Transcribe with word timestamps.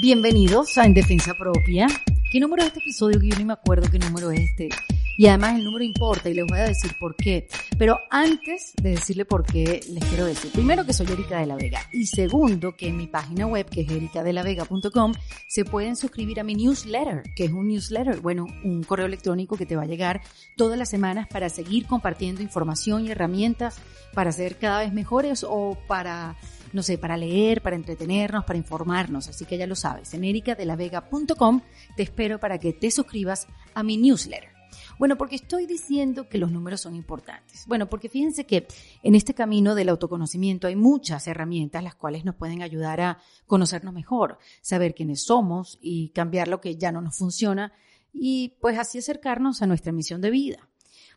Bienvenidos 0.00 0.78
a 0.78 0.84
En 0.84 0.94
Defensa 0.94 1.34
Propia. 1.34 1.88
¿Qué 2.30 2.38
número 2.38 2.62
es 2.62 2.68
este 2.68 2.78
episodio? 2.78 3.18
Que 3.18 3.30
yo 3.30 3.36
ni 3.36 3.44
me 3.44 3.54
acuerdo 3.54 3.90
qué 3.90 3.98
número 3.98 4.30
es 4.30 4.42
este. 4.50 4.68
Y 5.16 5.26
además 5.26 5.56
el 5.56 5.64
número 5.64 5.82
importa 5.82 6.28
y 6.28 6.34
les 6.34 6.46
voy 6.46 6.60
a 6.60 6.68
decir 6.68 6.92
por 7.00 7.16
qué. 7.16 7.48
Pero 7.76 7.98
antes 8.08 8.74
de 8.80 8.90
decirle 8.90 9.24
por 9.24 9.44
qué, 9.44 9.80
les 9.88 10.04
quiero 10.04 10.26
decir, 10.26 10.52
primero 10.52 10.86
que 10.86 10.92
soy 10.92 11.08
Erika 11.10 11.40
de 11.40 11.46
la 11.46 11.56
Vega 11.56 11.80
y 11.92 12.06
segundo 12.06 12.76
que 12.76 12.86
en 12.86 12.96
mi 12.96 13.08
página 13.08 13.48
web, 13.48 13.68
que 13.68 13.80
es 13.80 13.90
ericadelavega.com, 13.90 15.14
se 15.48 15.64
pueden 15.64 15.96
suscribir 15.96 16.38
a 16.38 16.44
mi 16.44 16.54
newsletter, 16.54 17.24
que 17.34 17.46
es 17.46 17.50
un 17.50 17.66
newsletter, 17.66 18.20
bueno, 18.20 18.46
un 18.62 18.84
correo 18.84 19.06
electrónico 19.06 19.56
que 19.56 19.66
te 19.66 19.74
va 19.74 19.82
a 19.82 19.86
llegar 19.86 20.20
todas 20.56 20.78
las 20.78 20.90
semanas 20.90 21.26
para 21.26 21.48
seguir 21.48 21.86
compartiendo 21.86 22.40
información 22.40 23.04
y 23.04 23.10
herramientas 23.10 23.80
para 24.14 24.30
ser 24.30 24.58
cada 24.58 24.78
vez 24.78 24.92
mejores 24.92 25.44
o 25.48 25.76
para 25.88 26.36
no 26.72 26.82
sé, 26.82 26.98
para 26.98 27.16
leer, 27.16 27.62
para 27.62 27.76
entretenernos, 27.76 28.44
para 28.44 28.58
informarnos. 28.58 29.28
Así 29.28 29.44
que 29.44 29.58
ya 29.58 29.66
lo 29.66 29.74
sabes, 29.74 30.14
en 30.14 30.24
ericadelavega.com 30.24 31.60
te 31.96 32.02
espero 32.02 32.38
para 32.38 32.58
que 32.58 32.72
te 32.72 32.90
suscribas 32.90 33.46
a 33.74 33.82
mi 33.82 33.96
newsletter. 33.96 34.58
Bueno, 34.98 35.16
porque 35.16 35.36
estoy 35.36 35.66
diciendo 35.66 36.28
que 36.28 36.38
los 36.38 36.50
números 36.50 36.80
son 36.80 36.94
importantes. 36.94 37.64
Bueno, 37.66 37.88
porque 37.88 38.08
fíjense 38.08 38.46
que 38.46 38.66
en 39.02 39.14
este 39.14 39.34
camino 39.34 39.74
del 39.74 39.88
autoconocimiento 39.90 40.66
hay 40.66 40.76
muchas 40.76 41.26
herramientas 41.26 41.84
las 41.84 41.94
cuales 41.94 42.24
nos 42.24 42.34
pueden 42.34 42.62
ayudar 42.62 43.00
a 43.00 43.18
conocernos 43.46 43.94
mejor, 43.94 44.38
saber 44.60 44.94
quiénes 44.94 45.24
somos 45.24 45.78
y 45.80 46.10
cambiar 46.10 46.48
lo 46.48 46.60
que 46.60 46.76
ya 46.76 46.90
no 46.90 47.00
nos 47.00 47.16
funciona 47.16 47.72
y 48.12 48.56
pues 48.60 48.78
así 48.78 48.98
acercarnos 48.98 49.62
a 49.62 49.66
nuestra 49.66 49.92
misión 49.92 50.20
de 50.20 50.30
vida. 50.30 50.68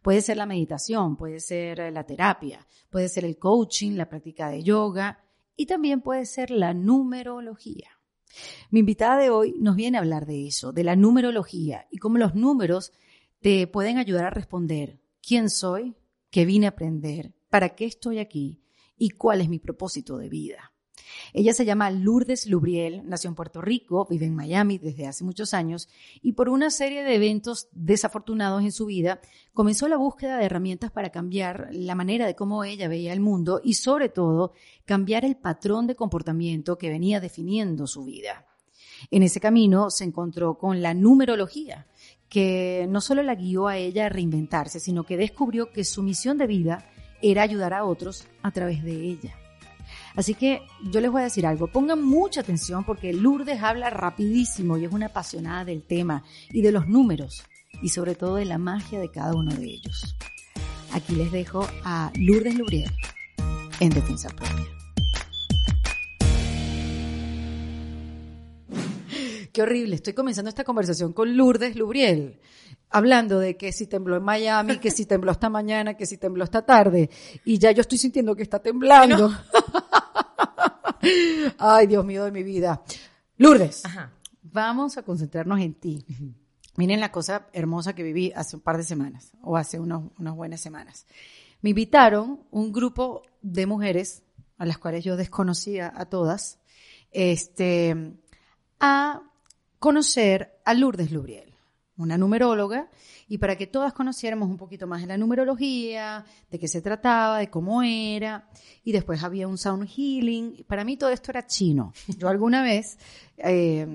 Puede 0.01 0.21
ser 0.21 0.37
la 0.37 0.45
meditación, 0.45 1.15
puede 1.15 1.39
ser 1.39 1.91
la 1.91 2.05
terapia, 2.05 2.67
puede 2.89 3.07
ser 3.07 3.25
el 3.25 3.37
coaching, 3.37 3.91
la 3.93 4.09
práctica 4.09 4.49
de 4.49 4.63
yoga 4.63 5.23
y 5.55 5.65
también 5.65 6.01
puede 6.01 6.25
ser 6.25 6.51
la 6.51 6.73
numerología. 6.73 7.89
Mi 8.69 8.79
invitada 8.79 9.17
de 9.17 9.29
hoy 9.29 9.55
nos 9.59 9.75
viene 9.75 9.97
a 9.97 10.01
hablar 10.01 10.25
de 10.25 10.47
eso, 10.47 10.71
de 10.71 10.83
la 10.83 10.95
numerología 10.95 11.87
y 11.91 11.97
cómo 11.97 12.17
los 12.17 12.35
números 12.35 12.93
te 13.41 13.67
pueden 13.67 13.97
ayudar 13.97 14.25
a 14.25 14.29
responder 14.29 14.99
quién 15.21 15.49
soy, 15.49 15.95
qué 16.29 16.45
vine 16.45 16.67
a 16.67 16.69
aprender, 16.69 17.33
para 17.49 17.69
qué 17.75 17.85
estoy 17.85 18.19
aquí 18.19 18.61
y 18.97 19.09
cuál 19.09 19.41
es 19.41 19.49
mi 19.49 19.59
propósito 19.59 20.17
de 20.17 20.29
vida. 20.29 20.70
Ella 21.33 21.53
se 21.53 21.65
llama 21.65 21.91
Lourdes 21.91 22.45
Lubriel, 22.47 23.03
nació 23.05 23.29
en 23.29 23.35
Puerto 23.35 23.61
Rico, 23.61 24.07
vive 24.09 24.25
en 24.25 24.35
Miami 24.35 24.77
desde 24.77 25.07
hace 25.07 25.23
muchos 25.23 25.53
años 25.53 25.87
y 26.21 26.33
por 26.33 26.49
una 26.49 26.69
serie 26.69 27.03
de 27.03 27.15
eventos 27.15 27.69
desafortunados 27.71 28.61
en 28.63 28.71
su 28.71 28.85
vida 28.85 29.21
comenzó 29.53 29.87
la 29.87 29.97
búsqueda 29.97 30.37
de 30.37 30.45
herramientas 30.45 30.91
para 30.91 31.09
cambiar 31.09 31.69
la 31.71 31.95
manera 31.95 32.25
de 32.25 32.35
cómo 32.35 32.63
ella 32.63 32.87
veía 32.87 33.13
el 33.13 33.19
mundo 33.19 33.61
y 33.63 33.75
sobre 33.75 34.09
todo 34.09 34.53
cambiar 34.85 35.25
el 35.25 35.37
patrón 35.37 35.87
de 35.87 35.95
comportamiento 35.95 36.77
que 36.77 36.89
venía 36.89 37.19
definiendo 37.19 37.87
su 37.87 38.03
vida. 38.03 38.45
En 39.09 39.23
ese 39.23 39.39
camino 39.39 39.89
se 39.89 40.03
encontró 40.03 40.57
con 40.57 40.81
la 40.81 40.93
numerología, 40.93 41.87
que 42.29 42.85
no 42.89 43.01
solo 43.01 43.23
la 43.23 43.35
guió 43.35 43.67
a 43.67 43.77
ella 43.77 44.05
a 44.05 44.09
reinventarse, 44.09 44.79
sino 44.79 45.05
que 45.05 45.17
descubrió 45.17 45.71
que 45.71 45.83
su 45.83 46.03
misión 46.03 46.37
de 46.37 46.47
vida 46.47 46.85
era 47.21 47.41
ayudar 47.41 47.73
a 47.73 47.85
otros 47.85 48.27
a 48.41 48.51
través 48.51 48.83
de 48.83 48.93
ella. 48.93 49.35
Así 50.15 50.33
que 50.33 50.61
yo 50.83 50.99
les 51.01 51.11
voy 51.11 51.21
a 51.21 51.25
decir 51.25 51.45
algo, 51.45 51.67
pongan 51.67 52.03
mucha 52.03 52.41
atención 52.41 52.83
porque 52.83 53.13
Lourdes 53.13 53.61
habla 53.61 53.89
rapidísimo 53.89 54.77
y 54.77 54.85
es 54.85 54.91
una 54.91 55.07
apasionada 55.07 55.65
del 55.65 55.83
tema 55.83 56.23
y 56.49 56.61
de 56.61 56.71
los 56.71 56.87
números 56.87 57.43
y 57.81 57.89
sobre 57.89 58.15
todo 58.15 58.35
de 58.35 58.45
la 58.45 58.57
magia 58.57 58.99
de 58.99 59.09
cada 59.09 59.33
uno 59.33 59.53
de 59.53 59.65
ellos. 59.65 60.15
Aquí 60.93 61.15
les 61.15 61.31
dejo 61.31 61.67
a 61.85 62.11
Lourdes 62.15 62.55
Lubriel 62.55 62.91
en 63.79 63.89
Defensa 63.89 64.29
Propia. 64.29 64.80
Qué 69.51 69.61
horrible, 69.61 69.95
estoy 69.95 70.13
comenzando 70.13 70.47
esta 70.47 70.63
conversación 70.63 71.11
con 71.11 71.35
Lourdes 71.35 71.75
Lubriel, 71.75 72.39
hablando 72.89 73.37
de 73.37 73.57
que 73.57 73.73
si 73.73 73.85
tembló 73.85 74.15
en 74.15 74.23
Miami, 74.23 74.77
que 74.77 74.91
si 74.91 75.05
tembló 75.05 75.33
esta 75.33 75.49
mañana, 75.49 75.95
que 75.95 76.05
si 76.05 76.17
tembló 76.17 76.45
esta 76.45 76.65
tarde, 76.65 77.09
y 77.43 77.57
ya 77.57 77.71
yo 77.71 77.81
estoy 77.81 77.97
sintiendo 77.97 78.33
que 78.33 78.43
está 78.43 78.59
temblando. 78.59 79.29
Ay, 81.57 81.87
Dios 81.87 82.05
mío 82.05 82.23
de 82.23 82.31
mi 82.31 82.43
vida. 82.43 82.81
Lourdes, 83.37 83.83
vamos 84.41 84.97
a 84.97 85.03
concentrarnos 85.03 85.59
en 85.59 85.73
ti. 85.73 86.05
Miren 86.77 87.01
la 87.01 87.11
cosa 87.11 87.47
hermosa 87.51 87.93
que 87.93 88.03
viví 88.03 88.31
hace 88.33 88.55
un 88.55 88.61
par 88.61 88.77
de 88.77 88.83
semanas, 88.83 89.33
o 89.41 89.57
hace 89.57 89.81
unos, 89.81 90.11
unas 90.17 90.33
buenas 90.33 90.61
semanas. 90.61 91.05
Me 91.61 91.71
invitaron 91.71 92.45
un 92.51 92.71
grupo 92.71 93.23
de 93.41 93.65
mujeres, 93.65 94.23
a 94.57 94.65
las 94.65 94.77
cuales 94.77 95.03
yo 95.03 95.17
desconocía 95.17 95.91
a 95.93 96.05
todas, 96.05 96.59
este, 97.11 98.13
a 98.79 99.23
conocer 99.81 100.59
a 100.63 100.75
Lourdes 100.75 101.11
Lubriel, 101.11 101.55
una 101.97 102.15
numeróloga, 102.15 102.91
y 103.27 103.39
para 103.39 103.55
que 103.55 103.65
todas 103.65 103.93
conociéramos 103.93 104.47
un 104.47 104.55
poquito 104.55 104.85
más 104.85 105.01
de 105.01 105.07
la 105.07 105.17
numerología, 105.17 106.23
de 106.51 106.59
qué 106.59 106.67
se 106.67 106.83
trataba, 106.83 107.39
de 107.39 107.49
cómo 107.49 107.81
era, 107.81 108.47
y 108.83 108.91
después 108.91 109.23
había 109.23 109.47
un 109.47 109.57
sound 109.57 109.89
healing. 109.89 110.65
Para 110.67 110.83
mí 110.83 110.97
todo 110.97 111.09
esto 111.09 111.31
era 111.31 111.47
chino. 111.47 111.93
Yo 112.19 112.29
alguna 112.29 112.61
vez 112.61 112.99
eh, 113.37 113.87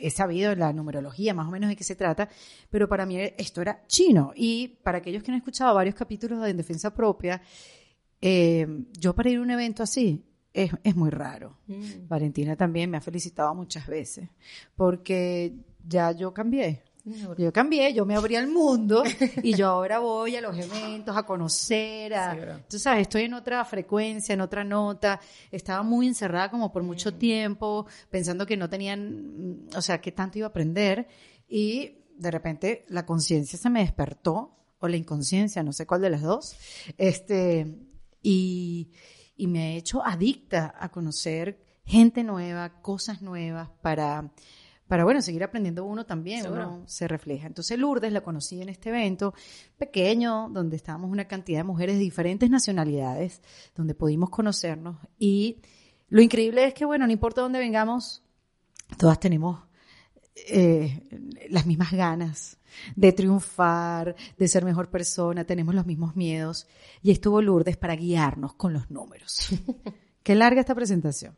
he 0.00 0.10
sabido 0.10 0.52
la 0.56 0.72
numerología, 0.72 1.34
más 1.34 1.46
o 1.46 1.52
menos 1.52 1.68
de 1.68 1.76
qué 1.76 1.84
se 1.84 1.94
trata, 1.94 2.28
pero 2.68 2.88
para 2.88 3.06
mí 3.06 3.16
esto 3.16 3.62
era 3.62 3.86
chino. 3.86 4.32
Y 4.34 4.80
para 4.82 4.98
aquellos 4.98 5.22
que 5.22 5.30
han 5.30 5.36
escuchado 5.36 5.72
varios 5.72 5.94
capítulos 5.94 6.42
de 6.42 6.50
En 6.50 6.56
Defensa 6.56 6.92
Propia, 6.92 7.40
eh, 8.20 8.66
yo 8.98 9.14
para 9.14 9.30
ir 9.30 9.38
a 9.38 9.42
un 9.42 9.52
evento 9.52 9.84
así, 9.84 10.27
es, 10.52 10.96
muy 10.96 11.10
raro. 11.10 11.58
Mm. 11.66 12.08
Valentina 12.08 12.56
también 12.56 12.90
me 12.90 12.96
ha 12.96 13.00
felicitado 13.00 13.54
muchas 13.54 13.86
veces, 13.86 14.28
porque 14.76 15.54
ya 15.86 16.12
yo 16.12 16.32
cambié. 16.32 16.82
Yo 17.38 17.52
cambié, 17.54 17.94
yo 17.94 18.04
me 18.04 18.16
abrí 18.16 18.36
al 18.36 18.48
mundo 18.48 19.02
y 19.42 19.54
yo 19.54 19.68
ahora 19.68 19.98
voy 19.98 20.36
a 20.36 20.42
los 20.42 20.58
eventos 20.58 21.16
a 21.16 21.22
conocer, 21.22 22.12
a, 22.12 22.60
tú 22.68 22.78
sabes, 22.78 23.02
estoy 23.02 23.22
en 23.22 23.32
otra 23.32 23.64
frecuencia, 23.64 24.34
en 24.34 24.42
otra 24.42 24.62
nota. 24.62 25.18
Estaba 25.50 25.82
muy 25.82 26.06
encerrada 26.06 26.50
como 26.50 26.70
por 26.70 26.82
mucho 26.82 27.12
mm. 27.12 27.18
tiempo, 27.18 27.86
pensando 28.10 28.44
que 28.44 28.58
no 28.58 28.68
tenían, 28.68 29.68
o 29.74 29.80
sea, 29.80 30.00
que 30.00 30.12
tanto 30.12 30.38
iba 30.38 30.48
a 30.48 30.50
aprender 30.50 31.08
y 31.48 31.98
de 32.18 32.30
repente 32.30 32.84
la 32.88 33.06
conciencia 33.06 33.58
se 33.58 33.70
me 33.70 33.80
despertó 33.80 34.54
o 34.80 34.88
la 34.88 34.96
inconsciencia, 34.96 35.62
no 35.62 35.72
sé 35.72 35.86
cuál 35.86 36.02
de 36.02 36.10
las 36.10 36.22
dos. 36.22 36.56
Este, 36.98 37.66
y, 38.22 38.90
y 39.38 39.46
me 39.46 39.62
ha 39.62 39.70
hecho 39.70 40.04
adicta 40.04 40.74
a 40.78 40.90
conocer 40.90 41.58
gente 41.84 42.22
nueva, 42.22 42.82
cosas 42.82 43.22
nuevas 43.22 43.70
para, 43.80 44.30
para 44.86 45.04
bueno, 45.04 45.22
seguir 45.22 45.42
aprendiendo 45.42 45.84
uno 45.84 46.04
también, 46.04 46.46
uno 46.50 46.82
se 46.84 47.08
refleja. 47.08 47.46
Entonces 47.46 47.78
Lourdes 47.78 48.12
la 48.12 48.20
conocí 48.20 48.60
en 48.60 48.68
este 48.68 48.90
evento 48.90 49.32
pequeño, 49.78 50.50
donde 50.50 50.76
estábamos 50.76 51.10
una 51.10 51.26
cantidad 51.26 51.60
de 51.60 51.64
mujeres 51.64 51.96
de 51.96 52.02
diferentes 52.02 52.50
nacionalidades, 52.50 53.40
donde 53.74 53.94
pudimos 53.94 54.28
conocernos 54.28 54.98
y 55.18 55.62
lo 56.10 56.22
increíble 56.22 56.64
es 56.64 56.74
que, 56.74 56.84
bueno, 56.84 57.06
no 57.06 57.12
importa 57.12 57.42
dónde 57.42 57.58
vengamos, 57.58 58.22
todas 58.96 59.20
tenemos 59.20 59.67
eh, 60.46 61.02
las 61.50 61.66
mismas 61.66 61.92
ganas 61.92 62.58
de 62.94 63.12
triunfar, 63.12 64.14
de 64.36 64.48
ser 64.48 64.64
mejor 64.64 64.90
persona, 64.90 65.44
tenemos 65.44 65.74
los 65.74 65.86
mismos 65.86 66.16
miedos. 66.16 66.66
Y 67.02 67.10
estuvo 67.10 67.42
Lourdes 67.42 67.76
para 67.76 67.96
guiarnos 67.96 68.54
con 68.54 68.72
los 68.72 68.90
números. 68.90 69.50
Qué 70.28 70.34
larga 70.34 70.60
esta 70.60 70.74
presentación. 70.74 71.34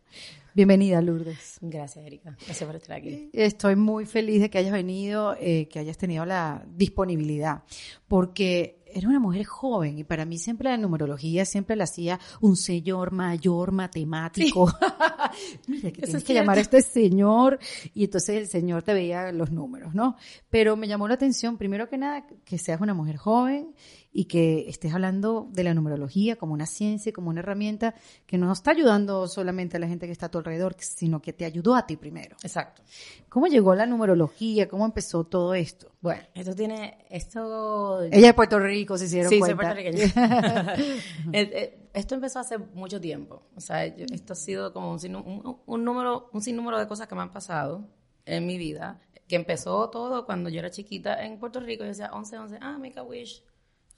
Bienvenida, 0.52 1.00
Lourdes. 1.00 1.58
Gracias, 1.60 2.04
Erika. 2.04 2.36
Gracias 2.44 2.66
por 2.66 2.74
estar 2.74 2.96
aquí. 2.96 3.30
Estoy 3.32 3.76
muy 3.76 4.04
feliz 4.04 4.40
de 4.40 4.50
que 4.50 4.58
hayas 4.58 4.72
venido, 4.72 5.36
eh, 5.38 5.68
que 5.68 5.78
hayas 5.78 5.96
tenido 5.96 6.24
la 6.26 6.66
disponibilidad, 6.74 7.62
porque 8.08 8.82
era 8.92 9.08
una 9.08 9.20
mujer 9.20 9.44
joven 9.46 9.96
y 9.98 10.02
para 10.02 10.24
mí 10.24 10.38
siempre 10.38 10.70
la 10.70 10.76
numerología 10.76 11.44
siempre 11.44 11.76
la 11.76 11.84
hacía 11.84 12.18
un 12.40 12.56
señor 12.56 13.12
mayor 13.12 13.70
matemático. 13.70 14.66
Mira, 15.68 15.92
que 15.92 16.02
tienes 16.02 16.24
que 16.24 16.34
llamar 16.34 16.58
a 16.58 16.62
este 16.62 16.82
señor 16.82 17.60
y 17.94 18.02
entonces 18.02 18.36
el 18.36 18.48
señor 18.48 18.82
te 18.82 18.92
veía 18.92 19.30
los 19.30 19.52
números, 19.52 19.94
¿no? 19.94 20.16
Pero 20.48 20.76
me 20.76 20.88
llamó 20.88 21.06
la 21.06 21.14
atención, 21.14 21.56
primero 21.56 21.88
que 21.88 21.96
nada, 21.96 22.26
que 22.44 22.58
seas 22.58 22.80
una 22.80 22.94
mujer 22.94 23.18
joven 23.18 23.72
y 24.12 24.24
que 24.24 24.68
estés 24.68 24.92
hablando 24.92 25.48
de 25.52 25.62
la 25.62 25.72
numerología 25.72 26.36
como 26.36 26.52
una 26.52 26.66
ciencia, 26.66 27.12
como 27.12 27.30
una 27.30 27.40
herramienta 27.40 27.94
que 28.26 28.38
no 28.38 28.52
está 28.52 28.72
ayudando 28.72 29.28
solamente 29.28 29.76
a 29.76 29.80
la 29.80 29.86
gente 29.86 30.06
que 30.06 30.12
está 30.12 30.26
a 30.26 30.30
tu 30.30 30.38
alrededor, 30.38 30.74
sino 30.78 31.22
que 31.22 31.32
te 31.32 31.44
ayudó 31.44 31.76
a 31.76 31.86
ti 31.86 31.96
primero. 31.96 32.36
Exacto. 32.42 32.82
¿Cómo 33.28 33.46
llegó 33.46 33.74
la 33.74 33.86
numerología? 33.86 34.68
¿Cómo 34.68 34.84
empezó 34.84 35.24
todo 35.24 35.54
esto? 35.54 35.92
Bueno, 36.00 36.22
esto 36.34 36.54
tiene, 36.54 36.98
esto... 37.08 38.02
Ella 38.02 38.30
es 38.30 38.34
Puerto 38.34 38.58
Rico, 38.58 38.98
si 38.98 39.04
hicieron 39.04 39.30
sí, 39.30 39.38
cuenta. 39.38 39.74
Sí, 39.74 39.82
puertorriqueña. 39.82 40.74
Eh, 41.32 41.50
eh, 41.52 41.88
esto 41.92 42.14
empezó 42.14 42.40
hace 42.40 42.58
mucho 42.58 43.00
tiempo. 43.00 43.42
O 43.54 43.60
sea, 43.60 43.84
esto 43.84 44.32
ha 44.32 44.36
sido 44.36 44.72
como 44.72 44.92
un, 44.92 45.58
un, 45.66 45.84
número, 45.84 46.30
un 46.32 46.42
sinnúmero 46.42 46.78
de 46.78 46.88
cosas 46.88 47.06
que 47.06 47.14
me 47.14 47.22
han 47.22 47.32
pasado 47.32 47.88
en 48.24 48.46
mi 48.46 48.58
vida, 48.58 49.00
que 49.28 49.36
empezó 49.36 49.90
todo 49.90 50.26
cuando 50.26 50.50
yo 50.50 50.58
era 50.58 50.70
chiquita 50.70 51.24
en 51.24 51.38
Puerto 51.38 51.60
Rico. 51.60 51.84
Yo 51.84 51.88
decía 51.88 52.10
11, 52.12 52.38
11, 52.38 52.58
ah, 52.60 52.78
make 52.78 52.98
a 52.98 53.02
wish. 53.02 53.42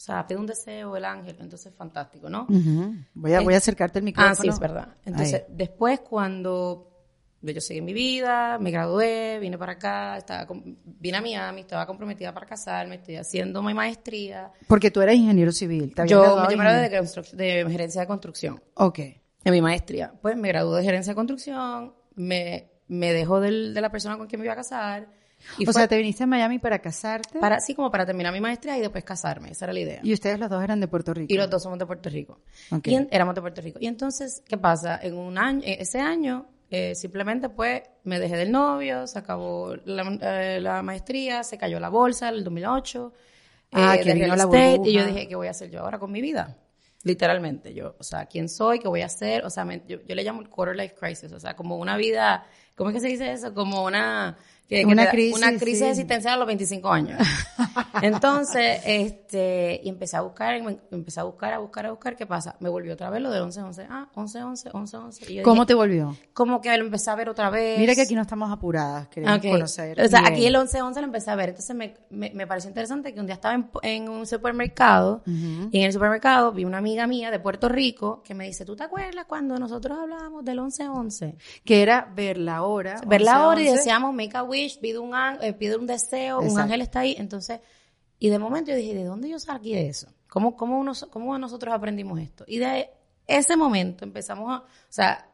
O 0.02 0.04
sea, 0.04 0.26
pide 0.26 0.36
un 0.36 0.46
deseo 0.46 0.96
el 0.96 1.04
ángel, 1.04 1.36
entonces 1.38 1.72
fantástico, 1.72 2.28
¿no? 2.28 2.48
voy, 3.14 3.34
a, 3.34 3.40
voy 3.40 3.54
a 3.54 3.58
acercarte 3.58 4.00
el 4.00 4.04
micrófono. 4.04 4.32
Ah, 4.32 4.34
sí, 4.34 4.48
es 4.48 4.58
verdad. 4.58 4.96
Entonces, 5.04 5.44
después 5.48 6.00
cuando 6.00 6.90
yo 7.40 7.60
seguí 7.60 7.80
mi 7.82 7.92
vida, 7.92 8.58
me 8.58 8.72
gradué, 8.72 9.38
vine 9.38 9.56
para 9.56 9.74
acá, 9.74 10.18
estaba 10.18 10.52
vine 10.84 11.18
a 11.18 11.20
Miami, 11.20 11.60
estaba 11.60 11.86
comprometida 11.86 12.34
para 12.34 12.46
casarme, 12.46 12.96
estoy 12.96 13.14
haciendo 13.14 13.62
mi 13.62 13.74
maestría. 13.74 14.50
Porque 14.66 14.90
tú 14.90 15.00
eres 15.02 15.14
ingeniero 15.14 15.52
civil. 15.52 15.94
¿te 15.94 16.08
yo 16.08 16.48
me 16.48 16.56
gradué 16.56 16.88
de, 16.88 17.64
de, 17.64 17.70
gerencia 17.70 18.00
de 18.00 18.06
construcción. 18.08 18.60
Ok. 18.74 18.98
En 19.44 19.52
mi 19.52 19.62
maestría. 19.62 20.12
Pues 20.20 20.36
me 20.36 20.48
gradué 20.48 20.80
de 20.80 20.84
gerencia 20.84 21.12
de 21.12 21.14
construcción, 21.14 21.94
me, 22.16 22.72
me 22.88 23.12
dejó 23.12 23.38
del, 23.38 23.72
de 23.72 23.80
la 23.80 23.92
persona 23.92 24.18
con 24.18 24.26
quien 24.26 24.40
me 24.40 24.46
iba 24.46 24.54
a 24.54 24.56
casar. 24.56 25.21
Y 25.58 25.68
o 25.68 25.72
sea, 25.72 25.86
te 25.88 25.96
viniste 25.96 26.24
a 26.24 26.26
Miami 26.26 26.58
para 26.58 26.78
casarte. 26.78 27.38
Para, 27.38 27.60
sí, 27.60 27.74
como 27.74 27.90
para 27.90 28.06
terminar 28.06 28.32
mi 28.32 28.40
maestría 28.40 28.76
y 28.78 28.80
después 28.80 29.04
casarme. 29.04 29.50
Esa 29.50 29.66
era 29.66 29.72
la 29.72 29.80
idea. 29.80 30.00
Y 30.02 30.12
ustedes 30.12 30.38
los 30.38 30.48
dos 30.48 30.62
eran 30.62 30.80
de 30.80 30.88
Puerto 30.88 31.12
Rico. 31.12 31.32
Y 31.32 31.36
los 31.36 31.50
dos 31.50 31.62
somos 31.62 31.78
de 31.78 31.86
Puerto 31.86 32.08
Rico. 32.08 32.40
Okay. 32.70 32.94
Y 32.94 33.08
éramos 33.10 33.34
de 33.34 33.40
Puerto 33.40 33.60
Rico. 33.60 33.78
Y 33.80 33.86
entonces, 33.86 34.42
¿qué 34.46 34.56
pasa? 34.56 34.98
En 35.02 35.14
un 35.14 35.38
año, 35.38 35.62
ese 35.64 36.00
año, 36.00 36.46
eh, 36.70 36.94
simplemente 36.94 37.50
pues 37.50 37.82
me 38.04 38.18
dejé 38.18 38.36
del 38.36 38.50
novio, 38.50 39.06
se 39.06 39.18
acabó 39.18 39.76
la, 39.84 40.18
eh, 40.22 40.58
la 40.58 40.82
maestría, 40.82 41.42
se 41.44 41.58
cayó 41.58 41.78
la 41.78 41.90
bolsa 41.90 42.30
en 42.30 42.36
el 42.36 42.44
2008. 42.44 43.12
Ah, 43.72 43.96
eh, 43.96 44.00
que 44.00 44.14
vino 44.14 44.34
la 44.36 44.44
estate, 44.44 44.80
y 44.84 44.94
yo 44.94 45.06
dije, 45.06 45.28
¿qué 45.28 45.36
voy 45.36 45.48
a 45.48 45.50
hacer 45.50 45.70
yo 45.70 45.80
ahora 45.80 45.98
con 45.98 46.10
mi 46.10 46.20
vida? 46.20 46.56
Literalmente, 47.04 47.74
yo, 47.74 47.96
o 47.98 48.02
sea, 48.02 48.26
¿quién 48.26 48.48
soy? 48.48 48.78
¿Qué 48.78 48.88
voy 48.88 49.02
a 49.02 49.06
hacer? 49.06 49.44
O 49.44 49.50
sea, 49.50 49.66
yo, 49.86 49.98
yo, 50.06 50.14
le 50.14 50.22
llamo 50.22 50.40
el 50.40 50.48
quarter 50.48 50.76
life 50.76 50.94
crisis, 50.94 51.32
o 51.32 51.40
sea, 51.40 51.56
como 51.56 51.76
una 51.76 51.96
vida, 51.96 52.46
¿cómo 52.76 52.90
es 52.90 52.94
que 52.94 53.00
se 53.00 53.08
dice 53.08 53.32
eso? 53.32 53.52
Como 53.54 53.84
una, 53.84 54.38
una, 54.84 55.10
crisis, 55.10 55.36
una 55.36 55.58
crisis 55.58 55.82
existencial 55.82 56.34
a 56.34 56.36
los 56.38 56.46
25 56.46 56.90
años. 56.90 57.20
Entonces, 58.02 58.80
este, 58.84 59.80
y 59.82 59.88
empecé 59.88 60.16
a 60.16 60.22
buscar, 60.22 60.54
empecé 60.90 61.20
a 61.20 61.24
buscar, 61.24 61.52
a 61.52 61.58
buscar, 61.58 61.86
a 61.86 61.90
buscar, 61.90 62.16
¿qué 62.16 62.26
pasa? 62.26 62.56
Me 62.60 62.68
volvió 62.68 62.94
otra 62.94 63.10
vez 63.10 63.20
lo 63.20 63.30
de 63.30 63.40
11, 63.40 63.62
11, 63.62 63.86
ah, 63.90 64.08
11, 64.14 64.42
11, 64.42 64.70
11, 64.72 64.96
11. 64.96 65.42
¿Cómo 65.42 65.66
te 65.66 65.74
volvió? 65.74 66.16
Como 66.32 66.60
que 66.60 66.76
lo 66.76 66.84
empecé 66.84 67.10
a 67.10 67.14
ver 67.14 67.28
otra 67.28 67.50
vez. 67.50 67.78
Mira 67.78 67.94
que 67.94 68.02
aquí 68.02 68.14
no 68.14 68.22
estamos 68.22 68.50
apuradas, 68.50 69.08
queremos 69.08 69.40
conocer. 69.40 70.00
O 70.00 70.08
sea, 70.08 70.26
aquí 70.26 70.46
el 70.46 70.56
11, 70.56 70.82
11 70.82 71.00
lo 71.00 71.06
empecé 71.06 71.30
a 71.30 71.36
ver. 71.36 71.50
Entonces 71.50 71.76
me, 71.76 71.94
me, 72.10 72.30
me 72.30 72.46
pareció 72.46 72.68
interesante 72.68 73.12
que 73.12 73.20
un 73.20 73.26
día 73.26 73.34
estaba 73.34 73.54
en, 73.54 73.70
en 73.82 74.08
un 74.08 74.26
supermercado 74.26 75.22
y 75.26 75.78
en 75.78 75.84
el 75.84 75.92
supermercado 75.92 76.52
vi 76.52 76.64
una 76.64 76.78
amiga 76.78 77.06
mía 77.06 77.30
de 77.30 77.38
Puerto 77.38 77.68
Rico 77.68 78.22
que 78.24 78.34
me 78.34 78.46
dice, 78.46 78.64
¿tú 78.64 78.76
te 78.76 78.84
acuerdas 78.84 79.26
cuando 79.26 79.58
nosotros 79.58 79.98
hablábamos 79.98 80.44
del 80.44 80.58
11, 80.58 80.88
11? 80.88 81.36
Que 81.64 81.82
era 81.82 82.10
ver 82.14 82.38
la 82.38 82.62
hora. 82.62 83.00
Ver 83.06 83.22
la 83.22 83.46
hora 83.46 83.60
y 83.60 83.66
decíamos, 83.66 84.14
make 84.14 84.36
a 84.36 84.42
wish, 84.52 84.78
pide 84.78 84.98
un, 84.98 85.12
eh, 85.40 85.52
pide 85.52 85.76
un 85.76 85.86
deseo, 85.86 86.40
un 86.40 86.58
ángel 86.58 86.82
está 86.82 87.00
ahí. 87.00 87.16
Entonces, 87.18 87.60
y 88.18 88.28
de 88.28 88.38
momento 88.38 88.70
yo 88.70 88.76
dije, 88.76 88.94
¿de 88.94 89.04
dónde 89.04 89.28
yo 89.28 89.38
salí 89.38 89.74
de 89.74 89.88
eso? 89.88 90.08
¿Cómo, 90.28 90.56
cómo, 90.56 90.78
uno, 90.78 90.92
cómo 91.10 91.38
nosotros 91.38 91.74
aprendimos 91.74 92.20
esto? 92.20 92.44
Y 92.46 92.58
de 92.58 92.90
ese 93.26 93.56
momento 93.56 94.04
empezamos 94.04 94.50
a, 94.50 94.58
o 94.58 94.66
sea, 94.88 95.26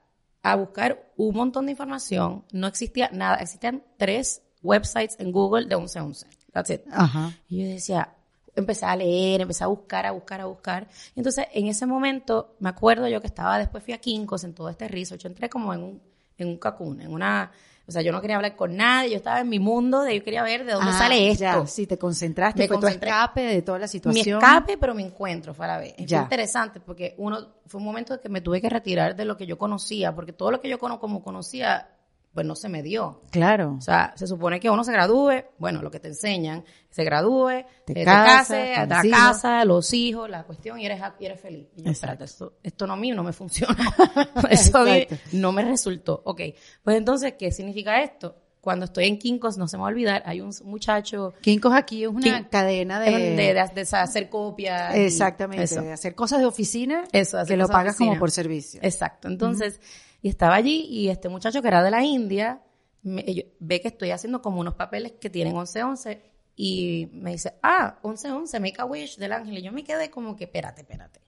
a 0.43 0.57
buscar 0.57 1.13
un 1.17 1.35
montón 1.35 1.67
de 1.67 1.73
información. 1.73 2.45
No 2.53 2.67
existía 2.67 3.11
nada. 3.13 3.37
Existían 3.37 3.83
tres 3.97 4.43
websites 4.63 5.17
en 5.19 5.33
Google 5.33 5.67
de 5.67 5.77
1111. 5.77 6.27
That's 6.53 6.71
it. 6.71 6.81
Ajá. 6.91 7.33
Y 7.49 7.63
yo 7.63 7.69
decía, 7.69 8.15
empecé 8.55 8.87
a 8.87 8.97
leer, 8.97 9.43
empecé 9.43 9.65
a 9.65 9.69
buscar, 9.69 10.07
a 10.07 10.13
buscar, 10.13 10.41
a 10.41 10.47
buscar. 10.47 10.89
Y 11.15 11.21
entonces, 11.21 11.47
en 11.53 11.67
ese 11.67 11.87
momento, 11.87 12.57
me 12.59 12.69
acuerdo 12.69 13.09
yo 13.09 13.21
que 13.21 13.27
estaba, 13.27 13.59
después 13.59 13.85
fui 13.85 13.95
a 13.95 13.99
Kinkos 13.99 14.45
en 14.45 14.55
todo 14.55 14.69
este 14.69 14.89
research. 14.89 15.23
Yo 15.23 15.29
entré 15.29 15.49
como 15.49 15.73
en 15.73 15.83
un, 15.83 16.03
en 16.37 16.49
un 16.49 16.57
cacún, 16.57 17.01
en 17.01 17.13
una, 17.13 17.51
o 17.89 17.91
sea, 17.91 18.03
yo 18.03 18.13
no 18.13 18.21
quería 18.21 18.37
hablar 18.37 18.55
con 18.55 18.77
nadie, 18.77 19.13
yo 19.13 19.17
estaba 19.17 19.41
en 19.41 19.49
mi 19.49 19.59
mundo, 19.59 20.03
de 20.03 20.19
yo 20.19 20.23
quería 20.23 20.43
ver 20.43 20.67
de 20.67 20.75
dónde 20.75 20.91
ah, 20.91 20.99
sale 20.99 21.31
esto. 21.31 21.43
Ya, 21.43 21.67
sí, 21.67 21.87
te 21.87 21.97
concentraste, 21.97 22.61
me 22.61 22.69
fue 22.69 22.79
tu 22.79 22.87
escape 22.87 23.41
de 23.41 23.63
toda 23.63 23.79
la 23.79 23.89
situación. 23.89 24.39
Mi 24.39 24.45
escape, 24.45 24.77
pero 24.77 24.95
mi 24.95 25.03
encuentro 25.03 25.55
fue 25.55 25.65
a 25.65 25.69
la 25.69 25.79
vez. 25.79 25.95
Es 25.97 26.13
interesante 26.13 26.81
porque 26.81 27.15
uno, 27.17 27.55
fue 27.65 27.79
un 27.79 27.87
momento 27.87 28.21
que 28.21 28.29
me 28.29 28.43
tuve 28.43 28.61
que 28.61 28.69
retirar 28.69 29.17
de 29.17 29.25
lo 29.25 29.39
que 29.39 29.47
yo 29.47 29.57
conocía, 29.57 30.15
porque 30.15 30.35
todo 30.35 30.51
lo 30.51 30.61
que 30.61 30.69
yo 30.69 30.79
como 30.79 31.23
conocía 31.23 31.89
pues 32.33 32.47
no 32.47 32.55
se 32.55 32.69
me 32.69 32.83
dio. 32.83 33.23
Claro. 33.31 33.75
O 33.79 33.81
sea, 33.81 34.13
se 34.17 34.27
supone 34.27 34.61
que 34.61 34.71
uno 34.71 34.85
se 34.85 34.93
gradúe, 34.93 35.45
bueno, 35.59 35.83
lo 35.83 35.91
que 35.91 35.99
te 35.99 36.09
enseñan, 36.09 36.65
se 36.91 37.05
gradúe, 37.05 37.65
te, 37.85 38.03
eh, 38.03 38.05
case, 38.05 38.75
la 38.87 39.03
casa, 39.03 39.65
los 39.65 39.93
hijos, 39.93 40.29
la 40.31 40.45
cuestión, 40.45 40.79
y 40.79 40.87
eres, 40.87 41.01
y 41.19 41.27
eres 41.27 41.41
feliz. 41.41 41.67
Y 41.77 41.83
yo, 41.83 41.91
espérate, 41.91 42.25
esto, 42.25 42.55
esto 42.63 42.87
no 42.87 42.95
a 42.95 42.97
mí 42.97 43.11
no 43.11 43.23
me 43.23 43.33
funciona. 43.33 43.77
Eso 44.51 44.85
no 45.33 45.53
me 45.53 45.65
resultó. 45.65 46.23
Ok, 46.25 46.43
pues 46.83 46.97
entonces, 46.97 47.35
¿qué 47.39 47.51
significa 47.51 48.03
esto? 48.03 48.37
Cuando 48.61 48.85
estoy 48.85 49.07
en 49.07 49.19
Kinkos, 49.19 49.57
no 49.57 49.67
se 49.67 49.77
me 49.77 49.83
va 49.83 49.89
a 49.89 49.93
olvidar, 49.93 50.23
hay 50.27 50.41
un 50.41 50.53
muchacho... 50.65 51.33
Kinkos 51.41 51.73
aquí 51.73 52.03
es 52.03 52.09
una 52.09 52.49
cadena 52.49 53.01
de... 53.01 53.11
De, 53.37 53.81
hacer 53.93 54.29
copias. 54.29 54.95
Exactamente, 54.95 55.81
de 55.81 55.93
hacer 55.93 56.15
cosas 56.15 56.41
de 56.41 56.47
oficina 56.47 57.05
eso, 57.13 57.39
que 57.47 57.57
lo 57.57 57.69
pagas 57.69 57.97
como 57.97 58.19
por 58.19 58.31
servicio. 58.31 58.81
Exacto, 58.83 59.29
entonces... 59.29 59.81
Y 60.21 60.29
estaba 60.29 60.55
allí 60.57 60.87
y 60.89 61.09
este 61.09 61.29
muchacho 61.29 61.63
que 61.63 61.69
era 61.69 61.83
de 61.83 61.91
la 61.91 62.03
India 62.03 62.63
ve 63.03 63.81
que 63.81 63.89
estoy 63.89 64.11
haciendo 64.11 64.43
como 64.43 64.61
unos 64.61 64.75
papeles 64.75 65.13
que 65.13 65.31
tienen 65.31 65.55
11-11 65.55 66.21
y 66.57 67.09
me 67.13 67.33
dice, 67.33 67.55
ah, 67.63 67.99
11-11, 68.03 68.61
make 68.61 68.75
a 68.79 68.85
wish 68.85 69.17
del 69.17 69.33
ángel. 69.33 69.59
Y 69.59 69.63
yo 69.63 69.73
me 69.73 69.85
quedé 69.85 70.11
como 70.11 70.35
que, 70.35 70.45
espérate, 70.45 70.81
espérate. 70.81 71.21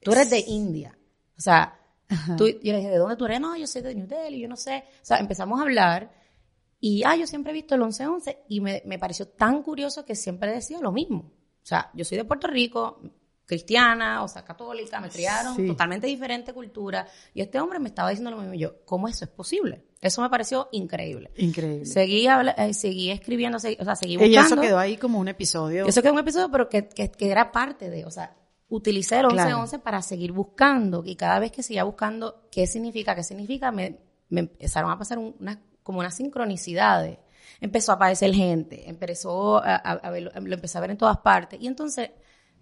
Tú 0.00 0.12
eres 0.12 0.28
de 0.30 0.40
India. 0.40 0.98
O 1.38 1.40
sea, 1.40 1.78
tú, 2.36 2.46
yo 2.48 2.72
le 2.72 2.78
dije, 2.78 2.90
¿de 2.90 2.98
dónde 2.98 3.16
tú 3.16 3.26
eres? 3.26 3.40
No, 3.40 3.56
yo 3.56 3.66
soy 3.66 3.82
de 3.82 3.94
New 3.94 4.08
Delhi, 4.08 4.40
yo 4.40 4.48
no 4.48 4.56
sé. 4.56 4.84
O 5.02 5.04
sea, 5.04 5.18
empezamos 5.18 5.60
a 5.60 5.62
hablar 5.62 6.10
y, 6.80 7.04
ah, 7.04 7.16
yo 7.16 7.26
siempre 7.26 7.52
he 7.52 7.54
visto 7.54 7.76
el 7.76 7.82
11-11 7.82 8.38
y 8.48 8.60
me, 8.60 8.82
me 8.84 8.98
pareció 8.98 9.28
tan 9.28 9.62
curioso 9.62 10.04
que 10.04 10.16
siempre 10.16 10.50
decía 10.50 10.80
lo 10.80 10.90
mismo. 10.90 11.32
O 11.62 11.66
sea, 11.66 11.90
yo 11.94 12.04
soy 12.04 12.18
de 12.18 12.24
Puerto 12.24 12.48
Rico, 12.48 13.00
cristiana, 13.46 14.24
o 14.24 14.28
sea, 14.28 14.44
católica, 14.44 15.00
me 15.00 15.08
criaron, 15.08 15.56
totalmente 15.66 16.08
diferente 16.08 16.52
cultura. 16.52 17.06
Y 17.32 17.40
este 17.40 17.60
hombre 17.60 17.78
me 17.78 17.88
estaba 17.88 18.10
diciendo 18.10 18.32
lo 18.32 18.38
mismo. 18.38 18.54
yo, 18.54 18.84
¿cómo 18.84 19.06
eso 19.06 19.24
es 19.24 19.30
posible? 19.30 19.84
Eso 20.00 20.20
me 20.20 20.28
pareció 20.28 20.68
increíble. 20.72 21.30
Increí, 21.36 21.86
Seguí, 21.86 22.26
eh, 22.26 22.74
seguí 22.74 23.10
escribiendo, 23.10 23.56
o 23.56 23.60
sea, 23.60 23.96
seguí 23.96 24.16
buscando. 24.16 24.34
Y 24.34 24.36
eso 24.36 24.60
quedó 24.60 24.78
ahí 24.78 24.96
como 24.96 25.20
un 25.20 25.28
episodio. 25.28 25.86
Eso 25.86 26.02
quedó 26.02 26.12
un 26.12 26.18
episodio, 26.18 26.50
pero 26.50 26.68
que, 26.68 26.88
que, 26.88 27.12
era 27.20 27.52
parte 27.52 27.88
de, 27.88 28.04
o 28.04 28.10
sea, 28.10 28.36
utilicé 28.68 29.20
el 29.20 29.28
1111 29.28 29.78
para 29.78 30.02
seguir 30.02 30.32
buscando. 30.32 31.04
Y 31.06 31.14
cada 31.14 31.38
vez 31.38 31.52
que 31.52 31.62
seguía 31.62 31.84
buscando 31.84 32.48
qué 32.50 32.66
significa, 32.66 33.14
qué 33.14 33.22
significa, 33.22 33.70
me, 33.70 34.00
me 34.28 34.40
empezaron 34.40 34.90
a 34.90 34.98
pasar 34.98 35.18
una, 35.18 35.62
como 35.84 36.00
unas 36.00 36.16
sincronicidades. 36.16 37.18
Empezó 37.60 37.92
a 37.92 37.94
aparecer 37.94 38.34
gente, 38.34 38.90
empezó 38.90 39.58
a, 39.58 39.76
a, 39.76 40.10
lo 40.10 40.54
empecé 40.54 40.76
a 40.76 40.80
ver 40.80 40.90
en 40.90 40.98
todas 40.98 41.18
partes. 41.18 41.60
Y 41.62 41.68
entonces 41.68 42.10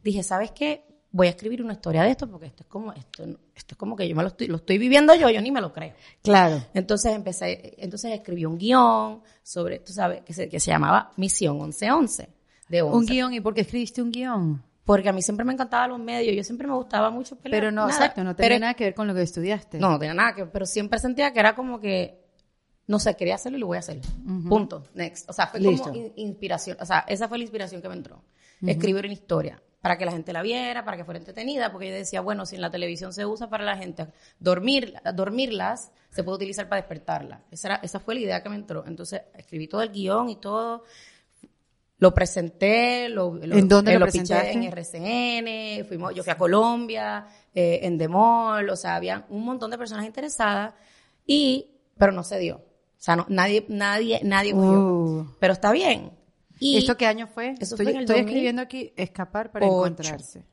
dije, 0.05 0.23
¿sabes 0.23 0.53
qué? 0.53 0.85
Voy 1.11 1.29
a 1.29 1.31
escribir 1.31 1.63
una 1.63 1.73
historia 1.73 2.03
de 2.03 2.11
esto 2.11 2.29
porque 2.29 2.47
esto 2.47 2.65
es 2.65 2.69
como 2.69 2.93
esto, 2.93 3.23
esto 3.55 3.75
es 3.75 3.77
como 3.77 3.95
que 3.95 4.09
yo 4.09 4.17
me 4.17 4.23
lo 4.23 4.29
estoy, 4.29 4.49
lo 4.49 4.57
estoy 4.57 4.79
viviendo 4.79 5.15
yo, 5.15 5.31
yo 5.31 5.41
ni 5.41 5.51
me 5.51 5.61
lo 5.61 5.73
creo. 5.73 5.93
Claro. 6.23 6.61
Entonces 6.75 7.15
empecé, 7.15 7.75
entonces 7.79 8.13
escribí 8.13 8.45
un 8.45 8.59
guion 8.59 9.23
sobre, 9.43 9.79
tú 9.79 9.93
sabes, 9.93 10.23
que 10.23 10.33
se, 10.33 10.49
que 10.49 10.59
se 10.61 10.71
llamaba 10.71 11.13
Misión 11.17 11.57
1111. 11.57 12.29
De 12.69 12.83
11. 12.83 12.97
Un 12.97 13.07
guion, 13.07 13.33
¿y 13.33 13.41
por 13.41 13.55
qué 13.55 13.61
escribiste 13.61 14.03
un 14.03 14.11
guion? 14.11 14.63
Porque 14.85 15.09
a 15.09 15.13
mí 15.13 15.23
siempre 15.23 15.45
me 15.45 15.53
encantaban 15.53 15.91
los 15.91 16.01
medios, 16.01 16.37
yo 16.37 16.43
siempre 16.43 16.67
me 16.67 16.75
gustaba 16.75 17.11
mucho 17.11 17.37
pelear. 17.37 17.63
Pero 17.63 17.73
no, 17.73 17.87
exacto, 17.87 18.25
no 18.25 18.35
tenía 18.35 18.59
nada 18.59 18.75
que 18.75 18.85
ver 18.85 18.95
con 18.95 19.07
lo 19.07 19.15
que 19.15 19.23
estudiaste. 19.23 19.79
No, 19.79 19.91
no 19.91 19.99
tenía 19.99 20.15
nada 20.15 20.35
que 20.35 20.43
ver, 20.43 20.51
pero 20.51 20.67
siempre 20.67 20.99
sentía 20.99 21.33
que 21.33 21.39
era 21.39 21.55
como 21.55 21.81
que, 21.81 22.25
no 22.89 22.99
sé, 22.99 23.15
quería 23.15 23.37
hacerlo 23.37 23.57
y 23.57 23.61
lo 23.61 23.69
voy 23.69 23.77
a 23.77 23.81
hacer. 23.81 24.01
Punto. 24.49 24.83
Next. 24.95 25.31
O 25.31 25.33
sea, 25.33 25.47
fue 25.47 25.63
como 25.63 25.93
inspiración, 26.17 26.77
o 26.81 26.85
sea, 26.85 27.05
esa 27.09 27.29
fue 27.29 27.39
la 27.39 27.45
inspiración 27.45 27.81
que 27.81 27.89
me 27.89 27.95
entró. 27.95 28.21
Escribir 28.61 29.05
una 29.05 29.13
historia 29.13 29.63
para 29.85 29.99
que 29.99 30.07
la 30.07 30.13
gente 30.13 30.33
la 30.33 30.41
viera, 30.41 30.83
para 30.83 30.97
que 30.97 31.05
fuera 31.05 31.19
entretenida, 31.19 31.71
porque 31.71 31.89
yo 31.89 31.95
decía, 31.95 32.23
bueno, 32.23 32.47
si 32.47 32.55
en 32.55 32.63
la 32.63 32.71
televisión 32.71 33.13
se 33.13 33.27
usa 33.27 33.51
para 33.51 33.67
la 33.67 33.77
gente 33.77 34.07
dormir, 34.39 34.95
dormirlas, 35.15 35.93
se 36.09 36.25
puede 36.25 36.37
utilizar 36.37 36.71
para 36.71 36.81
despertarlas. 36.81 37.43
Esa, 37.51 37.75
esa 37.83 38.01
fue 38.01 38.15
la 38.15 38.21
idea 38.23 38.43
que 38.43 38.49
me 38.49 38.55
entró. 38.55 38.87
Entonces, 38.87 39.21
escribí 39.37 39.69
todo 39.69 39.83
el 39.83 39.91
guion 39.91 40.31
y 40.31 40.37
todo, 40.37 40.85
lo 41.99 42.15
presenté, 42.15 43.11
lo, 43.11 43.37
¿En 43.43 43.69
dónde 43.69 43.93
lo, 43.99 44.07
lo 44.07 44.11
en 44.11 44.63
RCN, 44.65 45.87
fuimos, 45.87 46.15
yo 46.15 46.23
fui 46.23 46.33
a 46.33 46.39
Colombia, 46.39 47.27
eh, 47.55 47.81
en 47.83 47.99
Demol, 47.99 48.71
o 48.71 48.77
sea, 48.77 48.95
había 48.95 49.27
un 49.29 49.45
montón 49.45 49.71
de 49.71 49.77
personas 49.77 50.07
interesadas, 50.07 50.73
y, 51.27 51.73
pero 51.99 52.11
no 52.11 52.23
se 52.23 52.39
dio. 52.39 52.57
O 52.57 53.03
sea, 53.05 53.17
no, 53.17 53.27
nadie, 53.29 53.67
nadie, 53.69 54.23
nadie 54.25 54.53
cogió. 54.53 54.81
Uh. 54.81 55.37
Pero 55.39 55.53
está 55.53 55.73
bien. 55.73 56.24
Y 56.65 56.79
¿Esto 56.79 56.97
qué 56.97 57.07
año 57.07 57.27
fue? 57.27 57.51
Eso 57.61 57.75
estoy, 57.75 57.85
fue 57.85 57.93
en 57.93 57.99
el 57.99 58.05
estoy 58.05 58.21
escribiendo 58.21 58.63
aquí 58.63 58.93
escapar 58.97 59.53
para 59.53 59.67
encontrarse. 59.67 60.47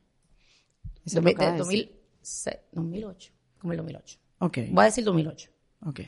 2008, 2.72 3.32
como 3.58 3.72
el 3.72 3.78
2008. 3.78 4.18
Ok. 4.40 4.58
Voy 4.70 4.82
a 4.82 4.86
decir 4.86 5.04
2008. 5.04 5.50
Ok. 5.86 6.00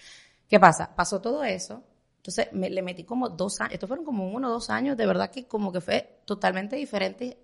¿Qué 0.46 0.60
pasa? 0.60 0.94
Pasó 0.94 1.22
todo 1.22 1.42
eso. 1.42 1.82
Entonces 2.18 2.48
me, 2.52 2.68
le 2.68 2.82
metí 2.82 3.04
como 3.04 3.30
dos 3.30 3.60
años, 3.62 3.74
estos 3.74 3.88
fueron 3.88 4.04
como 4.04 4.30
uno 4.30 4.48
o 4.48 4.50
dos 4.50 4.68
años, 4.68 4.96
de 4.96 5.06
verdad 5.06 5.30
que 5.30 5.46
como 5.46 5.72
que 5.72 5.80
fue 5.80 6.20
totalmente 6.26 6.76
diferente. 6.76 7.38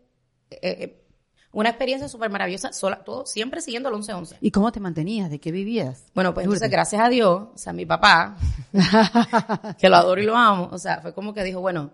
Eh, 0.51 0.59
eh, 0.63 1.05
una 1.53 1.71
experiencia 1.71 2.09
súper 2.09 2.31
maravillosa, 2.31 2.75
sola, 2.75 3.03
todo, 3.03 3.25
siempre 3.25 3.63
siguiendo 3.63 3.89
el 3.89 3.95
11-11. 3.97 4.37
¿Y 4.41 4.51
cómo 4.51 4.71
te 4.71 4.81
mantenías? 4.81 5.31
¿De 5.31 5.41
qué 5.41 5.51
vivías? 5.51 6.05
Bueno, 6.15 6.35
pues 6.35 6.45
entonces, 6.45 6.71
gracias 6.71 7.03
a 7.03 7.09
Dios, 7.09 7.49
o 7.55 7.59
sea, 7.59 7.73
mi 7.73 7.87
papá, 7.87 8.37
que 9.79 9.89
lo 9.89 9.97
adoro 9.97 10.21
y 10.21 10.27
lo 10.27 10.37
amo, 10.37 10.69
o 10.71 10.79
sea, 10.79 11.01
fue 11.01 11.13
como 11.13 11.35
que 11.35 11.43
dijo, 11.43 11.61
bueno, 11.61 11.91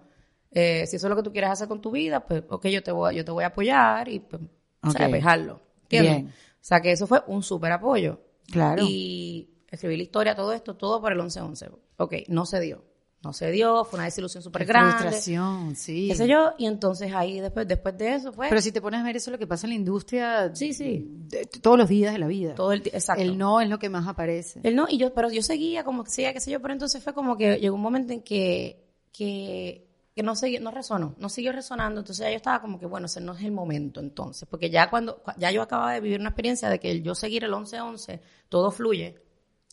eh, 0.51 0.87
si 0.87 0.97
eso 0.97 1.07
es 1.07 1.11
lo 1.11 1.17
que 1.17 1.23
tú 1.23 1.33
quieres 1.33 1.51
hacer 1.51 1.69
con 1.69 1.81
tu 1.81 1.91
vida, 1.91 2.25
pues, 2.25 2.43
ok, 2.49 2.67
yo 2.69 2.83
te 2.83 2.93
voy, 2.93 3.15
yo 3.15 3.25
te 3.25 3.31
voy 3.31 3.45
a 3.45 3.49
apoyar 3.49 4.09
y, 4.09 4.21
pues, 4.21 4.43
o 4.83 4.91
sea, 4.91 5.09
dejarlo. 5.09 5.61
¿Entiendes? 5.83 6.33
O 6.33 6.69
sea, 6.69 6.81
que 6.81 6.93
eso 6.93 7.07
fue 7.07 7.23
un 7.29 7.43
súper 7.43 7.73
apoyo. 7.73 8.21
Claro. 8.51 8.83
Y 8.87 9.51
escribí 9.71 9.97
la 9.97 10.03
historia, 10.03 10.35
todo 10.35 10.53
esto, 10.53 10.75
todo 10.77 11.01
por 11.01 11.13
el 11.13 11.19
11-11. 11.21 11.71
Ok, 11.99 12.15
no 12.29 12.47
se 12.47 12.61
dio. 12.61 12.85
No 13.25 13.33
se 13.33 13.51
dio, 13.51 13.85
fue 13.85 13.97
una 13.99 14.05
desilusión 14.05 14.41
súper 14.43 14.65
grande. 14.67 14.93
frustración, 14.99 15.75
sí. 15.75 16.09
Qué 16.09 16.15
sé 16.15 16.29
yo, 16.29 16.53
y 16.59 16.67
entonces 16.67 17.13
ahí 17.13 17.41
después, 17.41 17.67
después 17.67 17.97
de 17.99 18.15
eso, 18.15 18.31
pues, 18.31 18.49
Pero 18.51 18.61
si 18.61 18.71
te 18.71 18.81
pones 18.81 19.01
a 19.01 19.03
ver 19.03 19.17
eso 19.17 19.31
es 19.31 19.33
lo 19.33 19.39
que 19.39 19.47
pasa 19.49 19.67
en 19.67 19.71
la 19.71 19.77
industria 19.77 20.55
Sí, 20.55 20.73
sí. 20.73 21.05
de- 21.27 21.47
todos 21.47 21.77
los 21.79 21.89
días 21.89 22.13
de 22.13 22.19
la 22.21 22.27
vida. 22.29 22.55
todo 22.55 22.73
el 22.73 22.83
exacto. 22.87 23.23
El 23.23 23.37
no 23.37 23.61
es 23.61 23.69
lo 23.69 23.79
que 23.81 23.89
más 23.89 24.07
aparece. 24.07 24.61
Él 24.63 24.77
no, 24.77 24.87
y 24.89 24.99
yo, 24.99 25.13
pero 25.13 25.31
yo 25.31 25.43
seguía 25.43 25.83
como 25.83 26.05
que 26.05 26.11
seguía, 26.11 26.33
qué 26.35 26.41
sé 26.41 26.53
yo, 26.53 26.61
pero 26.61 26.73
entonces 26.75 27.03
fue 27.03 27.15
como 27.15 27.37
que 27.37 27.57
llegó 27.57 27.75
un 27.75 27.83
momento 27.83 28.13
en 28.13 28.21
que, 28.23 28.85
que, 29.13 29.86
que 30.17 30.23
no 30.23 30.35
seguía, 30.35 30.61
no 30.61 30.71
resonó, 30.71 31.15
no 31.19 31.29
siguió 31.29 31.53
resonando, 31.53 32.01
entonces 32.01 32.25
ya 32.25 32.31
yo 32.31 32.37
estaba 32.37 32.63
como 32.63 32.79
que, 32.81 32.87
bueno, 32.87 33.05
ese 33.05 33.21
no 33.21 33.35
es 33.35 33.45
el 33.45 33.53
momento 33.53 34.01
entonces, 34.01 34.49
porque 34.51 34.71
ya 34.71 34.89
cuando, 34.89 35.23
ya 35.37 35.51
yo 35.51 35.61
acababa 35.61 35.93
de 35.93 36.01
vivir 36.01 36.19
una 36.21 36.31
experiencia 36.31 36.71
de 36.71 36.81
que 36.81 36.91
el 36.91 37.03
yo 37.03 37.15
seguir 37.15 37.45
el 37.45 37.53
11-11, 37.53 38.21
todo 38.49 38.71
fluye, 38.71 39.23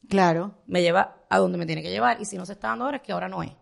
Claro. 0.10 0.56
me 0.68 0.82
lleva 0.82 1.24
a 1.30 1.38
donde 1.40 1.58
me 1.58 1.66
tiene 1.66 1.82
que 1.82 1.90
llevar, 1.90 2.20
y 2.22 2.26
si 2.26 2.36
no 2.38 2.46
se 2.46 2.52
está 2.54 2.68
dando 2.68 2.84
ahora 2.84 2.98
es 2.98 3.04
que 3.04 3.14
ahora 3.14 3.30
no 3.30 3.42
es. 3.42 3.54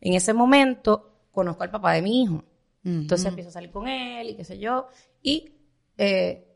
En 0.00 0.14
ese 0.14 0.32
momento 0.32 1.22
conozco 1.32 1.64
al 1.64 1.72
papá 1.72 1.92
de 1.94 2.02
mi 2.02 2.22
hijo, 2.22 2.44
entonces 2.84 3.26
empiezo 3.26 3.50
a 3.50 3.52
salir 3.52 3.72
con 3.72 3.88
él 3.88 4.30
y 4.30 4.36
qué 4.36 4.44
sé 4.44 4.60
yo, 4.60 4.86
y 5.20 5.56
eh, 5.98 6.46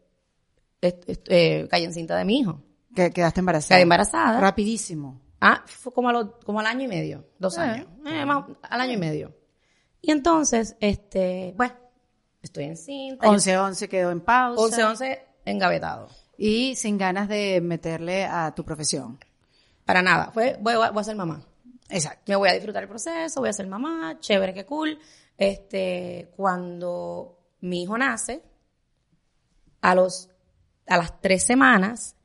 eh, 0.80 1.66
caí 1.68 1.82
encinta 1.84 2.16
de 2.16 2.24
mi 2.24 2.38
hijo. 2.38 2.62
Que 2.94 3.10
quedaste 3.10 3.40
embarazada. 3.40 3.76
Quedé 3.78 3.82
embarazada. 3.82 4.40
Rapidísimo. 4.40 5.20
Ah, 5.40 5.64
fue 5.66 5.92
como, 5.92 6.08
a 6.10 6.12
lo- 6.12 6.38
como 6.40 6.60
al 6.60 6.66
año 6.66 6.84
y 6.84 6.88
medio, 6.88 7.26
dos 7.40 7.58
Ah. 7.58 7.72
años, 7.72 7.88
Eh, 8.06 8.24
más- 8.24 8.44
al 8.62 8.80
año 8.80 8.92
y 8.92 8.96
medio. 8.96 9.34
Y 10.02 10.10
entonces, 10.10 10.76
este, 10.80 11.54
bueno, 11.56 11.74
estoy 12.42 12.64
encinta. 12.64 13.26
11-11 13.26 13.88
quedó 13.88 14.10
en 14.10 14.20
pausa. 14.20 14.92
11-11 14.92 15.18
engavetado. 15.44 16.08
Y 16.36 16.74
sin 16.76 16.98
ganas 16.98 17.28
de 17.28 17.60
meterle 17.60 18.24
a 18.24 18.52
tu 18.54 18.64
profesión. 18.64 19.18
Para 19.84 20.02
nada, 20.02 20.30
fue, 20.32 20.58
voy, 20.60 20.74
voy 20.74 21.00
a 21.00 21.04
ser 21.04 21.14
mamá. 21.16 21.40
Exacto. 21.88 22.22
Me 22.26 22.36
voy 22.36 22.48
a 22.48 22.52
disfrutar 22.54 22.82
el 22.82 22.88
proceso, 22.88 23.40
voy 23.40 23.50
a 23.50 23.52
ser 23.52 23.66
mamá, 23.68 24.18
chévere, 24.20 24.52
qué 24.54 24.64
cool. 24.66 24.98
Este, 25.38 26.32
cuando 26.36 27.38
mi 27.60 27.82
hijo 27.82 27.96
nace, 27.96 28.42
a 29.82 29.94
los, 29.94 30.30
a 30.86 30.96
las 30.96 31.20
tres 31.20 31.44
semanas, 31.44 32.16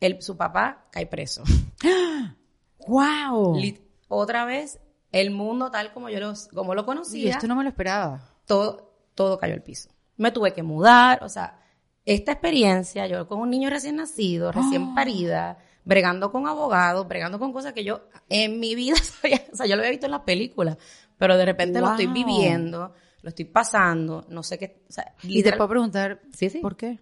el, 0.00 0.20
su 0.22 0.36
papá 0.36 0.88
cae 0.90 1.06
preso. 1.06 1.42
¡Wow! 2.86 3.54
Lit- 3.56 3.80
Otra 4.08 4.44
vez, 4.44 4.78
el 5.12 5.30
mundo 5.30 5.70
tal 5.70 5.92
como 5.92 6.08
yo 6.08 6.18
lo, 6.20 6.32
como 6.54 6.74
lo 6.74 6.82
Y 6.82 6.84
conocía. 6.84 7.30
esto 7.32 7.46
no 7.46 7.54
me 7.56 7.62
lo 7.62 7.68
esperaba. 7.68 8.20
todo, 8.46 8.94
todo 9.14 9.38
cayó 9.38 9.54
al 9.54 9.62
piso. 9.62 9.90
Me 10.16 10.30
tuve 10.32 10.52
que 10.52 10.62
mudar, 10.62 11.22
o 11.22 11.28
sea, 11.28 11.58
esta 12.04 12.32
experiencia, 12.32 13.06
yo 13.06 13.28
con 13.28 13.38
un 13.40 13.50
niño 13.50 13.70
recién 13.70 13.96
nacido, 13.96 14.50
recién 14.52 14.94
parida, 14.94 15.58
bregando 15.84 16.30
con 16.32 16.46
abogados, 16.46 17.06
bregando 17.08 17.38
con 17.38 17.52
cosas 17.52 17.72
que 17.72 17.84
yo 17.84 18.02
en 18.28 18.58
mi 18.60 18.74
vida 18.74 18.96
sabía, 19.02 19.42
o 19.52 19.56
sea, 19.56 19.66
yo 19.66 19.76
lo 19.76 19.82
había 19.82 19.90
visto 19.90 20.06
en 20.06 20.12
las 20.12 20.20
películas, 20.22 20.76
pero 21.18 21.36
de 21.36 21.44
repente 21.44 21.80
lo 21.80 21.90
estoy 21.90 22.06
viviendo, 22.08 22.92
lo 23.22 23.28
estoy 23.28 23.44
pasando, 23.44 24.24
no 24.28 24.42
sé 24.42 24.58
qué, 24.58 24.82
o 24.88 24.92
sea, 24.92 25.14
Y 25.22 25.42
te 25.42 25.52
puedo 25.52 25.68
preguntar, 25.68 26.20
Sí, 26.34 26.50
sí. 26.50 26.58
¿por 26.58 26.76
qué? 26.76 26.98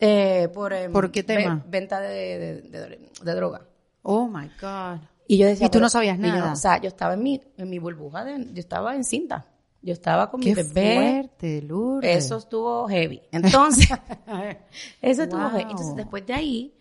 eh, 0.00 0.48
por, 0.52 0.72
em, 0.72 0.92
¿Por 0.92 1.10
qué 1.12 1.22
tema? 1.22 1.56
ve- 1.56 1.62
venta 1.70 2.00
de, 2.00 2.38
de- 2.38 2.62
de- 2.62 3.10
de 3.22 3.34
droga. 3.34 3.62
Oh 4.02 4.26
my 4.28 4.50
God. 4.60 4.98
Y 5.26 5.38
yo 5.38 5.46
decía, 5.46 5.66
Y 5.66 5.70
tú 5.70 5.80
no 5.80 5.88
sabías 5.88 6.18
yo 6.18 6.22
nada. 6.26 6.52
o 6.52 6.56
sea, 6.56 6.80
yo 6.80 6.88
estaba 6.88 7.14
en 7.14 7.22
mi, 7.22 7.40
en 7.56 7.70
mi 7.70 7.78
burbuja, 7.78 8.24
de, 8.24 8.44
yo 8.52 8.60
estaba 8.60 8.94
en 8.94 9.04
cinta. 9.04 9.46
Yo 9.82 9.92
estaba 9.92 10.30
con 10.30 10.40
Qué 10.40 10.50
mi 10.50 10.54
bebé. 10.54 10.94
fuerte, 11.22 11.62
Lourdes. 11.62 12.24
Eso 12.24 12.36
estuvo 12.38 12.88
heavy. 12.88 13.20
Entonces, 13.32 13.88
eso 15.02 15.22
estuvo 15.24 15.40
Wow. 15.40 15.50
heavy. 15.50 15.70
Entonces, 15.70 15.96
después 15.96 16.26
de 16.26 16.32
ahí, 16.34 16.74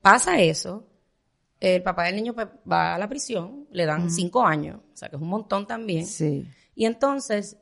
pasa 0.00 0.38
eso. 0.40 0.84
El 1.60 1.82
papá 1.82 2.04
del 2.04 2.16
niño 2.16 2.34
pues, 2.34 2.46
va 2.70 2.94
a 2.94 2.98
la 2.98 3.08
prisión, 3.08 3.66
le 3.70 3.86
dan 3.86 4.10
cinco 4.10 4.44
años, 4.44 4.80
o 4.92 4.96
sea 4.96 5.08
que 5.08 5.16
es 5.16 5.22
un 5.22 5.28
montón 5.28 5.66
también. 5.66 6.04
Sí. 6.06 6.46
Y 6.74 6.84
entonces, 6.84 7.56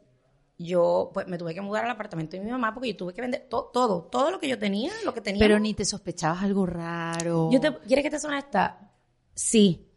yo 0.58 1.10
pues 1.14 1.26
me 1.28 1.38
tuve 1.38 1.54
que 1.54 1.60
mudar 1.60 1.84
al 1.84 1.90
apartamento 1.92 2.36
de 2.36 2.42
mi 2.42 2.50
mamá 2.50 2.72
porque 2.74 2.90
yo 2.90 2.96
tuve 2.96 3.12
que 3.14 3.20
vender 3.20 3.46
to- 3.48 3.70
todo, 3.72 4.02
todo 4.10 4.30
lo 4.30 4.38
que 4.40 4.48
yo 4.48 4.58
tenía, 4.58 4.90
lo 5.04 5.14
que 5.14 5.20
tenía. 5.20 5.38
Pero 5.40 5.58
ni 5.60 5.74
te 5.74 5.84
sospechabas 5.84 6.42
algo 6.42 6.66
raro. 6.66 7.48
Yo 7.52 7.60
te, 7.60 7.72
¿Quieres 7.86 8.02
que 8.04 8.10
te 8.10 8.18
suene 8.18 8.38
esta? 8.38 8.92
Sí. 9.34 9.88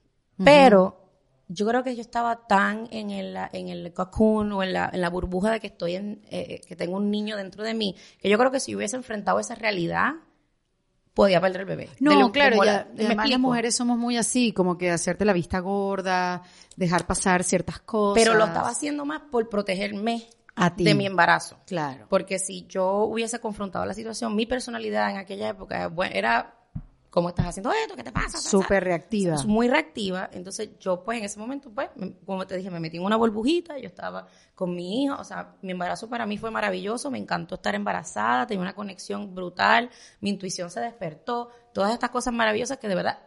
Pero 0.44 1.02
yo 1.48 1.68
creo 1.68 1.84
que 1.84 1.96
yo 1.96 2.02
estaba 2.02 2.48
tan 2.48 2.88
en 2.92 3.12
el, 3.12 3.38
en 3.54 3.70
el 3.70 3.94
cocoon 3.94 4.52
o 4.52 4.64
en 4.64 4.74
la, 4.74 4.90
en 4.92 5.02
la 5.02 5.10
burbuja 5.10 5.52
de 5.52 5.60
que 5.60 5.68
estoy 5.68 5.96
en, 5.96 6.22
eh, 6.30 6.62
que 6.68 6.76
tengo 6.76 6.98
un 6.98 7.10
niño 7.12 7.38
dentro 7.38 7.64
de 7.64 7.74
mí, 7.74 7.96
que 8.20 8.30
yo 8.30 8.38
creo 8.38 8.52
que 8.52 8.60
si 8.60 8.76
hubiese 8.76 8.96
enfrentado 8.96 9.40
esa 9.40 9.56
realidad, 9.56 10.14
podía 11.14 11.40
perder 11.40 11.62
el 11.62 11.68
bebé. 11.68 11.90
No, 12.00 12.20
lo- 12.20 12.32
claro, 12.32 12.58
ya, 12.58 12.66
la- 12.66 12.88
¿me 12.94 13.06
además 13.06 13.30
las 13.30 13.40
mujeres 13.40 13.76
somos 13.76 13.98
muy 13.98 14.18
así, 14.18 14.52
como 14.52 14.78
que 14.78 14.92
hacerte 14.92 15.24
la 15.24 15.34
vista 15.34 15.60
gorda, 15.60 16.42
dejar 16.76 17.06
pasar 17.08 17.44
ciertas 17.44 17.80
cosas. 17.80 18.22
Pero 18.24 18.38
lo 18.38 18.46
estaba 18.46 18.70
haciendo 18.70 19.06
más 19.06 19.22
por 19.32 19.48
protegerme 19.48 20.28
A 20.56 20.76
ti. 20.76 20.84
de 20.84 20.94
mi 20.96 21.06
embarazo. 21.06 21.58
Claro. 21.68 22.08
Porque 22.10 22.38
si 22.40 22.66
yo 22.68 23.04
hubiese 23.06 23.40
confrontado 23.40 23.86
la 23.86 23.94
situación, 23.94 24.36
mi 24.36 24.46
personalidad 24.46 25.10
en 25.12 25.18
aquella 25.18 25.50
época 25.50 25.88
bueno, 25.88 26.14
era, 26.16 26.56
¿cómo 27.16 27.30
estás 27.30 27.48
haciendo 27.48 27.72
esto? 27.72 27.96
¿Qué 27.96 28.04
te 28.04 28.12
pasa? 28.12 28.38
Súper 28.38 28.84
reactiva. 28.84 29.34
Es 29.36 29.46
muy 29.46 29.68
reactiva. 29.70 30.30
Entonces 30.34 30.78
yo 30.80 31.04
pues 31.04 31.18
en 31.18 31.24
ese 31.24 31.40
momento, 31.40 31.72
pues, 31.74 31.90
me- 31.96 32.14
como 32.26 32.46
te 32.46 32.58
dije, 32.58 32.70
me 32.70 32.80
metí 32.80 32.98
en 32.98 33.04
una 33.04 33.16
burbujita, 33.16 33.80
yo 33.80 33.88
estaba 33.88 34.28
con 34.54 34.76
mi 34.76 35.04
hijo, 35.06 35.16
o 35.18 35.24
sea, 35.24 35.56
mi 35.62 35.72
embarazo 35.72 36.10
para 36.10 36.26
mí 36.26 36.38
fue 36.38 36.52
maravilloso, 36.52 37.10
me 37.10 37.18
encantó 37.18 37.56
estar 37.56 37.74
embarazada, 37.74 38.46
tenía 38.46 38.62
una 38.62 38.76
conexión 38.76 39.34
brutal, 39.34 39.90
mi 40.20 40.30
intuición 40.30 40.70
se 40.70 40.82
despertó, 40.82 41.50
todas 41.74 41.94
estas 41.94 42.10
cosas 42.10 42.34
maravillosas 42.34 42.78
que 42.78 42.88
de 42.90 42.96
verdad, 42.96 43.20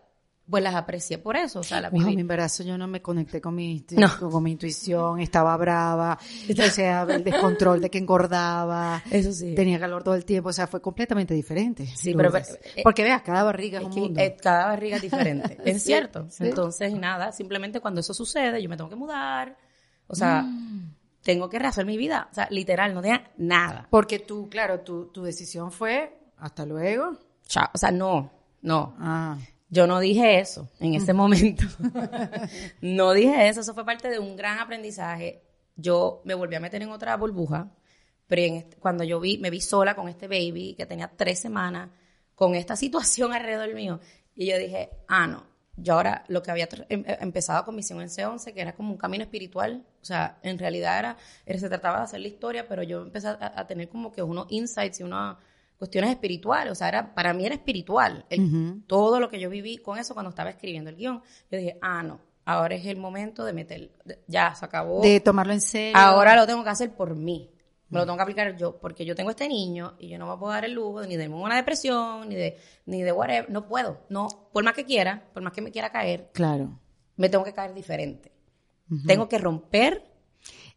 pues 0.50 0.62
las 0.62 0.74
aprecié 0.74 1.18
por 1.18 1.36
eso, 1.36 1.60
o 1.60 1.62
sea, 1.62 1.80
la 1.80 1.90
Wow, 1.90 2.00
mi 2.02 2.20
embarazo 2.20 2.62
yo 2.62 2.78
no 2.78 2.86
me 2.86 3.02
conecté 3.02 3.40
con 3.40 3.54
mi, 3.54 3.84
No. 3.92 4.08
con 4.30 4.42
mi 4.42 4.52
intuición, 4.52 5.20
estaba 5.20 5.56
brava, 5.56 6.18
o 6.50 6.70
sea, 6.70 7.02
el 7.02 7.22
descontrol 7.22 7.80
de 7.80 7.90
que 7.90 7.98
engordaba, 7.98 9.02
Eso 9.10 9.32
sí. 9.32 9.54
tenía 9.54 9.78
calor 9.78 10.02
todo 10.04 10.14
el 10.14 10.24
tiempo, 10.24 10.48
o 10.48 10.52
sea, 10.52 10.66
fue 10.66 10.80
completamente 10.80 11.34
diferente. 11.34 11.86
Sí, 11.94 12.14
pero- 12.14 12.34
eh, 12.36 12.82
Porque 12.82 13.02
veas, 13.02 13.22
cada 13.22 13.42
barriga 13.42 13.78
es, 13.78 13.82
Es 13.82 13.88
un 13.88 13.94
que, 13.94 14.00
mundo. 14.00 14.20
eh, 14.20 14.36
cada 14.42 14.66
barriga 14.66 14.96
es 14.96 15.02
diferente, 15.02 15.58
es 15.64 15.82
cierto. 15.82 16.26
sí. 16.30 16.44
Entonces, 16.46 16.92
nada, 16.94 17.32
simplemente 17.32 17.80
cuando 17.80 18.00
eso 18.00 18.14
sucede, 18.14 18.62
yo 18.62 18.68
me 18.68 18.76
tengo 18.76 18.88
que 18.90 18.96
mudar, 18.96 19.56
o 20.06 20.14
sea, 20.14 20.42
Mm. 20.42 20.94
tengo 21.22 21.50
que 21.50 21.58
rehacer 21.58 21.84
mi 21.84 21.96
vida, 21.98 22.28
o 22.30 22.34
sea, 22.34 22.48
literal, 22.50 22.94
no 22.94 23.02
tenía 23.02 23.30
nada. 23.36 23.86
Porque 23.90 24.18
tú, 24.18 24.48
claro, 24.48 24.80
tu, 24.80 25.06
tu 25.08 25.22
decisión 25.22 25.70
fue, 25.72 26.18
hasta 26.38 26.64
luego. 26.64 27.18
Chao, 27.46 27.66
o 27.74 27.76
sea, 27.78 27.90
no, 27.90 28.30
no. 28.62 28.94
Ah, 28.98 29.36
Yo 29.70 29.86
no 29.86 30.00
dije 30.00 30.38
eso 30.40 30.70
en 30.80 30.94
ese 30.94 31.12
momento. 31.12 31.64
no 32.80 33.12
dije 33.12 33.48
eso, 33.48 33.60
eso 33.60 33.74
fue 33.74 33.84
parte 33.84 34.08
de 34.08 34.18
un 34.18 34.36
gran 34.36 34.58
aprendizaje. 34.58 35.42
Yo 35.76 36.22
me 36.24 36.34
volví 36.34 36.54
a 36.54 36.60
meter 36.60 36.82
en 36.82 36.90
otra 36.90 37.16
burbuja, 37.16 37.70
pero 38.26 38.42
en 38.42 38.54
este- 38.56 38.76
cuando 38.78 39.04
yo 39.04 39.20
vi, 39.20 39.38
me 39.38 39.50
vi 39.50 39.60
sola 39.60 39.94
con 39.94 40.08
este 40.08 40.26
baby 40.26 40.74
que 40.76 40.86
tenía 40.86 41.08
tres 41.16 41.38
semanas, 41.38 41.90
con 42.34 42.54
esta 42.54 42.76
situación 42.76 43.32
alrededor 43.32 43.74
mío, 43.74 44.00
y 44.34 44.46
yo 44.46 44.58
dije, 44.58 44.90
ah, 45.08 45.26
no, 45.26 45.44
yo 45.76 45.94
ahora 45.94 46.24
lo 46.28 46.42
que 46.42 46.50
había 46.50 46.68
em- 46.88 47.04
em- 47.06 47.16
empezado 47.20 47.64
con 47.64 47.76
Misión 47.76 48.00
en 48.00 48.08
C11, 48.08 48.52
que 48.54 48.60
era 48.60 48.74
como 48.74 48.92
un 48.92 48.98
camino 48.98 49.22
espiritual, 49.24 49.84
o 50.00 50.04
sea, 50.04 50.38
en 50.42 50.58
realidad 50.58 50.98
era, 50.98 51.16
era- 51.46 51.58
se 51.58 51.68
trataba 51.68 51.98
de 51.98 52.04
hacer 52.04 52.20
la 52.20 52.28
historia, 52.28 52.66
pero 52.68 52.82
yo 52.82 53.02
empecé 53.02 53.28
a, 53.28 53.52
a 53.56 53.66
tener 53.66 53.88
como 53.88 54.12
que 54.12 54.22
unos 54.22 54.46
insights 54.50 55.00
y 55.00 55.02
unas 55.02 55.36
cuestiones 55.78 56.10
espirituales, 56.10 56.72
o 56.72 56.74
sea, 56.74 56.88
era, 56.88 57.14
para 57.14 57.32
mí 57.32 57.46
era 57.46 57.54
espiritual, 57.54 58.26
el- 58.30 58.82
todo 58.86 59.20
lo 59.20 59.28
que 59.28 59.38
yo 59.40 59.48
viví 59.48 59.78
con 59.78 59.98
eso 59.98 60.12
cuando 60.14 60.30
estaba 60.30 60.50
escribiendo 60.50 60.90
el 60.90 60.96
guion. 60.96 61.22
Yo 61.50 61.58
dije, 61.58 61.78
ah, 61.80 62.02
no, 62.02 62.20
ahora 62.44 62.74
es 62.74 62.84
el 62.86 62.96
momento 62.96 63.44
de 63.44 63.52
meter, 63.52 63.90
de- 64.04 64.18
ya 64.26 64.54
se 64.54 64.64
acabó. 64.64 65.00
de 65.02 65.20
tomarlo 65.20 65.52
en 65.52 65.60
serio. 65.60 65.96
Ahora 65.96 66.34
lo 66.36 66.46
tengo 66.46 66.62
que 66.64 66.70
hacer 66.70 66.94
por 66.94 67.14
mí. 67.14 67.50
Me 67.90 67.98
lo 68.00 68.04
tengo 68.04 68.16
que 68.18 68.22
aplicar 68.22 68.54
yo, 68.56 68.78
porque 68.78 69.06
yo 69.06 69.14
tengo 69.14 69.30
este 69.30 69.48
niño 69.48 69.94
y 69.98 70.08
yo 70.10 70.18
no 70.18 70.30
me 70.30 70.36
puedo 70.36 70.52
dar 70.52 70.66
el 70.66 70.72
lujo 70.74 71.00
ni 71.06 71.16
de 71.16 71.26
una 71.28 71.56
depresión, 71.56 72.28
ni 72.28 72.34
de, 72.34 72.58
ni 72.84 73.00
de 73.02 73.12
whatever. 73.12 73.48
No 73.48 73.66
puedo. 73.66 74.00
No, 74.10 74.28
por 74.52 74.62
más 74.62 74.74
que 74.74 74.84
quiera, 74.84 75.26
por 75.32 75.42
más 75.42 75.54
que 75.54 75.62
me 75.62 75.70
quiera 75.70 75.90
caer, 75.90 76.28
Claro. 76.34 76.78
me 77.16 77.30
tengo 77.30 77.44
que 77.44 77.54
caer 77.54 77.72
diferente. 77.72 78.30
Tengo 79.06 79.26
que 79.28 79.38
romper, 79.38 80.02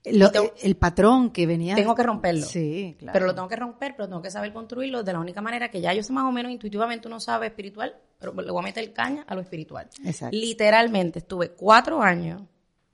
Lo- 0.05 0.31
tengo- 0.31 0.51
el 0.63 0.75
patrón 0.77 1.29
que 1.29 1.45
venía. 1.45 1.75
tengo 1.75 1.93
que 1.93 2.03
romperlo. 2.03 2.45
Sí, 2.45 2.95
claro. 2.97 3.13
Pero 3.13 3.25
lo 3.27 3.35
tengo 3.35 3.47
que 3.47 3.55
romper, 3.55 3.95
pero 3.95 4.07
tengo 4.09 4.21
que 4.21 4.31
saber 4.31 4.51
construirlo 4.51 5.03
de 5.03 5.13
la 5.13 5.19
única 5.19 5.41
manera 5.41 5.69
que 5.69 5.79
ya 5.81 5.93
yo 5.93 6.01
sé 6.01 6.11
más 6.11 6.25
o 6.25 6.31
menos 6.31 6.51
intuitivamente 6.51 7.07
uno 7.07 7.19
sabe 7.19 7.47
espiritual, 7.47 7.95
pero 8.19 8.33
le 8.33 8.51
voy 8.51 8.61
a 8.61 8.63
meter 8.63 8.91
caña 8.93 9.23
a 9.27 9.35
lo 9.35 9.41
espiritual. 9.41 9.87
Exacto. 10.03 10.35
Literalmente 10.35 11.19
estuve 11.19 11.51
cuatro 11.51 12.01
años 12.01 12.41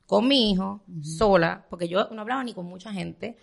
con 0.05 0.27
mi 0.27 0.51
hijo, 0.51 0.83
sola, 1.01 1.65
porque 1.69 1.87
yo 1.87 2.07
no 2.11 2.21
hablaba 2.21 2.43
ni 2.43 2.53
con 2.53 2.65
mucha 2.65 2.91
gente. 2.91 3.37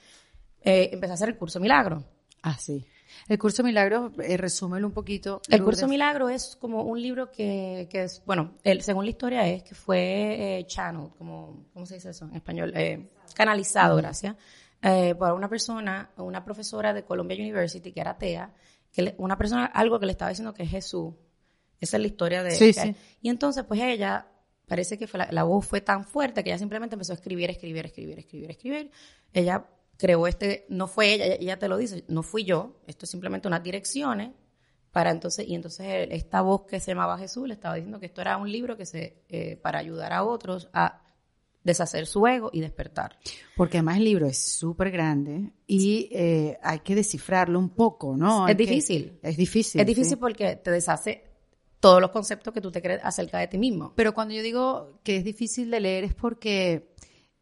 Eh, 0.63 0.91
empecé 0.93 1.11
a 1.13 1.15
hacer 1.15 1.29
el 1.31 1.37
curso 1.37 1.61
Milagro. 1.61 2.05
Ah, 2.43 2.57
sí. 2.59 2.85
El 3.29 3.39
curso 3.39 3.63
Milagros, 3.63 4.13
eh, 4.19 4.37
resúmelo 4.37 4.87
un 4.87 4.93
poquito. 4.93 5.41
El 5.49 5.63
curso 5.63 5.87
Milagro 5.87 6.29
es 6.29 6.57
como 6.57 6.83
un 6.83 7.01
libro 7.01 7.31
que, 7.31 7.87
que 7.91 8.03
es, 8.05 8.23
bueno, 8.27 8.53
el, 8.65 8.83
según 8.83 9.05
la 9.05 9.11
historia 9.11 9.47
es 9.47 9.63
que 9.63 9.75
fue 9.75 10.59
eh, 10.59 10.67
channel, 10.67 11.11
como, 11.17 11.65
¿cómo 11.73 11.87
se 11.87 11.95
dice 11.95 12.11
eso 12.11 12.25
en 12.27 12.35
español? 12.37 12.73
Eh, 12.75 13.09
canalizado, 13.35 13.97
gracias, 13.97 14.37
eh, 14.83 15.15
por 15.15 15.33
una 15.33 15.49
persona, 15.49 16.11
una 16.17 16.45
profesora 16.45 16.93
de 16.93 17.05
Columbia 17.05 17.37
University 17.37 17.93
que 17.93 18.01
era 18.01 18.13
atea, 18.13 18.53
que 18.93 19.03
le- 19.03 19.15
una 19.19 19.37
persona, 19.37 19.67
algo 19.67 19.99
que 20.01 20.07
le 20.07 20.13
estaba 20.13 20.31
diciendo 20.31 20.55
que 20.55 20.67
Jesús 20.67 21.15
Esa 21.81 21.97
es 21.99 22.01
la 22.01 22.07
historia 22.07 22.43
de... 22.43 22.53
Sí, 22.53 22.73
sí. 22.73 22.95
Y 23.21 23.29
entonces, 23.29 23.65
pues 23.65 23.81
ella, 23.81 24.27
parece 24.67 24.97
que 24.97 25.07
fue 25.07 25.19
la, 25.19 25.29
la 25.33 25.43
voz 25.43 25.67
fue 25.67 25.81
tan 25.83 26.05
fuerte 26.05 26.43
que 26.43 26.51
ella 26.51 26.59
simplemente 26.59 26.95
empezó 26.95 27.13
a 27.13 27.17
escribir, 27.17 27.51
escribir, 27.51 27.85
escribir, 27.85 28.19
escribir, 28.19 28.51
escribir. 28.51 28.91
Ella 29.33 29.67
creó 29.99 30.27
este, 30.27 30.65
no 30.71 30.87
fue 30.87 31.13
ella, 31.15 31.27
ella, 31.27 31.59
te 31.59 31.69
lo 31.69 31.77
dice, 31.77 32.05
no 32.09 32.23
fui 32.23 32.45
yo, 32.45 32.81
esto 32.87 33.05
es 33.05 33.11
simplemente 33.11 33.49
unas 33.49 33.63
direcciones 33.63 34.31
para 34.93 35.11
entonces, 35.11 35.47
y 35.49 35.55
entonces 35.57 36.09
esta 36.11 36.41
voz 36.41 36.63
que 36.67 36.79
se 36.81 36.93
llamaba 36.93 37.19
Jesús 37.19 37.47
le 37.49 37.55
estaba 37.55 37.75
diciendo 37.75 37.99
que 37.99 38.07
esto 38.07 38.21
era 38.21 38.37
un 38.37 38.51
libro 38.51 38.77
que 38.77 38.87
se, 38.87 39.25
eh, 39.29 39.57
para 39.57 39.81
ayudar 39.81 40.13
a 40.13 40.23
otros 40.25 40.69
a 40.73 41.03
deshacer 41.65 42.07
su 42.07 42.27
ego 42.27 42.51
y 42.53 42.61
despertar. 42.61 43.19
Porque 43.57 43.79
además 43.79 43.97
el 43.97 44.05
libro 44.05 44.27
es 44.27 44.39
súper 44.39 44.91
grande 44.91 45.51
y 45.67 46.09
eh, 46.13 46.59
hay 46.63 46.81
que 46.81 46.95
descifrarlo 46.95 47.59
un 47.59 47.71
poco, 47.71 48.17
¿no? 48.17 48.47
Es 48.47 48.55
que- 48.57 48.63
difícil. 48.65 49.19
es 49.23 49.37
difícil. 49.37 49.81
es 49.81 49.87
difícil 49.87 50.11
sí. 50.11 50.17
porque 50.17 50.57
te 50.57 50.71
deshace 50.71 51.25
todos 51.81 52.01
los 52.01 52.11
conceptos 52.11 52.53
que 52.55 52.61
tú 52.61 52.71
te 52.71 52.81
crees 52.81 53.01
acerca 53.03 53.39
de 53.39 53.49
ti 53.49 53.59
mismo. 53.59 53.93
Pero 53.97 54.15
cuando 54.15 54.35
yo 54.35 54.43
digo 54.43 55.01
que 55.03 55.17
es 55.17 55.25
difícil 55.25 55.71
de 55.71 55.81
leer 55.81 56.05
es 56.05 56.15
porque 56.15 56.95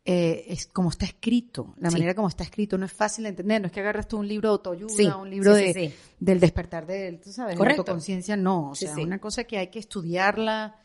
eh, 0.04 0.46
es 0.48 0.66
como 0.66 0.90
está 0.90 1.04
escrito, 1.04 1.74
la 1.78 1.88
Sí. 1.90 1.94
manera 1.94 2.14
como 2.16 2.26
está 2.26 2.42
escrito 2.42 2.76
no 2.76 2.86
es 2.86 2.92
fácil 2.92 3.22
de 3.22 3.30
entender, 3.30 3.60
no 3.60 3.66
es 3.68 3.72
que 3.72 3.78
agarras 3.78 4.08
tú 4.08 4.18
un 4.18 4.26
libro 4.26 4.48
de 4.48 4.52
autoayuda, 4.54 4.94
Sí, 4.96 5.06
un 5.06 5.30
libro 5.30 5.54
sí, 5.54 5.72
de, 5.72 5.92
del 6.18 6.40
despertar 6.40 6.86
de, 6.86 7.12
tú 7.22 7.30
sabes, 7.32 7.54
de 7.54 7.58
Correcto. 7.58 7.82
autoconciencia, 7.82 8.36
no, 8.36 8.70
o 8.70 8.74
sea, 8.74 8.90
es 8.90 8.96
una 8.98 9.20
cosa 9.20 9.44
que 9.44 9.58
hay 9.58 9.68
que 9.68 9.78
estudiarla. 9.78 10.76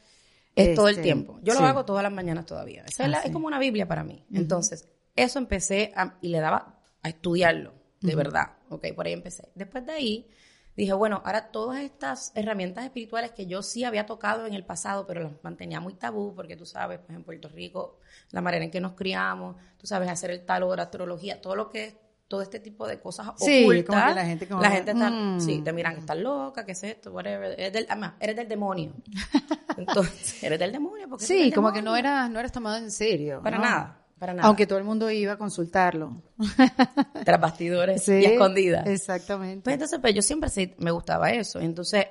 Es 0.57 0.75
todo 0.75 0.87
el 0.87 0.91
este, 0.95 1.03
tiempo. 1.03 1.39
Yo 1.43 1.53
sí. 1.53 1.59
lo 1.61 1.65
hago 1.67 1.85
todas 1.85 2.03
las 2.03 2.11
mañanas 2.11 2.45
todavía. 2.45 2.83
Esa 2.87 3.03
es, 3.03 3.07
Ah, 3.07 3.11
la- 3.11 3.21
sí. 3.21 3.27
es 3.27 3.33
como 3.33 3.47
una 3.47 3.59
Biblia 3.59 3.87
para 3.87 4.03
mí. 4.03 4.25
Entonces, 4.33 4.87
eso 5.15 5.39
empecé 5.39 5.91
a- 5.95 6.15
y 6.21 6.29
le 6.29 6.39
daba 6.39 6.79
a 7.03 7.09
estudiarlo, 7.09 7.73
de 8.01 8.15
verdad. 8.15 8.53
Ok, 8.69 8.85
por 8.95 9.05
ahí 9.05 9.13
empecé. 9.13 9.49
Después 9.55 9.85
de 9.85 9.91
ahí, 9.93 10.29
dije, 10.75 10.93
bueno, 10.93 11.21
ahora 11.25 11.51
todas 11.51 11.81
estas 11.81 12.31
herramientas 12.35 12.83
espirituales 12.85 13.31
que 13.31 13.47
yo 13.47 13.63
sí 13.63 13.83
había 13.83 14.05
tocado 14.05 14.45
en 14.45 14.53
el 14.53 14.63
pasado, 14.65 15.07
pero 15.07 15.21
las 15.21 15.31
mantenía 15.43 15.79
muy 15.79 15.93
tabú, 15.95 16.35
porque 16.35 16.55
tú 16.55 16.65
sabes, 16.65 16.99
pues 16.99 17.17
en 17.17 17.23
Puerto 17.23 17.49
Rico, 17.49 17.99
la 18.31 18.41
manera 18.41 18.63
en 18.65 18.71
que 18.71 18.79
nos 18.81 18.93
criamos, 18.93 19.55
tú 19.77 19.87
sabes, 19.87 20.09
hacer 20.09 20.31
el 20.31 20.45
tarot, 20.45 20.79
astrología, 20.79 21.41
todo 21.41 21.55
lo 21.55 21.69
que 21.69 21.85
es 21.85 21.95
todo 22.27 22.41
este 22.41 22.59
tipo 22.59 22.85
de 22.87 22.99
cosas 22.99 23.27
Sí, 23.37 23.63
ocultas. 23.63 23.85
como 23.85 24.07
que 24.07 24.15
la 24.15 24.25
gente 24.25 24.47
como 24.47 24.61
la 24.61 24.71
gente 24.71 24.91
está, 24.91 25.09
mm. 25.09 25.39
sí, 25.41 25.61
te 25.63 25.71
miran 25.73 25.97
estás 25.97 26.17
loca, 26.17 26.65
qué 26.65 26.73
es 26.73 26.83
esto, 26.83 27.11
whatever. 27.11 27.51
Eres 27.59 27.73
del, 27.73 27.85
además, 27.89 28.13
eres 28.19 28.35
del 28.35 28.47
demonio. 28.49 28.93
Entonces, 29.77 30.43
eres 30.43 30.59
del 30.59 30.71
demonio. 30.71 31.07
porque 31.09 31.25
Sí, 31.25 31.51
como 31.51 31.71
que 31.71 31.81
no 31.81 31.95
eras, 31.95 32.29
no 32.29 32.39
eras 32.39 32.51
tomado 32.51 32.77
en 32.77 32.91
serio. 32.91 33.41
Para 33.43 33.57
¿no? 33.57 33.63
nada, 33.63 34.01
para 34.19 34.33
nada. 34.33 34.47
Aunque 34.47 34.65
todo 34.67 34.77
el 34.79 34.83
mundo 34.85 35.09
iba 35.11 35.33
a 35.33 35.37
consultarlo. 35.37 36.21
Tras 37.25 37.39
bastidores 37.39 38.03
Sí, 38.03 38.13
y 38.13 38.25
escondidas. 38.25 38.87
Exactamente. 38.87 39.63
Pues 39.63 39.73
entonces, 39.75 39.99
pues 39.99 40.13
yo 40.13 40.21
siempre 40.21 40.49
sí 40.49 40.73
me 40.79 40.91
gustaba 40.91 41.29
eso. 41.31 41.59
Entonces, 41.59 42.05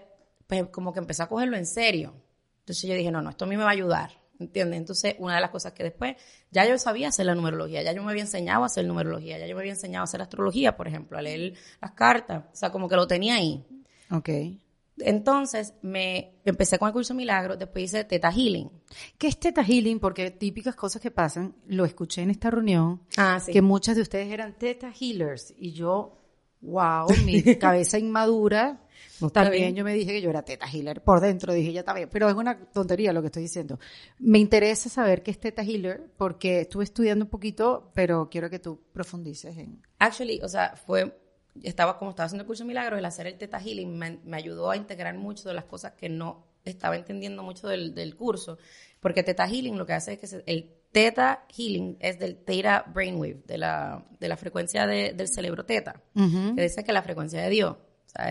pues 0.46 0.66
como 0.68 0.92
que 0.92 1.00
empecé 1.00 1.22
a 1.22 1.26
cogerlo 1.28 1.56
en 1.56 1.66
serio. 1.66 2.14
Entonces 2.60 2.88
yo 2.88 2.94
dije, 2.94 3.10
no, 3.10 3.20
no, 3.22 3.30
esto 3.30 3.44
a 3.44 3.48
mí 3.48 3.56
me 3.56 3.62
va 3.64 3.70
a 3.70 3.72
ayudar. 3.72 4.10
¿Entiendes? 4.38 4.78
Entonces, 4.78 5.14
una 5.18 5.36
de 5.36 5.40
las 5.40 5.50
cosas 5.50 5.72
que 5.72 5.82
después, 5.82 6.16
ya 6.50 6.66
yo 6.68 6.76
sabía 6.78 7.08
hacer 7.08 7.24
la 7.26 7.34
numerología, 7.34 7.82
ya 7.82 7.92
yo 7.92 8.02
me 8.02 8.10
había 8.10 8.22
enseñado 8.22 8.62
a 8.64 8.66
hacer 8.66 8.84
numerología, 8.84 9.38
ya 9.38 9.46
yo 9.46 9.54
me 9.56 9.62
había 9.62 9.72
enseñado 9.72 10.02
a 10.02 10.04
hacer 10.04 10.20
astrología, 10.20 10.76
por 10.76 10.86
ejemplo, 10.88 11.16
a 11.16 11.22
leer 11.22 11.54
las 11.80 11.92
cartas. 11.92 12.44
O 12.52 12.56
sea, 12.56 12.70
como 12.70 12.88
que 12.88 12.96
lo 12.96 13.06
tenía 13.06 13.36
ahí. 13.36 13.64
Ok. 14.10 14.28
Entonces, 14.98 15.74
me 15.82 16.36
empecé 16.44 16.78
con 16.78 16.86
el 16.88 16.92
curso 16.94 17.12
Milagro, 17.14 17.56
después 17.56 17.84
hice 17.84 18.04
Teta 18.04 18.32
Healing. 18.32 18.70
¿Qué 19.18 19.28
es 19.28 19.38
Teta 19.38 19.62
Healing? 19.62 20.00
Porque 20.00 20.30
típicas 20.30 20.74
cosas 20.74 21.02
que 21.02 21.10
pasan, 21.10 21.54
lo 21.66 21.84
escuché 21.84 22.22
en 22.22 22.30
esta 22.30 22.50
reunión, 22.50 23.02
Ah, 23.18 23.38
sí. 23.44 23.52
que 23.52 23.60
muchas 23.60 23.96
de 23.96 24.02
ustedes 24.02 24.32
eran 24.32 24.54
Teta 24.58 24.90
Healers 24.98 25.52
y 25.58 25.72
yo, 25.72 26.18
wow, 26.66 27.08
mi 27.24 27.42
cabeza 27.58 27.98
inmadura, 27.98 28.80
No, 29.20 29.30
también 29.30 29.62
bien. 29.64 29.74
yo 29.76 29.84
me 29.84 29.94
dije 29.94 30.12
que 30.12 30.20
yo 30.20 30.30
era 30.30 30.42
Teta 30.42 30.66
Healer, 30.66 31.02
por 31.02 31.20
dentro 31.20 31.52
dije 31.54 31.72
ya 31.72 31.80
está 31.80 31.94
bien, 31.94 32.08
pero 32.12 32.28
es 32.28 32.34
una 32.34 32.58
tontería 32.70 33.12
lo 33.12 33.20
que 33.22 33.26
estoy 33.26 33.42
diciendo. 33.42 33.78
Me 34.18 34.38
interesa 34.38 34.88
saber 34.88 35.22
qué 35.22 35.30
es 35.30 35.40
Teta 35.40 35.62
Healer 35.62 36.10
porque 36.16 36.60
estuve 36.62 36.84
estudiando 36.84 37.24
un 37.24 37.30
poquito, 37.30 37.90
pero 37.94 38.28
quiero 38.30 38.50
que 38.50 38.58
tú 38.58 38.80
profundices 38.92 39.56
en... 39.56 39.80
Actually, 39.98 40.40
o 40.42 40.48
sea, 40.48 40.74
fue, 40.76 41.16
estaba 41.62 41.96
como 41.98 42.10
estaba 42.10 42.26
haciendo 42.26 42.42
el 42.42 42.46
curso 42.46 42.64
Milagros, 42.64 42.98
el 42.98 43.04
hacer 43.04 43.26
el 43.26 43.38
Teta 43.38 43.58
Healing 43.60 43.96
me, 43.96 44.18
me 44.24 44.36
ayudó 44.36 44.70
a 44.70 44.76
integrar 44.76 45.14
mucho 45.16 45.48
de 45.48 45.54
las 45.54 45.64
cosas 45.64 45.92
que 45.92 46.08
no 46.08 46.44
estaba 46.64 46.96
entendiendo 46.96 47.42
mucho 47.44 47.68
del, 47.68 47.94
del 47.94 48.16
curso, 48.16 48.58
porque 49.00 49.22
Teta 49.22 49.46
Healing 49.48 49.78
lo 49.78 49.86
que 49.86 49.92
hace 49.92 50.14
es 50.14 50.18
que 50.18 50.26
se- 50.26 50.42
el 50.46 50.74
Teta 50.96 51.44
Healing 51.54 51.98
es 52.00 52.18
del 52.18 52.38
Theta 52.42 52.86
Brainwave, 52.94 53.42
de 53.46 53.58
la, 53.58 54.06
de 54.18 54.28
la 54.28 54.36
frecuencia 54.38 54.86
de- 54.86 55.12
del 55.12 55.28
cerebro 55.28 55.66
Teta, 55.66 56.00
que 56.56 56.62
dice 56.62 56.84
que 56.84 56.92
la 56.94 57.02
frecuencia 57.02 57.42
de 57.42 57.50
Dios, 57.50 57.76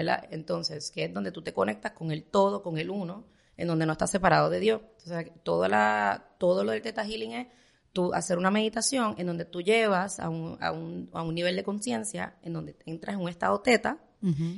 la- 0.01 0.27
entonces, 0.31 0.89
que 0.89 1.03
es 1.03 1.13
donde 1.13 1.31
tú 1.31 1.43
te 1.43 1.53
conectas 1.53 1.91
con 1.91 2.09
el 2.11 2.23
todo, 2.23 2.63
con 2.63 2.79
el 2.79 2.89
uno, 2.89 3.27
en 3.55 3.67
donde 3.67 3.85
no 3.85 3.91
estás 3.91 4.09
separado 4.09 4.49
de 4.49 4.59
Dios. 4.59 4.81
Entonces, 5.03 5.31
toda 5.43 5.69
la, 5.69 6.31
todo 6.39 6.63
lo 6.63 6.71
del 6.71 6.81
Teta 6.81 7.05
Healing 7.05 7.33
es 7.33 7.47
tú 7.93 8.11
hacer 8.15 8.39
una 8.39 8.49
meditación 8.49 9.13
en 9.19 9.27
donde 9.27 9.45
tú 9.45 9.61
llevas 9.61 10.19
a 10.19 10.29
un, 10.29 10.57
a 10.59 10.71
un, 10.71 11.09
a 11.13 11.21
un 11.21 11.35
nivel 11.35 11.55
de 11.55 11.63
conciencia 11.63 12.35
en 12.41 12.53
donde 12.53 12.75
entras 12.87 13.15
en 13.15 13.21
un 13.21 13.29
estado 13.29 13.61
teta 13.61 13.99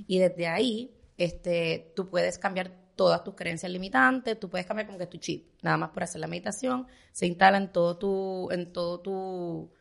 y 0.07 0.17
desde 0.19 0.47
ahí 0.47 0.95
este, 1.17 1.91
tú 1.93 2.07
puedes 2.09 2.37
cambiar 2.39 2.71
todas 2.97 3.23
tus 3.23 3.35
creencias 3.35 3.71
limitantes, 3.71 4.37
tú 4.37 4.49
puedes 4.49 4.67
cambiar 4.67 4.87
como 4.87 4.99
que 4.99 5.07
tu 5.07 5.17
chip, 5.17 5.53
nada 5.61 5.77
más 5.77 5.91
por 5.91 6.03
hacer 6.03 6.19
la 6.19 6.27
meditación, 6.27 6.87
se 7.13 7.25
instala 7.27 7.57
en 7.57 7.71
todo 7.71 7.97
tu, 7.97 8.49
en 8.51 8.73
todo 8.73 8.99
tu, 8.99 9.71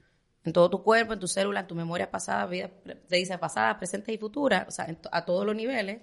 en 0.44 0.52
todo 0.52 0.70
tu 0.70 0.84
cuerpo, 0.84 1.14
en 1.14 1.18
tu 1.18 1.26
célula, 1.26 1.60
en 1.60 1.66
tu 1.66 1.74
memoria 1.74 2.08
pasada, 2.10 2.46
vida, 2.46 2.70
te 3.08 3.16
dice 3.16 3.36
pasada, 3.38 3.76
presente 3.78 4.12
y 4.12 4.18
futura, 4.18 4.64
o 4.68 4.70
sea, 4.70 4.86
to- 4.94 5.08
a 5.10 5.24
todos 5.24 5.44
los 5.44 5.56
niveles, 5.56 6.02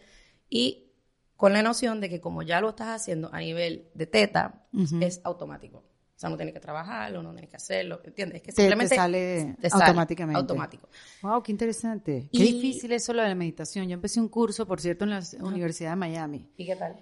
y 0.49 0.89
con 1.37 1.53
la 1.53 1.61
noción 1.63 2.01
de 2.01 2.09
que 2.09 2.19
como 2.19 2.41
ya 2.41 2.59
lo 2.59 2.69
estás 2.69 2.89
haciendo 2.89 3.29
a 3.33 3.39
nivel 3.39 3.87
de 3.93 4.05
teta, 4.07 4.65
es 5.01 5.21
automático. 5.23 5.83
O 6.23 6.25
sea, 6.25 6.29
no 6.29 6.37
tienes 6.37 6.53
que 6.53 6.61
trabajarlo, 6.61 7.21
no 7.21 7.31
tienes 7.31 7.49
que 7.49 7.57
hacerlo, 7.57 7.99
¿entiendes? 8.05 8.37
Es 8.37 8.41
que 8.43 8.51
Te- 8.51 8.55
te 8.55 8.61
simplemente 8.61 8.95
sale 8.95 9.55
te 9.59 9.69
sale 9.69 9.83
automáticamente. 9.83 10.39
automático. 10.39 10.87
Wow, 11.21 11.43
qué 11.43 11.51
interesante. 11.51 12.29
Qué 12.31 12.45
Y- 12.45 12.53
difícil 12.53 12.93
eso 12.93 13.11
lo 13.11 13.21
de 13.23 13.27
la 13.27 13.35
meditación. 13.35 13.89
Yo 13.89 13.93
empecé 13.95 14.21
un 14.21 14.29
curso, 14.29 14.65
por 14.65 14.79
cierto, 14.79 15.03
en 15.03 15.09
la 15.09 15.21
Universidad 15.41 15.89
de 15.89 15.95
Miami. 15.97 16.47
¿Y 16.55 16.65
qué 16.65 16.77
tal? 16.77 16.95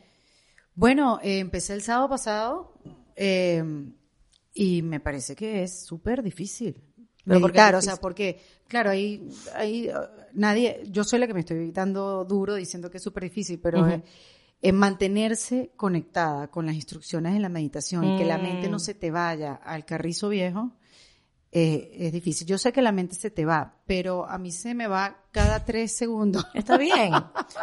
Bueno, 0.73 1.19
eh, 1.21 1.37
empecé 1.37 1.73
el 1.73 1.83
sábado 1.83 2.09
pasado 2.09 2.73
eh, 3.15 3.63
y 4.55 4.81
me 4.81 4.99
parece 4.99 5.35
que 5.35 5.61
es 5.61 5.85
súper 5.85 6.23
difícil. 6.23 6.81
¿Pero 7.23 7.39
Meditar, 7.39 7.75
o 7.75 7.81
sea, 7.83 7.97
porque, 7.97 8.39
claro, 8.67 8.89
ahí, 8.89 9.29
ahí 9.53 9.87
uh, 9.89 9.93
nadie, 10.33 10.81
yo 10.89 11.03
soy 11.03 11.19
la 11.19 11.27
que 11.27 11.35
me 11.35 11.41
estoy 11.41 11.71
dando 11.71 12.25
duro 12.25 12.55
diciendo 12.55 12.89
que 12.89 12.97
es 12.97 13.03
súper 13.03 13.21
difícil, 13.23 13.59
pero 13.59 13.87
eh, 13.87 14.01
en 14.61 14.75
mantenerse 14.75 15.71
conectada 15.75 16.49
con 16.49 16.65
las 16.65 16.75
instrucciones 16.75 17.33
de 17.33 17.39
la 17.39 17.49
meditación 17.49 18.03
y 18.05 18.17
que 18.17 18.25
la 18.25 18.37
mente 18.37 18.69
no 18.69 18.77
Mm. 18.77 18.81
se 18.81 18.93
te 18.93 19.09
vaya 19.11 19.53
al 19.55 19.85
carrizo 19.85 20.29
viejo, 20.29 20.71
eh, 21.53 21.91
es 21.99 22.13
difícil. 22.13 22.47
Yo 22.47 22.57
sé 22.57 22.71
que 22.71 22.81
la 22.81 22.91
mente 22.93 23.15
se 23.15 23.29
te 23.29 23.43
va, 23.43 23.75
pero 23.85 24.25
a 24.25 24.37
mí 24.37 24.51
se 24.51 24.73
me 24.73 24.87
va 24.87 25.17
cada 25.31 25.65
tres 25.65 25.91
segundos. 25.91 26.45
Está 26.53 26.77
bien, 26.77 27.11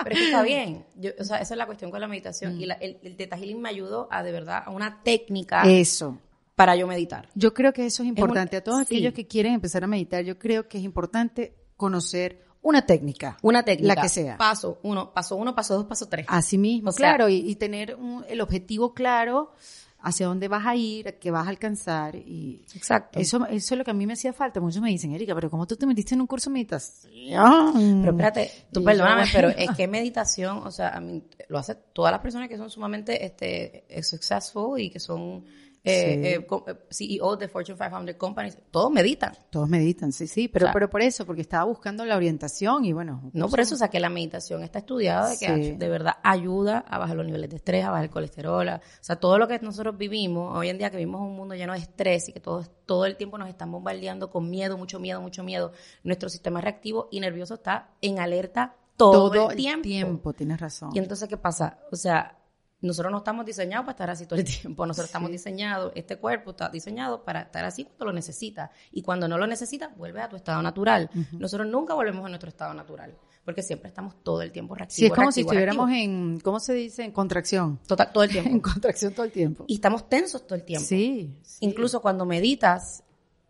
pero 0.04 0.14
es 0.14 0.18
que 0.20 0.24
está 0.26 0.42
bien. 0.42 0.84
Yo, 0.96 1.10
o 1.18 1.24
sea, 1.24 1.38
esa 1.38 1.54
es 1.54 1.58
la 1.58 1.66
cuestión 1.66 1.90
con 1.90 2.00
la 2.00 2.08
meditación. 2.08 2.56
Mm. 2.56 2.60
Y 2.60 2.66
la- 2.66 2.74
el, 2.74 2.98
el 3.02 3.16
Theta 3.16 3.36
Healing 3.38 3.60
me 3.62 3.68
ayudó 3.70 4.08
a, 4.10 4.22
de 4.22 4.32
verdad, 4.32 4.62
a 4.66 4.70
una 4.70 5.02
técnica 5.02 5.62
Eso. 5.70 6.18
para 6.54 6.74
yo 6.76 6.86
meditar. 6.86 7.28
Yo 7.34 7.54
creo 7.54 7.72
que 7.72 7.86
eso 7.86 8.02
es 8.02 8.08
importante. 8.10 8.56
un- 8.56 8.60
a 8.60 8.64
todos 8.64 8.78
sí. 8.88 8.96
aquellos 8.96 9.14
que 9.14 9.26
quieren 9.26 9.54
empezar 9.54 9.84
a 9.84 9.86
meditar, 9.86 10.22
yo 10.24 10.38
creo 10.38 10.68
que 10.68 10.78
es 10.78 10.84
importante 10.84 11.54
conocer 11.76 12.44
una 12.68 12.82
técnica. 12.86 13.36
Una 13.42 13.62
técnica. 13.62 13.94
La 13.94 14.02
que 14.02 14.08
sea. 14.08 14.36
Paso 14.36 14.78
uno, 14.82 15.12
paso 15.12 15.36
uno, 15.36 15.54
paso 15.54 15.74
dos, 15.74 15.84
paso 15.86 16.06
tres. 16.08 16.26
Así 16.28 16.58
mismo, 16.58 16.90
O 16.90 16.92
sea- 16.92 16.98
claro, 17.14 17.28
y, 17.28 17.36
y 17.36 17.56
tener 17.56 17.94
un- 17.96 18.24
el 18.28 18.40
objetivo 18.40 18.94
claro 18.94 19.52
hacia 20.00 20.26
dónde 20.28 20.46
vas 20.46 20.64
a 20.64 20.76
ir, 20.76 21.18
qué 21.18 21.32
vas 21.32 21.46
a 21.46 21.50
alcanzar. 21.50 22.14
Y 22.14 22.64
Exacto. 22.74 23.18
eso, 23.18 23.44
eso 23.46 23.74
es 23.74 23.78
lo 23.78 23.84
que 23.84 23.90
a 23.90 23.94
mí 23.94 24.06
me 24.06 24.12
hacía 24.12 24.32
falta. 24.32 24.60
Muchos 24.60 24.80
me 24.80 24.90
dicen, 24.90 25.12
Erika, 25.12 25.34
pero 25.34 25.50
¿cómo 25.50 25.66
tú 25.66 25.74
te 25.76 25.86
metiste 25.86 26.14
en 26.14 26.20
un 26.20 26.28
curso 26.28 26.50
de 26.50 26.54
meditación? 26.54 28.00
Pero 28.02 28.12
espérate, 28.12 28.50
tú 28.72 28.80
yo, 28.80 28.86
perdóname, 28.86 29.24
pero 29.32 29.48
es 29.56 29.70
que 29.76 29.88
meditación, 29.88 30.58
o 30.58 30.70
sea, 30.70 30.90
a 30.90 31.00
mí, 31.00 31.24
lo 31.48 31.58
hacen 31.58 31.78
todas 31.92 32.12
las 32.12 32.20
personas 32.20 32.48
que 32.48 32.56
son 32.56 32.70
sumamente 32.70 33.24
este, 33.24 33.84
successful 34.04 34.78
y 34.80 34.90
que 34.90 35.00
son 35.00 35.44
eh, 35.88 36.14
Sí. 36.14 36.26
eh, 36.28 36.46
co- 36.46 36.64
eh, 36.68 36.74
CEOs 36.90 37.38
de 37.38 37.48
Fortune 37.48 37.76
500 37.78 38.14
companies, 38.16 38.58
todos 38.70 38.90
meditan. 38.90 39.32
Todos 39.50 39.68
meditan, 39.68 40.12
sí, 40.12 40.26
sí, 40.26 40.48
pero, 40.48 40.68
pero 40.72 40.88
por 40.90 41.02
eso, 41.02 41.24
porque 41.26 41.42
estaba 41.42 41.64
buscando 41.64 42.04
la 42.04 42.16
orientación 42.16 42.84
y 42.84 42.92
bueno. 42.92 43.30
No, 43.32 43.48
por 43.48 43.60
eso, 43.60 43.74
o 43.74 43.78
sea, 43.78 43.88
que 43.88 44.00
la 44.00 44.08
meditación 44.08 44.62
está 44.62 44.80
estudiada, 44.80 45.30
de 45.30 45.38
que 45.38 45.46
Sí. 45.46 45.72
de 45.72 45.88
verdad 45.88 46.14
ayuda 46.22 46.84
a 46.88 46.98
bajar 46.98 47.16
los 47.16 47.26
niveles 47.26 47.50
de 47.50 47.56
estrés, 47.56 47.84
a 47.84 47.90
bajar 47.90 48.04
el 48.04 48.10
colesterol, 48.10 48.68
a- 48.68 48.76
o 48.76 48.80
sea, 49.04 49.16
todo 49.16 49.38
lo 49.38 49.48
que 49.48 49.58
nosotros 49.60 49.96
vivimos, 49.98 50.56
hoy 50.56 50.68
en 50.68 50.78
día 50.78 50.90
que 50.90 50.96
vivimos 50.96 51.20
un 51.20 51.34
mundo 51.34 51.54
lleno 51.54 51.72
de 51.72 51.78
estrés 51.80 52.28
y 52.28 52.32
que 52.32 52.40
todo, 52.40 52.64
todo 52.86 53.04
el 53.06 53.16
tiempo 53.16 53.38
nos 53.38 53.48
están 53.48 53.70
bombardeando 53.72 54.30
con 54.30 54.48
miedo, 54.48 54.78
mucho 54.78 54.98
miedo, 55.00 55.20
mucho 55.20 55.42
miedo, 55.44 55.72
nuestro 56.04 56.28
sistema 56.28 56.60
reactivo 56.60 57.08
y 57.10 57.20
nervioso 57.20 57.54
está 57.54 57.90
en 58.00 58.18
alerta 58.18 58.74
todo, 58.96 59.30
todo 59.30 59.50
el 59.50 59.56
tiempo. 59.82 60.32
tienes 60.32 60.58
razón. 60.60 60.90
Y 60.92 60.98
entonces, 60.98 61.28
¿qué 61.28 61.36
pasa? 61.36 61.78
O 61.92 61.96
sea, 61.96 62.37
nosotros 62.80 63.10
no 63.10 63.18
estamos 63.18 63.44
diseñados 63.44 63.84
para 63.84 63.92
estar 63.92 64.10
así 64.10 64.26
todo 64.26 64.38
el 64.38 64.44
tiempo. 64.60 64.86
Nosotros 64.86 65.06
estamos 65.08 65.30
diseñados, 65.30 65.92
este 65.94 66.16
cuerpo 66.16 66.50
está 66.52 66.68
diseñado 66.68 67.24
para 67.24 67.42
estar 67.42 67.64
así 67.64 67.84
cuando 67.84 68.06
lo 68.06 68.12
necesita. 68.12 68.70
Y 68.92 69.02
cuando 69.02 69.26
no 69.28 69.38
lo 69.38 69.46
necesita, 69.46 69.88
vuelve 69.96 70.20
a 70.20 70.28
tu 70.28 70.36
estado 70.36 70.62
natural. 70.62 71.10
Nosotros 71.32 71.66
nunca 71.68 71.94
volvemos 71.94 72.24
a 72.24 72.28
nuestro 72.28 72.48
estado 72.48 72.74
natural. 72.74 73.16
porque 73.44 73.62
siempre 73.62 73.88
estamos 73.88 74.22
todo 74.22 74.42
el 74.42 74.52
tiempo 74.52 74.74
reactivos. 74.74 74.96
Sí, 74.96 75.06
es 75.06 75.12
como 75.12 75.32
si 75.32 75.40
estuviéramos 75.40 75.88
reactivo. 75.88 76.12
en, 76.12 76.40
¿cómo 76.40 76.60
se 76.60 76.74
dice? 76.74 77.02
En 77.02 77.12
contracción. 77.12 77.80
Total, 77.86 78.12
todo 78.12 78.24
el 78.24 78.30
tiempo. 78.30 78.50
En 78.52 78.60
contracción 78.60 79.14
todo 79.14 79.24
el 79.24 79.32
tiempo. 79.32 79.64
y 79.66 79.74
estamos 79.74 80.08
tensos 80.08 80.46
todo 80.46 80.54
el 80.54 80.64
tiempo. 80.64 80.86
Sí, 80.86 81.34
sí. 81.42 81.58
Incluso 81.60 82.02
cuando 82.02 82.26
meditas, 82.26 83.02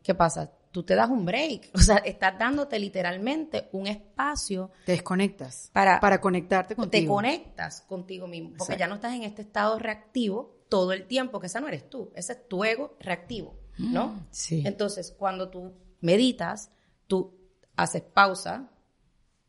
¿qué 0.04 0.14
pasa? 0.14 0.52
Tú 0.70 0.82
te 0.82 0.94
das 0.94 1.08
un 1.10 1.24
break, 1.24 1.70
o 1.74 1.78
sea, 1.78 1.96
estás 1.98 2.38
dándote 2.38 2.78
literalmente 2.78 3.68
un 3.72 3.86
espacio 3.86 4.70
Te 4.84 4.92
desconectas. 4.92 5.70
Para- 5.72 5.98
para 6.00 6.20
conectarte 6.20 6.74
te 6.74 6.76
contigo. 6.76 7.14
conectas 7.14 7.80
contigo 7.82 8.26
mismo, 8.26 8.50
porque 8.50 8.74
Exacto. 8.74 8.80
ya 8.80 8.86
no 8.88 8.94
estás 8.96 9.14
en 9.14 9.22
este 9.22 9.42
estado 9.42 9.78
reactivo 9.78 10.56
todo 10.68 10.92
el 10.92 11.06
tiempo, 11.06 11.40
que 11.40 11.46
esa 11.46 11.60
no 11.60 11.68
eres 11.68 11.88
tú, 11.88 12.12
ese 12.14 12.32
es 12.34 12.48
tu 12.48 12.62
ego 12.64 12.96
reactivo, 13.00 13.58
¿no? 13.78 14.26
Sí. 14.30 14.62
Entonces, 14.66 15.14
cuando 15.18 15.48
tú 15.48 15.72
meditas, 16.02 16.70
tú 17.06 17.34
haces 17.74 18.02
pausa, 18.02 18.70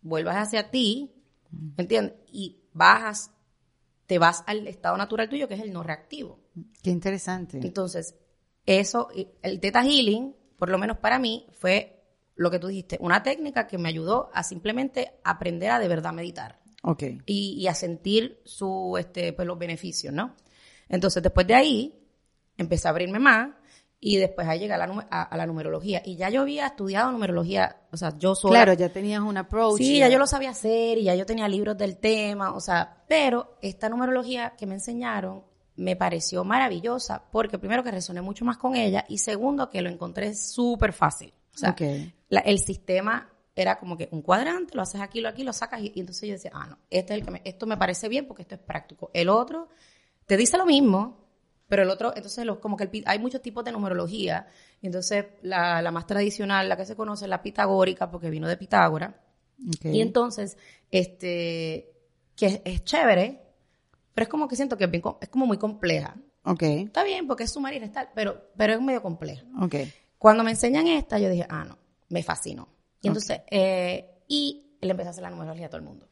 vuelvas 0.02 0.38
hacia 0.38 0.72
ti, 0.72 1.12
¿me 1.52 1.84
entiendes? 1.84 2.14
Y 2.32 2.62
bajas, 2.72 3.32
te 4.06 4.18
vas 4.18 4.44
al 4.48 4.66
estado 4.68 4.96
natural 4.96 5.28
tuyo, 5.30 5.48
que 5.50 5.56
es 5.56 5.62
el 5.62 5.74
no 5.74 5.84
reactivo. 5.84 6.40
Qué 6.82 6.90
interesante. 6.90 7.58
Entonces, 7.62 8.16
eso, 8.66 9.10
el 9.42 9.60
Theta 9.60 9.84
Healing, 9.84 10.34
por 10.60 10.70
lo 10.70 10.78
menos 10.78 10.98
para 10.98 11.18
mí, 11.18 11.48
fue 11.60 12.04
lo 12.36 12.52
que 12.52 12.60
tú 12.60 12.68
dijiste, 12.68 12.98
una 13.02 13.24
técnica 13.24 13.68
que 13.68 13.78
me 13.78 13.90
ayudó 13.90 14.30
a 14.34 14.44
simplemente 14.44 15.14
aprender 15.24 15.72
a 15.72 15.80
de 15.80 15.88
verdad 15.88 16.14
meditar 16.14 16.60
Ok. 16.84 17.04
y, 17.26 17.56
y 17.60 17.68
a 17.68 17.74
sentir 17.74 18.42
su, 18.46 18.96
este, 18.98 19.34
pues, 19.34 19.48
los 19.48 19.58
beneficios, 19.58 20.14
¿no? 20.14 20.36
Entonces, 20.88 21.22
después 21.22 21.46
de 21.48 21.56
ahí, 21.56 22.00
empecé 22.58 22.88
a 22.88 22.92
abrirme 22.92 23.20
más 23.20 23.50
y 24.00 24.16
después 24.16 24.48
ahí 24.48 24.60
llegué 24.60 24.74
a 24.74 24.78
la, 24.78 25.08
a, 25.12 25.24
a 25.24 25.38
la 25.38 25.46
numerología. 25.46 26.02
Y 26.06 26.16
ya 26.16 26.30
yo 26.30 26.42
había 26.42 26.68
estudiado 26.68 27.12
numerología, 27.12 27.82
o 27.92 27.98
sea, 27.98 28.18
yo 28.18 28.34
sola. 28.36 28.54
Claro, 28.64 28.74
ya 28.74 28.88
tenías 28.90 29.20
un 29.22 29.36
approach. 29.36 29.78
Sí, 29.78 30.00
ya 30.00 30.08
yo 30.08 30.18
lo 30.18 30.26
sabía 30.26 30.52
hacer 30.52 30.98
y 30.98 31.04
ya 31.04 31.16
yo 31.16 31.26
tenía 31.26 31.48
libros 31.50 31.78
del 31.78 31.98
tema, 31.98 32.54
o 32.54 32.62
sea, 32.62 33.04
pero 33.10 33.58
esta 33.62 33.90
numerología 33.90 34.54
que 34.58 34.66
me 34.66 34.76
enseñaron 34.76 35.44
me 35.80 35.96
pareció 35.96 36.44
maravillosa 36.44 37.24
porque 37.32 37.58
primero 37.58 37.84
que 37.84 37.92
resoné 37.92 38.22
mucho 38.22 38.46
más 38.46 38.58
con 38.58 38.76
ella 38.76 39.06
y 39.08 39.18
segundo 39.20 39.70
que 39.70 39.82
lo 39.82 39.90
encontré 39.90 40.36
súper 40.36 40.94
fácil. 40.94 41.34
O 41.56 41.58
sea, 41.58 41.70
la- 42.30 42.42
el 42.42 42.60
sistema 42.60 43.30
era 43.56 43.78
como 43.80 43.98
que 43.98 44.08
un 44.12 44.22
cuadrante, 44.22 44.76
lo 44.76 44.82
haces 44.82 45.02
aquí, 45.02 45.20
lo 45.22 45.30
aquí, 45.30 45.44
lo 45.44 45.52
sacas 45.54 45.82
y, 45.82 45.92
y 45.96 46.00
entonces 46.00 46.28
yo 46.28 46.34
decía, 46.34 46.52
ah, 46.54 46.68
no, 46.68 46.78
este 46.90 47.14
es 47.14 47.20
el 47.20 47.26
que 47.26 47.32
me, 47.32 47.42
esto 47.44 47.66
me 47.66 47.76
parece 47.78 48.08
bien 48.08 48.26
porque 48.28 48.44
esto 48.44 48.56
es 48.56 48.62
práctico. 48.62 49.10
El 49.14 49.30
otro 49.30 49.68
te 50.26 50.38
dice 50.38 50.58
lo 50.58 50.66
mismo, 50.66 51.28
pero 51.68 51.84
el 51.84 51.90
otro, 51.90 52.14
entonces 52.16 52.46
los, 52.46 52.60
como 52.60 52.78
que 52.78 52.84
el 52.86 53.04
hay 53.06 53.20
muchos 53.20 53.42
tipos 53.42 53.64
de 53.66 53.72
numerología. 53.72 54.48
y 54.82 54.86
Entonces 54.88 55.26
la, 55.42 55.82
la 55.82 55.92
más 55.92 56.06
tradicional, 56.08 56.68
la 56.70 56.78
que 56.78 56.86
se 56.86 56.96
conoce, 56.96 57.26
es 57.26 57.30
la 57.30 57.42
pitagórica 57.42 58.10
porque 58.10 58.30
vino 58.30 58.48
de 58.48 58.58
Pitágora. 58.58 59.22
Y 59.94 60.02
entonces, 60.02 60.58
este, 60.90 61.92
que 62.36 62.46
es, 62.46 62.62
es 62.64 62.84
chévere, 62.84 63.42
pero 64.14 64.24
es 64.24 64.30
como 64.30 64.48
que 64.48 64.56
siento 64.56 64.78
que 64.78 64.86
es, 64.86 64.92
bien 64.92 65.04
es 65.22 65.30
como 65.30 65.46
muy 65.46 65.58
compleja. 65.58 66.16
Ok. 66.44 66.64
Está 66.64 67.04
bien 67.04 67.28
porque 67.28 67.44
es 67.44 67.52
sumar 67.52 67.74
y 67.74 67.80
restar, 67.80 68.12
pero, 68.16 68.50
pero 68.58 68.74
es 68.74 68.82
medio 68.82 69.02
compleja. 69.02 69.44
Ok. 69.62 69.76
Cuando 70.18 70.44
me 70.44 70.52
enseñan 70.52 70.88
esta, 70.88 71.20
yo 71.20 71.30
dije, 71.30 71.46
ah, 71.50 71.66
no, 71.66 71.78
me 72.10 72.24
fascinó. 72.24 72.68
Y 73.02 73.08
entonces, 73.08 73.42
eh, 73.50 74.24
y 74.28 74.76
le 74.82 74.92
empecé 74.92 75.08
a 75.08 75.12
hacer 75.12 75.24
la 75.24 75.30
numerología 75.30 75.68
a 75.68 75.70
todo 75.70 75.78
el 75.80 75.86
mundo. 75.86 76.08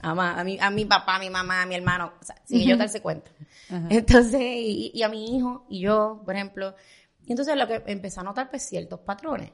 A, 0.00 0.14
ma- 0.14 0.38
a, 0.40 0.44
mi, 0.44 0.58
a 0.58 0.70
mi 0.70 0.84
papá, 0.84 1.16
a 1.16 1.18
mi 1.18 1.30
mamá, 1.30 1.62
a 1.62 1.66
mi 1.66 1.74
hermano, 1.74 2.12
o 2.20 2.24
sea, 2.24 2.36
sin 2.44 2.62
yo 2.66 2.76
darse 2.76 3.00
cuenta. 3.00 3.30
Entonces, 3.90 4.40
y, 4.40 4.90
y 4.94 5.02
a 5.02 5.08
mi 5.08 5.36
hijo 5.36 5.66
y 5.68 5.80
yo, 5.80 6.22
por 6.24 6.34
ejemplo. 6.34 6.74
Y 7.24 7.30
entonces 7.32 7.56
lo 7.56 7.66
que 7.68 7.82
empecé 7.86 8.18
a 8.20 8.22
notar, 8.24 8.50
pues, 8.50 8.62
ciertos 8.68 9.00
patrones. 9.00 9.52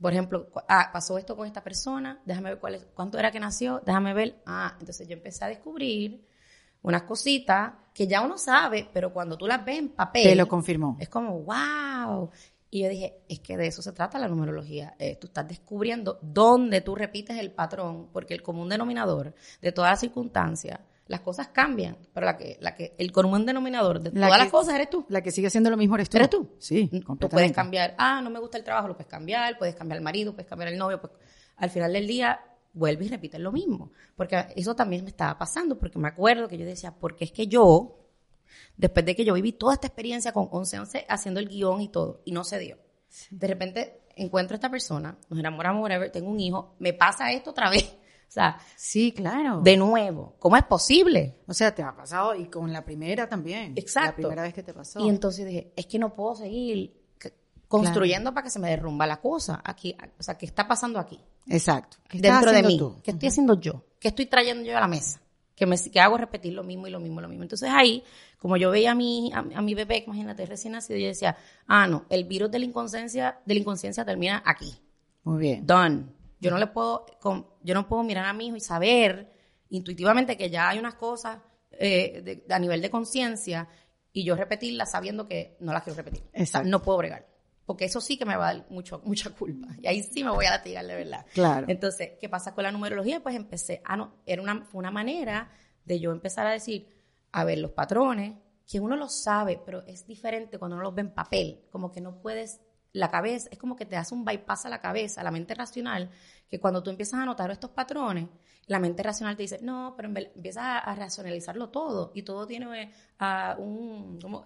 Por 0.00 0.12
ejemplo, 0.12 0.48
ah, 0.68 0.90
pasó 0.92 1.18
esto 1.18 1.36
con 1.36 1.46
esta 1.46 1.62
persona, 1.64 2.20
déjame 2.24 2.50
ver 2.50 2.58
cuál 2.60 2.74
es, 2.76 2.86
cuánto 2.94 3.18
era 3.18 3.30
que 3.32 3.40
nació, 3.40 3.80
déjame 3.86 4.12
ver. 4.14 4.42
Ah, 4.46 4.76
entonces 4.78 5.08
yo 5.08 5.14
empecé 5.14 5.44
a 5.44 5.48
descubrir 5.48 6.24
unas 6.84 7.02
cositas 7.02 7.72
que 7.92 8.06
ya 8.06 8.20
uno 8.22 8.38
sabe, 8.38 8.88
pero 8.92 9.12
cuando 9.12 9.36
tú 9.36 9.46
las 9.46 9.64
ves 9.64 9.78
en 9.78 9.88
papel. 9.90 10.22
Te 10.22 10.34
lo 10.36 10.46
confirmó. 10.48 10.96
Es 11.00 11.08
como, 11.08 11.40
wow. 11.42 12.30
Y 12.70 12.82
yo 12.82 12.88
dije, 12.88 13.18
es 13.28 13.38
que 13.40 13.56
de 13.56 13.68
eso 13.68 13.82
se 13.82 13.92
trata 13.92 14.18
la 14.18 14.26
numerología. 14.28 14.94
Eh, 14.98 15.16
tú 15.20 15.28
estás 15.28 15.46
descubriendo 15.46 16.18
dónde 16.22 16.80
tú 16.80 16.94
repites 16.96 17.38
el 17.38 17.52
patrón, 17.52 18.08
porque 18.12 18.34
el 18.34 18.42
común 18.42 18.68
denominador 18.68 19.34
de 19.62 19.72
todas 19.72 19.92
las 19.92 20.00
circunstancias, 20.00 20.80
las 21.06 21.20
cosas 21.20 21.48
cambian, 21.48 21.96
pero 22.12 22.26
la 22.26 22.36
que, 22.36 22.56
la 22.60 22.74
que, 22.74 22.94
el 22.98 23.12
común 23.12 23.46
denominador 23.46 24.00
de 24.00 24.10
La 24.10 24.26
todas 24.26 24.32
que- 24.38 24.44
las 24.44 24.50
cosas 24.52 24.74
eres 24.74 24.90
tú. 24.90 25.06
La 25.08 25.20
que 25.22 25.30
sigue 25.30 25.50
siendo 25.50 25.70
lo 25.70 25.76
mismo 25.76 25.94
eres 25.94 26.08
tú. 26.10 26.16
¿Eres 26.16 26.30
tú? 26.30 26.50
Sí, 26.58 26.88
Tú 26.88 27.02
completamente. 27.04 27.28
puedes 27.28 27.52
cambiar, 27.52 27.94
ah, 27.98 28.20
no 28.22 28.30
me 28.30 28.40
gusta 28.40 28.58
el 28.58 28.64
trabajo, 28.64 28.88
lo 28.88 28.94
puedes 28.96 29.10
cambiar, 29.10 29.56
puedes 29.58 29.74
cambiar 29.76 29.98
el 29.98 30.02
marido, 30.04 30.32
puedes 30.32 30.48
cambiar 30.48 30.72
el 30.72 30.78
novio, 30.78 31.00
pues 31.00 31.12
al 31.58 31.70
final 31.70 31.92
del 31.92 32.06
día 32.08 32.40
vuelve 32.74 33.06
y 33.06 33.08
repite 33.08 33.38
lo 33.38 33.52
mismo. 33.52 33.92
Porque 34.16 34.46
eso 34.56 34.74
también 34.76 35.04
me 35.04 35.10
estaba 35.10 35.38
pasando, 35.38 35.78
porque 35.78 35.98
me 35.98 36.08
acuerdo 36.08 36.48
que 36.48 36.58
yo 36.58 36.66
decía, 36.66 36.92
porque 36.92 37.24
es 37.24 37.32
que 37.32 37.46
yo, 37.46 37.98
después 38.76 39.06
de 39.06 39.16
que 39.16 39.24
yo 39.24 39.34
viví 39.34 39.52
toda 39.52 39.74
esta 39.74 39.86
experiencia 39.86 40.32
con 40.32 40.48
11, 40.50 40.80
11, 40.80 41.06
haciendo 41.08 41.40
el 41.40 41.48
guion 41.48 41.80
y 41.80 41.88
todo, 41.88 42.20
y 42.24 42.32
no 42.32 42.44
se 42.44 42.58
dio. 42.58 42.78
De 43.30 43.46
repente 43.46 44.00
encuentro 44.16 44.54
a 44.54 44.56
esta 44.56 44.70
persona, 44.70 45.16
nos 45.28 45.38
enamoramos, 45.38 45.82
whatever, 45.82 46.10
tengo 46.10 46.30
un 46.30 46.40
hijo, 46.40 46.74
me 46.78 46.92
pasa 46.92 47.32
esto 47.32 47.50
otra 47.50 47.70
vez. 47.70 47.96
O 48.26 48.32
sea, 48.34 48.58
Sí, 48.74 49.12
claro. 49.12 49.60
de 49.60 49.76
nuevo, 49.76 50.34
¿cómo 50.40 50.56
es 50.56 50.64
posible? 50.64 51.36
O 51.46 51.54
sea, 51.54 51.72
te 51.72 51.84
ha 51.84 51.94
pasado 51.94 52.34
y 52.34 52.46
con 52.46 52.72
la 52.72 52.84
primera 52.84 53.28
también. 53.28 53.74
Exacto. 53.76 54.22
La 54.22 54.28
primera 54.28 54.42
vez 54.42 54.54
que 54.54 54.64
te 54.64 54.74
pasó. 54.74 54.98
Y 54.98 55.08
entonces 55.08 55.46
dije, 55.46 55.72
es 55.76 55.86
que 55.86 56.00
no 56.00 56.14
puedo 56.14 56.34
seguir 56.34 57.00
construyendo 57.68 58.34
para 58.34 58.42
que 58.42 58.50
se 58.50 58.58
me 58.58 58.70
derrumba 58.70 59.06
la 59.06 59.20
cosa. 59.20 59.60
Aquí, 59.64 59.96
o 60.18 60.22
sea, 60.22 60.36
¿qué 60.36 60.46
está 60.46 60.66
pasando 60.66 60.98
aquí? 60.98 61.20
Exacto. 61.48 61.96
¿Qué 62.08 62.16
estás 62.18 62.40
Dentro 62.40 62.52
de 62.52 62.62
mí. 62.62 62.78
tú? 62.78 63.00
¿Qué 63.02 63.10
estoy 63.12 63.28
haciendo 63.28 63.60
yo? 63.60 63.84
¿Qué 64.00 64.08
estoy 64.08 64.26
trayendo 64.26 64.64
yo 64.64 64.76
a 64.76 64.80
la 64.80 64.88
mesa? 64.88 65.20
Que, 65.54 65.66
me, 65.66 65.76
que 65.78 66.00
hago 66.00 66.16
repetir 66.16 66.52
lo 66.52 66.64
mismo 66.64 66.86
y 66.86 66.90
lo 66.90 66.98
mismo 67.00 67.20
y 67.20 67.22
lo 67.22 67.28
mismo. 67.28 67.44
Entonces 67.44 67.70
ahí, 67.72 68.02
como 68.38 68.56
yo 68.56 68.70
veía 68.70 68.90
a 68.92 68.94
mi, 68.94 69.32
a, 69.32 69.38
a 69.38 69.62
mi 69.62 69.74
bebé, 69.74 70.02
imagínate, 70.06 70.44
recién 70.46 70.72
nacido, 70.72 70.98
yo 70.98 71.06
decía, 71.06 71.36
ah, 71.66 71.86
no, 71.86 72.06
el 72.10 72.24
virus 72.24 72.50
de 72.50 72.58
la 72.58 72.64
inconsciencia, 72.64 73.38
de 73.44 73.54
la 73.54 73.60
inconsciencia 73.60 74.04
termina 74.04 74.42
aquí. 74.44 74.74
Muy 75.22 75.38
bien. 75.38 75.66
Done. 75.66 76.06
Yo 76.40 76.50
no 76.50 76.58
le 76.58 76.66
puedo, 76.66 77.06
con- 77.20 77.46
yo 77.62 77.72
no 77.74 77.86
puedo 77.88 78.02
mirar 78.02 78.26
a 78.26 78.32
mi 78.32 78.48
hijo 78.48 78.56
y 78.56 78.60
saber 78.60 79.32
intuitivamente 79.70 80.36
que 80.36 80.50
ya 80.50 80.68
hay 80.68 80.78
unas 80.78 80.94
cosas 80.94 81.38
eh, 81.72 82.20
de- 82.46 82.54
a 82.54 82.58
nivel 82.58 82.80
de 82.82 82.90
conciencia 82.90 83.68
y 84.12 84.24
yo 84.24 84.36
repetirlas 84.36 84.90
sabiendo 84.92 85.26
que 85.26 85.56
no 85.60 85.72
las 85.72 85.82
quiero 85.82 85.96
repetir. 85.96 86.22
O 86.22 86.30
sea, 86.32 86.42
Exacto. 86.42 86.68
no 86.68 86.82
puedo 86.82 86.98
bregar. 86.98 87.26
Porque 87.66 87.86
eso 87.86 88.00
sí 88.00 88.18
que 88.18 88.24
me 88.26 88.36
va 88.36 88.48
a 88.50 88.54
dar 88.54 88.66
mucho, 88.70 89.00
mucha 89.04 89.30
culpa. 89.30 89.68
Y 89.80 89.86
ahí 89.86 90.02
sí 90.02 90.22
me 90.22 90.30
voy 90.30 90.44
a 90.46 90.50
latigar 90.50 90.86
de 90.86 90.94
verdad. 90.96 91.24
Claro. 91.32 91.66
Entonces, 91.68 92.12
¿qué 92.20 92.28
pasa 92.28 92.54
con 92.54 92.64
la 92.64 92.72
numerología? 92.72 93.22
Pues 93.22 93.34
empecé, 93.36 93.80
a 93.84 93.96
no, 93.96 94.16
era 94.26 94.42
una, 94.42 94.64
fue 94.66 94.80
una 94.80 94.90
manera 94.90 95.50
de 95.84 95.98
yo 95.98 96.12
empezar 96.12 96.46
a 96.46 96.50
decir, 96.52 96.88
a 97.32 97.44
ver, 97.44 97.58
los 97.58 97.70
patrones, 97.72 98.34
que 98.70 98.80
uno 98.80 98.96
los 98.96 99.22
sabe, 99.22 99.60
pero 99.64 99.82
es 99.86 100.06
diferente 100.06 100.58
cuando 100.58 100.76
uno 100.76 100.84
los 100.84 100.94
ve 100.94 101.02
en 101.02 101.14
papel. 101.14 101.64
Como 101.70 101.90
que 101.90 102.00
no 102.00 102.20
puedes, 102.20 102.60
la 102.92 103.10
cabeza, 103.10 103.48
es 103.50 103.58
como 103.58 103.76
que 103.76 103.86
te 103.86 103.96
hace 103.96 104.14
un 104.14 104.24
bypass 104.24 104.66
a 104.66 104.68
la 104.68 104.80
cabeza, 104.80 105.20
a 105.20 105.24
la 105.24 105.30
mente 105.30 105.54
racional, 105.54 106.10
que 106.48 106.60
cuando 106.60 106.82
tú 106.82 106.90
empiezas 106.90 107.20
a 107.20 107.24
notar 107.24 107.50
estos 107.50 107.70
patrones, 107.70 108.28
la 108.66 108.78
mente 108.78 109.02
racional 109.02 109.36
te 109.36 109.42
dice, 109.42 109.58
no, 109.62 109.94
pero 109.96 110.08
empiezas 110.08 110.64
a, 110.64 110.78
a 110.78 110.94
racionalizarlo 110.94 111.68
todo, 111.70 112.12
y 112.14 112.22
todo 112.22 112.46
tiene 112.46 112.92
ah, 113.18 113.56
un... 113.58 114.18
como- 114.20 114.44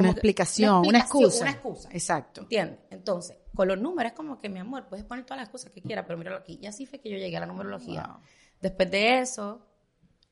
Una 0.00 0.10
explicación, 0.10 0.86
una 0.86 0.98
excusa. 0.98 1.42
Una 1.42 1.50
excusa. 1.52 1.88
Exacto. 1.92 2.42
¿Entiendes? 2.42 2.78
Entonces, 2.90 3.36
con 3.54 3.68
los 3.68 3.78
números 3.78 4.12
es 4.12 4.16
como 4.16 4.38
que, 4.38 4.48
mi 4.48 4.60
amor, 4.60 4.86
puedes 4.88 5.04
poner 5.04 5.24
todas 5.24 5.40
las 5.40 5.48
cosas 5.48 5.72
que 5.72 5.82
quieras, 5.82 6.04
pero 6.06 6.18
míralo 6.18 6.36
aquí. 6.36 6.58
Y 6.60 6.66
así 6.66 6.86
fue 6.86 7.00
que 7.00 7.10
yo 7.10 7.16
llegué 7.16 7.36
a 7.36 7.40
la 7.40 7.46
numerología. 7.46 8.02
Wow. 8.06 8.20
Después 8.60 8.90
de 8.90 9.18
eso, 9.18 9.66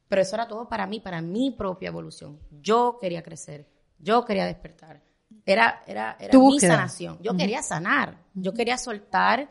pero 0.09 0.23
eso 0.23 0.37
era 0.37 0.47
todo 0.47 0.69
para 0.69 0.87
mí, 0.87 1.01
para 1.01 1.21
mi 1.21 1.51
propia 1.51 1.89
evolución. 1.89 2.39
Yo 2.51 2.99
quería 3.01 3.23
crecer, 3.23 3.69
yo 3.99 4.25
quería 4.25 4.47
despertar. 4.47 5.03
Era, 5.47 5.83
era, 5.87 6.17
era 6.21 6.39
mi 6.39 6.61
sanación. 6.61 7.19
Yo 7.21 7.37
quería 7.37 7.63
sanar. 7.63 8.19
Yo 8.35 8.55
quería 8.55 8.79
soltar 8.79 9.51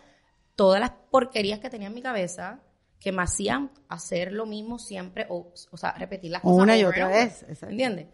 todas 0.56 0.80
las 0.80 0.92
porquerías 1.12 1.60
que 1.60 1.70
tenía 1.70 1.88
en 1.88 1.94
mi 1.94 2.02
cabeza 2.02 2.62
que 3.00 3.12
me 3.12 3.22
hacían 3.22 3.70
hacer 3.90 4.32
lo 4.32 4.46
mismo 4.46 4.80
siempre, 4.80 5.26
o, 5.30 5.52
o 5.72 5.78
sea, 5.78 5.92
repetir 5.92 6.32
las 6.32 6.42
cosas. 6.42 6.64
Una 6.64 6.78
y 6.78 6.86
otra 6.86 7.10
vez. 7.10 7.46
¿Entiendes? 7.62 8.08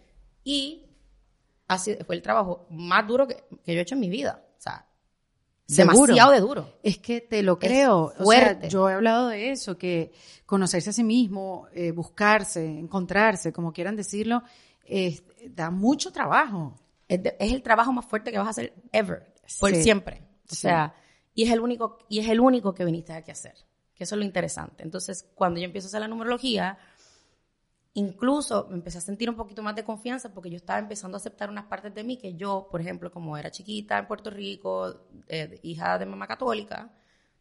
Y 0.44 0.89
así 1.70 1.96
fue 2.06 2.16
el 2.16 2.22
trabajo 2.22 2.68
más 2.70 3.08
duro 3.08 3.26
que, 3.28 3.36
que 3.64 3.74
yo 3.74 3.80
he 3.80 3.82
hecho 3.82 3.96
en 3.96 4.02
mi 4.02 4.10
vida. 4.10 4.44
O 4.58 4.62
sea, 4.62 4.86
Seguro. 5.66 5.94
demasiado 6.08 6.32
de 6.32 6.40
duro. 6.42 6.74
Es 6.84 6.98
que 6.98 7.22
te 7.22 7.44
lo 7.44 7.58
creo. 7.60 8.06
O 8.06 8.10
sea, 8.12 8.24
fuerte. 8.24 8.70
yo 8.70 8.90
he 8.90 8.94
hablado 8.94 9.28
de 9.30 9.52
eso, 9.52 9.78
que 9.78 10.12
conocerse 10.46 10.90
a 10.90 10.94
sí 10.94 11.04
mismo, 11.04 11.68
eh, 11.74 11.92
buscarse, 11.92 12.66
encontrarse, 12.66 13.54
como 13.54 13.72
quieran 13.72 13.96
decirlo, 13.96 14.44
eh, 14.84 15.22
da 15.52 15.70
mucho 15.70 16.12
trabajo. 16.12 16.76
Es, 17.08 17.22
de- 17.24 17.36
es 17.40 17.54
el 17.54 17.62
trabajo 17.62 17.94
más 17.94 18.06
fuerte 18.06 18.32
que 18.32 18.38
vas 18.40 18.48
a 18.48 18.52
hacer 18.52 18.74
ever, 18.92 19.34
por 19.60 19.70
Sí. 19.76 19.84
siempre. 19.84 20.24
O 20.52 20.56
Sí. 20.56 20.62
sea, 20.62 20.94
y 21.36 21.44
es 21.44 21.52
el 21.52 21.60
único 21.60 22.00
y 22.10 22.20
es 22.20 22.28
el 22.30 22.40
único 22.40 22.74
que 22.74 22.84
viniste 22.84 23.14
aquí 23.14 23.30
a 23.30 23.34
hacer. 23.34 23.54
Que 23.94 24.06
eso 24.06 24.16
es 24.16 24.20
lo 24.20 24.26
interesante. 24.26 24.82
Entonces, 24.84 25.28
cuando 25.36 25.60
yo 25.60 25.66
empiezo 25.66 25.88
a 25.88 25.90
hacer 25.90 26.02
la 26.02 26.08
numerología, 26.08 26.78
incluso 27.94 28.68
me 28.70 28.76
empecé 28.76 29.00
a 29.00 29.02
sentir 29.02 29.30
un 29.30 29.36
poquito 29.36 29.64
más 29.64 29.76
de 29.76 29.84
confianza 29.84 30.34
porque 30.34 30.50
yo 30.50 30.58
estaba 30.58 30.80
empezando 30.80 31.16
a 31.18 31.20
aceptar 31.20 31.50
unas 31.50 31.66
partes 31.66 31.94
de 31.94 32.04
mí 32.04 32.18
que 32.18 32.36
yo, 32.36 32.68
por 32.72 32.82
ejemplo, 32.82 33.12
como 33.12 33.38
era 33.38 33.52
chiquita 33.52 33.98
en 33.98 34.08
Puerto 34.08 34.30
Rico, 34.30 35.08
eh, 35.28 35.60
hija 35.64 35.98
de 35.98 36.06
mamá 36.06 36.28
católica, 36.28 36.92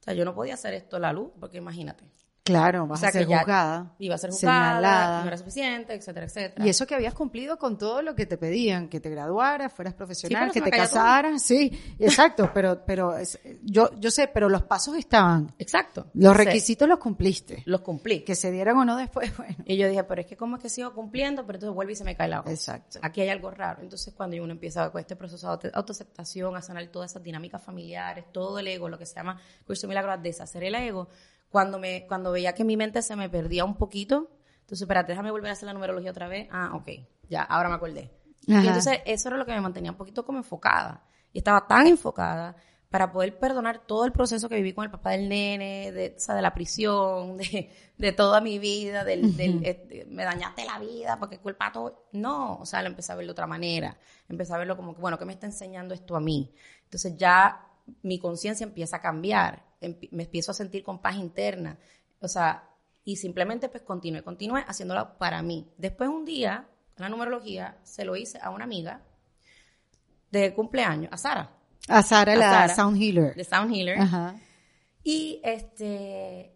o 0.00 0.02
sea, 0.02 0.14
yo 0.14 0.24
no 0.24 0.34
podía 0.34 0.54
hacer 0.54 0.74
esto 0.74 0.96
a 0.96 1.00
la 1.00 1.12
luz, 1.12 1.30
porque 1.40 1.58
imagínate. 1.58 2.04
Claro, 2.48 2.86
vas 2.86 2.98
O 2.98 3.00
sea, 3.00 3.08
a 3.10 3.12
ser 3.12 3.26
juzgada. 3.26 3.94
Iba 3.98 4.14
a 4.14 4.18
ser 4.18 4.30
juzgada, 4.30 4.68
señalada. 4.76 5.20
no 5.22 5.28
era 5.28 5.36
suficiente, 5.38 5.94
etcétera, 5.94 6.26
etcétera. 6.26 6.66
Y 6.66 6.68
eso 6.68 6.86
que 6.86 6.94
habías 6.94 7.14
cumplido 7.14 7.58
con 7.58 7.78
todo 7.78 8.02
lo 8.02 8.14
que 8.14 8.26
te 8.26 8.36
pedían, 8.38 8.88
que 8.88 9.00
te 9.00 9.10
graduaras, 9.10 9.72
fueras 9.72 9.94
profesional, 9.94 10.50
que 10.50 10.60
te 10.60 10.70
todo. 10.70 10.80
casaras, 10.80 11.42
sí, 11.42 11.70
exacto, 11.98 12.50
pero, 12.54 12.84
pero 12.86 13.16
es- 13.16 13.38
yo, 13.62 13.90
yo 13.98 14.10
sé, 14.10 14.28
pero 14.28 14.48
los 14.48 14.62
pasos 14.62 14.96
estaban, 14.96 15.52
Exacto. 15.58 16.06
los 16.14 16.36
requisitos 16.36 16.88
los 16.88 16.98
cumpliste, 16.98 17.62
los 17.66 17.80
cumplí. 17.82 18.24
que 18.24 18.34
se 18.34 18.50
dieran 18.50 18.76
o 18.78 18.84
no 18.84 18.96
después, 18.96 19.30
bueno. 19.36 19.56
Y 19.64 19.76
yo 19.76 19.88
dije, 19.88 20.04
pero 20.04 20.20
es 20.22 20.26
que 20.26 20.36
cómo 20.36 20.56
es 20.56 20.62
que 20.62 20.68
sigo 20.70 20.92
cumpliendo, 20.94 21.44
pero 21.46 21.56
entonces 21.58 21.74
vuelve 21.74 21.92
y 21.92 21.96
se 21.96 22.04
me 22.04 22.16
cae 22.16 22.28
la 22.28 22.40
voz. 22.40 22.50
Exacto. 22.50 22.98
Aquí 23.02 23.20
hay 23.20 23.28
algo 23.28 23.50
raro. 23.50 23.82
Entonces 23.82 24.14
cuando 24.14 24.36
uno 24.42 24.52
empieza 24.52 24.90
con 24.90 25.00
este 25.00 25.16
proceso 25.16 25.46
de 25.46 25.52
auto- 25.52 25.70
autoaceptación, 25.74 26.56
a 26.56 26.62
sanar 26.62 26.86
todas 26.88 27.10
esas 27.10 27.22
dinámicas 27.22 27.62
familiares, 27.62 28.24
todo 28.32 28.58
el 28.58 28.66
ego, 28.68 28.88
lo 28.88 28.98
que 28.98 29.06
se 29.06 29.14
llama 29.16 29.40
curso 29.66 29.86
milagro, 29.88 30.12
a 30.12 30.16
deshacer 30.16 30.64
el 30.64 30.74
ego, 30.74 31.08
cuando, 31.50 31.78
me, 31.78 32.06
cuando 32.06 32.32
veía 32.32 32.54
que 32.54 32.64
mi 32.64 32.76
mente 32.76 33.02
se 33.02 33.16
me 33.16 33.28
perdía 33.28 33.64
un 33.64 33.76
poquito, 33.76 34.30
entonces, 34.68 34.82
espérate, 34.82 35.12
déjame 35.12 35.30
volver 35.30 35.48
a 35.48 35.52
hacer 35.54 35.66
la 35.66 35.72
numerología 35.72 36.10
otra 36.10 36.28
vez. 36.28 36.46
Ah, 36.50 36.72
ok, 36.74 36.88
ya, 37.30 37.42
ahora 37.42 37.70
me 37.70 37.76
acordé. 37.76 38.10
Ajá. 38.46 38.62
Y 38.62 38.66
entonces 38.66 39.00
eso 39.06 39.28
era 39.28 39.38
lo 39.38 39.46
que 39.46 39.52
me 39.52 39.62
mantenía 39.62 39.90
un 39.90 39.96
poquito 39.96 40.26
como 40.26 40.36
enfocada. 40.36 41.04
Y 41.32 41.38
estaba 41.38 41.66
tan 41.66 41.86
enfocada 41.86 42.54
para 42.90 43.10
poder 43.10 43.38
perdonar 43.38 43.86
todo 43.86 44.04
el 44.04 44.12
proceso 44.12 44.46
que 44.48 44.56
viví 44.56 44.74
con 44.74 44.84
el 44.84 44.90
papá 44.90 45.12
del 45.12 45.28
nene, 45.28 45.90
de, 45.92 46.14
o 46.16 46.20
sea, 46.20 46.34
de 46.34 46.42
la 46.42 46.52
prisión, 46.52 47.36
de, 47.38 47.70
de 47.96 48.12
toda 48.12 48.42
mi 48.42 48.58
vida, 48.58 49.04
del, 49.04 49.36
del, 49.36 49.64
eh, 49.64 50.06
me 50.10 50.24
dañaste 50.24 50.66
la 50.66 50.78
vida 50.78 51.18
porque 51.18 51.38
culpa 51.38 51.72
todo. 51.72 52.08
No, 52.12 52.56
o 52.56 52.66
sea, 52.66 52.82
lo 52.82 52.88
empecé 52.88 53.12
a 53.12 53.14
verlo 53.14 53.28
de 53.28 53.32
otra 53.32 53.46
manera. 53.46 53.98
Empecé 54.28 54.52
a 54.52 54.58
verlo 54.58 54.76
como 54.76 54.94
que, 54.94 55.00
bueno, 55.00 55.18
¿qué 55.18 55.24
me 55.24 55.32
está 55.32 55.46
enseñando 55.46 55.94
esto 55.94 56.14
a 56.14 56.20
mí? 56.20 56.54
Entonces 56.84 57.16
ya 57.16 57.66
mi 58.02 58.18
conciencia 58.18 58.64
empieza 58.64 58.96
a 58.96 59.00
cambiar, 59.00 59.64
me 59.80 60.24
empiezo 60.24 60.50
a 60.50 60.54
sentir 60.54 60.82
con 60.82 61.00
paz 61.00 61.16
interna. 61.16 61.78
O 62.20 62.28
sea, 62.28 62.68
y 63.04 63.16
simplemente 63.16 63.68
pues 63.68 63.82
continué, 63.82 64.22
continué 64.22 64.64
haciéndolo 64.66 65.16
para 65.18 65.40
mí. 65.42 65.72
Después 65.78 66.10
un 66.10 66.24
día, 66.24 66.68
la 66.96 67.08
numerología, 67.08 67.78
se 67.82 68.04
lo 68.04 68.16
hice 68.16 68.38
a 68.42 68.50
una 68.50 68.64
amiga 68.64 69.02
de 70.30 70.52
cumpleaños, 70.54 71.10
a 71.12 71.16
Sara, 71.16 71.50
A 71.88 72.02
Sara, 72.02 72.32
A 72.34 72.36
la 72.36 72.50
Sara. 72.50 72.74
Sound 72.74 73.00
Healer. 73.00 73.34
de 73.34 73.44
Sound 73.44 73.74
Healer. 73.74 73.98
Ajá. 73.98 74.34
Y 75.02 75.40
este 75.42 76.54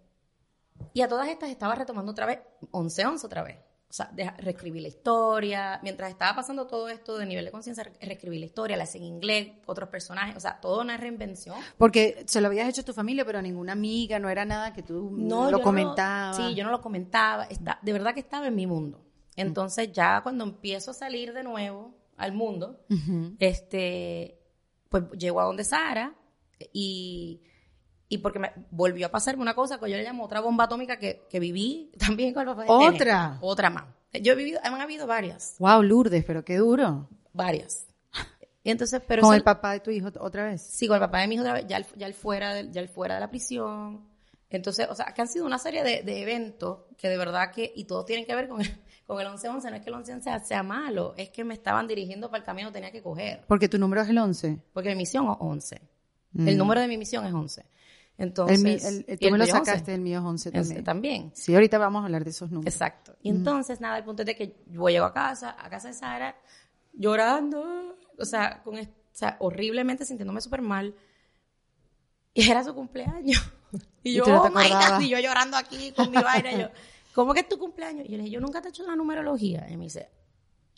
y 0.93 1.01
a 1.01 1.09
todas 1.09 1.29
estas 1.29 1.49
estaba 1.49 1.75
retomando 1.75 2.13
otra 2.13 2.27
vez 2.27 2.41
11-11 2.71 3.25
otra 3.25 3.43
vez. 3.43 3.57
O 3.93 3.95
sea, 3.95 4.09
deja- 4.11 4.35
reescribí 4.39 4.81
la 4.81 4.89
historia. 4.89 5.79
Mientras 5.83 6.09
estaba 6.11 6.35
pasando 6.35 6.67
todo 6.67 6.89
esto 6.89 7.19
de 7.19 7.27
nivel 7.27 7.45
de 7.45 7.51
conciencia, 7.51 7.85
re- 7.85 7.93
reescribí 8.01 8.39
la 8.39 8.47
historia, 8.47 8.75
la 8.79 8.85
hice 8.85 8.97
en 8.97 9.05
inglés, 9.05 9.49
otros 9.67 9.91
personajes, 9.91 10.35
o 10.35 10.41
sea, 10.41 10.59
toda 10.63 10.83
una 10.83 10.97
reinvención. 10.97 11.57
Porque 11.77 12.25
se 12.27 12.41
lo 12.41 12.47
habías 12.47 12.67
hecho 12.71 12.81
a 12.81 12.85
tu 12.85 12.95
familia, 12.95 13.27
pero 13.27 13.41
a 13.41 13.43
ninguna 13.43 13.73
amiga, 13.73 14.19
no 14.19 14.31
era 14.31 14.47
nada 14.47 14.73
que 14.73 14.83
tú 14.83 15.11
No, 15.15 15.51
lo 15.51 15.61
comentabas. 15.61 16.39
No, 16.39 16.49
sí, 16.49 16.55
yo 16.55 16.65
no 16.65 16.71
lo 16.71 16.81
comentaba. 16.81 17.45
Está, 17.45 17.79
de 17.83 17.93
verdad 17.93 18.15
que 18.15 18.21
estaba 18.21 18.47
en 18.47 18.55
mi 18.55 18.67
mundo. 18.67 19.05
Entonces, 19.37 19.93
ya 19.93 20.23
cuando 20.23 20.45
empiezo 20.45 20.93
a 20.93 20.95
salir 20.95 21.35
de 21.35 21.43
nuevo 21.43 21.95
al 22.17 22.33
mundo, 22.33 22.81
este, 23.39 24.39
pues 24.89 25.05
llego 25.19 25.41
a 25.41 25.45
donde 25.45 25.65
Sara 25.65 26.15
y, 26.73 27.43
y 28.15 28.19
porque 28.19 28.39
me 28.39 28.53
volvió 28.71 29.07
a 29.07 29.11
pasarme 29.11 29.41
una 29.43 29.55
cosa 29.55 29.79
que 29.79 29.91
yo 29.91 29.97
le 29.97 30.03
llamo 30.03 30.25
otra 30.25 30.41
bomba 30.41 30.65
atómica 30.65 30.99
que, 30.99 31.23
que 31.31 31.41
viví 31.41 31.91
también 31.99 32.35
con 32.35 32.43
el 32.43 32.47
papá 32.55 32.63
de 32.65 32.69
nene. 32.69 32.97
¿Otra? 32.97 33.39
Otra 33.41 33.71
más. 33.71 33.85
Yo 34.21 34.35
he 34.35 34.37
vivido, 34.37 34.61
han 34.63 34.75
habido 34.81 35.07
varias, 35.07 35.57
Wow, 35.59 35.83
Lourdes, 35.83 36.23
pero 36.27 36.45
qué 36.45 36.59
duro. 36.59 37.09
varias. 37.33 37.87
Y 38.65 38.71
entonces, 38.71 39.01
pero 39.09 39.23
Con 39.23 39.31
eso- 39.31 39.37
el 39.39 39.43
papá 39.43 39.73
de 39.73 39.81
tu 39.81 39.91
hijo 39.91 40.09
otra 40.21 40.45
vez. 40.45 40.61
Sí, 40.63 40.87
con 40.87 40.95
el 40.97 41.01
papá 41.01 41.21
de 41.21 41.27
mi 41.29 41.35
hijo, 41.37 41.43
otra 41.43 41.55
vez, 41.55 41.67
ya 41.67 41.79
él, 41.79 41.87
ya 41.97 42.07
él 42.07 42.15
fuera, 42.15 42.55
de, 42.55 42.71
ya 42.71 42.81
él 42.83 42.89
fuera 42.89 43.15
de 43.15 43.21
la 43.21 43.29
prisión. 43.31 44.07
Entonces, 44.51 44.87
o 44.91 44.95
sea, 44.95 45.07
que 45.15 45.23
han 45.23 45.29
sido 45.29 45.47
una 45.47 45.59
serie 45.59 45.83
de, 45.83 46.03
de 46.03 46.21
eventos 46.23 46.81
que 46.99 47.09
de 47.09 47.17
verdad 47.17 47.51
que, 47.51 47.73
y 47.75 47.85
todos 47.85 48.05
tienen 48.05 48.27
que 48.27 48.35
ver 48.35 48.49
con 48.49 48.61
el, 48.61 48.69
con 49.07 49.19
el 49.21 49.27
11-11, 49.27 49.71
no 49.71 49.77
es 49.77 49.83
que 49.83 49.89
el 49.89 49.97
11-11 49.97 50.21
sea, 50.21 50.39
sea 50.41 50.63
malo, 50.63 51.15
es 51.17 51.31
que 51.31 51.43
me 51.43 51.55
estaban 51.55 51.89
dirigiendo 51.89 52.31
para 52.31 52.41
el 52.41 52.45
camino 52.45 52.69
que 52.69 52.75
tenía 52.75 52.93
que 52.93 53.03
coger. 53.03 53.41
Porque 53.49 53.69
tu 53.69 53.79
número 53.79 54.03
es 54.03 54.11
el 54.11 54.19
11. 54.19 54.59
Porque 54.75 54.91
mi 54.91 54.97
misión 54.97 55.25
es 55.31 55.37
11. 55.41 55.81
Mm. 56.35 56.49
El 56.49 56.59
número 56.59 56.81
de 56.83 56.87
mi 56.89 56.99
misión 56.99 57.27
es 57.27 57.33
11. 57.33 57.65
Entonces, 58.23 58.85
el- 58.85 59.05
el- 59.09 59.15
y 59.15 59.17
tú 59.19 59.27
el 59.27 59.33
me 59.33 59.39
lo 59.39 59.45
es 59.45 59.53
11. 59.53 59.65
sacaste, 59.65 59.95
el 59.95 60.01
mío 60.01 60.19
es 60.21 60.25
11 60.25 60.49
Es- 60.51 60.55
también. 60.55 60.85
también. 60.85 61.31
Sí, 61.35 61.55
ahorita 61.55 61.79
vamos 61.79 62.03
a 62.03 62.07
hablar 62.07 62.25
de 62.25 62.31
esos 62.31 62.51
números. 62.51 62.73
Exacto. 62.75 63.17
Y 63.23 63.31
entonces, 63.31 63.81
nada, 63.81 63.99
el 63.99 64.05
punto 64.05 64.23
es 64.23 64.27
de 64.27 64.37
que 64.37 64.57
yo 64.67 64.89
llego 64.89 65.05
a 65.07 65.13
casa, 65.13 65.57
a 65.59 65.69
casa 65.69 65.89
de 65.89 65.95
Sara, 65.95 66.37
llorando, 66.93 67.97
o 68.19 68.25
sea, 68.25 68.63
con, 68.63 68.79
o 68.79 68.83
sea 69.13 69.37
horriblemente 69.41 70.05
sintiéndome 70.05 70.41
súper 70.41 70.63
mal. 70.63 70.95
Y 72.35 72.51
era 72.51 72.65
su 72.65 72.75
cumpleaños. 72.75 73.43
Y 74.05 74.11
Y 74.11 74.15
yo, 74.17 74.25
tú 74.25 74.31
no 74.31 74.43
oh 74.43 74.51
my 74.51 74.69
God, 74.69 75.01
y 75.01 75.09
yo 75.09 75.19
llorando 75.19 75.57
aquí 75.57 75.93
con 75.93 76.11
mi 76.11 76.17
vaina. 76.19 76.53
y 76.53 76.59
yo, 76.61 76.69
¿cómo 77.15 77.33
que 77.33 77.41
es 77.41 77.49
tu 77.49 77.57
cumpleaños? 77.59 78.05
Y 78.07 78.11
yo 78.11 78.17
le 78.19 78.25
dije, 78.25 78.35
yo 78.35 78.41
nunca 78.41 78.61
te 78.61 78.69
he 78.69 78.71
hecho 78.71 78.83
la 78.87 78.97
numerología. 78.97 79.67
Y 79.71 79.77
me 79.79 79.85
dice, 79.85 80.11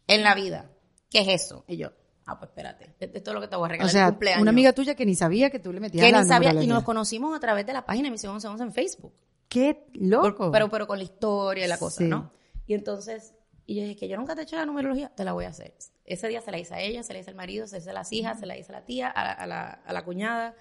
en 0.07 0.23
la 0.23 0.35
vida, 0.37 0.71
¿qué 1.11 1.21
es 1.23 1.43
eso? 1.43 1.65
Y 1.67 1.77
yo, 1.77 1.91
ah, 2.27 2.39
pues 2.39 2.51
espérate, 2.51 2.95
esto 2.99 3.31
es 3.31 3.35
lo 3.35 3.41
que 3.41 3.49
te 3.49 3.57
voy 3.57 3.67
a 3.67 3.69
regalar 3.69 3.89
O 3.89 3.93
sea, 3.93 4.09
cumpleaños. 4.11 4.43
una 4.43 4.51
amiga 4.51 4.73
tuya 4.73 4.95
que 4.95 5.05
ni 5.07 5.15
sabía 5.15 5.51
que 5.51 5.59
tú 5.59 5.73
le 5.73 5.81
metías 5.81 6.05
que 6.05 6.13
la 6.13 6.23
ni 6.23 6.29
sabía, 6.29 6.63
y 6.63 6.67
nos 6.67 6.83
conocimos 6.85 7.37
a 7.37 7.41
través 7.41 7.67
de 7.67 7.73
la 7.73 7.85
página 7.85 8.07
de 8.07 8.13
Misión 8.13 8.33
1111 8.35 8.63
en 8.65 8.73
Facebook. 8.73 9.13
¡Qué 9.49 9.75
Por- 9.75 10.03
loco! 10.03 10.51
pero, 10.51 10.69
pero 10.71 10.87
con 10.87 10.99
la 10.99 11.05
historia 11.05 11.65
y 11.65 11.69
la 11.69 11.79
cosa, 11.79 11.99
Sí. 11.99 12.05
¿no? 12.05 12.33
Y 12.67 12.75
entonces, 12.75 13.35
y 13.67 13.77
yo 13.77 13.83
dije 13.83 13.97
que 13.97 14.09
yo 14.09 14.17
nunca 14.17 14.35
te 14.35 14.41
he 14.41 14.45
hecho 14.45 14.57
la 14.57 14.67
numerología, 14.67 15.11
te 15.15 15.25
la 15.25 15.33
voy 15.33 15.45
a 15.45 15.49
hacer. 15.49 15.75
Ese 16.07 16.29
día 16.29 16.41
se 16.41 16.51
la 16.51 16.59
hice 16.59 16.75
a 16.75 16.81
ella, 16.81 17.03
se 17.03 17.13
la 17.13 17.19
hice 17.21 17.31
al 17.31 17.37
marido, 17.37 17.67
se 17.67 17.77
la 17.77 17.81
hice 17.81 17.91
a 17.91 17.95
las 17.95 18.13
hijas, 18.13 18.41
se 18.41 18.47
la 18.47 18.57
hice 18.59 18.73
a 18.73 18.77
la 18.81 18.85
tía, 18.85 19.09
a 19.09 19.25
la, 19.25 19.33
a 19.33 19.47
la, 19.47 19.67
a 19.87 19.93
la 19.93 20.05
cuñada. 20.05 20.55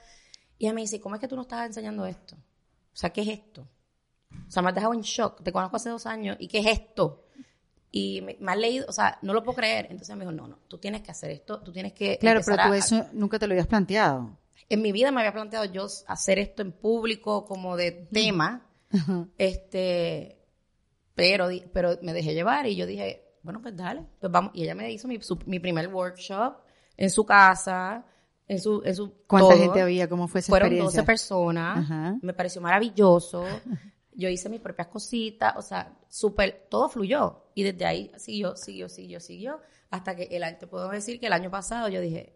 Y 0.57 0.65
ella 0.65 0.73
me 0.73 0.81
dice, 0.81 0.99
¿cómo 1.01 1.15
es 1.15 1.21
que 1.21 1.27
tú 1.27 1.35
no 1.35 1.41
estás 1.43 1.65
enseñando 1.65 2.05
esto? 2.05 2.35
O 2.35 2.95
sea, 2.95 3.09
¿qué 3.11 3.21
es 3.21 3.27
esto? 3.29 3.67
O 4.47 4.51
sea, 4.51 4.61
me 4.61 4.69
has 4.69 4.75
dejado 4.75 4.93
en 4.93 5.01
shock. 5.01 5.43
Te 5.43 5.51
conozco 5.51 5.75
hace 5.77 5.89
dos 5.89 6.05
años. 6.05 6.37
¿Y 6.39 6.47
qué 6.47 6.59
es 6.59 6.67
esto? 6.67 7.25
Y 7.95 8.21
me, 8.21 8.35
me 8.39 8.51
has 8.51 8.57
leído, 8.57 8.85
o 8.89 8.91
sea, 8.91 9.19
no 9.21 9.33
lo 9.33 9.43
puedo 9.43 9.55
creer. 9.57 9.85
Entonces 9.91 10.15
me 10.15 10.21
dijo, 10.25 10.31
no, 10.31 10.47
no, 10.47 10.57
tú 10.67 10.79
tienes 10.79 11.01
que 11.03 11.11
hacer 11.11 11.29
esto, 11.29 11.61
tú 11.61 11.71
tienes 11.71 11.93
que. 11.93 12.17
claro, 12.17 12.41
pero 12.43 12.57
tú 12.57 12.73
a- 12.73 12.77
eso 12.77 13.05
nunca 13.13 13.37
te 13.37 13.45
lo 13.45 13.53
habías 13.53 13.67
planteado. 13.67 14.35
En 14.67 14.81
mi 14.81 14.91
vida 14.91 15.11
me 15.11 15.19
había 15.21 15.31
planteado 15.33 15.65
yo 15.65 15.85
hacer 16.07 16.39
esto 16.39 16.63
en 16.63 16.71
público 16.71 17.45
como 17.45 17.77
de 17.77 17.91
tema. 18.11 18.65
Este, 19.37 20.39
pero, 21.15 21.49
pero 21.71 21.97
me 22.01 22.13
dejé 22.13 22.33
llevar 22.33 22.65
y 22.65 22.75
yo 22.75 22.85
dije, 22.87 23.23
bueno, 23.43 23.61
pues 23.61 23.75
dale, 23.75 24.03
pues 24.19 24.31
vamos. 24.31 24.51
Y 24.55 24.63
ella 24.63 24.73
me 24.75 24.91
hizo 24.91 25.07
mi, 25.07 25.21
su- 25.21 25.39
mi 25.45 25.59
primer 25.59 25.87
workshop 25.93 26.55
en 26.97 27.09
su 27.09 27.25
casa, 27.25 28.05
en 28.47 28.59
su, 28.59 28.81
en 28.85 28.95
su 28.95 29.13
¿Cuánta 29.27 29.49
todo. 29.49 29.59
gente 29.59 29.81
había? 29.81 30.07
¿Cómo 30.09 30.27
fue 30.27 30.39
esa 30.39 30.49
Fueron 30.49 30.69
experiencia? 30.69 31.01
12 31.01 31.05
personas. 31.05 31.77
Ajá. 31.79 32.17
Me 32.21 32.33
pareció 32.33 32.59
maravilloso. 32.61 33.45
Yo 34.15 34.29
hice 34.29 34.49
mis 34.49 34.61
propias 34.61 34.87
cositas, 34.87 35.53
o 35.57 35.61
sea, 35.61 35.93
súper, 36.09 36.67
todo 36.69 36.89
fluyó. 36.89 37.45
Y 37.55 37.63
desde 37.63 37.85
ahí 37.85 38.11
siguió, 38.17 38.55
siguió, 38.55 38.89
siguió, 38.89 39.19
siguió. 39.19 39.59
Hasta 39.89 40.15
que 40.15 40.23
el 40.31 40.43
año, 40.43 40.57
te 40.59 40.67
puedo 40.67 40.89
decir 40.89 41.19
que 41.19 41.27
el 41.27 41.33
año 41.33 41.49
pasado 41.51 41.87
yo 41.89 41.99
dije, 42.01 42.33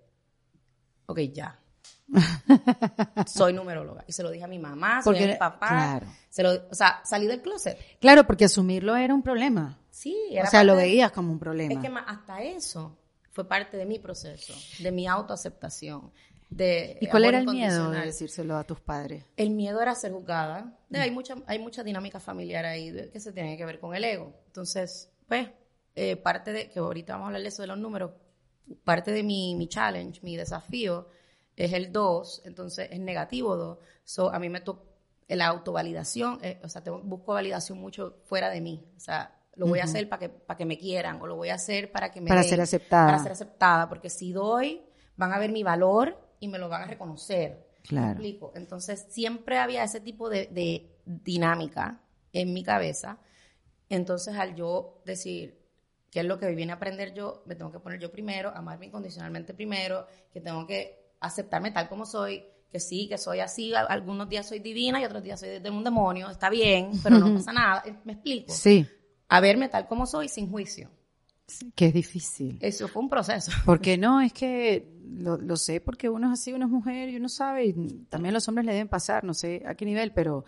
ok, 1.07 1.19
ya. 1.33 1.59
Soy 3.27 3.53
numeróloga. 3.53 4.03
Y 4.07 4.11
se 4.11 4.23
lo 4.23 4.31
dije 4.31 4.43
a 4.45 4.47
mi 4.47 4.59
mamá, 4.59 5.01
se 5.01 5.09
lo 5.11 5.13
dije 5.17 5.29
a 5.31 5.33
mi 5.33 5.39
papá. 5.39 5.67
claro. 5.67 6.07
Se 6.29 6.43
lo, 6.43 6.51
o 6.69 6.75
sea, 6.75 7.01
salí 7.03 7.27
del 7.27 7.41
closet. 7.41 7.77
Claro, 7.99 8.25
porque 8.25 8.45
asumirlo 8.45 8.95
era 8.95 9.13
un 9.13 9.21
problema. 9.23 9.79
Sí, 9.89 10.15
O 10.31 10.33
era 10.35 10.49
sea, 10.49 10.63
lo 10.63 10.75
veías 10.75 11.11
como 11.11 11.31
un 11.31 11.39
problema. 11.39 11.73
Es 11.73 11.79
que 11.79 11.89
ma- 11.89 12.01
hasta 12.01 12.41
eso 12.43 12.97
fue 13.37 13.47
parte 13.47 13.77
de 13.77 13.85
mi 13.85 13.99
proceso, 13.99 14.51
de 14.79 14.91
mi 14.91 15.05
autoaceptación. 15.05 16.11
De 16.49 16.97
¿Y 16.99 17.07
cuál 17.07 17.25
era 17.25 17.37
el 17.37 17.45
miedo 17.45 17.91
de 17.91 17.99
decírselo 18.05 18.57
a 18.57 18.63
tus 18.63 18.79
padres? 18.81 19.23
El 19.35 19.51
miedo 19.51 19.79
era 19.79 19.93
ser 19.93 20.11
juzgada. 20.11 20.75
De- 20.89 20.97
hay, 20.99 21.11
mucha, 21.11 21.35
hay 21.45 21.59
mucha 21.59 21.83
dinámica 21.83 22.19
familiar 22.19 22.65
ahí 22.65 22.89
de- 22.89 23.11
que 23.11 23.19
se 23.19 23.31
tiene 23.31 23.55
que 23.55 23.63
ver 23.63 23.79
con 23.79 23.93
el 23.93 24.03
ego. 24.03 24.33
Entonces, 24.47 25.11
pues, 25.27 25.49
eh, 25.93 26.15
parte 26.15 26.51
de, 26.51 26.71
que 26.71 26.79
ahorita 26.79 27.13
vamos 27.13 27.25
a 27.25 27.27
hablar 27.27 27.43
de 27.43 27.49
eso 27.49 27.61
de 27.61 27.67
los 27.67 27.77
números, 27.77 28.09
parte 28.83 29.11
de 29.11 29.21
mi, 29.21 29.53
mi 29.53 29.67
challenge, 29.67 30.19
mi 30.23 30.35
desafío, 30.35 31.07
es 31.55 31.73
el 31.73 31.91
2, 31.91 32.41
entonces 32.45 32.89
es 32.91 32.99
negativo 32.99 33.55
2. 33.55 33.77
So, 34.03 34.33
a 34.33 34.39
mí 34.39 34.49
me 34.49 34.61
toca 34.61 34.81
la 35.27 35.45
autovalidación, 35.45 36.39
eh, 36.41 36.59
o 36.63 36.69
sea, 36.69 36.81
tengo, 36.83 37.01
busco 37.03 37.33
validación 37.33 37.77
mucho 37.77 38.17
fuera 38.25 38.49
de 38.49 38.61
mí. 38.61 38.83
O 38.97 38.99
sea, 38.99 39.36
lo 39.57 39.67
voy 39.67 39.79
a 39.79 39.83
hacer 39.85 40.07
para 40.07 40.19
que, 40.19 40.29
para 40.29 40.57
que 40.57 40.65
me 40.65 40.77
quieran, 40.77 41.21
o 41.21 41.27
lo 41.27 41.35
voy 41.35 41.49
a 41.49 41.55
hacer 41.55 41.91
para 41.91 42.11
que 42.11 42.21
me 42.21 42.29
Para 42.29 42.41
den- 42.41 42.49
ser 42.49 42.61
aceptada. 42.61 43.05
Para 43.07 43.19
ser 43.23 43.31
aceptada, 43.31 43.89
porque 43.89 44.09
si 44.09 44.31
doy, 44.31 44.83
van 45.15 45.33
a 45.33 45.39
ver 45.39 45.51
mi 45.51 45.63
valor 45.63 46.17
y 46.39 46.47
me 46.47 46.57
lo 46.59 46.69
van 46.69 46.83
a 46.83 46.87
reconocer. 46.87 47.67
¿Me 47.81 47.87
Claro. 47.87 48.07
explico? 48.11 48.51
Entonces, 48.55 49.05
siempre 49.09 49.57
había 49.57 49.83
ese 49.83 49.99
tipo 50.01 50.29
de, 50.29 50.47
de 50.47 50.97
dinámica 51.05 52.01
en 52.33 52.53
mi 52.53 52.63
cabeza. 52.63 53.17
Entonces, 53.89 54.35
al 54.35 54.55
yo 54.55 55.01
decir, 55.05 55.57
¿qué 56.11 56.19
es 56.19 56.25
lo 56.25 56.37
que 56.37 56.47
viene 56.53 56.73
a 56.73 56.75
aprender 56.75 57.13
yo? 57.13 57.43
Me 57.45 57.55
tengo 57.55 57.71
que 57.71 57.79
poner 57.79 57.99
yo 57.99 58.11
primero, 58.11 58.51
amarme 58.53 58.87
incondicionalmente 58.87 59.53
primero, 59.53 60.05
que 60.31 60.41
tengo 60.41 60.67
que 60.67 61.13
aceptarme 61.21 61.71
tal 61.71 61.87
como 61.87 62.05
soy, 62.05 62.43
que 62.69 62.79
sí, 62.81 63.07
que 63.07 63.17
soy 63.17 63.39
así, 63.39 63.73
algunos 63.73 64.27
días 64.27 64.45
soy 64.47 64.59
divina 64.59 64.99
y 64.99 65.05
otros 65.05 65.23
días 65.23 65.39
soy 65.39 65.59
de 65.59 65.69
un 65.69 65.83
demonio, 65.85 66.29
está 66.29 66.49
bien, 66.49 66.91
pero 67.01 67.17
no 67.17 67.33
pasa 67.33 67.53
nada, 67.53 67.83
¿me 68.03 68.13
explico? 68.13 68.51
Sí, 68.53 68.85
A 69.29 69.39
verme 69.41 69.69
tal 69.69 69.87
como 69.87 70.05
soy, 70.05 70.29
sin 70.29 70.49
juicio. 70.49 70.89
sí, 71.47 71.71
que 71.75 71.87
es 71.87 71.93
difícil. 71.93 72.57
Eso 72.61 72.87
fue 72.87 73.01
un 73.01 73.09
proceso. 73.09 73.51
Porque 73.65 73.97
no, 73.97 74.21
es 74.21 74.33
que 74.33 74.87
lo, 75.17 75.37
lo 75.37 75.55
sé 75.57 75.79
porque 75.81 76.09
uno 76.09 76.27
es 76.27 76.39
así, 76.39 76.53
uno 76.53 76.65
es 76.65 76.71
mujer 76.71 77.09
y 77.09 77.17
uno 77.17 77.29
sabe, 77.29 77.65
y 77.65 77.73
también 78.09 78.33
los 78.33 78.47
hombres 78.47 78.65
le 78.65 78.73
deben 78.73 78.87
pasar, 78.89 79.23
no 79.23 79.33
sé 79.33 79.63
a 79.65 79.75
qué 79.75 79.85
nivel, 79.85 80.11
pero 80.13 80.45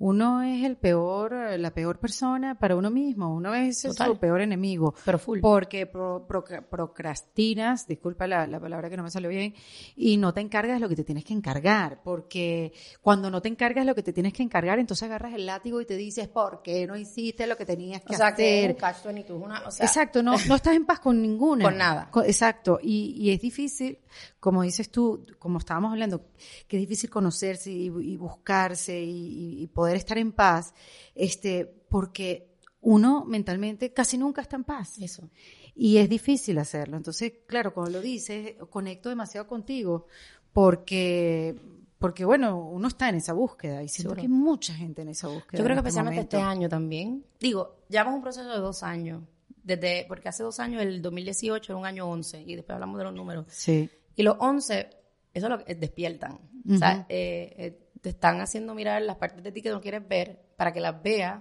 uno 0.00 0.42
es 0.42 0.64
el 0.64 0.76
peor, 0.76 1.34
la 1.58 1.72
peor 1.72 1.98
persona 1.98 2.58
para 2.58 2.76
uno 2.76 2.90
mismo, 2.90 3.34
uno 3.34 3.54
es 3.54 3.82
Total. 3.82 4.06
su 4.08 4.18
peor 4.18 4.40
enemigo. 4.40 4.94
Pero 5.04 5.18
full. 5.18 5.40
Porque 5.40 5.86
pro- 5.86 6.26
procra- 6.28 6.62
procrastinas, 6.62 7.86
disculpa 7.86 8.26
la, 8.26 8.46
la 8.46 8.60
palabra 8.60 8.88
que 8.90 8.96
no 8.96 9.02
me 9.02 9.10
salió 9.10 9.28
bien, 9.28 9.54
y 9.96 10.16
no 10.16 10.32
te 10.32 10.40
encargas 10.40 10.76
de 10.76 10.80
lo 10.80 10.88
que 10.88 10.96
te 10.96 11.04
tienes 11.04 11.24
que 11.24 11.32
encargar. 11.32 12.00
Porque 12.02 12.72
cuando 13.00 13.30
no 13.30 13.40
te 13.42 13.48
encargas 13.48 13.84
lo 13.86 13.94
que 13.94 14.02
te 14.02 14.12
tienes 14.12 14.32
que 14.32 14.42
encargar, 14.42 14.78
entonces 14.78 15.04
agarras 15.04 15.34
el 15.34 15.46
látigo 15.46 15.80
y 15.80 15.86
te 15.86 15.96
dices, 15.96 16.28
¿por 16.28 16.62
qué 16.62 16.86
no 16.86 16.96
hiciste 16.96 17.46
lo 17.46 17.56
que 17.56 17.64
tenías 17.66 18.02
que 18.02 18.14
o 18.14 18.16
sea, 18.16 18.28
hacer? 18.28 18.70
un 18.70 18.76
catch 18.76 19.04
22, 19.04 19.42
una, 19.42 19.66
o 19.66 19.70
sea, 19.70 19.86
Exacto, 19.86 20.22
no, 20.22 20.34
no 20.46 20.54
estás 20.54 20.74
en 20.76 20.84
paz 20.84 21.00
con 21.00 21.20
ninguna. 21.20 21.64
Con 21.68 21.76
nada. 21.78 22.10
Exacto, 22.24 22.78
y, 22.82 23.14
y 23.18 23.30
es 23.30 23.40
difícil, 23.40 23.98
como 24.40 24.62
dices 24.62 24.90
tú, 24.90 25.26
como 25.38 25.58
estábamos 25.58 25.92
hablando, 25.92 26.26
que 26.66 26.76
es 26.76 26.80
difícil 26.80 27.10
conocerse 27.10 27.70
y, 27.70 27.86
y 27.86 28.16
buscarse 28.16 29.00
y, 29.00 29.62
y 29.62 29.66
poder 29.68 29.96
estar 29.96 30.18
en 30.18 30.32
paz, 30.32 30.74
este, 31.14 31.64
porque 31.88 32.48
uno 32.80 33.24
mentalmente 33.24 33.92
casi 33.92 34.18
nunca 34.18 34.42
está 34.42 34.56
en 34.56 34.64
paz. 34.64 34.98
eso. 34.98 35.28
Y 35.74 35.98
es 35.98 36.08
difícil 36.08 36.58
hacerlo. 36.58 36.96
Entonces, 36.96 37.32
claro, 37.46 37.72
como 37.72 37.88
lo 37.88 38.00
dices, 38.00 38.54
conecto 38.70 39.08
demasiado 39.08 39.46
contigo 39.46 40.06
porque, 40.52 41.54
porque 41.98 42.24
bueno, 42.24 42.58
uno 42.58 42.88
está 42.88 43.08
en 43.08 43.16
esa 43.16 43.32
búsqueda 43.32 43.82
y 43.82 43.88
siento 43.88 44.10
Seguro. 44.10 44.16
que 44.16 44.22
hay 44.22 44.28
mucha 44.28 44.74
gente 44.74 45.02
en 45.02 45.08
esa 45.08 45.28
búsqueda. 45.28 45.58
Yo 45.58 45.64
creo 45.64 45.76
que 45.76 45.78
este 45.80 45.88
especialmente 45.88 46.20
este 46.22 46.36
momento. 46.38 46.50
año 46.60 46.68
también. 46.68 47.24
Digo, 47.38 47.76
llevamos 47.88 48.14
un 48.14 48.22
proceso 48.22 48.48
de 48.48 48.58
dos 48.58 48.82
años. 48.82 49.22
Desde, 49.62 50.06
porque 50.08 50.28
hace 50.30 50.42
dos 50.42 50.60
años, 50.60 50.80
el 50.82 51.02
2018 51.02 51.72
era 51.72 51.78
un 51.78 51.84
año 51.84 52.08
11, 52.08 52.42
y 52.42 52.56
después 52.56 52.74
hablamos 52.74 52.96
de 52.98 53.04
los 53.04 53.14
números. 53.14 53.44
Sí, 53.50 53.90
Y 54.18 54.24
los 54.24 54.36
11, 54.40 54.90
eso 55.32 55.46
es 55.46 55.50
lo 55.50 55.64
que 55.64 55.76
despiertan. 55.76 56.40
O 56.68 56.76
sea, 56.76 57.06
eh, 57.08 57.54
eh, 57.56 57.88
te 58.00 58.08
están 58.08 58.40
haciendo 58.40 58.74
mirar 58.74 59.00
las 59.02 59.16
partes 59.16 59.44
de 59.44 59.52
ti 59.52 59.62
que 59.62 59.70
no 59.70 59.80
quieres 59.80 60.06
ver 60.08 60.44
para 60.56 60.72
que 60.72 60.80
las 60.80 61.00
veas, 61.00 61.40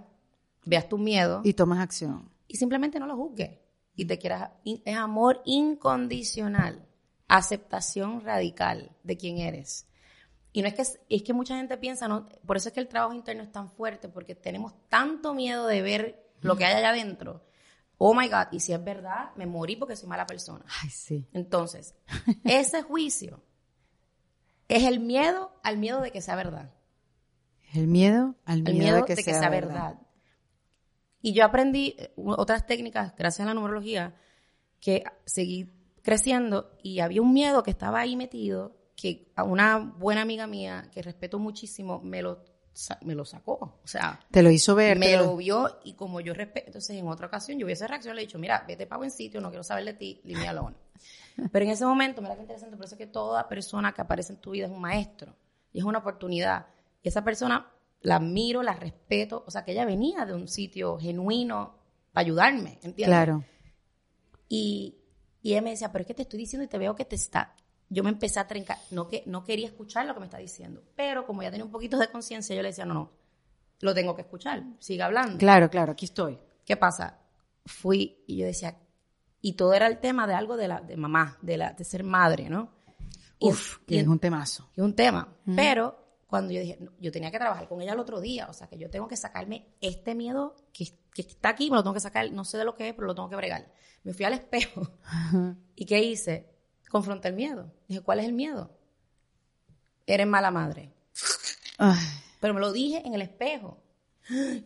veas 0.64 0.88
tu 0.88 1.00
miedo 1.00 1.42
y, 1.44 1.50
y 1.50 1.54
tomas 1.54 1.80
acción. 1.80 2.30
simplemente 2.48 3.00
no 3.00 3.08
lo 3.08 3.16
juzgues. 3.16 3.58
Y 3.96 4.06
te 4.06 4.20
quieras, 4.20 4.52
es 4.64 4.96
amor 4.96 5.42
incondicional, 5.44 6.86
aceptación 7.28 8.22
radical 8.22 8.96
de 9.02 9.18
quién 9.18 9.40
eres. 9.40 9.88
Y 10.54 10.62
no 10.62 10.68
es 10.68 10.76
que, 10.76 10.84
es 11.10 11.24
que 11.24 11.34
mucha 11.34 11.58
gente 11.58 11.78
piensa, 11.78 12.08
no, 12.08 12.30
por 12.46 12.58
eso 12.58 12.70
es 12.70 12.76
que 12.76 12.80
el 12.80 12.88
trabajo 12.88 13.16
interno 13.16 13.42
es 13.42 13.52
tan 13.52 13.72
fuerte, 13.72 14.08
porque 14.08 14.36
tenemos 14.36 14.76
tanto 14.88 15.34
miedo 15.34 15.66
de 15.66 15.82
ver 15.82 16.32
lo 16.42 16.56
que 16.56 16.66
hay 16.66 16.76
allá 16.76 16.90
adentro. 16.90 17.42
Oh 17.98 18.14
my 18.14 18.28
God, 18.28 18.48
y 18.52 18.60
si 18.60 18.74
es 18.74 18.84
verdad, 18.84 19.32
me 19.36 19.46
morí 19.46 19.76
porque 19.76 19.96
soy 19.96 20.08
mala 20.08 20.28
persona. 20.28 20.64
Ay, 20.84 20.90
sí. 20.90 21.28
Entonces, 21.34 21.96
ese 22.44 22.84
juicio 22.84 23.42
es 24.68 24.84
el 24.84 25.00
miedo 25.00 25.52
al 25.64 25.78
miedo 25.78 26.02
de 26.02 26.12
que 26.12 26.22
sea 26.22 26.36
verdad. 26.36 26.74
El 27.74 27.88
miedo 27.88 28.36
al 28.46 28.68
El 28.68 28.76
miedo, 28.76 28.98
de 28.98 29.16
que, 29.16 29.22
sea, 29.22 29.50
verdad. 29.50 30.00
Y 31.22 31.34
yo 31.34 31.44
aprendí 31.44 31.98
otras 32.16 32.66
técnicas, 32.66 33.14
gracias 33.18 33.46
a 33.46 33.50
la 33.50 33.54
numerología, 33.54 34.16
que 34.80 35.04
seguí 35.26 35.74
creciendo 36.02 36.72
y 36.82 37.00
había 37.00 37.22
un 37.22 37.34
miedo 37.34 37.64
que 37.64 37.72
estaba 37.72 38.00
ahí 38.00 38.16
metido, 38.16 38.78
que 38.96 39.32
a 39.36 39.44
una 39.44 39.78
buena 39.78 40.22
amiga 40.22 40.48
mía, 40.48 40.90
que 40.94 41.02
respeto 41.02 41.40
muchísimo, 41.40 42.00
me 42.02 42.22
lo, 42.22 42.46
me 43.02 43.16
lo 43.16 43.26
sacó. 43.26 43.54
O 43.84 43.88
sea, 43.88 44.20
Te 44.32 44.42
lo 44.44 44.52
hizo 44.52 44.76
ver. 44.76 44.98
me 44.98 45.18
lo 45.18 45.36
vio 45.36 45.80
y 45.84 45.94
como 45.94 46.20
yo 46.22 46.34
respeto, 46.34 46.68
entonces 46.68 46.96
en 46.98 47.08
otra 47.08 47.28
ocasión 47.28 47.58
yo 47.58 47.66
hubiese 47.66 47.88
reaccionado 47.88 48.16
le 48.16 48.24
he 48.24 48.26
dicho, 48.26 48.40
mira, 48.40 48.64
vete 48.68 48.86
para 48.88 48.98
buen 48.98 49.12
sitio, 49.12 49.42
no 49.42 49.50
quiero 49.50 49.64
saber 49.64 49.86
de 49.86 49.94
ti, 49.94 50.22
alone. 50.48 50.76
Pero 51.52 51.66
en 51.66 51.72
ese 51.72 51.86
momento, 51.86 52.22
mira 52.22 52.36
qué 52.36 52.42
interesante, 52.42 52.76
por 52.76 52.86
eso 52.86 52.96
es 52.96 53.00
que 53.00 53.08
toda 53.08 53.48
persona 53.48 53.94
que 53.94 54.02
aparece 54.02 54.34
en 54.34 54.40
tu 54.40 54.52
vida 54.52 54.66
es 54.66 54.72
un 54.72 54.82
maestro 54.82 55.36
y 55.72 55.80
es 55.80 55.86
una 55.86 56.00
oportunidad. 56.00 56.68
Y 57.04 57.10
esa 57.10 57.24
persona 57.24 57.72
la 58.02 58.16
admiro, 58.18 58.64
la 58.64 58.74
respeto, 58.74 59.44
o 59.46 59.52
sea, 59.52 59.64
que 59.64 59.72
ella 59.74 59.86
venía 59.86 60.26
de 60.26 60.34
un 60.34 60.48
sitio 60.48 60.98
genuino 60.98 61.76
para 62.14 62.26
ayudarme, 62.26 62.74
¿entiendes? 62.82 63.06
Claro. 63.08 63.44
Y, 64.50 64.96
y 65.42 65.52
ella 65.52 65.62
me 65.62 65.72
decía, 65.72 65.92
pero 65.92 66.02
es 66.04 66.08
que 66.08 66.14
te 66.14 66.22
estoy 66.24 66.40
diciendo 66.40 66.64
y 66.64 66.68
te 66.68 66.78
veo 66.78 66.96
que 66.96 67.06
te 67.06 67.16
está... 67.16 67.54
Yo 67.90 68.04
me 68.04 68.10
empecé 68.10 68.40
a 68.40 68.48
trencar, 68.48 68.78
no, 68.92 69.08
que, 69.08 69.24
no 69.26 69.44
quería 69.44 69.68
escuchar 69.68 70.06
lo 70.06 70.14
que 70.14 70.20
me 70.20 70.26
está 70.26 70.38
diciendo, 70.38 70.84
pero 70.96 71.26
como 71.26 71.42
ya 71.42 71.52
tenía 71.52 71.66
un 71.66 71.72
poquito 71.72 71.98
de 71.98 72.10
conciencia, 72.10 72.56
yo 72.56 72.62
le 72.62 72.70
decía, 72.70 72.86
no, 72.86 72.94
no, 72.94 73.12
lo 73.80 73.94
tengo 73.94 74.16
que 74.16 74.24
escuchar, 74.24 74.64
siga 74.80 75.06
hablando. 75.06 75.38
Claro, 75.38 75.70
claro, 75.70 75.94
aquí 75.94 76.06
estoy. 76.06 76.38
¿Qué 76.66 76.76
pasa? 76.76 77.20
Fui 77.66 78.24
y 78.28 78.38
yo 78.38 78.46
decía, 78.46 78.78
y 79.42 79.54
todo 79.54 79.74
era 79.74 79.88
el 79.88 80.00
tema 80.00 80.28
de 80.28 80.34
algo 80.34 80.58
de 80.58 80.68
la 80.68 80.82
de 80.82 80.98
mamá, 80.98 81.38
de 81.42 81.58
la 81.58 81.74
de 81.74 81.84
ser 81.84 82.04
madre, 82.04 82.50
¿no? 82.50 82.74
Uf, 83.40 83.78
y 83.84 83.86
que 83.86 84.00
es 84.00 84.08
un 84.08 84.20
temazo. 84.20 84.70
es 84.76 84.84
un 84.84 84.96
tema. 84.96 85.38
Pero 85.56 86.22
cuando 86.28 86.52
yo 86.52 86.60
dije, 86.60 86.78
no, 86.82 86.92
yo 87.00 87.12
tenía 87.12 87.32
que 87.32 87.38
trabajar 87.38 87.68
con 87.70 87.82
ella 87.82 87.94
el 87.94 88.00
otro 88.00 88.20
día, 88.20 88.48
o 88.50 88.54
sea, 88.54 88.68
que 88.68 88.78
yo 88.78 88.90
tengo 88.90 89.08
que 89.08 89.16
sacarme 89.16 89.68
este 89.80 90.16
miedo 90.16 90.56
que, 90.74 90.86
que 91.14 91.22
está 91.22 91.50
aquí, 91.50 91.70
me 91.70 91.78
lo 91.78 91.84
tengo 91.84 91.94
que 91.94 92.00
sacar, 92.00 92.30
no 92.32 92.44
sé 92.44 92.58
de 92.58 92.66
lo 92.66 92.76
que 92.76 92.90
es, 92.90 92.94
pero 92.96 93.08
lo 93.08 93.16
tengo 93.16 93.30
que 93.30 93.36
bregar. 93.36 93.72
Me 94.04 94.14
fui 94.14 94.26
al 94.26 94.34
espejo 94.34 94.82
y 95.76 95.86
¿qué 95.86 96.04
hice? 96.04 96.57
Confronté 96.90 97.30
el 97.30 97.36
miedo. 97.36 97.72
Dije, 97.88 98.02
¿cuál 98.02 98.20
es 98.20 98.26
el 98.26 98.34
miedo? 98.34 98.72
Eres 100.06 100.28
mala 100.28 100.52
madre. 100.52 100.94
Ay, 101.78 102.00
Pero 102.40 102.54
me 102.54 102.60
lo 102.60 102.72
dije 102.72 103.02
en 103.06 103.14
el 103.14 103.22
espejo. 103.22 103.84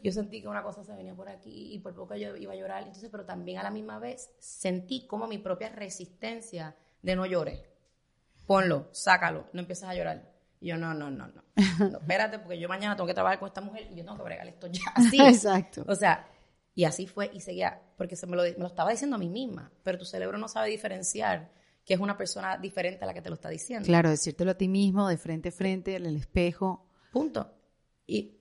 Yo 0.03 0.11
sentí 0.11 0.41
que 0.41 0.47
una 0.47 0.63
cosa 0.63 0.83
se 0.83 0.95
venía 0.95 1.13
por 1.13 1.29
aquí 1.29 1.73
y 1.73 1.79
por 1.79 1.93
poco 1.93 2.15
yo 2.15 2.35
iba 2.35 2.53
a 2.53 2.55
llorar. 2.55 2.83
Entonces, 2.83 3.09
pero 3.11 3.25
también 3.25 3.59
a 3.59 3.63
la 3.63 3.71
misma 3.71 3.99
vez 3.99 4.31
sentí 4.39 5.05
como 5.05 5.27
mi 5.27 5.37
propia 5.37 5.69
resistencia 5.69 6.75
de 7.01 7.15
no 7.15 7.25
llores. 7.25 7.59
Ponlo, 8.47 8.89
sácalo, 8.91 9.47
no 9.53 9.61
empieces 9.61 9.87
a 9.87 9.93
llorar. 9.93 10.31
Y 10.59 10.69
yo, 10.69 10.77
no, 10.77 10.93
no, 10.93 11.09
no, 11.09 11.27
no. 11.27 11.43
No, 11.89 11.97
espérate, 11.99 12.39
porque 12.39 12.59
yo 12.59 12.67
mañana 12.67 12.95
tengo 12.95 13.07
que 13.07 13.13
trabajar 13.13 13.39
con 13.39 13.47
esta 13.47 13.61
mujer 13.61 13.87
y 13.91 13.95
yo 13.95 14.03
tengo 14.03 14.17
que 14.17 14.23
bregar 14.23 14.47
esto 14.47 14.67
ya. 14.67 14.83
Así. 14.93 15.19
Exacto. 15.21 15.83
O 15.87 15.95
sea, 15.95 16.27
y 16.75 16.83
así 16.83 17.07
fue 17.07 17.29
y 17.33 17.39
seguía, 17.39 17.81
porque 17.97 18.15
se 18.15 18.27
me 18.27 18.35
lo, 18.35 18.43
me 18.43 18.51
lo 18.57 18.67
estaba 18.67 18.91
diciendo 18.91 19.15
a 19.15 19.19
mí 19.19 19.29
misma, 19.29 19.71
pero 19.83 19.97
tu 19.97 20.05
cerebro 20.05 20.37
no 20.37 20.47
sabe 20.47 20.69
diferenciar 20.69 21.49
que 21.85 21.93
es 21.95 21.99
una 21.99 22.17
persona 22.17 22.57
diferente 22.57 23.03
a 23.03 23.07
la 23.07 23.13
que 23.13 23.21
te 23.21 23.29
lo 23.29 23.35
está 23.35 23.49
diciendo. 23.49 23.85
Claro, 23.85 24.09
decírtelo 24.09 24.51
a 24.51 24.55
ti 24.55 24.67
mismo, 24.67 25.07
de 25.07 25.17
frente 25.17 25.49
a 25.49 25.51
frente, 25.51 25.95
en 25.95 26.05
el 26.05 26.15
espejo. 26.17 26.85
Punto. 27.11 27.51
Y 28.07 28.37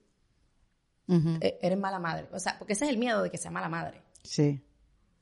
eh, 1.08 1.58
eres 1.62 1.78
mala 1.78 1.98
madre. 1.98 2.28
O 2.32 2.38
sea, 2.38 2.56
porque 2.58 2.74
ese 2.74 2.84
es 2.84 2.90
el 2.90 2.98
miedo 2.98 3.22
de 3.22 3.30
que 3.30 3.38
sea 3.38 3.50
mala 3.50 3.68
madre. 3.68 4.02
Sí. 4.22 4.62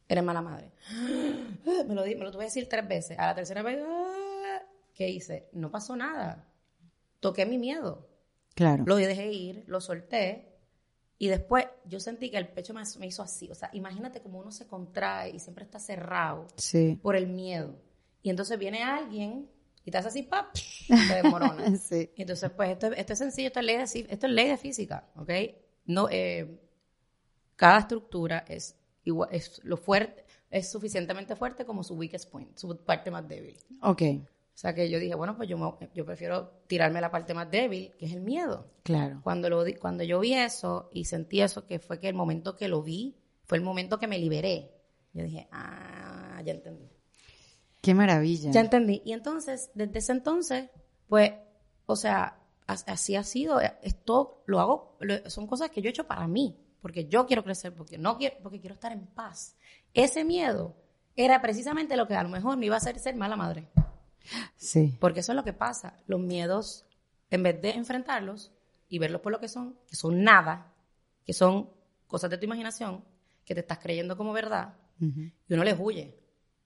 Eres 0.08 0.24
mala 0.24 0.42
madre. 0.42 0.72
Me 1.86 1.94
lo, 1.94 2.02
me 2.02 2.14
lo 2.16 2.30
tuve 2.30 2.40
que 2.42 2.46
decir 2.46 2.68
tres 2.68 2.86
veces. 2.88 3.18
A 3.18 3.26
la 3.26 3.34
tercera 3.34 3.62
vez, 3.62 3.78
ah, 3.86 4.62
¿qué 4.94 5.08
hice? 5.08 5.48
No 5.52 5.70
pasó 5.70 5.96
nada. 5.96 6.46
Toqué 7.20 7.46
mi 7.46 7.58
miedo. 7.58 8.08
Claro. 8.54 8.84
Lo 8.86 8.96
dejé 8.96 9.30
ir, 9.32 9.64
lo 9.66 9.80
solté. 9.80 10.56
Y 11.18 11.28
después 11.28 11.66
yo 11.84 12.00
sentí 12.00 12.30
que 12.30 12.38
el 12.38 12.48
pecho 12.48 12.72
me, 12.74 12.82
me 12.98 13.06
hizo 13.06 13.22
así. 13.22 13.50
O 13.50 13.54
sea, 13.54 13.70
imagínate 13.72 14.20
como 14.22 14.38
uno 14.38 14.50
se 14.50 14.66
contrae 14.66 15.30
y 15.30 15.38
siempre 15.40 15.64
está 15.64 15.78
cerrado 15.78 16.46
Sí. 16.56 16.98
por 17.02 17.16
el 17.16 17.26
miedo. 17.26 17.74
Y 18.22 18.30
entonces 18.30 18.58
viene 18.58 18.82
alguien 18.82 19.48
y 19.84 19.90
te 19.90 19.98
hace 19.98 20.08
así, 20.08 20.22
¡pap! 20.22 20.54
Te 20.86 21.14
desmorona. 21.22 21.64
Sí. 21.78 22.10
Y 22.16 22.22
Entonces, 22.22 22.50
pues 22.50 22.70
esto, 22.70 22.88
esto 22.92 23.12
es 23.12 23.18
sencillo, 23.18 23.46
esto 23.48 23.60
es 23.60 23.66
ley 23.66 23.76
de, 23.76 23.82
esto 24.12 24.26
es 24.26 24.32
ley 24.32 24.48
de 24.48 24.56
física, 24.56 25.08
¿ok? 25.16 25.30
No, 25.86 26.08
eh, 26.10 26.60
cada 27.56 27.78
estructura 27.80 28.44
es 28.48 28.76
igual, 29.04 29.28
es 29.32 29.60
lo 29.64 29.76
fuerte, 29.76 30.24
es 30.50 30.70
suficientemente 30.70 31.34
fuerte 31.36 31.64
como 31.64 31.82
su 31.82 31.94
weakest 31.94 32.30
point, 32.30 32.56
su 32.56 32.76
parte 32.78 33.10
más 33.10 33.26
débil. 33.26 33.56
Ok, 33.82 34.02
O 34.02 34.60
sea 34.60 34.74
que 34.74 34.90
yo 34.90 34.98
dije, 34.98 35.14
bueno, 35.14 35.36
pues 35.36 35.48
yo, 35.48 35.56
me- 35.56 35.88
yo 35.94 36.04
prefiero 36.04 36.50
tirarme 36.66 37.00
la 37.00 37.10
parte 37.10 37.32
más 37.34 37.50
débil, 37.50 37.92
que 37.98 38.06
es 38.06 38.12
el 38.12 38.20
miedo. 38.20 38.66
claro. 38.82 39.20
Cuando, 39.22 39.48
lo, 39.48 39.64
cuando 39.80 40.04
yo 40.04 40.20
vi 40.20 40.34
eso 40.34 40.90
y 40.92 41.04
sentí 41.04 41.40
eso, 41.40 41.66
que 41.66 41.78
fue 41.78 41.98
que 42.00 42.08
el 42.08 42.14
momento 42.14 42.56
que 42.56 42.68
lo 42.68 42.82
vi, 42.82 43.16
fue 43.44 43.56
el 43.58 43.64
momento 43.64 43.98
que 43.98 44.06
me 44.08 44.18
liberé. 44.18 44.70
Yo 45.14 45.22
dije, 45.24 45.48
ah, 45.52 46.42
ya 46.44 46.52
entendí. 46.52 46.88
Qué 47.80 47.94
maravilla. 47.94 48.50
Ya 48.50 48.60
entendí. 48.60 49.02
Y 49.04 49.12
entonces, 49.12 49.70
desde 49.74 49.98
ese 49.98 50.12
entonces, 50.12 50.70
pues, 51.08 51.32
o 51.86 51.96
sea, 51.96 52.38
as- 52.66 52.84
así 52.88 53.16
ha 53.16 53.22
sido. 53.24 53.60
Esto 53.82 54.42
lo 54.46 54.60
hago, 54.60 54.96
lo- 55.00 55.28
son 55.30 55.46
cosas 55.46 55.70
que 55.70 55.80
yo 55.80 55.88
he 55.88 55.90
hecho 55.90 56.06
para 56.06 56.26
mí, 56.26 56.56
porque 56.82 57.06
yo 57.06 57.26
quiero 57.26 57.44
crecer, 57.44 57.74
porque 57.74 57.96
no 57.98 58.18
quiero, 58.18 58.36
porque 58.42 58.60
quiero 58.60 58.74
estar 58.74 58.92
en 58.92 59.06
paz. 59.06 59.56
Ese 59.94 60.24
miedo 60.24 60.74
era 61.16 61.40
precisamente 61.40 61.96
lo 61.96 62.06
que 62.06 62.14
a 62.14 62.22
lo 62.22 62.28
mejor 62.28 62.56
me 62.56 62.66
iba 62.66 62.74
a 62.74 62.78
hacer 62.78 62.98
ser 62.98 63.16
mala 63.16 63.36
madre. 63.36 63.68
Sí. 64.56 64.96
Porque 65.00 65.20
eso 65.20 65.32
es 65.32 65.36
lo 65.36 65.44
que 65.44 65.52
pasa. 65.52 65.96
Los 66.06 66.20
miedos, 66.20 66.84
en 67.30 67.42
vez 67.42 67.60
de 67.62 67.70
enfrentarlos 67.70 68.52
y 68.88 68.98
verlos 68.98 69.20
por 69.22 69.32
lo 69.32 69.40
que 69.40 69.48
son, 69.48 69.76
que 69.88 69.96
son 69.96 70.22
nada, 70.22 70.72
que 71.24 71.32
son 71.32 71.70
cosas 72.06 72.28
de 72.30 72.38
tu 72.38 72.44
imaginación, 72.44 73.04
que 73.44 73.54
te 73.54 73.60
estás 73.60 73.78
creyendo 73.78 74.16
como 74.16 74.32
verdad, 74.32 74.74
y 75.48 75.54
uno 75.54 75.64
les 75.64 75.76
huye. 75.78 76.18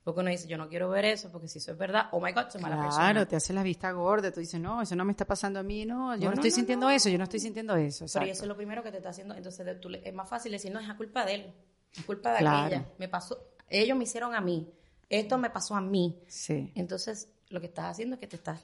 Porque 0.04 0.20
uno 0.20 0.30
dice, 0.30 0.48
yo 0.48 0.58
no 0.58 0.68
quiero 0.68 0.88
ver 0.90 1.04
eso, 1.04 1.30
porque 1.30 1.46
si 1.46 1.58
eso 1.58 1.70
es 1.72 1.78
verdad, 1.78 2.06
oh 2.10 2.20
my 2.20 2.32
God, 2.32 2.48
soy 2.50 2.60
mala 2.60 2.76
persona. 2.82 3.12
Claro, 3.12 3.28
te 3.28 3.36
hace 3.36 3.52
la 3.52 3.62
vista 3.62 3.92
gorda. 3.92 4.32
Tú 4.32 4.40
dices, 4.40 4.60
no, 4.60 4.82
eso 4.82 4.96
no 4.96 5.04
me 5.04 5.12
está 5.12 5.24
pasando 5.24 5.60
a 5.60 5.62
mí, 5.62 5.86
no, 5.86 6.14
yo 6.16 6.22
no, 6.22 6.24
No, 6.24 6.26
no, 6.26 6.32
estoy 6.34 6.50
no, 6.50 6.56
sintiendo 6.56 6.90
eso, 6.90 7.08
yo 7.08 7.18
no 7.18 7.24
estoy 7.24 7.38
sintiendo 7.38 7.76
eso. 7.76 8.06
Pero 8.12 8.26
eso 8.26 8.42
es 8.42 8.48
lo 8.48 8.56
primero 8.56 8.82
que 8.82 8.90
te 8.90 8.96
está 8.96 9.10
haciendo. 9.10 9.34
Entonces 9.36 9.80
tú 9.80 9.88
es 9.90 10.12
más 10.14 10.28
fácil 10.28 10.50
decir, 10.50 10.72
no, 10.72 10.80
es 10.80 10.90
a 10.90 10.96
culpa 10.96 11.24
de 11.24 11.34
él. 11.34 11.54
Es 11.96 12.04
culpa 12.04 12.32
de 12.32 12.38
Claro. 12.38 12.66
aquella. 12.66 12.86
Me 12.98 13.08
pasó, 13.08 13.38
ellos 13.68 13.96
me 13.96 14.04
hicieron 14.04 14.34
a 14.34 14.40
mí. 14.40 14.68
Esto 15.08 15.38
me 15.38 15.50
pasó 15.50 15.76
a 15.76 15.80
mí. 15.80 16.20
Sí. 16.26 16.72
Entonces, 16.74 17.28
lo 17.50 17.60
que 17.60 17.66
estás 17.66 17.84
haciendo 17.84 18.14
es 18.14 18.20
que 18.20 18.26
te 18.26 18.36
estás 18.36 18.60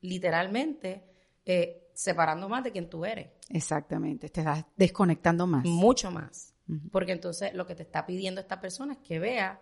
literalmente 0.00 1.04
eh, 1.46 1.90
separando 1.94 2.48
más 2.48 2.64
de 2.64 2.72
quien 2.72 2.88
tú 2.90 3.04
eres. 3.04 3.28
Exactamente, 3.48 4.28
te 4.28 4.40
estás 4.40 4.64
desconectando 4.76 5.46
más. 5.46 5.64
Mucho 5.64 6.10
más. 6.10 6.54
Porque 6.92 7.12
entonces 7.12 7.52
lo 7.54 7.66
que 7.66 7.74
te 7.74 7.82
está 7.82 8.06
pidiendo 8.06 8.40
esta 8.40 8.60
persona 8.60 8.92
es 8.92 8.98
que 9.00 9.18
vea 9.18 9.60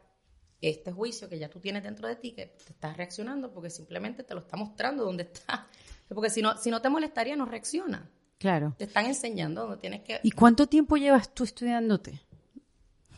este 0.61 0.93
juicio 0.93 1.29
que 1.29 1.39
ya 1.39 1.49
tú 1.49 1.61
tienes 1.61 1.83
dentro 1.83 2.09
de 2.09 2.17
ti, 2.17 2.33
que 2.33 2.47
te 2.47 2.73
estás 2.73 2.97
reaccionando 2.97 3.53
porque 3.53 3.71
simplemente 3.71 4.25
te 4.25 4.35
lo 4.35 4.41
está 4.41 4.57
mostrando 4.57 5.05
dónde 5.05 5.25
está. 5.25 5.67
Porque 6.09 6.31
si 6.31 6.41
no, 6.41 6.57
si 6.57 6.71
no 6.71 6.81
te 6.81 6.89
molestaría, 6.89 7.37
no 7.37 7.45
reacciona. 7.45 8.09
Claro. 8.39 8.75
Te 8.79 8.85
están 8.85 9.05
enseñando 9.05 9.61
dónde 9.63 9.77
tienes 9.77 10.01
que... 10.01 10.21
¿Y 10.23 10.31
cuánto 10.31 10.67
tiempo 10.67 10.97
llevas 10.97 11.35
tú 11.35 11.45
estudiándote? 11.45 12.23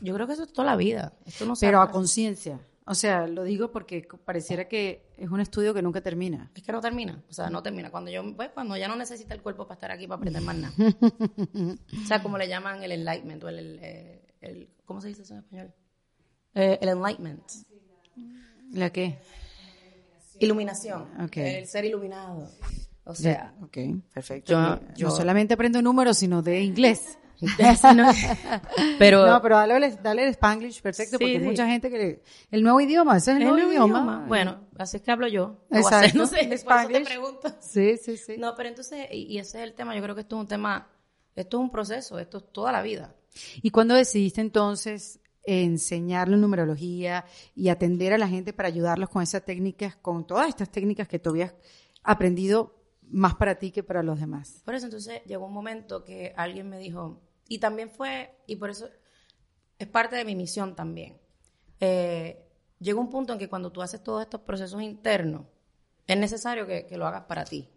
Yo 0.00 0.12
creo 0.12 0.26
que 0.26 0.32
eso 0.32 0.42
es 0.42 0.52
toda 0.52 0.66
la 0.66 0.76
vida. 0.76 1.12
Esto 1.24 1.46
no 1.46 1.54
Pero 1.60 1.80
a 1.82 1.88
conciencia. 1.92 2.58
O 2.86 2.94
sea, 2.96 3.28
lo 3.28 3.44
digo 3.44 3.70
porque 3.70 4.08
pareciera 4.24 4.66
que 4.66 5.06
es 5.16 5.30
un 5.30 5.38
estudio 5.40 5.72
que 5.72 5.82
nunca 5.82 6.00
termina. 6.00 6.50
Es 6.52 6.64
que 6.64 6.72
no 6.72 6.80
termina, 6.80 7.22
o 7.28 7.32
sea, 7.32 7.48
no 7.48 7.62
termina. 7.62 7.92
Cuando 7.92 8.10
yo, 8.10 8.34
pues, 8.34 8.50
cuando 8.50 8.76
ya 8.76 8.88
no 8.88 8.96
necesita 8.96 9.32
el 9.34 9.40
cuerpo 9.42 9.64
para 9.68 9.74
estar 9.74 9.90
aquí 9.92 10.08
para 10.08 10.16
aprender 10.16 10.42
más 10.42 10.56
nada. 10.56 10.74
o 11.54 12.06
sea, 12.08 12.20
como 12.24 12.38
le 12.38 12.48
llaman 12.48 12.82
el 12.82 12.90
enlightenment 12.90 13.44
o 13.44 13.48
el, 13.48 13.58
el, 13.78 14.20
el- 14.40 14.68
¿cómo 14.84 15.00
se 15.00 15.06
dice 15.06 15.22
eso 15.22 15.34
en 15.34 15.40
español? 15.40 15.72
Eh, 16.54 16.78
el 16.80 16.88
enlightenment. 16.88 17.42
¿La 18.72 18.90
qué? 18.90 19.18
Iluminación. 20.38 21.08
El 21.32 21.66
ser 21.66 21.84
iluminado. 21.84 22.48
O 23.04 23.14
sea, 23.14 23.54
perfecto. 24.14 24.52
Yo- 24.52 24.60
no 24.60 24.80
yo- 24.96 25.10
solamente 25.10 25.54
aprendo 25.54 25.82
números, 25.82 26.18
sino 26.18 26.42
de 26.42 26.60
inglés. 26.60 27.18
pero 28.98 29.26
no, 29.26 29.40
pero 29.40 29.56
dale, 29.56 29.86
el- 29.86 30.02
dale 30.02 30.24
el 30.24 30.28
Spanglish, 30.30 30.82
perfecto, 30.82 31.16
Sí, 31.16 31.24
porque 31.24 31.36
hay 31.36 31.40
sí. 31.40 31.46
mucha 31.46 31.66
gente 31.66 31.88
que... 31.90 31.98
le- 31.98 32.22
el 32.50 32.62
nuevo 32.62 32.80
idioma, 32.80 33.16
ese 33.16 33.32
es 33.32 33.38
el 33.38 33.44
nuevo, 33.44 33.58
idioma. 33.70 33.74
idioma. 33.98 34.24
Bueno, 34.28 34.60
así 34.76 34.98
es 34.98 35.02
que 35.02 35.10
hablo 35.10 35.26
yo. 35.26 35.56
A 35.70 35.78
hacer, 35.78 36.04
Exacto. 36.04 36.18
No 36.18 36.26
sé, 36.26 36.36
por 36.36 36.42
eso 36.42 36.48
te 36.48 36.54
Spanglish. 36.56 37.04
pregunto. 37.06 37.48
Sí, 37.60 37.96
sí, 37.96 38.16
sí. 38.16 38.36
No, 38.38 38.54
pero 38.56 38.68
entonces, 38.68 39.06
y, 39.10 39.22
y 39.22 39.38
ese 39.38 39.58
es 39.58 39.64
el 39.64 39.74
tema, 39.74 39.94
yo 39.96 40.02
creo 40.02 40.14
que 40.14 40.20
esto 40.22 40.36
es 40.36 40.40
un 40.42 40.48
tema, 40.48 40.88
esto 41.34 41.56
es 41.58 41.60
un 41.62 41.70
proceso, 41.70 42.18
esto 42.18 42.38
es 42.38 42.52
toda 42.52 42.72
la 42.72 42.82
vida. 42.82 43.14
¿Y 43.62 43.70
cuándo 43.70 43.94
decidiste 43.94 44.40
entonces 44.40 45.19
enseñarle 45.44 46.36
numerología 46.36 47.24
y 47.54 47.68
atender 47.68 48.12
a 48.12 48.18
la 48.18 48.28
gente 48.28 48.52
para 48.52 48.68
ayudarlos 48.68 49.08
con 49.08 49.22
esas 49.22 49.44
técnicas, 49.44 49.96
con 49.96 50.26
todas 50.26 50.48
estas 50.48 50.70
técnicas 50.70 51.08
que 51.08 51.18
tú 51.18 51.30
habías 51.30 51.54
aprendido 52.02 52.76
más 53.10 53.34
para 53.34 53.58
ti 53.58 53.70
que 53.70 53.82
para 53.82 54.02
los 54.02 54.20
demás? 54.20 54.62
Por 54.64 54.74
eso 54.74 54.86
entonces 54.86 55.22
llegó 55.26 55.46
un 55.46 55.52
momento 55.52 56.04
que 56.04 56.32
alguien 56.36 56.68
me 56.68 56.78
dijo, 56.78 57.20
y 57.48 57.58
también 57.58 57.90
fue, 57.90 58.30
y 58.46 58.56
por 58.56 58.70
eso 58.70 58.88
es 59.78 59.88
parte 59.88 60.16
de 60.16 60.24
mi 60.24 60.36
misión 60.36 60.76
también. 60.76 61.18
Eh, 61.80 62.46
llegó 62.78 63.00
un 63.00 63.10
punto 63.10 63.32
en 63.32 63.38
que 63.38 63.48
cuando 63.48 63.72
tú 63.72 63.82
haces 63.82 64.02
todos 64.02 64.22
estos 64.22 64.42
procesos 64.42 64.82
internos, 64.82 65.46
es 66.06 66.18
necesario 66.18 66.66
que, 66.66 66.86
que 66.86 66.96
lo 66.96 67.06
hagas 67.06 67.24
para 67.24 67.44
ti. 67.44 67.68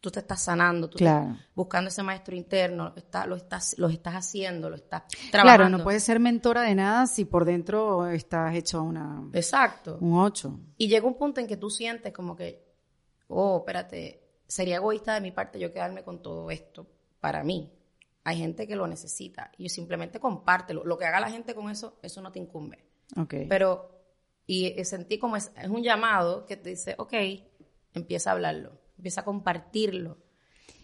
Tú 0.00 0.10
te 0.12 0.20
estás 0.20 0.40
sanando, 0.42 0.88
tú 0.88 0.98
Claro. 0.98 1.32
estás 1.32 1.46
buscando 1.56 1.88
ese 1.88 2.02
maestro 2.04 2.36
interno, 2.36 2.92
está- 2.96 3.26
lo, 3.26 3.34
estás, 3.34 3.76
lo 3.78 3.88
estás 3.88 4.14
haciendo, 4.14 4.70
lo 4.70 4.76
estás 4.76 5.02
trabajando. 5.32 5.64
Claro, 5.64 5.68
no 5.76 5.82
puedes 5.82 6.04
ser 6.04 6.20
mentora 6.20 6.62
de 6.62 6.76
nada 6.76 7.06
si 7.08 7.24
por 7.24 7.44
dentro 7.44 8.06
estás 8.06 8.54
hecho 8.54 8.80
una, 8.82 9.28
Exacto. 9.32 9.98
un 10.00 10.14
8. 10.18 10.58
Y 10.76 10.88
llega 10.88 11.04
un 11.06 11.14
punto 11.16 11.40
en 11.40 11.48
que 11.48 11.56
tú 11.56 11.68
sientes 11.68 12.12
como 12.12 12.36
que, 12.36 12.64
oh, 13.26 13.58
espérate, 13.58 14.22
sería 14.46 14.76
egoísta 14.76 15.14
de 15.14 15.20
mi 15.20 15.32
parte 15.32 15.58
yo 15.58 15.72
quedarme 15.72 16.04
con 16.04 16.22
todo 16.22 16.48
esto 16.52 16.86
para 17.20 17.42
mí. 17.42 17.72
Hay 18.22 18.36
gente 18.38 18.68
que 18.68 18.76
lo 18.76 18.86
necesita 18.86 19.50
y 19.58 19.68
simplemente 19.68 20.20
compártelo. 20.20 20.84
Lo 20.84 20.96
que 20.96 21.06
haga 21.06 21.18
la 21.18 21.30
gente 21.30 21.54
con 21.56 21.70
eso, 21.70 21.98
eso 22.02 22.22
no 22.22 22.30
te 22.30 22.38
incumbe. 22.38 22.84
Ok. 23.16 23.34
Pero, 23.48 23.90
y, 24.46 24.78
y 24.80 24.84
sentí 24.84 25.18
como 25.18 25.36
es, 25.36 25.50
es 25.56 25.68
un 25.68 25.82
llamado 25.82 26.46
que 26.46 26.56
te 26.56 26.70
dice, 26.70 26.94
ok, 26.98 27.14
empieza 27.94 28.30
a 28.30 28.34
hablarlo, 28.34 28.77
empieza 28.98 29.22
a 29.22 29.24
compartirlo. 29.24 30.18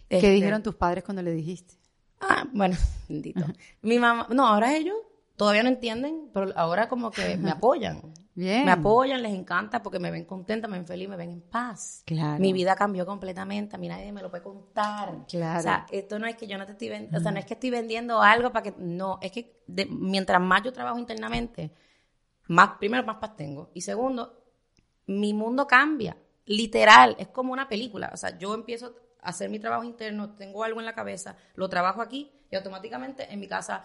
¿Qué 0.09 0.17
Este, 0.17 0.31
dijeron 0.31 0.63
tus 0.63 0.75
padres 0.75 1.03
cuando 1.03 1.21
le 1.21 1.31
dijiste? 1.31 1.75
Ah, 2.19 2.45
bueno, 2.53 2.75
bendito. 3.09 3.45
Mi 3.81 3.99
mamá, 3.99 4.27
no, 4.31 4.47
ahora 4.47 4.75
ellos 4.75 4.95
todavía 5.35 5.63
no 5.63 5.69
entienden, 5.69 6.29
pero 6.33 6.51
ahora 6.55 6.87
como 6.87 7.11
que 7.11 7.37
me 7.37 7.51
apoyan. 7.51 8.01
Bien. 8.35 8.65
Me 8.65 8.71
apoyan, 8.71 9.21
les 9.23 9.33
encanta 9.33 9.81
porque 9.81 9.97
me 9.99 10.11
ven 10.11 10.25
contenta, 10.25 10.67
me 10.67 10.77
ven 10.77 10.85
feliz, 10.85 11.07
me 11.07 11.15
ven 11.15 11.29
en 11.31 11.41
paz. 11.41 12.03
Claro. 12.05 12.39
Mi 12.39 12.51
vida 12.51 12.75
cambió 12.75 13.05
completamente, 13.05 13.75
a 13.75 13.79
mí 13.79 13.87
nadie 13.87 14.11
me 14.11 14.21
lo 14.21 14.29
puede 14.29 14.43
contar. 14.43 15.25
Claro. 15.27 15.59
O 15.59 15.61
sea, 15.63 15.85
esto 15.89 16.19
no 16.19 16.27
es 16.27 16.35
que 16.35 16.45
yo 16.47 16.57
no 16.57 16.65
te 16.65 16.73
estoy 16.73 16.89
vendiendo, 16.89 17.17
o 17.17 17.21
sea, 17.21 17.31
no 17.31 17.39
es 17.39 17.45
que 17.45 17.53
estoy 17.53 17.69
vendiendo 17.69 18.21
algo 18.21 18.51
para 18.51 18.63
que, 18.63 18.73
no, 18.77 19.19
es 19.21 19.31
que 19.31 19.61
de- 19.67 19.85
mientras 19.85 20.41
más 20.41 20.63
yo 20.63 20.73
trabajo 20.73 20.99
internamente, 20.99 21.71
más, 22.47 22.71
primero, 22.77 23.05
más 23.05 23.17
paz 23.17 23.35
tengo. 23.37 23.71
Y 23.73 23.81
segundo, 23.81 24.43
mi 25.07 25.33
mundo 25.33 25.65
cambia, 25.65 26.17
literal, 26.45 27.15
es 27.19 27.27
como 27.29 27.53
una 27.53 27.67
película. 27.67 28.09
O 28.13 28.17
sea, 28.17 28.37
yo 28.37 28.53
empiezo 28.53 28.95
a 29.21 29.29
hacer 29.29 29.49
mi 29.49 29.59
trabajo 29.59 29.83
interno, 29.83 30.35
tengo 30.35 30.63
algo 30.63 30.79
en 30.79 30.85
la 30.85 30.93
cabeza, 30.93 31.35
lo 31.55 31.69
trabajo 31.69 32.01
aquí 32.01 32.31
y 32.51 32.55
automáticamente 32.55 33.31
en 33.33 33.39
mi 33.39 33.47
casa 33.47 33.83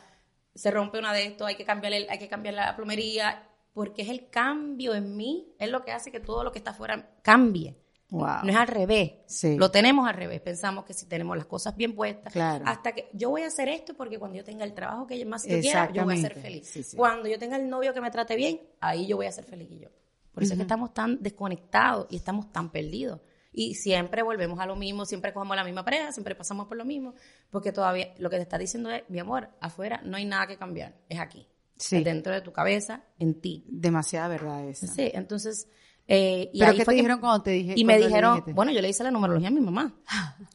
se 0.54 0.70
rompe 0.70 0.98
una 0.98 1.12
de 1.12 1.24
estos, 1.26 1.46
hay 1.46 1.54
que 1.54 1.64
cambiar, 1.64 1.92
el- 1.92 2.08
hay 2.10 2.18
que 2.18 2.28
cambiar 2.28 2.54
la 2.54 2.76
plomería, 2.76 3.46
porque 3.72 4.02
es 4.02 4.08
el 4.08 4.28
cambio 4.30 4.94
en 4.94 5.16
mí, 5.16 5.54
es 5.58 5.70
lo 5.70 5.84
que 5.84 5.92
hace 5.92 6.10
que 6.10 6.20
todo 6.20 6.42
lo 6.44 6.50
que 6.52 6.58
está 6.58 6.72
afuera 6.72 7.14
cambie. 7.22 7.76
Wow. 8.10 8.38
No 8.42 8.50
es 8.50 8.56
al 8.56 8.66
revés. 8.66 9.12
Sí. 9.26 9.56
Lo 9.56 9.70
tenemos 9.70 10.08
al 10.08 10.14
revés. 10.16 10.40
Pensamos 10.40 10.84
que 10.84 10.92
si 10.92 11.06
tenemos 11.06 11.36
las 11.36 11.46
cosas 11.46 11.76
bien 11.76 11.94
puestas, 11.94 12.32
Claro. 12.32 12.64
hasta 12.66 12.90
que 12.90 13.08
yo 13.12 13.30
voy 13.30 13.42
a 13.42 13.46
hacer 13.46 13.68
esto 13.68 13.94
porque 13.94 14.18
cuando 14.18 14.36
yo 14.36 14.42
tenga 14.42 14.64
el 14.64 14.74
trabajo 14.74 15.06
que 15.06 15.24
más 15.24 15.46
yo 15.46 15.60
quiera, 15.60 15.92
yo 15.92 16.02
voy 16.04 16.14
a 16.18 16.20
ser 16.20 16.34
feliz. 16.34 16.66
Sí, 16.68 16.82
sí. 16.82 16.96
Cuando 16.96 17.28
yo 17.28 17.38
tenga 17.38 17.54
el 17.56 17.68
novio 17.70 17.94
que 17.94 18.00
me 18.00 18.10
trate 18.10 18.34
bien, 18.34 18.60
ahí 18.80 19.06
yo 19.06 19.16
voy 19.16 19.26
a 19.26 19.32
ser 19.32 19.44
feliz 19.44 19.70
y 19.70 19.78
yo. 19.78 19.88
Por 20.32 20.42
eso 20.42 20.52
es 20.52 20.56
que 20.58 20.62
estamos 20.62 20.94
tan 20.94 21.22
desconectados 21.22 22.06
y 22.10 22.16
estamos 22.16 22.52
tan 22.52 22.70
perdidos. 22.70 23.20
Y 23.52 23.74
siempre 23.74 24.22
volvemos 24.22 24.60
a 24.60 24.66
lo 24.66 24.76
mismo, 24.76 25.04
siempre 25.04 25.32
cogemos 25.32 25.56
la 25.56 25.64
misma 25.64 25.84
pareja, 25.84 26.12
siempre 26.12 26.34
pasamos 26.36 26.68
por 26.68 26.76
lo 26.76 26.84
mismo, 26.84 27.14
porque 27.50 27.72
todavía 27.72 28.14
lo 28.18 28.30
que 28.30 28.36
te 28.36 28.42
está 28.42 28.58
diciendo 28.58 28.90
es, 28.90 29.02
mi 29.08 29.18
amor, 29.18 29.48
afuera 29.60 30.00
no 30.04 30.16
hay 30.16 30.24
nada 30.24 30.46
que 30.46 30.56
cambiar, 30.56 30.94
es 31.08 31.18
aquí. 31.18 31.46
Sí. 31.76 31.96
Es 31.96 32.04
dentro 32.04 32.32
de 32.32 32.42
tu 32.42 32.52
cabeza, 32.52 33.02
en 33.18 33.40
ti. 33.40 33.64
Demasiada 33.68 34.28
verdad 34.28 34.68
esa. 34.68 34.86
Sí, 34.86 35.10
entonces... 35.14 35.66
eh, 36.06 36.50
y 36.52 36.58
¿Pero 36.60 36.70
ahí 36.72 36.76
qué 36.78 36.84
fue 36.84 36.92
te 36.94 36.96
que- 36.96 37.02
dijeron 37.02 37.20
cuando 37.20 37.42
te 37.42 37.50
dije? 37.50 37.72
y 37.76 37.84
me 37.84 37.98
dijeron, 37.98 38.44
bueno, 38.54 38.70
yo 38.70 38.80
le 38.82 38.88
hice 38.88 39.02
la 39.02 39.10
numerología 39.10 39.48
a 39.48 39.52
mi 39.52 39.60
mamá. 39.60 39.94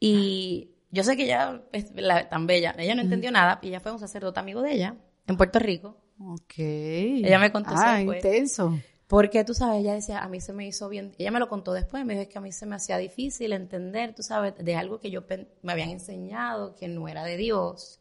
Y 0.00 0.70
yo 0.90 1.02
sé 1.02 1.16
que 1.16 1.24
ella 1.24 1.62
es 1.72 1.90
la- 1.96 2.28
tan 2.28 2.46
bella. 2.46 2.74
Ella 2.78 2.94
no 2.94 3.02
entendió 3.02 3.30
nada. 3.32 3.58
Y 3.62 3.68
ella 3.68 3.80
fue 3.80 3.92
un 3.92 3.98
sacerdote 3.98 4.38
amigo 4.40 4.62
de 4.62 4.72
ella 4.74 4.94
en 5.26 5.36
Puerto 5.36 5.58
Rico. 5.58 5.96
Ok. 6.20 6.54
Ella 6.58 7.38
me 7.38 7.50
contó 7.52 7.70
Ah, 7.74 7.96
después. 7.96 8.24
intenso. 8.24 8.78
Porque 9.08 9.42
tú 9.42 9.54
sabes, 9.54 9.80
ella 9.80 9.94
decía, 9.94 10.18
a 10.20 10.28
mí 10.28 10.40
se 10.40 10.52
me 10.52 10.66
hizo 10.66 10.88
bien. 10.88 11.14
Ella 11.18 11.30
me 11.30 11.40
lo 11.40 11.48
contó 11.48 11.72
después. 11.72 12.04
Me 12.04 12.12
dijo 12.12 12.22
es 12.22 12.28
que 12.28 12.38
a 12.38 12.42
mí 12.42 12.52
se 12.52 12.66
me 12.66 12.76
hacía 12.76 12.98
difícil 12.98 13.52
entender, 13.52 14.14
tú 14.14 14.22
sabes, 14.22 14.54
de 14.56 14.76
algo 14.76 15.00
que 15.00 15.10
yo 15.10 15.24
me 15.62 15.72
habían 15.72 15.88
enseñado 15.88 16.74
que 16.74 16.88
no 16.88 17.08
era 17.08 17.24
de 17.24 17.36
Dios. 17.36 18.00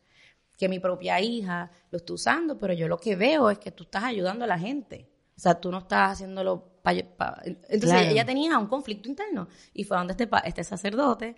Que 0.58 0.68
mi 0.68 0.80
propia 0.80 1.22
hija 1.22 1.72
lo 1.92 1.98
está 1.98 2.14
usando. 2.14 2.60
Pero 2.60 2.74
yo 2.74 2.88
lo 2.90 2.98
que 2.98 3.16
veo 3.16 3.50
es 3.50 3.58
que 3.58 3.72
tú 3.72 3.84
estás 3.84 4.04
ayudando 4.04 4.44
a 4.44 4.48
la 4.48 4.60
gente. 4.60 5.08
O 5.36 5.40
sea, 5.40 5.56
tú 5.60 5.72
no 5.72 5.80
estás 5.80 6.12
haciéndolo. 6.14 6.74
Entonces 6.86 7.90
Claro. 7.90 8.10
ella 8.10 8.26
tenía 8.26 8.58
un 8.58 8.68
conflicto 8.68 9.08
interno. 9.08 9.48
Y 9.74 9.86
fue 9.86 9.98
donde 9.98 10.12
este, 10.12 10.30
este 10.44 10.64
sacerdote, 10.64 11.36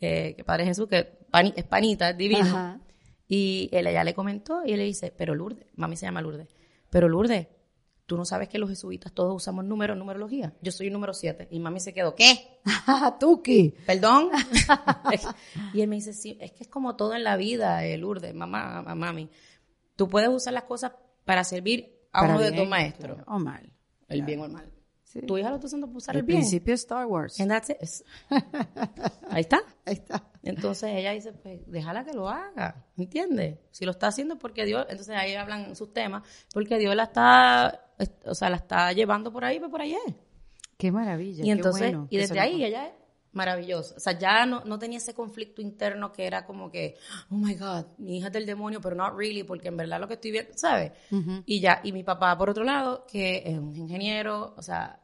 eh, 0.00 0.34
que 0.36 0.42
Padre 0.42 0.64
Jesús, 0.64 0.88
que 0.88 1.18
es 1.54 1.64
panita, 1.64 2.10
es 2.10 2.16
divino. 2.16 2.40
Ajá. 2.46 2.80
Y 3.28 3.68
él 3.72 3.86
ella 3.86 4.04
le 4.04 4.14
comentó 4.14 4.62
y 4.64 4.72
él 4.72 4.78
le 4.78 4.84
dice, 4.84 5.14
pero 5.16 5.34
Lourdes, 5.34 5.66
mami 5.76 5.96
se 5.96 6.04
llama 6.04 6.20
Lourdes, 6.20 6.48
pero 6.90 7.08
Lourdes, 7.08 7.46
tú 8.12 8.18
no 8.18 8.26
sabes 8.26 8.50
que 8.50 8.58
los 8.58 8.68
jesuitas 8.68 9.10
todos 9.10 9.34
usamos 9.34 9.64
números, 9.64 9.96
numerología. 9.96 10.52
Yo 10.60 10.70
soy 10.70 10.88
el 10.88 10.92
número 10.92 11.14
7. 11.14 11.48
Y 11.50 11.58
mami 11.60 11.80
se 11.80 11.94
quedó, 11.94 12.14
¿qué? 12.14 12.58
Tuki. 13.18 13.74
¿Perdón? 13.86 14.28
y 15.72 15.80
él 15.80 15.88
me 15.88 15.96
dice, 15.96 16.12
sí, 16.12 16.36
es 16.38 16.52
que 16.52 16.64
es 16.64 16.68
como 16.68 16.94
todo 16.94 17.14
en 17.14 17.24
la 17.24 17.36
vida, 17.38 17.86
eh, 17.86 17.96
Lourdes, 17.96 18.34
mamá, 18.34 18.82
mami. 18.82 19.30
Tú 19.96 20.10
puedes 20.10 20.28
usar 20.28 20.52
las 20.52 20.64
cosas 20.64 20.92
para 21.24 21.42
servir 21.42 21.90
a 22.12 22.20
Para 22.20 22.34
uno 22.34 22.42
de 22.42 22.52
tus 22.52 22.68
maestros. 22.68 23.18
O 23.26 23.38
mal. 23.38 23.72
El 24.08 24.22
bien 24.24 24.40
o 24.40 24.44
el 24.44 24.52
mal. 24.52 24.70
Sí. 25.04 25.20
Tu 25.22 25.38
hija 25.38 25.48
lo 25.48 25.54
está 25.56 25.66
usando 25.68 25.86
para 25.86 25.96
usar 25.98 26.14
el, 26.14 26.20
El 26.20 26.26
bien. 26.26 26.40
principio 26.40 26.72
de 26.72 26.76
Star 26.76 27.06
Wars. 27.06 27.40
And 27.40 27.50
that's 27.50 27.70
it. 27.70 28.06
Ahí 29.30 29.40
está. 29.42 29.60
Ahí 29.84 29.94
está. 29.94 30.26
Entonces 30.42 30.90
ella 30.94 31.12
dice, 31.12 31.32
pues 31.32 31.60
déjala 31.66 32.04
que 32.04 32.12
lo 32.14 32.28
haga, 32.28 32.84
¿entiendes? 32.96 33.58
Si 33.70 33.84
lo 33.84 33.92
está 33.92 34.08
haciendo 34.08 34.38
porque 34.38 34.64
Dios, 34.64 34.86
entonces 34.88 35.14
ahí 35.16 35.34
hablan 35.34 35.76
sus 35.76 35.92
temas, 35.92 36.22
porque 36.52 36.78
Dios 36.78 36.96
la 36.96 37.04
está, 37.04 37.68
est- 37.68 37.82
o 38.24 38.34
sea, 38.34 38.50
la 38.50 38.56
está 38.56 38.92
llevando 38.92 39.32
por 39.32 39.44
ahí, 39.44 39.58
pues 39.58 39.70
por 39.70 39.80
ahí 39.80 39.94
es. 40.06 40.14
Qué 40.76 40.90
maravilla. 40.90 41.42
Y 41.42 41.46
qué 41.46 41.52
entonces, 41.52 41.92
bueno 41.92 42.08
y 42.10 42.16
desde 42.16 42.40
ahí 42.40 42.64
ella 42.64 42.86
es 42.86 42.92
maravillosa. 43.32 43.94
O 43.96 44.00
sea, 44.00 44.18
ya 44.18 44.46
no, 44.46 44.62
no 44.64 44.78
tenía 44.78 44.98
ese 44.98 45.14
conflicto 45.14 45.62
interno 45.62 46.12
que 46.12 46.26
era 46.26 46.44
como 46.44 46.70
que, 46.70 46.96
oh 47.30 47.36
my 47.36 47.54
God, 47.54 47.86
mi 47.98 48.18
hija 48.18 48.28
es 48.28 48.32
del 48.32 48.46
demonio, 48.46 48.80
pero 48.80 48.94
not 48.94 49.14
really, 49.16 49.42
porque 49.42 49.68
en 49.68 49.76
verdad 49.76 50.00
lo 50.00 50.08
que 50.08 50.14
estoy 50.14 50.30
viendo, 50.30 50.52
¿sabes? 50.56 50.92
Y 51.46 51.60
ya, 51.60 51.80
y 51.82 51.92
mi 51.92 52.04
papá, 52.04 52.36
por 52.36 52.50
otro 52.50 52.64
lado, 52.64 53.06
que 53.06 53.42
es 53.46 53.58
un 53.58 53.74
ingeniero, 53.74 54.54
o 54.56 54.62
sea, 54.62 55.00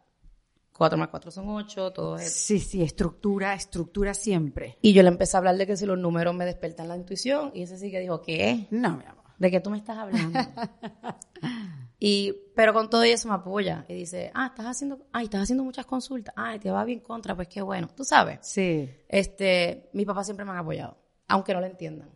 cuatro 0.73 0.99
más 0.99 1.09
cuatro 1.09 1.31
son 1.31 1.49
ocho, 1.49 1.93
todo 1.93 2.17
es 2.17 2.33
Sí, 2.33 2.61
sí, 2.61 2.83
estructura, 2.83 3.55
estructura 3.55 4.15
siempre. 4.15 4.79
Y 4.81 4.93
yo 4.93 5.03
le 5.03 5.09
empecé 5.09 5.37
a 5.37 5.39
hablar 5.39 5.57
de 5.57 5.67
que 5.67 5.77
si 5.77 5.87
los 5.87 5.99
números 5.99 6.35
me 6.35 6.45
despertan 6.45 6.89
la 6.89 6.97
intuición, 6.97 7.51
y 7.55 7.63
ese 7.63 7.79
sí 7.79 7.91
que 7.91 8.01
dijo, 8.01 8.23
¿qué? 8.23 8.67
No, 8.71 8.97
mi 8.97 9.05
amor. 9.05 9.25
¿De 9.39 9.51
qué 9.51 9.61
tú 9.61 9.71
me 9.71 9.79
estás 9.79 9.99
hablando? 9.99 10.39
Y, 12.01 12.33
pero 12.55 12.73
con 12.73 12.89
todo 12.89 13.03
eso 13.03 13.29
me 13.29 13.35
apoya 13.35 13.85
y 13.89 13.95
dice, 13.95 14.31
ah, 14.35 14.47
estás 14.47 14.67
haciendo, 14.67 15.07
ay, 15.13 15.25
estás 15.25 15.43
haciendo 15.43 15.65
muchas 15.65 15.85
consultas, 15.85 16.33
ay, 16.37 16.59
te 16.59 16.71
va 16.71 16.85
bien 16.85 17.01
contra, 17.01 17.35
pues 17.35 17.49
qué 17.49 17.61
bueno. 17.61 17.89
Tú 17.95 18.05
sabes. 18.05 18.39
Sí. 18.43 18.89
Este, 19.09 19.91
mi 19.93 20.05
papá 20.05 20.23
siempre 20.23 20.45
me 20.45 20.53
han 20.53 20.59
apoyado, 20.59 20.97
aunque 21.27 21.53
no 21.55 21.61
lo 21.61 21.67
entiendan. 21.67 22.09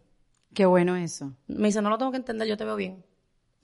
Qué 0.54 0.66
bueno 0.66 0.96
eso. 0.96 1.34
Me 1.48 1.68
dice, 1.68 1.82
no 1.82 1.90
lo 1.90 1.98
tengo 1.98 2.12
que 2.12 2.18
entender, 2.18 2.46
yo 2.46 2.56
te 2.56 2.64
veo 2.64 2.76
bien. 2.76 3.04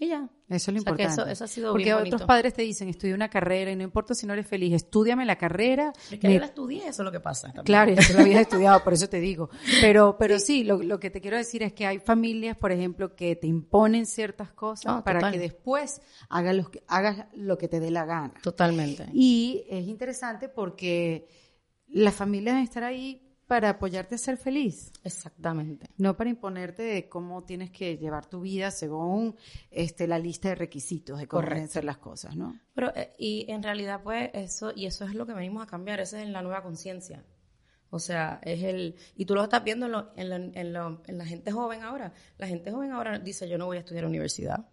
Y 0.01 0.07
ya. 0.09 0.29
Eso 0.49 0.71
es 0.71 0.75
lo 0.77 0.79
O 0.81 0.83
sea, 0.85 0.93
importante. 0.93 1.13
eso- 1.13 1.27
eso 1.27 1.45
ha 1.45 1.49
sido 1.49 1.73
Porque 1.73 1.85
bien 1.87 1.97
otros 1.97 2.23
padres 2.23 2.55
te 2.55 2.63
dicen, 2.63 2.89
estudia 2.89 3.17
una 3.17 3.29
carrera 3.29 3.73
y 3.73 3.77
no 3.77 3.83
importa 3.83 4.15
si 4.15 4.27
no 4.27 4.33
eres 4.33 4.47
feliz, 4.47 4.73
estudiame 4.73 5.27
la 5.27 5.37
carrera. 5.37 5.93
Es 6.11 6.21
que 6.21 6.29
me- 6.29 6.35
yo 6.35 6.41
la 6.41 6.47
estudié, 6.47 6.83
eso 6.87 7.03
es 7.03 7.05
lo 7.05 7.11
que 7.11 7.19
pasa. 7.19 7.49
también. 7.49 7.65
Claro, 7.65 7.95
tú 8.07 8.13
lo 8.15 8.21
habías 8.21 8.41
estudiado, 8.43 8.85
por 8.85 8.93
eso 8.93 9.09
te 9.09 9.19
digo. 9.19 9.51
Pero, 9.81 10.17
pero 10.17 10.39
sí, 10.39 10.63
lo, 10.63 10.81
lo 10.83 11.01
que 11.01 11.11
te 11.11 11.21
quiero 11.21 11.37
decir 11.37 11.65
es 11.65 11.73
que 11.73 11.85
hay 11.85 11.99
familias, 11.99 12.57
por 12.57 12.71
ejemplo, 12.71 13.17
que 13.17 13.35
te 13.35 13.49
imponen 13.49 14.07
ciertas 14.07 14.53
cosas 14.53 14.87
Ah, 14.99 15.03
para 15.05 15.19
total. 15.19 15.33
que 15.33 15.39
después 15.41 16.01
hagas 16.29 16.55
lo, 16.55 16.71
que, 16.71 16.83
hagas 16.87 17.27
lo 17.35 17.59
que 17.59 17.67
te 17.67 17.81
dé 17.81 17.91
la 17.91 18.05
gana. 18.05 18.35
Totalmente. 18.41 19.07
Y 19.13 19.65
es 19.69 19.87
interesante 19.89 20.49
porque 20.49 21.29
las 21.89 22.15
familias 22.15 22.55
deben 22.55 22.65
estar 22.65 22.85
ahí 22.85 23.28
para 23.49 23.71
apoyarte 23.71 24.15
a 24.15 24.19
ser 24.19 24.37
feliz. 24.37 24.93
Exactamente. 25.03 25.89
No 25.97 26.17
para 26.17 26.31
imponerte 26.31 26.83
de 26.83 27.09
cómo 27.09 27.43
tienes 27.45 27.71
que 27.71 27.97
llevar 27.97 28.27
tu 28.27 28.43
vida 28.43 28.71
según 28.71 29.35
este, 29.71 30.07
la 30.07 30.19
lista 30.19 30.51
de 30.51 30.55
requisitos 30.55 31.19
de 31.19 31.27
cómo 31.27 31.43
deben 31.43 31.69
ser 31.69 31.85
las 31.85 31.97
cosas, 31.99 32.37
¿no? 32.37 32.61
Pero, 32.75 32.95
eh, 32.95 33.15
y 33.19 33.47
en 33.51 33.63
realidad, 33.63 34.03
pues, 34.05 34.31
eso, 34.35 34.71
y 34.77 34.87
eso 34.87 35.05
es 35.07 35.15
lo 35.15 35.27
que 35.27 35.33
venimos 35.33 35.63
a 35.63 35.67
cambiar, 35.67 35.99
esa 35.99 36.23
es 36.23 36.29
la 36.29 36.43
nueva 36.43 36.63
conciencia. 36.63 37.25
O 37.91 37.99
sea, 37.99 38.39
es 38.43 38.63
el, 38.63 38.97
y 39.17 39.25
tú 39.25 39.35
lo 39.35 39.43
estás 39.43 39.65
viendo 39.65 39.87
en, 39.87 39.93
lo- 39.93 40.13
en, 40.15 40.29
la, 40.29 40.37
en, 40.37 40.73
lo- 40.75 41.03
en 41.07 41.17
la 41.19 41.25
gente 41.25 41.51
joven 41.51 41.83
ahora. 41.83 42.13
La 42.37 42.47
gente 42.47 42.71
joven 42.71 42.93
ahora 42.93 43.19
dice, 43.19 43.49
yo 43.49 43.57
no 43.57 43.65
voy 43.65 43.79
a 43.79 43.81
estudiar 43.81 44.05
a 44.05 44.09
universidad. 44.09 44.69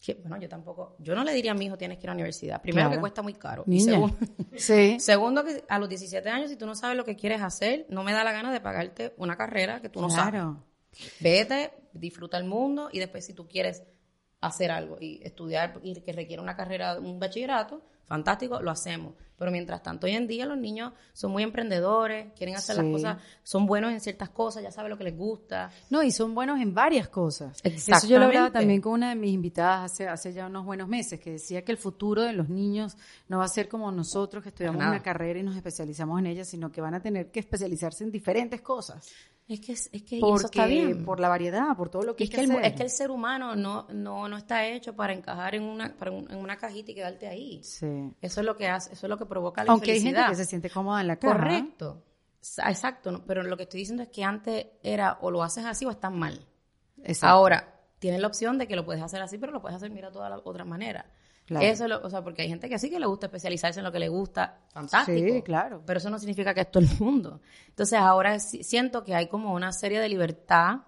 Que, 0.00 0.14
bueno, 0.14 0.36
yo 0.38 0.48
tampoco, 0.48 0.96
yo 1.00 1.14
no 1.14 1.24
le 1.24 1.32
diría 1.34 1.50
a 1.52 1.54
mi 1.54 1.66
hijo, 1.66 1.76
tienes 1.76 1.98
que 1.98 2.04
ir 2.04 2.10
a 2.10 2.12
la 2.12 2.16
universidad. 2.16 2.62
Primero 2.62 2.86
Claro. 2.88 2.96
que 2.98 3.00
cuesta 3.00 3.22
muy 3.22 3.34
caro. 3.34 3.64
Y 3.66 3.70
Niña. 3.70 3.92
segundo, 3.92 4.16
Sí. 4.56 4.96
segundo 5.00 5.44
que 5.44 5.64
a 5.68 5.78
los 5.78 5.88
17 5.88 6.28
años, 6.30 6.50
si 6.50 6.56
tú 6.56 6.66
no 6.66 6.74
sabes 6.74 6.96
lo 6.96 7.04
que 7.04 7.16
quieres 7.16 7.42
hacer, 7.42 7.84
no 7.88 8.04
me 8.04 8.12
da 8.12 8.22
la 8.24 8.32
gana 8.32 8.52
de 8.52 8.60
pagarte 8.60 9.12
una 9.16 9.36
carrera 9.36 9.80
que 9.82 9.88
tú 9.88 10.00
no 10.00 10.08
sabes. 10.10 10.30
claro. 10.32 10.64
Vete, 11.20 11.72
disfruta 11.92 12.38
el 12.38 12.44
mundo 12.44 12.88
y 12.92 12.98
después 12.98 13.24
si 13.24 13.32
tú 13.34 13.46
quieres 13.48 13.82
hacer 14.40 14.70
algo 14.70 14.96
y 15.00 15.20
estudiar 15.22 15.78
y 15.82 16.00
que 16.00 16.12
requiere 16.12 16.40
una 16.42 16.56
carrera, 16.56 16.98
un 16.98 17.18
bachillerato, 17.18 17.82
fantástico, 18.08 18.60
lo 18.60 18.70
hacemos. 18.72 19.14
Pero 19.38 19.52
mientras 19.52 19.80
tanto, 19.84 20.08
hoy 20.08 20.14
en 20.16 20.26
día 20.26 20.46
los 20.46 20.58
niños 20.58 20.92
son 21.12 21.30
muy 21.30 21.44
emprendedores, 21.44 22.32
quieren 22.36 22.56
hacer 22.56 22.74
Sí. 22.74 22.82
las 22.82 22.90
cosas, 22.90 23.22
son 23.44 23.66
buenos 23.66 23.92
en 23.92 24.00
ciertas 24.00 24.30
cosas, 24.30 24.64
ya 24.64 24.72
saben 24.72 24.90
lo 24.90 24.98
que 24.98 25.04
les 25.04 25.16
gusta. 25.16 25.70
No, 25.90 26.02
y 26.02 26.10
son 26.10 26.34
buenos 26.34 26.60
en 26.60 26.74
varias 26.74 27.08
cosas. 27.08 27.60
Eso 27.62 28.08
yo 28.08 28.18
lo 28.18 28.24
hablaba 28.24 28.50
también 28.50 28.80
con 28.80 28.94
una 28.94 29.10
de 29.10 29.14
mis 29.14 29.32
invitadas 29.32 29.92
hace, 29.92 30.08
hace 30.08 30.32
ya 30.32 30.46
unos 30.46 30.64
buenos 30.64 30.88
meses, 30.88 31.20
que 31.20 31.30
decía 31.30 31.62
que 31.62 31.70
el 31.70 31.78
futuro 31.78 32.22
de 32.22 32.32
los 32.32 32.48
niños 32.48 32.96
no 33.28 33.38
va 33.38 33.44
a 33.44 33.48
ser 33.48 33.68
como 33.68 33.92
nosotros 33.92 34.42
que 34.42 34.48
estudiamos 34.48 34.80
nada. 34.80 34.90
una 34.90 35.02
carrera 35.04 35.38
y 35.38 35.44
nos 35.44 35.54
especializamos 35.54 36.18
en 36.18 36.26
ella, 36.26 36.44
sino 36.44 36.72
que 36.72 36.80
van 36.80 36.94
a 36.94 37.00
tener 37.00 37.30
que 37.30 37.38
especializarse 37.38 38.02
en 38.02 38.10
diferentes 38.10 38.60
cosas. 38.60 39.08
Es 39.46 39.60
que, 39.60 39.72
es 39.72 39.88
que 40.02 40.18
eso 40.18 40.36
está 40.44 40.66
bien. 40.66 41.06
por 41.06 41.20
la 41.20 41.28
variedad, 41.28 41.74
por 41.74 41.88
todo 41.88 42.02
lo 42.02 42.14
que 42.16 42.24
es, 42.24 42.30
hay 42.30 42.44
que 42.46 42.52
hacer. 42.52 42.64
es 42.66 42.72
que 42.74 42.82
el 42.82 42.90
ser 42.90 43.10
humano 43.10 43.56
no, 43.56 43.86
no, 43.94 44.28
no 44.28 44.36
está 44.36 44.66
hecho 44.66 44.94
para 44.94 45.14
encajar 45.14 45.54
en 45.54 45.62
una, 45.62 45.96
para 45.96 46.10
un- 46.10 46.30
en 46.30 46.36
una 46.36 46.56
cajita 46.58 46.90
y 46.90 46.94
quedarte 46.94 47.26
ahí. 47.28 47.62
Sí. 47.64 47.86
Eso 48.20 48.40
es 48.40 48.46
lo 48.46 48.56
que 48.56 48.68
hace, 48.68 48.92
eso 48.92 49.06
es 49.06 49.10
lo 49.10 49.16
que 49.18 49.26
provoca 49.26 49.64
la 49.64 49.72
Aunque 49.72 49.92
hay 49.92 49.96
gente 50.00 50.08
infelicidad. 50.20 50.30
que 50.30 50.36
se 50.36 50.44
siente 50.48 50.70
cómoda 50.70 51.00
en 51.00 51.06
la 51.08 51.16
cama. 51.16 51.34
Correcto. 51.34 52.02
Exacto, 52.66 53.22
pero 53.26 53.42
lo 53.42 53.56
que 53.56 53.64
estoy 53.64 53.80
diciendo 53.80 54.02
es 54.02 54.08
que 54.10 54.24
antes 54.24 54.66
era 54.82 55.18
o 55.20 55.30
lo 55.30 55.42
haces 55.42 55.64
así 55.64 55.84
o 55.84 55.90
estás 55.90 56.12
mal. 56.12 56.46
Exacto. 57.02 57.26
Ahora, 57.34 57.74
tienes 57.98 58.20
la 58.20 58.26
opción 58.28 58.58
de 58.58 58.66
que 58.68 58.76
lo 58.76 58.84
puedes 58.84 59.02
hacer 59.02 59.20
así, 59.20 59.38
pero 59.38 59.52
lo 59.52 59.60
puedes 59.60 59.76
hacer, 59.76 59.90
mira, 59.90 60.10
todas 60.10 60.30
las 60.30 60.40
otras 60.44 60.66
maneras. 60.66 61.04
Claro. 61.46 61.64
Eso 61.64 61.84
es 61.84 61.90
lo- 61.90 62.02
o 62.04 62.10
sea, 62.10 62.22
porque 62.22 62.42
hay 62.42 62.48
gente 62.48 62.68
que 62.68 62.78
sí 62.78 62.90
que 62.90 63.00
le 63.00 63.06
gusta 63.06 63.26
especializarse 63.26 63.80
en 63.80 63.84
lo 63.84 63.90
que 63.92 63.98
le 63.98 64.08
gusta, 64.08 64.60
fantástico. 64.70 65.32
Sí, 65.34 65.42
claro. 65.42 65.82
Pero 65.86 65.98
eso 65.98 66.10
no 66.10 66.18
significa 66.18 66.52
que 66.54 66.60
es 66.60 66.70
todo 66.70 66.82
el 66.84 66.90
mundo. 67.00 67.40
Entonces, 67.68 67.98
ahora 67.98 68.38
siento 68.38 69.02
que 69.02 69.14
hay 69.14 69.28
como 69.28 69.54
una 69.54 69.72
serie 69.72 69.98
de 70.00 70.08
libertad 70.08 70.80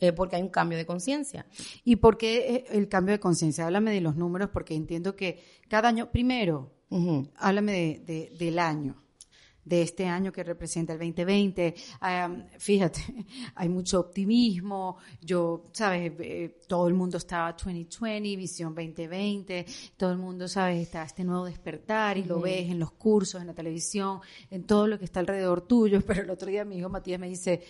eh, 0.00 0.12
porque 0.12 0.36
hay 0.36 0.42
un 0.42 0.48
cambio 0.48 0.78
de 0.78 0.86
conciencia. 0.86 1.46
¿Y 1.84 1.96
por 1.96 2.16
qué 2.18 2.38
eh, 2.54 2.64
el 2.70 2.88
cambio 2.88 3.12
de 3.12 3.20
conciencia? 3.20 3.64
Háblame 3.66 3.92
de 3.92 4.00
los 4.00 4.16
números, 4.16 4.50
porque 4.52 4.74
entiendo 4.74 5.14
que 5.14 5.42
cada 5.68 5.88
año, 5.88 6.10
primero, 6.10 6.72
Ujú. 6.90 7.28
háblame 7.36 7.72
de, 7.72 7.98
de- 8.04 8.32
del 8.38 8.58
año, 8.58 8.96
de 9.64 9.82
este 9.82 10.06
año 10.06 10.32
que 10.32 10.42
representa 10.42 10.94
el 10.94 10.98
2020. 10.98 11.74
Am, 12.00 12.46
fíjate, 12.58 13.00
hay 13.54 13.68
mucho 13.68 14.00
optimismo. 14.00 14.96
Yo, 15.20 15.66
sabes, 15.72 16.12
Eh, 16.18 16.56
todo 16.66 16.88
el 16.88 16.94
mundo 16.94 17.18
está 17.18 17.52
2020, 17.52 18.36
visión 18.36 18.74
2020. 18.74 19.66
Todo 19.96 20.10
el 20.12 20.18
mundo, 20.18 20.48
sabes, 20.48 20.80
está 20.82 21.04
este 21.04 21.22
nuevo 21.24 21.44
despertar 21.44 22.16
y 22.18 22.24
lo 22.24 22.40
ves 22.40 22.68
en 22.70 22.78
los 22.80 22.92
cursos, 22.92 23.40
en 23.40 23.46
la 23.48 23.54
televisión, 23.54 24.20
en 24.50 24.64
todo 24.64 24.86
lo 24.88 24.98
que 24.98 25.04
está 25.04 25.20
alrededor 25.20 25.60
tuyo. 25.60 26.00
Pero 26.06 26.22
el 26.22 26.30
otro 26.30 26.48
día 26.48 26.64
mi 26.64 26.78
hijo 26.78 26.88
Matías 26.88 27.20
me 27.20 27.28
dice, 27.28 27.62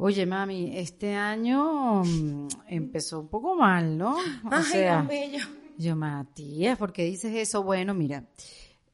Oye, 0.00 0.26
mami, 0.26 0.76
este 0.76 1.14
año 1.14 2.04
mm, 2.04 2.48
empezó 2.68 3.18
un 3.18 3.26
poco 3.26 3.56
mal, 3.56 3.98
¿no? 3.98 4.14
O 4.14 4.18
Ay, 4.50 4.62
sea, 4.62 4.98
tan 4.98 5.08
bello. 5.08 5.44
yo, 5.76 5.96
Matías, 5.96 6.78
¿por 6.78 6.92
qué 6.92 7.04
dices 7.04 7.34
eso? 7.34 7.64
Bueno, 7.64 7.94
mira, 7.94 8.24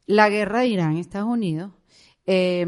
la 0.06 0.30
guerra 0.30 0.60
de 0.60 0.68
Irán, 0.68 0.96
Estados 0.96 1.28
Unidos, 1.28 1.72
eh, 2.24 2.66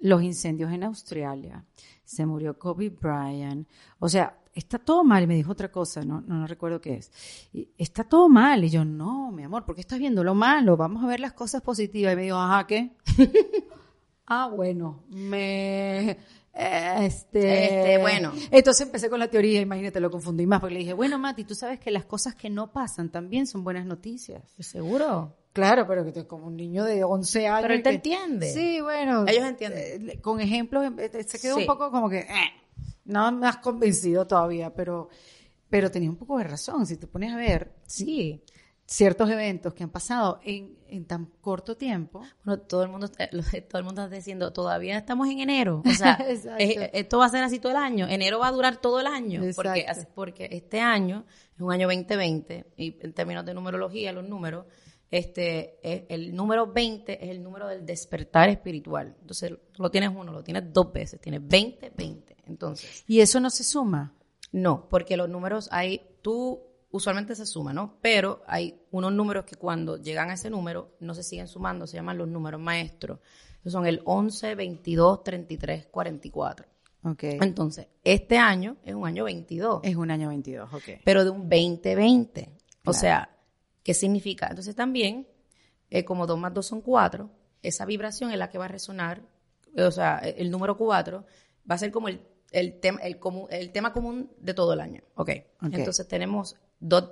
los 0.00 0.22
incendios 0.24 0.72
en 0.72 0.82
Australia, 0.82 1.64
se 2.04 2.26
murió 2.26 2.58
Kobe 2.58 2.90
Bryant, 2.90 3.68
o 4.00 4.08
sea, 4.08 4.36
está 4.54 4.80
todo 4.80 5.04
mal. 5.04 5.22
Y 5.22 5.26
me 5.28 5.36
dijo 5.36 5.52
otra 5.52 5.70
cosa, 5.70 6.02
no, 6.02 6.20
no, 6.20 6.34
no 6.34 6.46
recuerdo 6.48 6.80
qué 6.80 6.94
es. 6.94 7.12
Y, 7.52 7.70
está 7.78 8.02
todo 8.02 8.28
mal. 8.28 8.64
Y 8.64 8.70
yo, 8.70 8.84
no, 8.84 9.30
mi 9.30 9.44
amor, 9.44 9.64
¿por 9.64 9.76
qué 9.76 9.82
estás 9.82 10.00
viendo 10.00 10.24
lo 10.24 10.34
malo? 10.34 10.76
Vamos 10.76 11.04
a 11.04 11.06
ver 11.06 11.20
las 11.20 11.32
cosas 11.32 11.62
positivas. 11.62 12.12
Y 12.12 12.16
me 12.16 12.22
dijo, 12.22 12.36
ajá, 12.36 12.66
¿qué? 12.66 12.96
ah, 14.26 14.50
bueno, 14.52 15.04
me... 15.08 16.18
Este, 16.58 17.64
Este, 17.64 17.98
bueno. 17.98 18.32
Entonces 18.50 18.84
empecé 18.86 19.08
con 19.08 19.20
la 19.20 19.28
teoría, 19.28 19.60
imagínate, 19.60 20.00
lo 20.00 20.10
confundí 20.10 20.44
más, 20.46 20.60
porque 20.60 20.74
le 20.74 20.80
dije, 20.80 20.92
bueno, 20.92 21.18
Mati, 21.18 21.44
tú 21.44 21.54
sabes 21.54 21.78
que 21.78 21.90
las 21.92 22.04
cosas 22.04 22.34
que 22.34 22.50
no 22.50 22.72
pasan 22.72 23.10
también 23.10 23.46
son 23.46 23.62
buenas 23.62 23.86
noticias. 23.86 24.42
¿Seguro? 24.58 25.36
Claro, 25.52 25.86
pero 25.86 26.04
que 26.04 26.12
te- 26.12 26.26
como 26.26 26.46
un 26.48 26.56
niño 26.56 26.84
de 26.84 27.04
11 27.04 27.46
años. 27.46 27.62
Pero 27.62 27.74
él 27.74 27.82
te 27.82 27.90
que- 27.90 27.94
entiende. 27.96 28.52
Sí, 28.52 28.80
bueno. 28.80 29.24
Ellos 29.28 29.44
entienden. 29.44 30.10
eh, 30.10 30.20
con 30.20 30.40
ejemplos, 30.40 30.84
eh, 30.98 31.24
se 31.26 31.38
quedó 31.40 31.54
Sí. 31.56 31.60
un 31.62 31.66
poco 31.66 31.90
como 31.92 32.08
que, 32.10 32.18
eh, 32.20 32.50
no 33.04 33.30
me 33.32 33.46
has 33.46 33.58
convencido 33.58 34.26
todavía, 34.26 34.74
pero, 34.74 35.08
pero 35.70 35.90
tenía 35.90 36.10
un 36.10 36.16
poco 36.16 36.38
de 36.38 36.44
razón. 36.44 36.86
Si 36.86 36.96
te 36.96 37.06
pones 37.06 37.32
a 37.32 37.36
ver 37.36 37.72
Sí. 37.86 38.42
Ciertos 38.90 39.28
eventos 39.28 39.74
que 39.74 39.84
han 39.84 39.90
pasado 39.90 40.40
en, 40.42 40.78
en 40.88 41.04
tan 41.04 41.26
corto 41.42 41.76
tiempo. 41.76 42.22
Bueno, 42.42 42.62
todo 42.62 42.82
el 42.84 42.88
mundo 42.88 43.04
está, 43.04 43.28
lo- 43.32 43.42
todo 43.42 43.78
el 43.78 43.84
mundo 43.84 44.02
está 44.04 44.16
diciendo, 44.16 44.50
todavía 44.52 44.96
estamos 44.96 45.28
en 45.28 45.40
enero. 45.40 45.82
O 45.84 45.90
sea, 45.90 46.16
Exacto. 46.26 46.56
eh, 46.64 46.90
esto 46.94 47.18
va 47.18 47.26
a 47.26 47.28
ser 47.28 47.44
así 47.44 47.58
todo 47.58 47.72
el 47.72 47.76
año. 47.78 48.08
Enero 48.08 48.38
va 48.38 48.48
a 48.48 48.52
durar 48.52 48.78
todo 48.78 48.98
el 49.00 49.06
año. 49.06 49.42
Porque, 49.54 49.86
porque 50.14 50.48
este 50.52 50.80
año 50.80 51.26
es 51.54 51.60
un 51.60 51.70
año 51.70 51.86
2020 51.86 52.72
y 52.78 52.96
en 53.04 53.12
términos 53.12 53.44
de 53.44 53.52
numerología, 53.52 54.10
los 54.12 54.26
números, 54.26 54.64
este, 55.10 55.78
es- 55.82 56.04
el 56.08 56.34
número 56.34 56.66
20 56.72 57.24
es 57.24 57.30
el 57.30 57.42
número 57.42 57.66
del 57.68 57.84
despertar 57.84 58.48
espiritual. 58.48 59.16
Entonces, 59.20 59.52
lo 59.76 59.90
tienes 59.90 60.10
uno, 60.14 60.32
lo 60.32 60.42
tienes 60.42 60.72
dos 60.72 60.90
veces, 60.94 61.20
tienes 61.20 61.46
20, 61.46 61.92
20. 61.94 62.36
Entonces, 62.46 63.04
Y 63.06 63.20
eso 63.20 63.38
no 63.40 63.50
se 63.50 63.64
suma. 63.64 64.14
no, 64.50 64.88
porque 64.88 65.18
los 65.18 65.28
números 65.28 65.68
hay, 65.72 66.00
tú 66.22 66.62
usualmente 66.90 67.34
se 67.34 67.44
suman, 67.46 67.74
¿no? 67.76 67.98
Pero 68.00 68.42
hay 68.46 68.80
unos 68.90 69.12
números 69.12 69.44
que 69.44 69.56
cuando 69.56 69.96
llegan 69.96 70.30
a 70.30 70.34
ese 70.34 70.50
número 70.50 70.96
no 71.00 71.14
se 71.14 71.22
siguen 71.22 71.48
sumando, 71.48 71.86
se 71.86 71.96
llaman 71.96 72.18
los 72.18 72.28
números 72.28 72.60
maestros. 72.60 73.18
Son 73.66 73.86
el 73.86 74.00
11, 74.04 74.54
22, 74.54 75.22
33, 75.24 75.86
44. 75.86 76.66
Ok. 77.04 77.22
Entonces, 77.24 77.88
este 78.02 78.38
año 78.38 78.76
es 78.84 78.94
un 78.94 79.06
año 79.06 79.24
22, 79.24 79.80
Es 79.84 79.96
un 79.96 80.10
año 80.10 80.28
22, 80.28 80.72
ok. 80.72 80.82
pero 81.04 81.24
de 81.24 81.30
un 81.30 81.48
2020. 81.48 82.50
O 82.50 82.92
Claro. 82.92 82.98
sea, 82.98 83.36
¿qué 83.82 83.92
significa? 83.94 84.46
Entonces 84.48 84.74
también, 84.74 85.28
eh, 85.90 86.04
como 86.04 86.26
2 86.26 86.38
más 86.38 86.54
2 86.54 86.64
son 86.66 86.80
4, 86.80 87.30
esa 87.62 87.84
vibración 87.84 88.30
es 88.32 88.38
la 88.38 88.48
que 88.50 88.56
va 88.58 88.64
a 88.64 88.68
resonar, 88.68 89.22
eh, 89.76 89.82
o 89.82 89.90
sea, 89.90 90.18
el 90.18 90.46
el 90.46 90.50
número 90.50 90.76
4 90.78 91.24
va 91.70 91.74
a 91.74 91.78
ser 91.78 91.90
como 91.92 92.08
el, 92.08 92.22
el, 92.52 92.80
tema, 92.80 93.00
el, 93.02 93.18
común- 93.18 93.48
el 93.50 93.70
tema 93.72 93.92
común 93.92 94.32
de 94.38 94.54
todo 94.54 94.72
el 94.72 94.80
año. 94.80 95.02
Ok. 95.16 95.30
Ok. 95.62 95.74
Entonces 95.74 96.08
tenemos, 96.08 96.56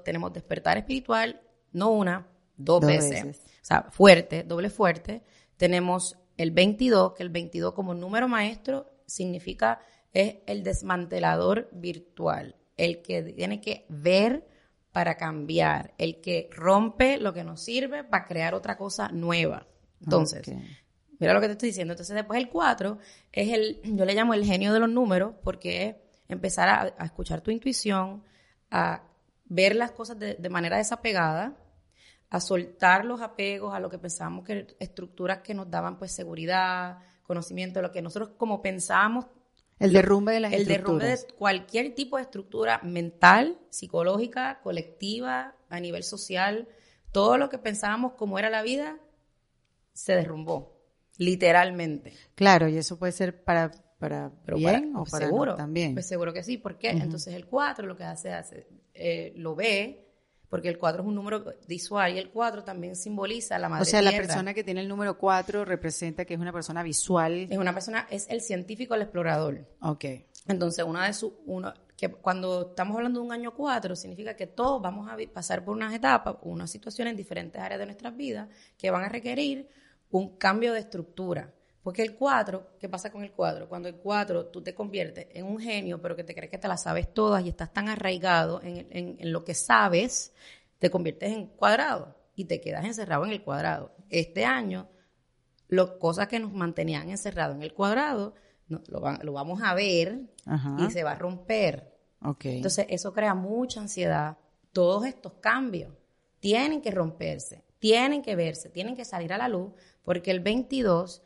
tenemos 0.05 0.33
despertar 0.33 0.79
espiritual, 0.79 1.41
no 1.73 1.91
una, 1.91 2.27
dos, 2.57 2.81
Dos 2.81 2.89
veces. 2.89 3.25
veces. 3.25 3.43
O 3.63 3.65
sea, 3.65 3.83
fuerte, 3.91 4.45
doble 4.45 4.71
fuerte. 4.71 5.23
Tenemos 5.57 6.17
el 6.37 6.51
22, 6.51 7.15
que 7.15 7.23
el 7.23 7.31
22 7.31 7.73
como 7.73 7.95
número 7.95 8.29
maestro 8.29 8.93
significa 9.07 9.81
es 10.13 10.37
el 10.47 10.63
desmantelador 10.63 11.69
virtual, 11.73 12.57
el 12.77 13.03
que 13.03 13.23
tiene 13.23 13.61
que 13.61 13.85
ver 13.89 14.47
para 14.93 15.17
cambiar, 15.17 15.95
el 15.99 16.21
que 16.21 16.49
rompe 16.53 17.19
lo 17.19 17.35
que 17.35 17.45
nos 17.45 17.61
sirve 17.61 18.03
para 18.03 18.25
crear 18.25 18.55
otra 18.55 18.79
cosa 18.79 19.11
nueva. 19.11 19.67
Entonces, 20.03 20.51
mira 21.19 21.35
lo 21.35 21.41
que 21.41 21.49
te 21.49 21.53
estoy 21.53 21.69
diciendo. 21.69 21.93
Entonces, 21.93 22.15
después 22.15 22.39
el 22.39 22.49
4 22.49 22.99
es 23.33 23.53
el, 23.53 23.81
yo 23.85 24.05
le 24.07 24.15
llamo 24.15 24.33
el 24.33 24.45
genio 24.45 24.73
de 24.73 24.81
los 24.81 24.89
números, 24.89 25.35
porque 25.43 25.87
es 25.87 25.97
empezar 26.29 26.69
a, 26.69 26.95
a 26.97 27.05
escuchar 27.05 27.43
tu 27.43 27.51
intuición, 27.51 28.23
a 28.71 29.03
ver 29.47 29.77
las 29.77 29.93
cosas 29.93 30.19
de, 30.19 30.35
de 30.35 30.49
manera 30.49 30.77
desapegada, 30.77 31.57
a 32.29 32.41
soltar 32.41 33.05
los 33.05 33.21
apegos 33.21 33.75
a 33.75 33.81
lo 33.81 33.89
que 33.89 33.99
pensábamos 33.99 34.45
que 34.45 34.67
estructuras 34.81 35.39
que 35.39 35.55
nos 35.55 35.71
daban 35.71 35.99
pues 35.99 36.13
seguridad, 36.13 36.99
conocimiento, 37.23 37.83
lo 37.83 37.93
que 37.93 38.03
nosotros 38.03 38.31
como 38.37 38.63
pensábamos 38.63 39.27
el 39.79 39.93
derrumbe 39.93 40.33
de 40.33 40.41
las 40.41 40.53
el 40.53 40.67
derrumbe 40.67 41.07
de 41.07 41.19
cualquier 41.37 41.95
tipo 41.95 42.17
de 42.17 42.23
estructura 42.23 42.81
mental, 42.83 43.59
psicológica, 43.69 44.61
colectiva, 44.63 45.55
a 45.69 45.81
nivel 45.81 46.03
social, 46.03 46.67
todo 47.13 47.37
lo 47.37 47.51
que 47.51 47.59
pensábamos 47.59 48.13
como 48.15 48.39
era 48.39 48.49
la 48.49 48.63
vida 48.63 48.99
se 49.93 50.15
derrumbó, 50.15 50.81
literalmente. 51.19 52.15
Claro, 52.35 52.69
y 52.69 52.79
eso 52.79 52.99
puede 52.99 53.13
ser 53.13 53.45
para 53.45 53.71
para 53.99 54.31
bien 54.55 54.95
o 54.95 55.05
para 55.05 55.27
seguro, 55.27 55.55
también. 55.55 55.95
Pues 55.95 56.07
seguro 56.07 56.33
que 56.33 56.43
sí, 56.43 56.59
¿por 56.59 56.79
qué? 56.79 56.91
Entonces 56.91 57.35
el 57.35 57.47
4 57.47 57.87
lo 57.87 57.97
que 57.97 58.05
hace, 58.05 58.33
hace 58.33 58.67
eh, 58.95 59.33
lo 59.37 59.55
ve 59.55 60.07
porque 60.49 60.69
el 60.69 60.79
4 60.79 61.03
es 61.03 61.09
un 61.09 61.15
número 61.15 61.45
visual 61.67 62.15
y 62.15 62.19
el 62.19 62.31
4 62.31 62.63
también 62.63 62.95
simboliza 62.95 63.59
la 63.59 63.69
madre 63.69 63.83
O 63.83 63.85
sea, 63.85 64.01
la 64.01 64.13
persona 64.13 64.55
que 64.55 64.63
tiene 64.63 64.81
el 64.81 64.89
número 64.89 65.19
4 65.19 65.65
representa 65.65 66.25
que 66.25 66.35
es 66.35 66.41
una 66.41 66.53
persona 66.53 66.83
visual. 66.83 67.49
Es 67.51 67.59
una 67.59 67.73
persona, 67.73 68.07
es 68.11 68.29
el 68.31 68.41
científico, 68.41 68.95
el 68.95 69.03
explorador. 69.03 69.67
Ok. 69.81 70.05
Entonces, 70.47 70.85
una 70.85 71.07
de 71.07 71.13
sus, 71.13 71.33
uno, 71.47 71.75
que 71.97 72.09
cuando 72.09 72.69
estamos 72.69 72.97
hablando 72.97 73.21
de 73.21 73.27
un 73.27 73.33
año 73.33 73.55
4, 73.55 73.97
significa 73.97 74.37
que 74.37 74.47
todos 74.47 74.81
vamos 74.81 75.11
a 75.11 75.17
pasar 75.33 75.65
por 75.65 75.75
unas 75.75 75.93
etapas, 75.93 76.37
unas 76.43 76.71
situaciones 76.71 77.13
en 77.13 77.17
diferentes 77.17 77.61
áreas 77.61 77.81
de 77.81 77.87
nuestras 77.87 78.17
vidas 78.17 78.49
que 78.79 78.91
van 78.91 79.03
a 79.03 79.09
requerir 79.09 79.69
un 80.11 80.37
cambio 80.37 80.73
de 80.73 80.81
estructura. 80.81 81.53
Porque 81.87 82.03
el 82.03 82.17
4, 82.17 82.79
¿qué 82.81 82.89
pasa 82.89 83.13
con 83.13 83.23
el 83.23 83.31
4? 83.31 83.69
Cuando 83.69 83.89
el 83.89 83.95
4 83.95 84.47
tú 84.47 84.61
te 84.61 84.75
conviertes 84.75 85.29
en 85.31 85.47
un 85.47 85.61
genio, 85.61 86.03
pero 86.03 86.17
que 86.17 86.25
te 86.25 86.35
crees 86.35 86.51
que 86.51 86.59
te 86.59 86.67
la 86.67 86.77
sabes 86.77 87.15
todas 87.15 87.45
y 87.45 87.49
estás 87.49 87.73
tan 87.73 87.89
arraigado 87.89 88.61
en, 88.61 89.17
lo 89.31 89.45
que 89.45 89.55
sabes, 89.55 90.35
te 90.81 90.91
conviertes 90.91 91.31
en 91.31 91.47
cuadrado 91.47 92.17
y 92.35 92.47
te 92.47 92.61
quedas 92.61 92.85
encerrado 92.85 93.25
en 93.25 93.31
el 93.31 93.45
cuadrado. 93.45 93.95
Este 94.11 94.45
año, 94.45 94.89
las 95.69 95.91
cosas 95.91 96.27
que 96.27 96.41
nos 96.41 96.53
mantenían 96.53 97.09
encerrados 97.09 97.55
en 97.55 97.63
el 97.63 97.73
cuadrado, 97.73 98.35
lo, 98.67 99.01
vamos 99.33 99.63
a 99.63 99.73
ver 99.75 100.23
y 100.81 100.91
se 100.91 101.05
va 101.05 101.13
a 101.13 101.19
romper. 101.19 101.95
Okay. 102.21 102.57
Entonces, 102.57 102.87
eso 102.91 103.13
crea 103.13 103.37
mucha 103.37 103.81
ansiedad. 103.81 104.39
Todos 104.73 105.07
estos 105.07 105.35
cambios 105.35 105.95
tienen 106.41 106.83
que 106.83 106.91
romperse, 106.91 107.63
tienen 107.79 108.23
que 108.23 108.35
verse, 108.35 108.71
tienen 108.71 108.97
que 108.97 109.05
salir 109.05 109.33
a 109.33 109.39
la 109.39 109.47
luz, 109.47 109.71
porque 110.03 110.33
el 110.33 110.41
22 110.41 111.23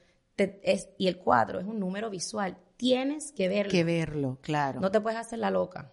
y 0.98 1.08
el 1.08 1.18
4 1.18 1.60
es 1.60 1.66
un 1.66 1.78
número 1.78 2.10
visual. 2.10 2.56
Tienes 2.76 3.32
que 3.32 3.48
verlo. 3.48 3.70
Que 3.70 3.84
verlo, 3.84 4.38
claro. 4.40 4.80
No 4.80 4.90
te 4.90 5.00
puedes 5.00 5.18
hacer 5.18 5.38
la 5.38 5.50
loca. 5.50 5.92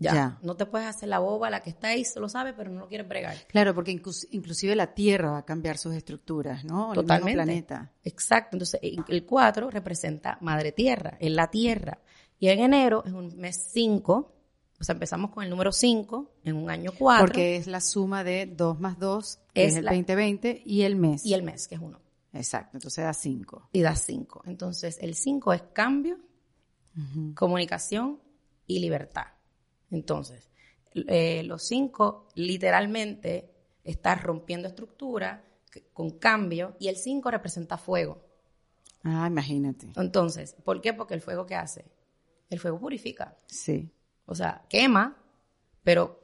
Ya. 0.00 0.38
No 0.42 0.56
te 0.56 0.64
puedes 0.64 0.86
hacer 0.86 1.08
la 1.08 1.18
boba, 1.18 1.50
la 1.50 1.58
que 1.60 1.70
está 1.70 1.88
ahí, 1.88 2.04
se 2.04 2.20
lo 2.20 2.28
sabe, 2.28 2.52
pero 2.52 2.70
no 2.70 2.82
lo 2.82 2.86
quieres 2.86 3.08
bregar. 3.08 3.36
Claro, 3.48 3.74
porque 3.74 3.90
inclusive 3.90 4.76
la 4.76 4.94
Tierra 4.94 5.32
va 5.32 5.38
a 5.38 5.44
cambiar 5.44 5.76
sus 5.76 5.92
estructuras, 5.92 6.64
¿no? 6.64 6.92
Totalmente. 6.92 7.32
El 7.32 7.36
planeta. 7.44 7.92
Exacto. 8.04 8.50
Entonces, 8.54 8.80
el 8.82 9.26
4 9.26 9.70
representa 9.70 10.38
Madre 10.40 10.70
Tierra, 10.70 11.16
es 11.18 11.32
la 11.32 11.50
Tierra. 11.50 11.98
Y 12.38 12.48
en 12.48 12.60
enero 12.60 13.02
es 13.04 13.12
un 13.12 13.36
mes 13.38 13.70
5, 13.72 14.34
o 14.80 14.84
sea, 14.84 14.92
empezamos 14.92 15.32
con 15.32 15.42
el 15.42 15.50
número 15.50 15.72
5 15.72 16.30
en 16.44 16.54
un 16.54 16.70
año 16.70 16.92
4. 16.96 17.26
Porque 17.26 17.56
es 17.56 17.66
la 17.66 17.80
suma 17.80 18.22
de 18.22 18.46
2 18.46 18.78
más 18.78 19.00
2, 19.00 19.40
que 19.52 19.64
es, 19.64 19.74
el 19.74 19.84
2020, 19.84 20.62
y 20.64 20.82
el 20.82 20.94
mes. 20.94 21.26
Y 21.26 21.34
el 21.34 21.42
mes, 21.42 21.66
que 21.66 21.74
es 21.74 21.80
1. 21.80 21.98
Exacto, 22.32 22.76
entonces 22.76 23.04
da 23.04 23.12
5. 23.12 23.70
Y 23.72 23.82
da 23.82 23.96
5. 23.96 24.42
Entonces, 24.46 24.98
el 25.00 25.14
5 25.14 25.52
es 25.52 25.62
cambio, 25.72 26.18
comunicación 27.34 28.20
y 28.66 28.80
libertad. 28.80 29.26
Entonces, 29.90 30.48
eh, 30.94 31.42
los 31.44 31.62
5 31.64 32.28
literalmente 32.34 33.50
está 33.84 34.14
rompiendo 34.14 34.68
estructura 34.68 35.44
con 35.92 36.18
cambio 36.18 36.76
y 36.78 36.88
el 36.88 36.96
5 36.96 37.30
representa 37.30 37.78
fuego. 37.78 38.20
Ah, 39.04 39.26
imagínate. 39.26 39.92
Entonces, 39.96 40.56
¿por 40.64 40.80
qué? 40.80 40.92
Porque 40.92 41.14
el 41.14 41.20
fuego 41.20 41.46
¿qué 41.46 41.54
hace? 41.54 41.84
El 42.50 42.58
fuego 42.58 42.80
purifica. 42.80 43.36
Sí. 43.46 43.90
O 44.26 44.34
sea, 44.34 44.64
quema, 44.68 45.16
pero 45.82 46.17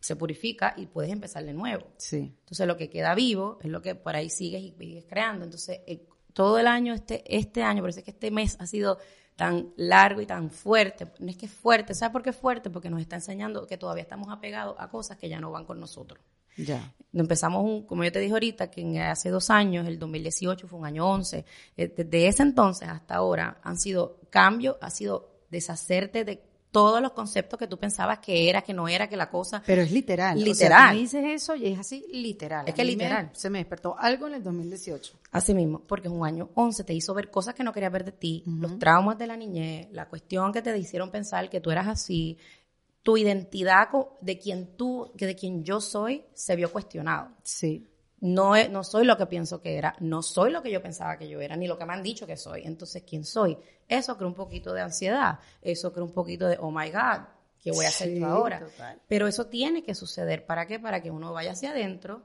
se 0.00 0.16
purifica 0.16 0.74
y 0.76 0.86
puedes 0.86 1.12
empezar 1.12 1.44
de 1.44 1.52
nuevo. 1.52 1.86
Sí. 1.98 2.34
Entonces 2.40 2.66
lo 2.66 2.76
que 2.76 2.88
queda 2.88 3.14
vivo 3.14 3.58
es 3.62 3.70
lo 3.70 3.82
que 3.82 3.94
por 3.94 4.16
ahí 4.16 4.30
sigues 4.30 4.62
y 4.62 4.74
sigues 4.78 5.04
creando. 5.06 5.44
Entonces 5.44 5.80
eh, 5.86 6.06
todo 6.32 6.58
el 6.58 6.66
año, 6.66 6.94
este, 6.94 7.22
este 7.26 7.62
año, 7.62 7.82
por 7.82 7.90
eso 7.90 8.00
es 8.00 8.04
que 8.04 8.12
este 8.12 8.30
mes 8.30 8.56
ha 8.58 8.66
sido 8.66 8.98
tan 9.36 9.72
largo 9.76 10.20
y 10.20 10.26
tan 10.26 10.50
fuerte. 10.50 11.06
No 11.18 11.30
es 11.30 11.36
que 11.36 11.46
es 11.46 11.52
fuerte, 11.52 11.94
¿sabes 11.94 12.12
por 12.12 12.22
qué 12.22 12.30
es 12.30 12.36
fuerte? 12.36 12.70
Porque 12.70 12.90
nos 12.90 13.00
está 13.00 13.16
enseñando 13.16 13.66
que 13.66 13.76
todavía 13.78 14.02
estamos 14.02 14.28
apegados 14.30 14.76
a 14.78 14.88
cosas 14.88 15.16
que 15.16 15.28
ya 15.28 15.40
no 15.40 15.50
van 15.50 15.64
con 15.64 15.78
nosotros. 15.80 16.22
Ya. 16.56 16.92
Empezamos, 17.12 17.64
un, 17.64 17.86
como 17.86 18.04
yo 18.04 18.12
te 18.12 18.20
dije 18.20 18.32
ahorita, 18.32 18.70
que 18.70 19.00
hace 19.00 19.30
dos 19.30 19.50
años, 19.50 19.86
el 19.86 19.98
2018 19.98 20.68
fue 20.68 20.78
un 20.78 20.86
año 20.86 21.08
11, 21.08 21.44
eh, 21.76 21.94
desde 21.96 22.28
ese 22.28 22.42
entonces 22.42 22.88
hasta 22.88 23.14
ahora 23.14 23.60
han 23.62 23.78
sido 23.78 24.20
cambios, 24.30 24.76
ha 24.80 24.90
sido 24.90 25.30
deshacerte 25.50 26.24
de 26.24 26.49
todos 26.70 27.02
los 27.02 27.12
conceptos 27.12 27.58
que 27.58 27.66
tú 27.66 27.78
pensabas 27.78 28.18
que 28.20 28.48
era, 28.48 28.62
que 28.62 28.72
no 28.72 28.88
era, 28.88 29.08
que 29.08 29.16
la 29.16 29.28
cosa. 29.28 29.62
Pero 29.66 29.82
es 29.82 29.90
literal. 29.90 30.42
Literal. 30.42 30.90
O 30.90 30.94
me 30.94 31.00
dices 31.00 31.24
eso 31.24 31.54
y 31.56 31.66
es 31.66 31.78
así, 31.78 32.06
literal. 32.12 32.68
Es 32.68 32.74
que 32.74 32.84
literal. 32.84 33.30
se 33.32 33.50
me 33.50 33.58
despertó 33.58 33.96
algo 33.98 34.26
en 34.28 34.34
el 34.34 34.42
2018. 34.42 35.18
Así 35.32 35.54
mismo, 35.54 35.80
porque 35.80 36.08
es 36.08 36.14
un 36.14 36.24
año 36.24 36.50
11, 36.54 36.84
te 36.84 36.94
hizo 36.94 37.14
ver 37.14 37.30
cosas 37.30 37.54
que 37.54 37.64
no 37.64 37.72
querías 37.72 37.92
ver 37.92 38.04
de 38.04 38.12
ti, 38.12 38.42
los 38.46 38.78
traumas 38.78 39.18
de 39.18 39.26
la 39.26 39.36
niñez, 39.36 39.88
la 39.92 40.08
cuestión 40.08 40.52
que 40.52 40.62
te 40.62 40.76
hicieron 40.76 41.10
pensar 41.10 41.50
que 41.50 41.60
tú 41.60 41.70
eras 41.70 41.88
así, 41.88 42.38
tu 43.02 43.16
identidad 43.16 43.88
de 44.20 44.38
quien 44.38 44.76
tú, 44.76 45.12
que 45.16 45.26
de 45.26 45.34
quien 45.34 45.64
yo 45.64 45.80
soy, 45.80 46.24
se 46.34 46.54
vio 46.56 46.70
cuestionado. 46.70 47.30
Sí 47.42 47.89
no, 48.20 48.52
no 48.68 48.84
soy 48.84 49.06
lo 49.06 49.16
que 49.16 49.26
pienso 49.26 49.62
que 49.62 49.76
era, 49.76 49.96
no 50.00 50.22
soy 50.22 50.50
lo 50.50 50.62
que 50.62 50.70
yo 50.70 50.82
pensaba 50.82 51.16
que 51.16 51.28
yo 51.28 51.40
era, 51.40 51.56
ni 51.56 51.66
lo 51.66 51.78
que 51.78 51.86
me 51.86 51.94
han 51.94 52.02
dicho 52.02 52.26
que 52.26 52.36
soy. 52.36 52.62
Entonces, 52.64 53.02
¿quién 53.02 53.24
soy? 53.24 53.56
Eso 53.88 54.16
crea 54.16 54.28
un 54.28 54.34
poquito 54.34 54.74
de 54.74 54.82
ansiedad, 54.82 55.38
eso 55.62 55.92
crea 55.92 56.04
un 56.04 56.12
poquito 56.12 56.46
de, 56.46 56.58
oh 56.60 56.70
my 56.70 56.90
God, 56.90 57.22
¿qué 57.62 57.72
voy 57.72 57.86
a 57.86 57.88
hacer 57.88 58.14
yo 58.14 58.26
ahora? 58.26 58.66
Pero 59.08 59.26
eso 59.26 59.46
tiene 59.46 59.82
que 59.82 59.94
suceder. 59.94 60.44
¿Para 60.44 60.66
qué? 60.66 60.78
Para 60.78 61.02
que 61.02 61.10
uno 61.10 61.32
vaya 61.32 61.52
hacia 61.52 61.70
adentro 61.70 62.22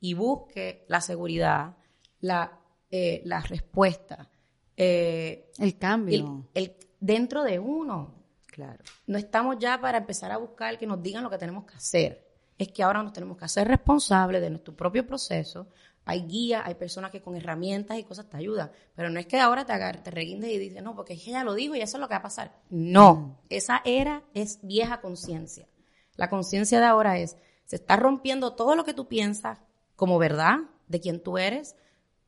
y 0.00 0.12
busque 0.14 0.84
la 0.88 1.00
seguridad, 1.00 1.76
la, 2.20 2.60
eh, 2.90 3.22
la 3.24 3.40
respuesta. 3.40 4.28
Eh, 4.76 5.50
el 5.58 5.78
cambio. 5.78 6.46
El, 6.52 6.76
dentro 7.00 7.42
de 7.42 7.58
uno. 7.58 8.14
Claro. 8.46 8.84
No 9.06 9.16
estamos 9.16 9.56
ya 9.58 9.80
para 9.80 9.98
empezar 9.98 10.30
a 10.30 10.36
buscar 10.36 10.78
que 10.78 10.86
nos 10.86 11.02
digan 11.02 11.22
lo 11.22 11.30
que 11.30 11.38
tenemos 11.38 11.64
que 11.64 11.76
hacer 11.76 12.27
es 12.58 12.68
que 12.68 12.82
ahora 12.82 13.02
nos 13.02 13.12
tenemos 13.12 13.38
que 13.38 13.44
hacer 13.44 13.68
responsables 13.68 14.42
de 14.42 14.50
nuestro 14.50 14.74
propio 14.74 15.06
proceso. 15.06 15.68
Hay 16.04 16.22
guías, 16.22 16.62
hay 16.64 16.74
personas 16.74 17.10
que 17.10 17.22
con 17.22 17.36
herramientas 17.36 17.98
y 17.98 18.04
cosas 18.04 18.28
te 18.28 18.36
ayudan, 18.36 18.70
pero 18.94 19.10
no 19.10 19.20
es 19.20 19.26
que 19.26 19.38
ahora 19.38 19.64
te 19.64 19.72
agarres, 19.72 20.02
te 20.02 20.10
reguindes 20.10 20.50
y 20.50 20.58
dices, 20.58 20.82
no, 20.82 20.96
porque 20.96 21.12
ella 21.12 21.44
lo 21.44 21.54
dijo 21.54 21.74
y 21.74 21.80
eso 21.80 21.98
es 21.98 22.00
lo 22.00 22.08
que 22.08 22.14
va 22.14 22.18
a 22.18 22.22
pasar. 22.22 22.60
No, 22.70 23.14
mm. 23.14 23.36
esa 23.50 23.82
era 23.84 24.22
es 24.34 24.58
vieja 24.62 25.00
conciencia. 25.00 25.68
La 26.16 26.28
conciencia 26.28 26.80
de 26.80 26.86
ahora 26.86 27.18
es, 27.18 27.36
se 27.64 27.76
está 27.76 27.96
rompiendo 27.96 28.54
todo 28.54 28.74
lo 28.74 28.84
que 28.84 28.94
tú 28.94 29.06
piensas 29.06 29.58
como 29.94 30.18
verdad 30.18 30.58
de 30.88 31.00
quien 31.00 31.22
tú 31.22 31.38
eres, 31.38 31.76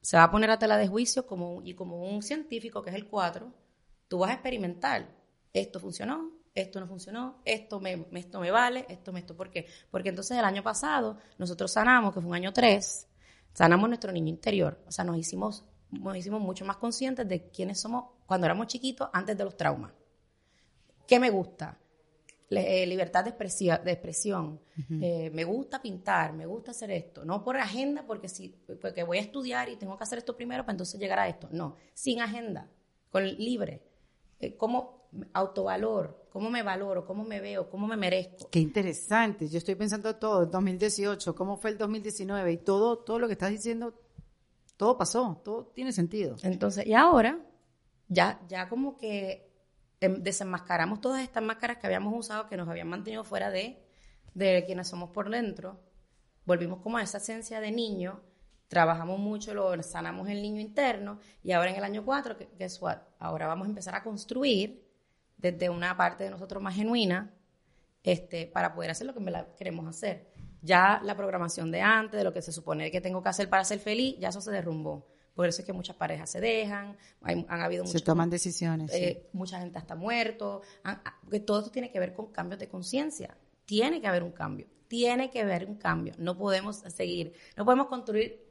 se 0.01 0.17
va 0.17 0.25
a 0.25 0.31
poner 0.31 0.51
a 0.51 0.59
tela 0.59 0.77
de 0.77 0.89
juicio 0.89 1.27
como, 1.27 1.63
y 1.63 1.75
como 1.75 2.05
un 2.05 2.23
científico, 2.23 2.83
que 2.83 2.91
es 2.91 2.97
el 2.97 3.09
4, 3.09 3.53
tú 4.09 4.19
vas 4.19 4.31
a 4.31 4.35
experimentar, 4.35 5.09
esto 5.53 5.81
funcionó, 5.81 6.31
esto 6.55 6.81
no 6.81 6.87
funcionó, 6.87 7.41
esto 7.45 7.81
me, 7.81 8.07
esto 8.13 8.41
me 8.41 8.51
vale, 8.51 8.87
esto 8.89 9.13
me 9.13 9.21
esto. 9.21 9.37
¿Por 9.37 9.51
qué? 9.51 9.67
Porque 9.91 10.09
entonces 10.09 10.37
el 10.37 10.45
año 10.45 10.63
pasado 10.63 11.19
nosotros 11.39 11.73
sanamos, 11.73 12.13
que 12.13 12.21
fue 12.21 12.31
un 12.31 12.35
año 12.35 12.53
3, 12.53 13.09
sanamos 13.53 13.89
nuestro 13.89 14.13
niño 14.13 14.29
interior. 14.29 14.83
O 14.87 14.93
sea, 14.93 15.05
nos 15.05 15.17
hicimos, 15.17 15.65
nos 15.91 16.17
hicimos 16.17 16.41
mucho 16.41 16.65
más 16.65 16.77
conscientes 16.77 17.29
de 17.29 17.51
quiénes 17.51 17.81
somos 17.81 18.05
cuando 18.27 18.47
éramos 18.47 18.67
chiquitos 18.67 19.09
antes 19.13 19.37
de 19.37 19.45
los 19.45 19.57
traumas. 19.57 19.93
¿Qué 21.07 21.19
me 21.19 21.31
gusta? 21.31 21.79
Eh, 22.51 22.85
libertad 22.85 23.25
de, 23.25 23.31
expresión. 23.31 24.61
Eh, 25.01 25.31
me 25.33 25.45
gusta 25.45 25.81
pintar, 25.81 26.33
me 26.33 26.47
gusta 26.47 26.73
hacer 26.73 26.91
esto. 26.91 27.25
No 27.25 27.45
por 27.45 27.57
agenda, 27.57 28.05
porque, 28.05 28.29
si, 28.29 28.49
porque 28.81 29.05
voy 29.05 29.19
a 29.19 29.21
estudiar 29.21 29.69
y 29.69 29.77
tengo 29.77 29.97
que 29.97 30.03
hacer 30.03 30.19
esto 30.19 30.37
primero 30.37 30.65
para 30.65 30.73
entonces 30.73 30.99
llegar 30.99 31.21
a 31.21 31.29
esto. 31.29 31.49
No, 31.53 31.77
sin 31.95 32.21
agenda, 32.21 32.69
con 33.09 33.25
libre. 33.25 33.83
Eh, 34.41 34.57
¿Cómo 34.57 35.00
autovalor, 35.33 36.27
cómo 36.31 36.51
me 36.51 36.63
valoro, 36.63 37.05
cómo 37.05 37.25
me 37.25 37.41
veo, 37.41 37.69
cómo 37.69 37.87
me 37.87 37.97
merezco. 37.97 38.49
Qué 38.51 38.61
interesante. 38.61 39.49
Yo 39.49 39.59
estoy 39.59 39.75
pensando 39.75 40.15
todo, 40.17 40.47
2018, 40.47 41.35
cómo 41.35 41.57
fue 41.57 41.71
el 41.71 41.79
2019 41.79 42.53
y 42.53 42.57
todo, 42.59 42.99
todo 42.99 43.19
lo 43.19 43.27
que 43.27 43.33
estás 43.33 43.51
diciendo, 43.51 43.95
todo 44.77 44.97
pasó, 44.97 45.41
todo 45.45 45.67
tiene 45.75 45.93
sentido. 45.93 46.37
Entonces, 46.43 46.87
y 46.87 46.95
ahora, 46.95 47.41
ya, 48.09 48.41
ya 48.49 48.69
como 48.69 48.97
que 48.97 49.53
em, 50.01 50.23
desenmascaramos 50.23 51.01
todas 51.01 51.23
estas 51.23 51.43
máscaras 51.43 51.79
que 51.79 51.87
habíamos 51.87 52.15
usado, 52.17 52.49
que 52.49 52.57
nos 52.57 52.69
habían 52.69 52.89
mantenido 52.89 53.25
fuera 53.25 53.51
de, 53.51 53.85
de 54.35 54.65
quienes 54.67 54.89
somos 54.89 55.11
por 55.11 55.31
dentro. 55.31 55.81
Volvimos 56.47 56.81
como 56.81 56.99
a 56.99 57.03
esa 57.03 57.19
esencia 57.19 57.61
de 57.61 57.73
niño 57.73 58.21
trabajamos 58.71 59.19
mucho, 59.19 59.53
lo 59.53 59.83
sanamos 59.83 60.29
el 60.29 60.41
niño 60.41 60.61
interno 60.61 61.19
y 61.43 61.51
ahora 61.51 61.71
en 61.71 61.77
el 61.77 61.83
año 61.83 62.05
4, 62.05 62.37
que 62.39 62.69
what? 62.81 62.99
Ahora 63.19 63.49
vamos 63.49 63.67
a 63.67 63.69
empezar 63.69 63.97
a 63.97 64.03
construir 64.05 64.90
desde 65.41 65.71
una 65.71 65.97
parte 65.97 66.25
de 66.25 66.31
nosotros 66.31 66.63
más 66.63 66.75
genuina 66.75 67.35
este, 68.03 68.47
para 68.47 68.75
poder 68.75 68.91
hacer 68.91 69.07
lo 69.07 69.15
que 69.15 69.21
queremos 69.57 69.87
hacer. 69.87 70.31
Ya 70.63 71.01
la 71.03 71.17
programación 71.17 71.71
de 71.71 71.81
antes, 71.81 72.19
de 72.19 72.25
lo 72.25 72.33
que 72.33 72.43
se 72.43 72.53
supone 72.53 72.91
que 72.91 73.01
tengo 73.01 73.23
que 73.23 73.29
hacer 73.29 73.49
para 73.49 73.65
ser 73.65 73.79
feliz, 73.79 74.17
ya 74.19 74.29
eso 74.29 74.41
se 74.41 74.51
derrumbó. 74.51 75.07
Por 75.35 75.49
eso 75.49 75.63
es 75.63 75.67
que 75.67 75.73
muchas 75.73 75.97
parejas 75.97 76.29
se 76.29 76.41
dejan, 76.41 76.99
han 77.23 77.61
habido 77.63 77.87
Se 77.87 78.01
toman 78.01 78.29
decisiones. 78.29 78.93
Eh, 78.93 79.29
mucha 79.33 79.59
gente 79.59 79.79
está 79.79 79.95
muerto. 79.95 80.61
que 81.31 81.41
todo 81.41 81.61
esto 81.61 81.71
tiene 81.71 81.91
que 81.91 81.99
ver 81.99 82.13
con 82.13 82.31
cambios 82.31 82.59
de 82.59 82.69
conciencia. 82.69 83.37
Tiene 83.65 84.01
que 84.01 84.07
haber 84.07 84.23
un 84.23 84.33
cambio. 84.33 84.67
Tiene 84.89 85.31
que 85.31 85.41
haber 85.41 85.67
un 85.67 85.77
cambio. 85.77 86.13
No 86.19 86.37
podemos 86.37 86.77
seguir, 86.89 87.33
no 87.57 87.65
podemos 87.65 87.87
construir 87.87 88.45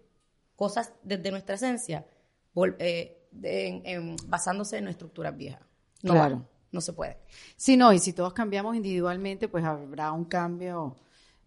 cosas 0.55 0.93
desde 1.03 1.31
nuestra 1.31 1.55
esencia 1.55 2.05
eh, 2.79 4.15
basándose 4.25 4.77
en 4.77 4.87
estructuras 4.87 5.35
viejas. 5.35 5.61
No, 6.01 6.13
claro. 6.13 6.47
No 6.71 6.81
se 6.81 6.93
puede. 6.93 7.17
Sí, 7.55 7.77
no, 7.77 7.91
y 7.93 7.99
si 7.99 8.13
todos 8.13 8.33
cambiamos 8.33 8.75
individualmente, 8.75 9.47
pues 9.47 9.63
habrá 9.63 10.11
un 10.11 10.25
cambio 10.25 10.95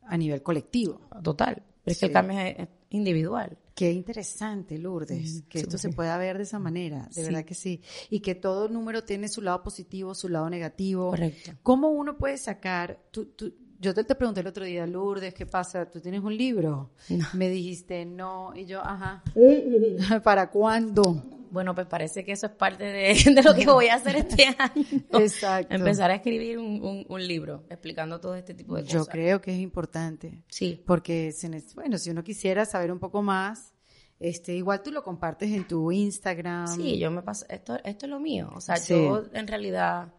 a 0.04 0.16
nivel 0.16 0.42
colectivo. 0.42 1.00
Total. 1.22 1.62
Pero 1.84 1.92
es 1.92 1.98
que 1.98 2.06
el 2.06 2.12
cambio 2.12 2.38
es 2.38 2.68
individual. 2.90 3.58
Qué 3.74 3.90
interesante, 3.90 4.78
Lourdes, 4.78 5.44
que 5.48 5.60
esto 5.60 5.78
se 5.78 5.88
pueda 5.90 6.16
ver 6.18 6.36
de 6.36 6.42
esa 6.42 6.58
manera, 6.58 7.08
de 7.14 7.22
verdad 7.22 7.44
que 7.44 7.54
sí. 7.54 7.80
Y 8.10 8.20
que 8.20 8.34
todo 8.34 8.68
número 8.68 9.02
tiene 9.02 9.28
su 9.28 9.40
lado 9.40 9.62
positivo, 9.62 10.14
su 10.14 10.28
lado 10.28 10.50
negativo. 10.50 11.10
Correcto. 11.10 11.52
¿Cómo 11.62 11.88
uno 11.88 12.18
puede 12.18 12.36
sacar, 12.36 13.00
tú, 13.10 13.32
yo 13.80 13.94
te, 13.94 14.04
pregunté 14.14 14.40
el 14.40 14.46
otro 14.46 14.64
día, 14.64 14.86
Lourdes, 14.86 15.34
¿qué 15.34 15.46
pasa? 15.46 15.90
¿Tú 15.90 16.00
tienes 16.00 16.22
un 16.22 16.36
libro? 16.36 16.90
Me 17.32 17.48
dijiste 17.48 18.04
no, 18.04 18.52
y 18.54 18.66
yo, 18.66 18.80
ajá. 18.80 19.24
¿Para 20.22 20.50
cuándo? 20.50 21.24
Bueno, 21.52 21.74
pues 21.74 21.86
parece 21.86 22.24
que 22.24 22.32
eso 22.32 22.46
es 22.46 22.52
parte 22.52 22.82
de, 22.82 23.14
lo 23.44 23.54
que 23.54 23.66
voy 23.66 23.88
a 23.88 23.96
hacer 23.96 24.16
este 24.16 24.46
año. 24.58 24.84
Exacto. 25.12 25.74
Empezar 25.74 26.10
a 26.10 26.14
escribir 26.14 26.58
un, 26.58 27.04
libro 27.26 27.64
explicando 27.68 28.18
todo 28.20 28.34
este 28.34 28.54
tipo 28.54 28.74
de 28.74 28.84
cosas. 28.84 28.94
Yo 28.94 29.06
creo 29.06 29.40
que 29.42 29.52
es 29.52 29.60
importante. 29.60 30.42
Sí. 30.48 30.82
Porque, 30.86 31.34
bueno, 31.74 31.98
si 31.98 32.08
uno 32.08 32.24
quisiera 32.24 32.64
saber 32.64 32.90
un 32.90 32.98
poco 32.98 33.20
más, 33.20 33.74
este, 34.18 34.54
igual 34.54 34.82
tú 34.82 34.92
lo 34.92 35.04
compartes 35.04 35.50
en 35.50 35.68
tu 35.68 35.92
Instagram. 35.92 36.68
Sí, 36.68 36.98
yo 36.98 37.10
me 37.10 37.20
paso, 37.20 37.44
esto, 37.50 37.76
esto 37.84 38.06
es 38.06 38.10
lo 38.10 38.18
mío. 38.18 38.50
O 38.54 38.60
sea, 38.62 38.76
yo 38.78 39.24
en 39.34 39.46
realidad, 39.46 40.14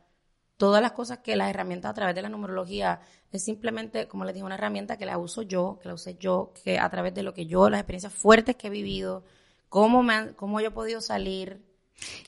todas 0.57 0.83
las 0.83 0.91
cosas 0.91 1.17
que 1.19 1.35
las 1.35 1.49
herramientas 1.49 1.89
a 1.89 1.95
través 1.95 2.13
de 2.13 2.21
la 2.21 2.29
numerología 2.29 3.01
es 3.31 3.43
simplemente, 3.43 4.07
como 4.07 4.23
les 4.23 4.35
dije, 4.35 4.45
una 4.45 4.55
herramienta 4.55 4.97
que 4.97 5.07
la 5.07 5.17
uso 5.17 5.41
yo, 5.41 5.79
que 5.81 5.87
la 5.87 5.95
usé 5.95 6.15
yo, 6.19 6.53
que 6.63 6.77
a 6.77 6.87
través 6.91 7.15
de 7.15 7.23
lo 7.23 7.33
que 7.33 7.47
yo, 7.47 7.71
las 7.71 7.79
experiencias 7.79 8.13
fuertes 8.13 8.55
que 8.55 8.67
he 8.67 8.69
vivido, 8.69 9.23
cómo, 9.73 10.03
me 10.03 10.35
cómo 10.35 10.61
yo 10.61 10.67
he 10.67 10.71
podido 10.71 11.01
salir 11.01 11.59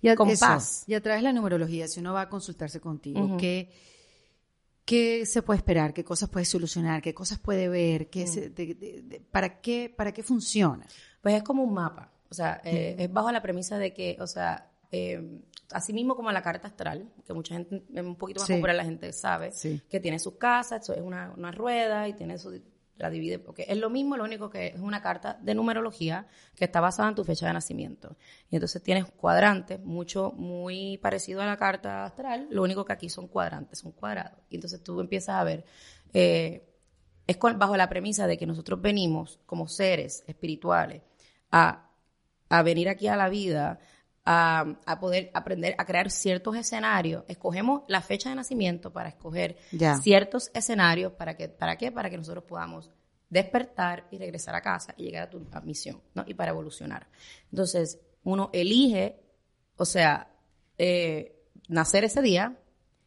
y 0.01 0.13
con 0.15 0.35
paz. 0.35 0.83
Y 0.87 0.95
a 0.95 1.01
través 1.01 1.21
de 1.21 1.25
la 1.25 1.33
numerología, 1.33 1.87
si 1.87 1.99
uno 1.99 2.11
va 2.11 2.21
a 2.21 2.29
consultarse 2.29 2.81
contigo, 2.81 3.37
¿qué, 3.37 5.25
se 5.27 5.43
puede 5.43 5.59
esperar? 5.59 5.93
¿Qué 5.93 6.03
cosas 6.03 6.27
puede 6.27 6.45
solucionar? 6.47 7.03
¿Qué 7.03 7.13
cosas 7.13 7.37
puede 7.37 7.69
ver? 7.69 8.09
¿Qué 8.09 8.25
para, 9.29 9.61
qué, 9.61 9.93
¿Para 9.95 10.11
qué 10.11 10.23
funciona? 10.23 10.87
Pues 11.21 11.35
es 11.35 11.43
como 11.43 11.61
un 11.61 11.71
mapa. 11.71 12.11
O 12.31 12.33
sea, 12.33 12.61
eh, 12.63 12.95
es 12.97 13.13
bajo 13.13 13.31
la 13.31 13.43
premisa 13.43 13.77
de 13.77 13.93
que, 13.93 14.17
o 14.19 14.25
sea, 14.25 14.71
eh, 14.91 15.43
así 15.69 15.93
mismo 15.93 16.15
como 16.15 16.31
la 16.31 16.41
carta 16.41 16.67
astral, 16.67 17.11
que 17.27 17.33
mucha 17.33 17.53
gente, 17.53 17.83
un 18.01 18.15
poquito 18.15 18.39
más 18.39 18.49
popular 18.49 18.75
la 18.75 18.85
gente 18.85 19.13
sabe, 19.13 19.51
que 19.87 19.99
tiene 19.99 20.17
sus 20.17 20.33
casas, 20.37 20.81
eso 20.81 20.95
es 20.95 21.01
una, 21.01 21.31
una 21.37 21.51
rueda 21.51 22.07
y 22.07 22.13
tiene 22.13 22.39
su 22.39 22.59
la 22.97 23.09
divide, 23.09 23.39
porque 23.39 23.65
es 23.67 23.77
lo 23.77 23.89
mismo, 23.89 24.15
lo 24.17 24.23
único 24.23 24.49
que 24.49 24.67
es 24.67 24.79
una 24.79 25.01
carta 25.01 25.37
de 25.41 25.53
numerología 25.53 26.27
que 26.55 26.65
está 26.65 26.79
basada 26.79 27.09
en 27.09 27.15
tu 27.15 27.23
fecha 27.23 27.47
de 27.47 27.53
nacimiento. 27.53 28.15
Y 28.49 28.55
entonces 28.55 28.81
tienes 28.81 29.05
cuadrantes, 29.05 29.81
mucho, 29.81 30.31
muy 30.31 30.97
parecido 30.99 31.41
a 31.41 31.45
la 31.45 31.57
carta 31.57 32.05
astral, 32.05 32.47
lo 32.49 32.63
único 32.63 32.85
que 32.85 32.93
aquí 32.93 33.09
son 33.09 33.27
cuadrantes, 33.27 33.79
son 33.79 33.91
cuadrados. 33.91 34.39
Y 34.49 34.55
entonces 34.55 34.81
tú 34.81 34.99
empiezas 35.01 35.35
a 35.35 35.43
ver, 35.43 35.65
eh, 36.13 36.69
es 37.27 37.37
bajo 37.39 37.75
la 37.75 37.89
premisa 37.89 38.27
de 38.27 38.37
que 38.37 38.45
nosotros 38.45 38.81
venimos 38.81 39.39
como 39.45 39.67
seres 39.67 40.23
espirituales 40.27 41.01
a, 41.51 41.89
a 42.49 42.63
venir 42.63 42.87
aquí 42.87 43.07
a 43.07 43.15
la 43.15 43.29
vida, 43.29 43.79
a, 44.25 44.75
a, 44.85 44.99
poder 44.99 45.29
aprender 45.33 45.75
a 45.77 45.85
crear 45.85 46.09
ciertos 46.09 46.55
escenarios. 46.57 47.23
Escogemos 47.27 47.83
la 47.87 48.01
fecha 48.01 48.29
de 48.29 48.35
nacimiento 48.35 48.91
para 48.91 49.09
escoger 49.09 49.57
ciertos 50.01 50.49
escenarios. 50.53 51.13
¿Para, 51.13 51.37
que, 51.37 51.47
¿Para 51.47 51.77
qué? 51.77 51.91
Para 51.91 52.09
que 52.09 52.17
nosotros 52.17 52.43
podamos 52.43 52.91
despertar 53.29 54.07
y 54.11 54.17
regresar 54.17 54.55
a 54.55 54.61
casa 54.61 54.93
y 54.97 55.03
llegar 55.03 55.23
a 55.23 55.29
tu 55.29 55.45
misión, 55.63 56.01
¿no? 56.13 56.23
Y 56.27 56.33
para 56.33 56.51
evolucionar. 56.51 57.07
Entonces, 57.51 57.99
uno 58.23 58.49
elige, 58.53 59.21
o 59.77 59.85
sea, 59.85 60.31
eh, 60.77 61.35
nacer 61.67 62.03
ese 62.03 62.21
día 62.21 62.57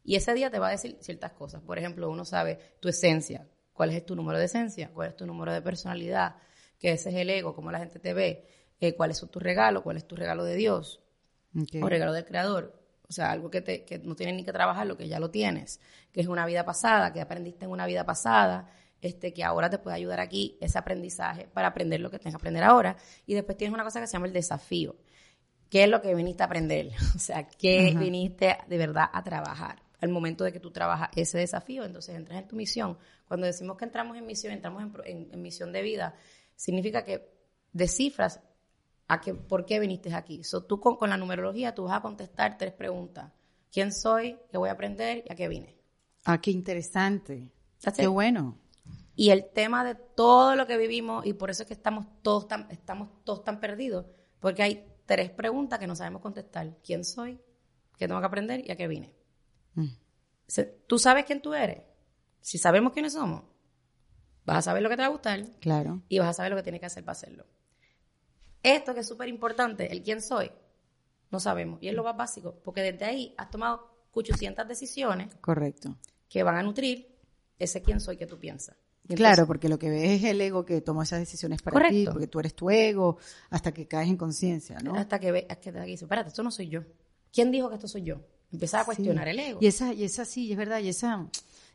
y 0.04 0.16
ese 0.16 0.34
día 0.34 0.50
te 0.50 0.58
va 0.58 0.68
a 0.68 0.72
decir 0.72 0.98
ciertas 1.00 1.32
cosas. 1.32 1.62
Por 1.62 1.78
ejemplo, 1.78 2.08
uno 2.10 2.24
sabe 2.24 2.58
tu 2.80 2.88
esencia, 2.88 3.48
cuál 3.72 3.90
es 3.90 4.06
tu 4.06 4.14
número 4.16 4.38
de 4.38 4.44
esencia, 4.44 4.90
cuál 4.94 5.10
es 5.10 5.16
tu 5.16 5.26
número 5.26 5.52
de 5.52 5.62
personalidad, 5.62 6.36
que 6.78 6.92
ese 6.92 7.10
es 7.10 7.16
el 7.16 7.30
ego, 7.30 7.54
cómo 7.54 7.72
la 7.72 7.78
gente 7.78 7.98
te 7.98 8.14
ve, 8.14 8.46
eh, 8.80 8.94
cuál 8.94 9.10
es 9.10 9.20
tu 9.20 9.40
regalo, 9.40 9.82
cuál 9.82 9.96
es 9.96 10.06
tu 10.06 10.14
regalo 10.14 10.44
de 10.44 10.54
Dios, 10.54 11.02
o 11.80 11.88
regalo 11.88 12.12
del 12.12 12.24
creador. 12.24 12.78
O 13.08 13.12
sea, 13.12 13.30
algo 13.30 13.50
que, 13.50 13.62
te, 13.62 13.84
que 13.84 13.98
no 13.98 14.14
tienes 14.14 14.36
ni 14.36 14.44
que 14.44 14.52
trabajar, 14.52 14.86
lo 14.86 14.96
que 14.96 15.08
ya 15.08 15.18
lo 15.18 15.30
tienes, 15.30 15.80
que 16.12 16.20
es 16.20 16.26
una 16.26 16.44
vida 16.44 16.64
pasada, 16.64 17.12
que 17.12 17.22
aprendiste 17.22 17.64
en 17.64 17.70
una 17.70 17.86
vida 17.86 18.04
pasada, 18.04 18.70
este, 19.00 19.32
que 19.32 19.44
ahora 19.44 19.70
te 19.70 19.78
puede 19.78 19.96
ayudar 19.96 20.20
aquí 20.20 20.58
ese 20.60 20.78
aprendizaje 20.78 21.48
para 21.52 21.68
aprender 21.68 22.00
lo 22.00 22.10
que 22.10 22.18
tienes 22.18 22.34
que 22.34 22.38
aprender 22.38 22.64
ahora. 22.64 22.96
Y 23.26 23.34
después 23.34 23.56
tienes 23.56 23.72
una 23.72 23.84
cosa 23.84 24.00
que 24.00 24.06
se 24.06 24.12
llama 24.12 24.26
el 24.26 24.34
desafío. 24.34 24.96
¿Qué 25.70 25.84
es 25.84 25.88
lo 25.88 26.02
que 26.02 26.14
viniste 26.14 26.42
a 26.42 26.46
aprender? 26.46 26.90
O 27.16 27.18
sea, 27.18 27.48
¿qué 27.48 27.94
viniste 27.98 28.58
de 28.68 28.78
verdad 28.78 29.06
a 29.10 29.22
trabajar? 29.22 29.82
Al 30.00 30.10
momento 30.10 30.44
de 30.44 30.52
que 30.52 30.60
tú 30.60 30.70
trabajas 30.70 31.08
ese 31.16 31.38
desafío, 31.38 31.84
entonces 31.84 32.14
entras 32.14 32.38
en 32.38 32.46
tu 32.46 32.56
misión. 32.56 32.98
Cuando 33.26 33.46
decimos 33.46 33.76
que 33.76 33.84
entramos 33.84 34.16
en 34.16 34.26
misión, 34.26 34.52
entramos 34.52 34.84
en 35.04 35.42
misión 35.42 35.72
de 35.72 35.82
vida, 35.82 36.14
significa 36.54 37.04
que 37.04 37.28
descifras 37.72 38.40
a 39.08 39.20
por 39.20 39.64
qué 39.64 39.80
viniste 39.80 40.14
aquí. 40.14 40.44
So, 40.44 40.64
tú 40.64 40.80
con, 40.80 41.08
la 41.08 41.16
numerología 41.16 41.74
tú 41.74 41.84
vas 41.84 41.96
a 41.96 42.02
contestar 42.02 42.58
tres 42.58 42.72
preguntas. 42.72 43.32
¿Quién 43.72 43.92
soy? 43.92 44.38
¿Qué 44.50 44.58
voy 44.58 44.68
a 44.68 44.72
aprender? 44.72 45.24
¿Y 45.26 45.32
a 45.32 45.34
qué 45.34 45.48
vine? 45.48 45.76
Ah, 46.24 46.40
qué 46.40 46.50
interesante. 46.50 47.50
Qué 47.96 48.06
bueno. 48.06 48.58
Y 49.14 49.30
el 49.30 49.50
tema 49.50 49.82
de 49.82 49.94
todo 49.94 50.54
lo 50.54 50.66
que 50.66 50.76
vivimos, 50.76 51.26
y 51.26 51.32
por 51.32 51.50
eso 51.50 51.62
es 51.62 51.66
que 51.66 51.74
estamos 51.74 52.06
todos 52.22 52.46
tan, 52.46 52.70
estamos 52.70 53.08
todos 53.24 53.42
tan 53.42 53.58
perdidos, 53.60 54.06
porque 54.38 54.62
hay 54.62 54.86
tres 55.06 55.30
preguntas 55.30 55.78
que 55.78 55.86
no 55.86 55.96
sabemos 55.96 56.22
contestar. 56.22 56.76
¿Quién 56.84 57.04
soy? 57.04 57.40
¿Qué 57.96 58.06
tengo 58.06 58.20
que 58.20 58.26
aprender? 58.26 58.62
¿Y 58.64 58.70
a 58.70 58.76
qué 58.76 58.86
vine? 58.86 59.12
Mm. 59.74 59.88
¿Tú 60.86 60.98
sabes 60.98 61.24
quién 61.24 61.42
tú 61.42 61.54
eres? 61.54 61.82
Si 62.40 62.58
sabemos 62.58 62.92
quiénes 62.92 63.14
somos, 63.14 63.42
vas 64.44 64.58
a 64.58 64.62
saber 64.62 64.82
lo 64.82 64.88
que 64.88 64.96
te 64.96 65.02
va 65.02 65.08
a 65.08 65.10
gustar. 65.10 65.44
Claro. 65.60 66.02
Y 66.08 66.18
vas 66.18 66.28
a 66.28 66.32
saber 66.34 66.52
lo 66.52 66.56
que 66.56 66.62
tienes 66.62 66.80
que 66.80 66.86
hacer 66.86 67.04
para 67.04 67.12
hacerlo. 67.12 67.44
Esto 68.62 68.94
que 68.94 69.00
es 69.00 69.08
súper 69.08 69.28
importante, 69.28 69.92
el 69.92 70.02
quién 70.02 70.20
soy, 70.20 70.50
no 71.30 71.40
sabemos. 71.40 71.82
Y 71.82 71.88
es 71.88 71.94
lo 71.94 72.04
más 72.04 72.16
básico, 72.16 72.60
porque 72.64 72.82
desde 72.82 73.04
ahí 73.04 73.34
has 73.36 73.50
tomado 73.50 73.88
800 74.12 74.66
decisiones. 74.66 75.34
Correcto. 75.40 75.96
Que 76.28 76.42
van 76.42 76.56
a 76.56 76.62
nutrir 76.62 77.16
ese 77.58 77.82
quién 77.82 78.00
soy 78.00 78.16
que 78.16 78.26
tú 78.26 78.38
piensas. 78.38 78.76
claro, 79.08 79.46
porque 79.46 79.68
lo 79.68 79.78
que 79.78 79.90
ves 79.90 80.22
es 80.22 80.24
el 80.24 80.40
ego 80.40 80.64
que 80.64 80.80
toma 80.80 81.04
esas 81.04 81.20
decisiones 81.20 81.62
para 81.62 81.88
ti, 81.88 82.06
porque 82.10 82.26
tú 82.26 82.40
eres 82.40 82.54
tu 82.54 82.70
ego, 82.70 83.18
hasta 83.50 83.72
que 83.72 83.86
caes 83.86 84.08
en 84.08 84.16
conciencia, 84.16 84.78
¿no? 84.80 84.94
Hasta 84.94 85.18
que 85.18 85.32
ves, 85.32 85.44
que 85.60 85.72
te 85.72 85.80
dices, 85.82 86.02
espérate, 86.02 86.28
esto 86.28 86.42
no 86.42 86.50
soy 86.50 86.68
yo. 86.68 86.82
¿Quién 87.32 87.50
dijo 87.50 87.68
que 87.68 87.76
esto 87.76 87.88
soy 87.88 88.02
yo? 88.02 88.20
Empezar 88.50 88.82
a 88.82 88.84
cuestionar 88.84 89.28
el 89.28 89.38
ego. 89.38 89.58
Y 89.60 89.66
esa, 89.66 89.92
y 89.92 90.04
esa 90.04 90.24
sí, 90.24 90.50
es 90.50 90.58
verdad, 90.58 90.80
y 90.80 90.88
esa, 90.88 91.28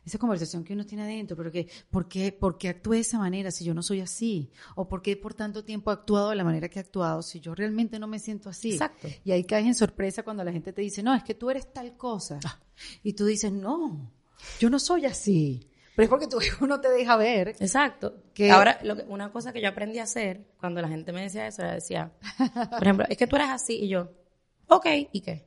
esa 0.04 0.18
conversación 0.18 0.64
que 0.64 0.74
uno 0.74 0.84
tiene 0.84 1.04
adentro, 1.04 1.36
pero 1.36 1.50
que, 1.50 1.68
¿por 1.90 2.08
qué, 2.08 2.32
¿por 2.32 2.58
qué 2.58 2.68
actúe 2.68 2.92
de 2.92 3.00
esa 3.00 3.18
manera 3.18 3.50
si 3.50 3.64
yo 3.64 3.74
no 3.74 3.82
soy 3.82 4.00
así? 4.00 4.50
¿O 4.74 4.86
por 4.86 5.02
qué 5.02 5.16
por 5.16 5.34
tanto 5.34 5.64
tiempo 5.64 5.90
he 5.90 5.94
actuado 5.94 6.30
de 6.30 6.36
la 6.36 6.44
manera 6.44 6.68
que 6.68 6.78
he 6.78 6.82
actuado 6.82 7.22
si 7.22 7.40
yo 7.40 7.54
realmente 7.54 7.98
no 7.98 8.06
me 8.06 8.18
siento 8.18 8.48
así? 8.50 8.72
Exacto. 8.72 9.08
Y 9.24 9.32
ahí 9.32 9.44
caes 9.44 9.66
en 9.66 9.74
sorpresa 9.74 10.22
cuando 10.22 10.44
la 10.44 10.52
gente 10.52 10.72
te 10.72 10.82
dice, 10.82 11.02
no, 11.02 11.14
es 11.14 11.22
que 11.22 11.34
tú 11.34 11.50
eres 11.50 11.72
tal 11.72 11.96
cosa. 11.96 12.38
Ah. 12.44 12.60
Y 13.02 13.14
tú 13.14 13.24
dices, 13.24 13.52
no, 13.52 14.12
yo 14.58 14.68
no 14.68 14.78
soy 14.78 15.06
así. 15.06 15.70
Pero 15.94 16.04
es 16.04 16.10
porque 16.10 16.26
tú 16.26 16.38
uno 16.60 16.80
te 16.80 16.90
deja 16.90 17.16
ver. 17.16 17.48
Exacto. 17.60 18.22
Que 18.34 18.50
ahora, 18.50 18.78
lo 18.82 18.96
que, 18.96 19.02
una 19.04 19.30
cosa 19.30 19.52
que 19.52 19.62
yo 19.62 19.68
aprendí 19.68 19.98
a 19.98 20.04
hacer 20.04 20.44
cuando 20.58 20.82
la 20.82 20.88
gente 20.88 21.12
me 21.12 21.22
decía 21.22 21.46
eso, 21.46 21.62
era 21.62 21.74
decía, 21.74 22.12
por 22.70 22.82
ejemplo, 22.82 23.06
es 23.08 23.16
que 23.16 23.26
tú 23.26 23.36
eres 23.36 23.48
así 23.48 23.74
y 23.74 23.88
yo, 23.88 24.10
ok, 24.68 24.86
¿y 25.12 25.20
qué? 25.20 25.46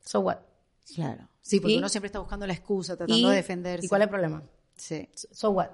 So 0.00 0.20
what? 0.20 0.38
Claro. 0.94 1.28
Sí, 1.42 1.60
porque 1.60 1.76
uno 1.76 1.88
siempre 1.88 2.06
está 2.06 2.20
buscando 2.20 2.46
la 2.46 2.54
excusa, 2.54 2.96
tratando 2.96 3.28
de 3.28 3.36
defenderse. 3.36 3.84
¿Y 3.84 3.88
cuál 3.88 4.02
es 4.02 4.06
el 4.06 4.10
problema? 4.10 4.42
Sí. 4.76 5.08
So 5.12 5.50
what? 5.50 5.70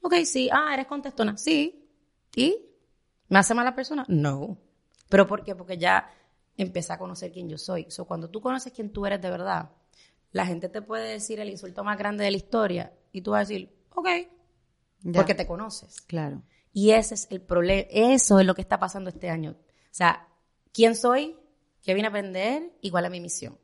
Ok, 0.00 0.14
sí. 0.24 0.48
Ah, 0.50 0.72
eres 0.72 0.86
contestona. 0.86 1.36
Sí. 1.36 1.86
¿Y? 2.34 2.56
¿Me 3.28 3.38
hace 3.38 3.52
mala 3.54 3.74
persona? 3.74 4.04
No. 4.08 4.56
¿Pero 5.08 5.26
por 5.26 5.44
qué? 5.44 5.54
Porque 5.54 5.76
ya 5.76 6.08
empecé 6.56 6.92
a 6.92 6.98
conocer 6.98 7.32
quién 7.32 7.48
yo 7.48 7.58
soy. 7.58 7.90
So, 7.90 8.06
cuando 8.06 8.30
tú 8.30 8.40
conoces 8.40 8.72
quién 8.72 8.92
tú 8.92 9.04
eres 9.04 9.20
de 9.20 9.30
verdad, 9.30 9.70
la 10.32 10.46
gente 10.46 10.68
te 10.68 10.80
puede 10.80 11.12
decir 11.12 11.40
el 11.40 11.50
insulto 11.50 11.84
más 11.84 11.98
grande 11.98 12.24
de 12.24 12.30
la 12.30 12.36
historia 12.36 12.92
y 13.12 13.22
tú 13.22 13.32
vas 13.32 13.38
a 13.38 13.48
decir, 13.48 13.74
ok, 13.94 14.08
porque 15.12 15.34
te 15.34 15.46
conoces. 15.46 16.00
Claro. 16.02 16.42
Y 16.72 16.90
ese 16.90 17.14
es 17.14 17.26
el 17.30 17.40
problema, 17.40 17.88
eso 17.90 18.38
es 18.38 18.46
lo 18.46 18.54
que 18.54 18.62
está 18.62 18.78
pasando 18.78 19.10
este 19.10 19.28
año. 19.28 19.56
O 19.58 19.88
sea, 19.90 20.28
¿quién 20.72 20.94
soy? 20.94 21.36
¿Qué 21.82 21.94
vine 21.94 22.06
a 22.06 22.10
aprender? 22.10 22.76
¿Y 22.80 22.90
cuál 22.90 23.06
es 23.06 23.10
mi 23.10 23.20
misión? 23.20 23.58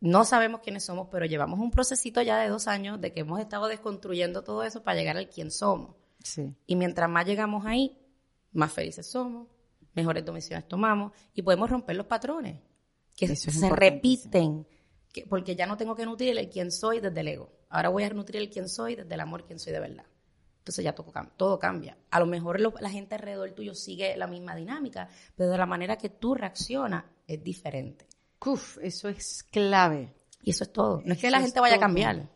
No 0.00 0.24
sabemos 0.24 0.60
quiénes 0.60 0.84
somos, 0.84 1.08
pero 1.10 1.26
llevamos 1.26 1.58
un 1.60 1.70
procesito 1.70 2.20
ya 2.22 2.38
de 2.38 2.48
dos 2.48 2.68
años 2.68 3.00
de 3.00 3.12
que 3.12 3.20
hemos 3.20 3.40
estado 3.40 3.66
desconstruyendo 3.68 4.42
todo 4.44 4.62
eso 4.62 4.82
para 4.82 4.98
llegar 4.98 5.16
al 5.16 5.28
quién 5.28 5.50
somos. 5.50 5.96
Sí. 6.22 6.54
Y 6.66 6.76
mientras 6.76 7.08
más 7.08 7.26
llegamos 7.26 7.64
ahí, 7.66 7.98
más 8.52 8.72
felices 8.72 9.06
somos, 9.06 9.48
mejores 9.94 10.24
decisiones 10.24 10.68
tomamos 10.68 11.12
y 11.34 11.42
podemos 11.42 11.70
romper 11.70 11.96
los 11.96 12.06
patrones 12.06 12.60
que 13.16 13.26
Eso 13.26 13.50
se 13.50 13.70
repiten. 13.70 14.66
Que, 15.12 15.24
porque 15.26 15.56
ya 15.56 15.66
no 15.66 15.76
tengo 15.78 15.94
que 15.94 16.04
nutrir 16.04 16.36
el 16.36 16.48
quién 16.50 16.70
soy 16.70 17.00
desde 17.00 17.20
el 17.20 17.28
ego. 17.28 17.50
Ahora 17.70 17.88
voy 17.88 18.04
a 18.04 18.10
nutrir 18.10 18.42
el 18.42 18.50
quién 18.50 18.68
soy 18.68 18.96
desde 18.96 19.14
el 19.14 19.20
amor, 19.20 19.46
quién 19.46 19.58
soy 19.58 19.72
de 19.72 19.80
verdad. 19.80 20.04
Entonces 20.58 20.84
ya 20.84 20.94
todo, 20.94 21.12
todo 21.36 21.58
cambia. 21.58 21.96
A 22.10 22.18
lo 22.20 22.26
mejor 22.26 22.60
lo- 22.60 22.74
la 22.80 22.90
gente 22.90 23.14
alrededor 23.14 23.52
tuyo 23.52 23.74
sigue 23.74 24.16
la 24.16 24.26
misma 24.26 24.54
dinámica, 24.56 25.08
pero 25.34 25.48
de 25.50 25.56
la 25.58 25.64
manera 25.64 25.96
que 25.96 26.10
tú 26.10 26.34
reaccionas 26.34 27.04
es 27.26 27.42
diferente. 27.42 28.05
Uf, 28.44 28.78
eso 28.82 29.08
es 29.08 29.44
clave. 29.50 30.14
Y 30.42 30.50
eso 30.50 30.64
es 30.64 30.72
todo. 30.72 31.02
No 31.04 31.12
es 31.12 31.20
que 31.20 31.26
Eso 31.26 31.36
la 31.36 31.42
gente 31.42 31.60
vaya 31.60 31.76
a 31.76 31.80
cambiar. 31.80 32.30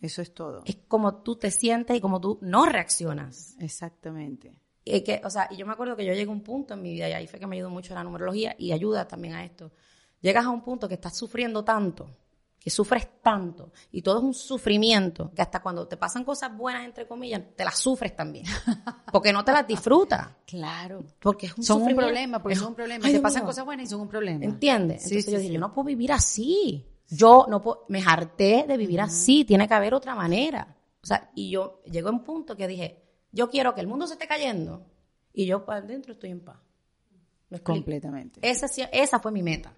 Eso 0.00 0.20
es 0.20 0.34
todo. 0.34 0.62
Es 0.66 0.76
como 0.88 1.22
tú 1.22 1.36
te 1.36 1.50
sientes 1.50 1.96
y 1.96 2.00
como 2.00 2.20
tú 2.20 2.38
no 2.42 2.66
reaccionas. 2.66 3.56
Exactamente. 3.58 4.60
Y 4.84 5.00
que, 5.00 5.20
o 5.24 5.30
sea, 5.30 5.48
y 5.50 5.56
yo 5.56 5.66
me 5.66 5.72
acuerdo 5.72 5.96
que 5.96 6.04
yo 6.04 6.12
llegué 6.12 6.28
a 6.28 6.32
un 6.32 6.42
punto 6.42 6.74
en 6.74 6.82
mi 6.82 6.92
vida, 6.92 7.08
y 7.08 7.12
ahí 7.12 7.26
fue 7.26 7.40
que 7.40 7.46
me 7.46 7.56
ayudó 7.56 7.70
mucho 7.70 7.94
la 7.94 8.04
numerología 8.04 8.54
y 8.58 8.72
ayuda 8.72 9.08
también 9.08 9.34
a 9.34 9.44
esto. 9.44 9.72
Llegas 10.20 10.44
a 10.44 10.50
un 10.50 10.62
punto 10.62 10.86
que 10.86 10.94
estás 10.94 11.16
sufriendo 11.16 11.64
tanto, 11.64 12.08
que 12.66 12.70
sufres 12.70 13.22
tanto, 13.22 13.70
y 13.92 14.02
todo 14.02 14.18
es 14.18 14.24
un 14.24 14.34
sufrimiento, 14.34 15.30
que 15.36 15.40
hasta 15.40 15.62
cuando 15.62 15.86
te 15.86 15.96
pasan 15.96 16.24
cosas 16.24 16.56
buenas, 16.56 16.84
entre 16.84 17.06
comillas, 17.06 17.40
te 17.54 17.62
las 17.64 17.78
sufres 17.78 18.16
también. 18.16 18.44
Porque 19.12 19.32
no 19.32 19.44
te 19.44 19.52
las 19.52 19.64
disfrutas. 19.68 20.30
Claro. 20.44 21.04
Porque 21.20 21.46
es 21.46 21.56
un 21.56 21.62
Son 21.62 21.82
un 21.82 21.94
problema, 21.94 22.42
porque 22.42 22.54
Es- 22.54 22.58
son 22.58 22.70
un 22.70 22.74
problema. 22.74 23.06
Ay, 23.06 23.12
Te 23.12 23.20
pasan 23.20 23.42
mío. 23.42 23.46
cosas 23.46 23.64
buenas 23.64 23.86
y 23.86 23.88
son 23.90 24.00
un 24.00 24.08
problema. 24.08 24.44
¿Entiendes? 24.44 25.02
Sí, 25.04 25.10
Entonces 25.10 25.24
sí, 25.26 25.30
yo 25.30 25.38
dije, 25.38 25.48
sí. 25.50 25.54
yo 25.54 25.60
no 25.60 25.72
puedo 25.72 25.86
vivir 25.86 26.10
así. 26.10 26.84
Yo 27.08 27.46
no 27.48 27.62
puedo, 27.62 27.84
me 27.88 28.02
harté 28.04 28.64
de 28.66 28.76
vivir 28.76 29.00
así, 29.00 29.44
tiene 29.44 29.68
que 29.68 29.74
haber 29.74 29.94
otra 29.94 30.16
manera. 30.16 30.76
O 31.04 31.06
sea, 31.06 31.30
y 31.36 31.50
yo 31.50 31.82
llego 31.84 32.08
a 32.08 32.10
un 32.12 32.24
punto 32.24 32.56
que 32.56 32.66
dije, 32.66 33.00
yo 33.30 33.48
quiero 33.48 33.76
que 33.76 33.80
el 33.80 33.86
mundo 33.86 34.08
se 34.08 34.14
esté 34.14 34.26
cayendo 34.26 34.84
y 35.32 35.46
yo 35.46 35.64
para 35.64 35.78
adentro 35.78 36.14
estoy 36.14 36.30
en 36.30 36.40
paz. 36.40 36.56
Completamente. 37.62 38.40
Esa, 38.42 38.66
sí- 38.66 38.82
esa 38.92 39.20
fue 39.20 39.30
mi 39.30 39.44
meta. 39.44 39.72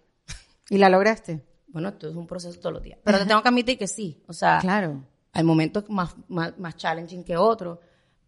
¿Y 0.70 0.78
la 0.78 0.88
lograste? 0.88 1.44
Bueno, 1.68 1.88
esto 1.90 2.08
es 2.08 2.14
un 2.16 2.26
proceso 2.26 2.58
todos 2.58 2.72
los 2.72 2.82
días. 2.82 2.98
Pero 3.04 3.18
te 3.18 3.26
tengo 3.26 3.42
que 3.42 3.48
admitir 3.48 3.78
que 3.78 3.86
sí. 3.86 4.22
O 4.26 4.32
sea, 4.32 4.58
Claro. 4.60 5.04
hay 5.32 5.44
momentos 5.44 5.88
más, 5.90 6.14
más, 6.28 6.58
más 6.58 6.76
challenging 6.76 7.24
que 7.24 7.36
otros. 7.36 7.78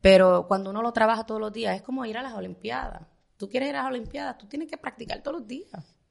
Pero 0.00 0.46
cuando 0.48 0.70
uno 0.70 0.82
lo 0.82 0.92
trabaja 0.92 1.24
todos 1.24 1.40
los 1.40 1.52
días, 1.52 1.76
es 1.76 1.82
como 1.82 2.04
ir 2.04 2.16
a 2.16 2.22
las 2.22 2.34
Olimpiadas. 2.34 3.02
Tú 3.36 3.48
quieres 3.48 3.70
ir 3.70 3.76
a 3.76 3.82
las 3.82 3.90
Olimpiadas, 3.90 4.36
tú 4.38 4.46
tienes 4.46 4.68
que 4.68 4.76
practicar 4.76 5.22
todos 5.22 5.40
los 5.40 5.48
días. 5.48 5.70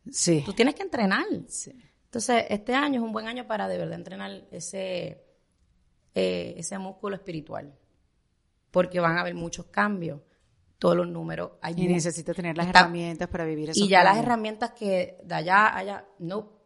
Sí. 0.09 0.41
Tú 0.45 0.53
tienes 0.53 0.75
que 0.75 0.83
entrenar. 0.83 1.25
Sí. 1.47 1.71
Entonces, 2.05 2.45
este 2.49 2.73
año 2.73 2.99
es 2.99 3.05
un 3.05 3.11
buen 3.11 3.27
año 3.27 3.45
para 3.45 3.67
de 3.67 3.77
verdad 3.77 3.95
entrenar 3.95 4.47
ese, 4.51 5.23
eh, 6.15 6.55
ese 6.57 6.77
músculo 6.79 7.15
espiritual. 7.15 7.73
Porque 8.71 8.99
van 8.99 9.17
a 9.17 9.21
haber 9.21 9.35
muchos 9.35 9.67
cambios. 9.67 10.21
Todos 10.79 10.95
los 10.95 11.07
números. 11.07 11.51
Hay 11.61 11.73
Y 11.77 11.87
necesitas 11.87 12.35
tener 12.35 12.55
las 12.57 12.67
Está- 12.67 12.79
herramientas 12.81 13.27
para 13.27 13.43
vivir 13.43 13.71
esos 13.71 13.83
y 13.83 13.89
ya 13.89 14.01
las 14.03 14.17
herramientas 14.17 14.71
que 14.71 15.17
de 15.25 15.35
allá 15.35 15.75
allá 15.75 16.05
no, 16.19 16.58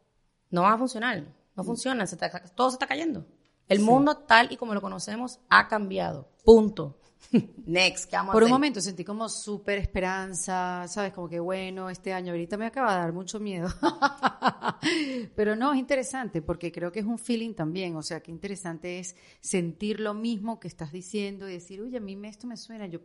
no 0.54 0.62
van 0.62 0.74
a 0.74 0.78
funcionar. 0.78 1.26
No 1.56 1.64
se 2.08 2.16
está- 2.16 2.30
todo 2.56 2.70
se 2.70 2.76
está 2.76 2.88
cayendo. 2.88 3.26
El 3.68 3.80
mundo 3.80 4.18
tal 4.18 4.52
y 4.52 4.58
como 4.58 4.74
lo 4.74 4.82
conocemos 4.82 5.40
ha 5.50 5.68
cambiado. 5.68 6.30
Punto. 6.46 7.00
Next. 7.66 8.10
¿qué 8.10 8.18
vamos 8.18 8.32
a 8.32 8.34
Por 8.34 8.44
un 8.44 8.48
hacer? 8.48 8.54
momento 8.54 8.82
sentí 8.82 9.04
como 9.04 9.30
súper 9.30 9.80
esperanza, 9.80 10.86
¿sabes? 10.88 11.14
Como 11.14 11.28
que 11.30 11.40
bueno, 11.40 11.90
este 11.90 12.14
año 12.14 12.32
ahorita 12.34 12.58
me 12.58 12.66
acaba 12.66 12.94
de 12.94 13.00
dar 13.00 13.14
mucho 13.14 13.40
miedo. 13.40 13.70
Pero 15.36 15.56
no, 15.56 15.74
es 15.74 15.80
interesante 15.80 16.42
porque 16.42 16.72
creo 16.72 16.92
que 16.92 17.00
es 17.00 17.06
un 17.06 17.18
feeling 17.18 17.54
también. 17.54 17.96
O 17.96 18.04
sea, 18.04 18.22
qué 18.22 18.32
interesante 18.32 19.00
es 19.00 19.16
sentir 19.42 20.00
lo 20.00 20.14
mismo 20.14 20.60
que 20.60 20.68
estás 20.68 20.92
diciendo 20.92 21.50
y 21.50 21.54
decir, 21.54 21.82
oye, 21.82 21.98
a 21.98 22.02
mí 22.02 22.18
esto 22.28 22.48
me 22.48 22.58
suena. 22.58 22.88
Yo 22.88 23.00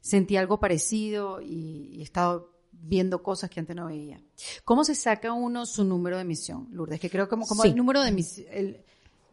sentí 0.00 0.36
algo 0.36 0.58
parecido 0.58 1.40
y, 1.40 1.90
y 1.92 2.00
he 2.00 2.04
estado 2.04 2.59
viendo 2.82 3.22
cosas 3.22 3.50
que 3.50 3.60
antes 3.60 3.76
no 3.76 3.86
veía. 3.86 4.20
¿Cómo 4.64 4.84
se 4.84 4.94
saca 4.94 5.32
uno 5.32 5.66
su 5.66 5.84
número 5.84 6.16
de 6.18 6.24
misión, 6.24 6.68
Lourdes? 6.72 7.00
Que 7.00 7.10
creo 7.10 7.28
como, 7.28 7.46
como 7.46 7.62
Sí. 7.62 7.68
el 7.68 7.76
número 7.76 8.02
de 8.02 8.12
misión. 8.12 8.46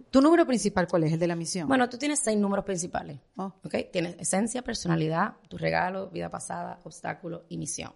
¿Tu 0.09 0.21
número 0.21 0.45
principal 0.45 0.87
cuál 0.87 1.03
es? 1.03 1.13
¿El 1.13 1.19
de 1.19 1.27
la 1.27 1.35
misión? 1.35 1.67
Bueno, 1.67 1.89
tú 1.89 1.97
tienes 1.97 2.19
seis 2.19 2.37
números 2.37 2.63
principales. 2.63 3.19
Oh. 3.35 3.51
¿ok? 3.63 3.75
Tienes 3.91 4.15
esencia, 4.19 4.61
personalidad, 4.61 5.33
tu 5.49 5.57
regalo, 5.57 6.09
vida 6.09 6.29
pasada, 6.29 6.79
obstáculo 6.83 7.43
y 7.49 7.57
misión. 7.57 7.91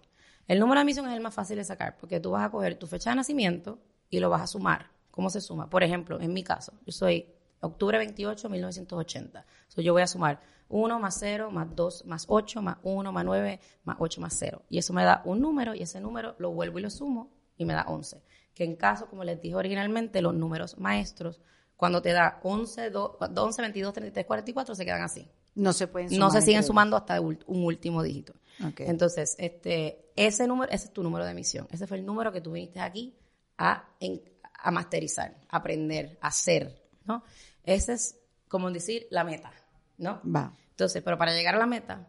El 0.46 0.58
número 0.58 0.80
de 0.80 0.84
misión 0.84 1.06
es 1.08 1.14
el 1.14 1.20
más 1.22 1.34
fácil 1.34 1.56
de 1.56 1.64
sacar 1.64 1.96
porque 1.98 2.20
tú 2.20 2.32
vas 2.32 2.44
a 2.44 2.50
coger 2.50 2.74
tu 2.78 2.86
fecha 2.86 3.10
de 3.10 3.16
nacimiento 3.16 3.78
y 4.10 4.20
lo 4.20 4.28
vas 4.28 4.42
a 4.42 4.46
sumar. 4.46 4.90
¿Cómo 5.10 5.30
se 5.30 5.40
suma? 5.40 5.70
Por 5.70 5.82
ejemplo, 5.82 6.20
en 6.20 6.32
mi 6.32 6.42
caso, 6.42 6.72
yo 6.84 6.92
soy 6.92 7.26
octubre 7.60 7.96
28, 7.98 8.48
1980. 8.48 9.46
So, 9.68 9.80
yo 9.80 9.92
voy 9.92 10.02
a 10.02 10.06
sumar 10.06 10.40
1 10.72 10.98
más 10.98 11.16
0 11.20 11.50
más 11.52 11.68
2 11.76 12.04
más 12.06 12.24
8 12.28 12.60
más 12.62 12.78
1 12.82 13.12
más 13.12 13.24
9 13.24 13.60
más 13.84 13.96
8 14.00 14.20
más 14.20 14.34
0. 14.38 14.62
Y 14.68 14.78
eso 14.78 14.92
me 14.92 15.04
da 15.04 15.22
un 15.24 15.40
número 15.40 15.74
y 15.74 15.82
ese 15.82 16.00
número 16.00 16.34
lo 16.38 16.50
vuelvo 16.50 16.78
y 16.78 16.82
lo 16.82 16.90
sumo 16.90 17.30
y 17.56 17.64
me 17.64 17.74
da 17.74 17.84
11. 17.88 18.22
Que 18.54 18.64
en 18.64 18.76
caso, 18.76 19.06
como 19.06 19.22
les 19.24 19.40
dije 19.40 19.54
originalmente, 19.54 20.20
los 20.20 20.34
números 20.34 20.78
maestros, 20.78 21.40
cuando 21.76 22.02
te 22.02 22.12
da 22.12 22.40
11, 22.42 22.90
2, 22.90 23.12
11 23.36 23.62
22, 23.62 23.92
33, 23.92 24.26
44, 24.26 24.74
se 24.74 24.84
quedan 24.84 25.02
así. 25.02 25.28
no 25.54 25.72
se 25.72 25.86
pueden 25.86 26.08
No 26.08 26.28
sumar 26.28 26.32
se 26.32 26.42
siguen 26.46 26.62
sumando 26.64 26.96
hasta 26.96 27.20
un 27.20 27.38
último 27.46 28.02
dígito. 28.02 28.34
Ok. 28.66 28.80
Entonces, 28.80 29.34
este, 29.38 30.10
ese 30.16 30.46
número, 30.46 30.70
ese 30.72 30.86
es 30.86 30.92
tu 30.92 31.02
número 31.02 31.24
de 31.26 31.34
misión. 31.34 31.66
Ese 31.70 31.86
fue 31.86 31.98
el 31.98 32.06
número 32.06 32.32
que 32.32 32.40
tú 32.40 32.52
viniste 32.52 32.80
aquí 32.80 33.14
a, 33.58 33.88
en- 34.00 34.22
a 34.64 34.70
masterizar, 34.70 35.36
aprender, 35.48 36.18
hacer, 36.22 36.82
¿no? 37.04 37.22
Ese 37.64 37.94
es, 37.94 38.18
como 38.48 38.70
decir, 38.70 39.06
la 39.10 39.24
meta, 39.24 39.52
¿no? 39.98 40.20
Va. 40.24 40.52
Entonces, 40.72 41.02
pero 41.02 41.16
para 41.16 41.32
llegar 41.32 41.54
a 41.54 41.58
la 41.58 41.66
meta, 41.66 42.08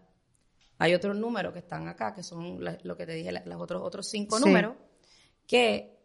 hay 0.80 0.94
otros 0.96 1.16
números 1.16 1.54
que 1.54 1.60
están 1.60 1.88
acá, 1.88 2.14
que 2.14 2.24
son 2.24 2.64
la- 2.64 2.78
lo 2.84 2.98
que 2.98 3.06
te 3.06 3.14
dije, 3.14 3.32
la- 3.32 3.44
los 3.46 3.62
otros, 3.62 3.82
otros 3.84 4.08
cinco 4.10 4.38
Sí. 4.40 4.46
números, 4.46 4.76
que 5.48 6.00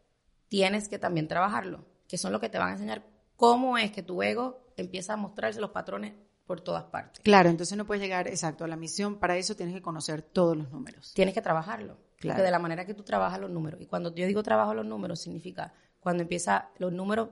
tienes 0.48 0.88
que 0.88 0.98
también 0.98 1.28
trabajarlo, 1.28 1.84
que 2.06 2.18
son 2.18 2.32
los 2.32 2.40
que 2.40 2.48
te 2.48 2.58
van 2.58 2.68
a 2.68 2.72
enseñar 2.72 3.04
cómo 3.36 3.78
es 3.78 3.90
que 3.92 4.02
tu 4.02 4.22
ego 4.22 4.66
empieza 4.76 5.14
a 5.14 5.16
mostrarse 5.16 5.60
los 5.60 5.70
patrones 5.70 6.14
por 6.46 6.60
todas 6.60 6.84
partes. 6.84 7.20
Claro, 7.22 7.48
entonces 7.50 7.76
no 7.76 7.86
puedes 7.86 8.02
llegar 8.02 8.26
exacto 8.26 8.64
a 8.64 8.68
la 8.68 8.76
misión. 8.76 9.18
Para 9.18 9.36
eso 9.36 9.54
tienes 9.54 9.74
que 9.74 9.82
conocer 9.82 10.22
todos 10.22 10.56
los 10.56 10.70
números. 10.70 11.12
Tienes 11.14 11.34
que 11.34 11.42
trabajarlo. 11.42 11.98
Claro. 12.16 12.34
Porque 12.36 12.42
de 12.42 12.50
la 12.50 12.58
manera 12.58 12.84
que 12.84 12.94
tú 12.94 13.02
trabajas 13.04 13.38
los 13.38 13.50
números. 13.50 13.80
Y 13.80 13.86
cuando 13.86 14.14
yo 14.14 14.26
digo 14.26 14.42
trabajo 14.42 14.74
los 14.74 14.86
números, 14.86 15.20
significa 15.20 15.72
cuando 16.00 16.22
empieza, 16.22 16.70
los 16.78 16.92
números 16.92 17.28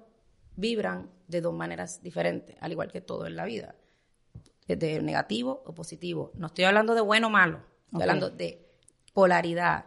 vibran 0.55 1.11
de 1.27 1.41
dos 1.41 1.55
maneras 1.55 2.03
diferentes, 2.03 2.57
al 2.61 2.72
igual 2.72 2.93
que 2.93 3.01
todo 3.01 3.27
en 3.27 3.37
la 3.37 3.45
vida. 3.47 3.74
De 4.67 5.01
negativo 5.01 5.62
o 5.64 5.75
positivo. 5.75 6.33
No 6.35 6.49
estoy 6.49 6.64
hablando 6.64 6.95
de 6.95 7.01
bueno 7.01 7.29
o 7.29 7.31
malo. 7.31 7.61
Estoy 7.87 8.03
hablando 8.03 8.31
de 8.31 8.67
polaridad, 9.12 9.87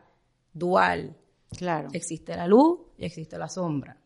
dual. 0.53 1.17
Claro. 1.57 1.89
Existe 1.93 2.36
la 2.36 2.47
luz 2.47 2.80
y 2.97 3.05
existe 3.05 3.38
la 3.38 3.49
sombra. 3.49 3.97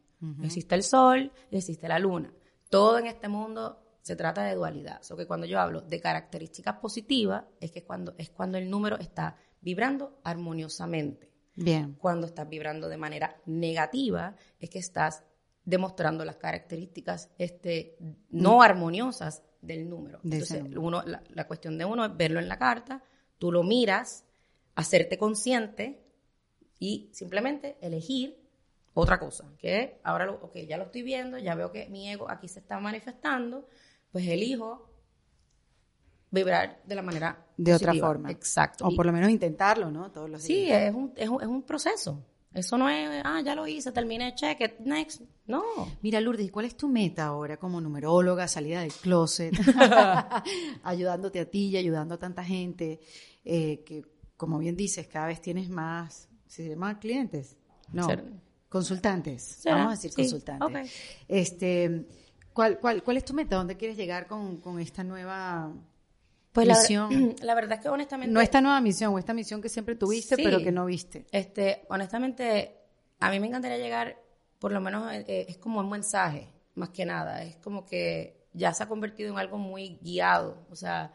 Existe 0.41 0.75
el 0.75 0.83
sol 0.83 1.31
y 1.51 1.57
existe 1.57 1.87
la 1.87 1.99
luna. 1.99 2.33
Todo 2.69 2.97
en 2.97 3.07
este 3.07 3.27
mundo 3.27 3.83
se 4.01 4.15
trata 4.15 4.43
de 4.43 4.55
dualidad. 4.55 5.01
O 5.11 5.17
que 5.17 5.25
cuando 5.25 5.45
yo 5.45 5.59
hablo 5.59 5.81
de 5.81 5.99
características 5.99 6.77
positivas, 6.77 7.45
es 7.59 7.71
que 7.71 7.83
cuando, 7.83 8.15
es 8.17 8.29
cuando 8.29 8.57
el 8.57 8.69
número 8.69 8.97
está 8.99 9.37
vibrando 9.61 10.19
armoniosamente. 10.23 11.31
Bien. 11.55 11.93
Cuando 11.99 12.27
estás 12.27 12.47
vibrando 12.49 12.89
de 12.89 12.97
manera 12.97 13.37
negativa, 13.45 14.35
es 14.59 14.69
que 14.69 14.79
estás 14.79 15.23
demostrando 15.65 16.25
las 16.25 16.37
características 16.37 17.29
este, 17.37 17.97
no 18.29 18.61
armoniosas 18.61 19.43
del 19.63 19.89
número. 19.89 20.19
De 20.23 20.35
Entonces, 20.37 20.61
número. 20.63 20.81
uno, 20.81 21.03
la, 21.05 21.23
la 21.29 21.47
cuestión 21.47 21.77
de 21.77 21.85
uno 21.85 22.05
es 22.05 22.15
verlo 22.15 22.39
en 22.39 22.47
la 22.47 22.57
carta, 22.59 23.01
tú 23.39 23.51
lo 23.51 23.63
miras, 23.63 24.25
hacerte 24.75 25.17
consciente 25.17 26.03
y 26.79 27.09
simplemente 27.13 27.77
elegir 27.81 28.37
otra 28.93 29.19
cosa, 29.19 29.51
que 29.57 29.99
ahora 30.03 30.25
lo, 30.25 30.35
ok, 30.35 30.57
ya 30.67 30.77
lo 30.77 30.83
estoy 30.83 31.01
viendo, 31.01 31.37
ya 31.39 31.55
veo 31.55 31.71
que 31.71 31.87
mi 31.89 32.09
ego 32.09 32.29
aquí 32.29 32.47
se 32.47 32.59
está 32.59 32.79
manifestando, 32.79 33.67
pues 34.11 34.27
elijo 34.27 34.89
vibrar 36.31 36.81
de 36.85 36.95
la 36.95 37.01
manera 37.01 37.45
De 37.57 37.73
otra 37.73 37.93
forma. 37.93 38.31
Exacto. 38.31 38.85
O 38.87 38.91
Y- 38.91 38.95
por 38.95 39.05
lo 39.05 39.13
menos 39.13 39.29
intentarlo, 39.29 39.91
¿no? 39.91 40.11
Todos 40.11 40.29
los 40.29 40.41
Sí, 40.41 40.65
días. 40.65 40.81
es 40.83 40.93
un, 40.93 41.13
es, 41.15 41.29
un, 41.29 41.41
es 41.41 41.47
un 41.47 41.61
proceso. 41.63 42.23
Eso 42.53 42.77
no 42.77 42.87
es, 42.87 43.21
ah, 43.25 43.41
ya 43.43 43.55
lo 43.55 43.67
hice, 43.67 43.91
terminé, 43.91 44.35
check 44.35 44.61
it, 44.61 44.79
next. 44.79 45.21
No. 45.47 45.63
Mira, 46.01 46.21
Lourdes, 46.21 46.45
¿y 46.45 46.49
¿cuál 46.49 46.65
es 46.65 46.77
tu 46.77 46.87
meta 46.87 47.25
ahora 47.25 47.57
como 47.57 47.81
numeróloga, 47.81 48.47
salida 48.47 48.81
del 48.81 48.93
closet, 48.93 49.53
ayudándote 50.83 51.39
a 51.39 51.49
ti 51.49 51.69
y 51.69 51.77
ayudando 51.77 52.15
a 52.15 52.19
tanta 52.19 52.43
gente 52.43 52.99
eh, 53.43 53.83
que, 53.83 54.05
como 54.37 54.59
bien 54.59 54.75
dices, 54.75 55.07
cada 55.07 55.27
vez 55.27 55.41
tienes 55.41 55.69
más, 55.69 56.29
¿se 56.45 56.69
llaman 56.69 56.99
clientes? 56.99 57.57
No, 57.91 58.07
consultantes. 58.69 59.41
¿Será? 59.43 59.75
Vamos 59.75 59.93
a 59.93 59.95
decir 59.95 60.11
Sí, 60.11 60.21
consultantes. 60.21 60.91
Este, 61.27 62.07
¿cuál, 62.53 62.79
cuál, 62.79 63.03
¿Cuál 63.03 63.17
es 63.17 63.25
tu 63.25 63.33
meta? 63.33 63.55
¿Dónde 63.55 63.77
quieres 63.77 63.97
llegar 63.97 64.27
con, 64.27 64.57
con 64.57 64.79
esta 64.79 65.03
nueva 65.03 65.73
Pues 66.53 66.67
la, 66.67 66.75
misión? 66.75 67.35
la 67.41 67.55
verdad 67.55 67.73
es 67.73 67.79
que 67.81 67.89
honestamente... 67.89 68.31
no 68.31 68.39
esta 68.39 68.61
nueva 68.61 68.79
misión, 68.79 69.13
o 69.13 69.19
esta 69.19 69.33
misión 69.33 69.61
que 69.61 69.69
siempre 69.69 69.95
tuviste, 69.95 70.35
Sí. 70.35 70.43
pero 70.43 70.59
que 70.59 70.71
no 70.71 70.85
viste. 70.85 71.25
Este, 71.31 71.85
honestamente, 71.89 72.77
a 73.19 73.29
mí 73.31 73.39
me 73.39 73.47
encantaría 73.47 73.77
llegar 73.77 74.17
por 74.63 74.71
lo 74.71 74.79
menos 74.79 75.11
eh, 75.11 75.25
eh, 75.27 75.45
es 75.49 75.57
como 75.57 75.81
un 75.81 75.89
mensaje, 75.89 76.47
más 76.75 76.89
que 76.89 77.05
nada. 77.05 77.43
Es 77.43 77.57
como 77.57 77.85
que 77.85 78.47
ya 78.53 78.73
se 78.73 78.83
ha 78.83 78.87
convertido 78.87 79.31
en 79.33 79.37
algo 79.37 79.57
muy 79.57 79.99
guiado. 80.01 80.65
O 80.69 80.75
sea, 80.77 81.13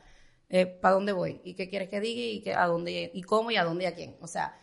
eh, 0.51 0.66
¿para 0.66 0.97
dónde 0.97 1.12
voy? 1.12 1.41
¿Y 1.45 1.55
qué 1.55 1.68
quieres 1.68 1.89
que 1.89 1.99
diga? 1.99 2.20
¿Y, 2.20 2.43
qué, 2.43 2.53
a 2.53 2.66
dónde, 2.66 3.11
y 3.14 3.22
cómo? 3.22 3.51
¿Y 3.51 3.57
a 3.57 3.64
dónde 3.64 3.84
y 3.84 3.86
a 3.86 3.95
quién? 3.95 4.16
O 4.20 4.26
sea, 4.26 4.59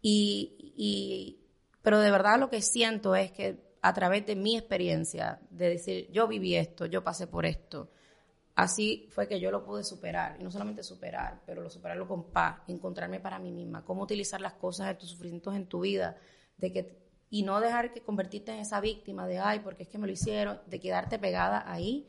y, 0.00 0.72
y, 0.74 1.44
pero 1.82 2.00
de 2.00 2.10
verdad 2.10 2.38
lo 2.38 2.48
que 2.48 2.62
siento 2.62 3.14
es 3.14 3.30
que 3.30 3.62
a 3.82 3.92
través 3.92 4.24
de 4.24 4.36
mi 4.36 4.56
experiencia, 4.56 5.40
de 5.50 5.68
decir, 5.70 6.08
yo 6.10 6.26
viví 6.26 6.54
esto, 6.56 6.86
yo 6.86 7.04
pasé 7.04 7.26
por 7.26 7.44
esto, 7.44 7.90
así 8.54 9.08
fue 9.10 9.28
que 9.28 9.40
yo 9.40 9.50
lo 9.50 9.64
pude 9.64 9.84
superar. 9.84 10.36
Y 10.40 10.44
no 10.44 10.50
solamente 10.50 10.82
superar, 10.82 11.42
pero 11.46 11.62
lo 11.62 11.70
superarlo 11.70 12.06
con 12.06 12.30
paz, 12.30 12.60
encontrarme 12.68 13.20
para 13.20 13.38
mí 13.38 13.50
misma, 13.52 13.84
cómo 13.84 14.02
utilizar 14.02 14.40
las 14.40 14.54
cosas 14.54 14.88
de 14.88 14.94
tus 14.94 15.10
sufrimientos 15.10 15.54
en 15.54 15.66
tu 15.66 15.80
vida, 15.80 16.16
de 16.56 16.72
que, 16.72 16.98
y 17.30 17.42
no 17.42 17.60
dejar 17.60 17.92
que 17.92 18.02
convertirte 18.02 18.52
en 18.52 18.58
esa 18.58 18.80
víctima 18.80 19.26
de, 19.26 19.38
ay, 19.38 19.60
porque 19.60 19.84
es 19.84 19.88
que 19.88 19.98
me 19.98 20.06
lo 20.06 20.12
hicieron, 20.12 20.60
de 20.66 20.80
quedarte 20.80 21.18
pegada 21.18 21.70
ahí. 21.70 22.08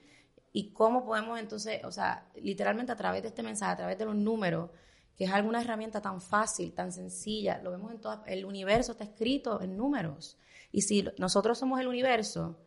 Y 0.53 0.73
cómo 0.73 1.05
podemos 1.05 1.39
entonces, 1.39 1.83
o 1.85 1.91
sea, 1.91 2.29
literalmente 2.35 2.91
a 2.91 2.97
través 2.97 3.21
de 3.21 3.29
este 3.29 3.43
mensaje, 3.43 3.71
a 3.71 3.77
través 3.77 3.97
de 3.97 4.05
los 4.05 4.15
números, 4.15 4.69
que 5.15 5.25
es 5.25 5.31
alguna 5.31 5.61
herramienta 5.61 6.01
tan 6.01 6.19
fácil, 6.19 6.73
tan 6.73 6.91
sencilla, 6.91 7.59
lo 7.61 7.71
vemos 7.71 7.91
en 7.91 8.01
todo, 8.01 8.23
el 8.25 8.43
universo 8.43 8.93
está 8.93 9.03
escrito 9.03 9.61
en 9.61 9.77
números. 9.77 10.37
Y 10.71 10.81
si 10.81 11.07
nosotros 11.17 11.57
somos 11.57 11.79
el 11.79 11.87
universo, 11.87 12.57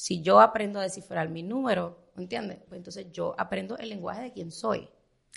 si 0.00 0.22
yo 0.22 0.40
aprendo 0.40 0.80
a 0.80 0.82
descifrar 0.82 1.28
mi 1.28 1.42
número, 1.42 2.10
¿entiendes? 2.16 2.60
Pues 2.66 2.78
entonces 2.78 3.12
yo 3.12 3.34
aprendo 3.36 3.76
el 3.76 3.90
lenguaje 3.90 4.22
de 4.22 4.32
quién 4.32 4.50
soy. 4.50 4.88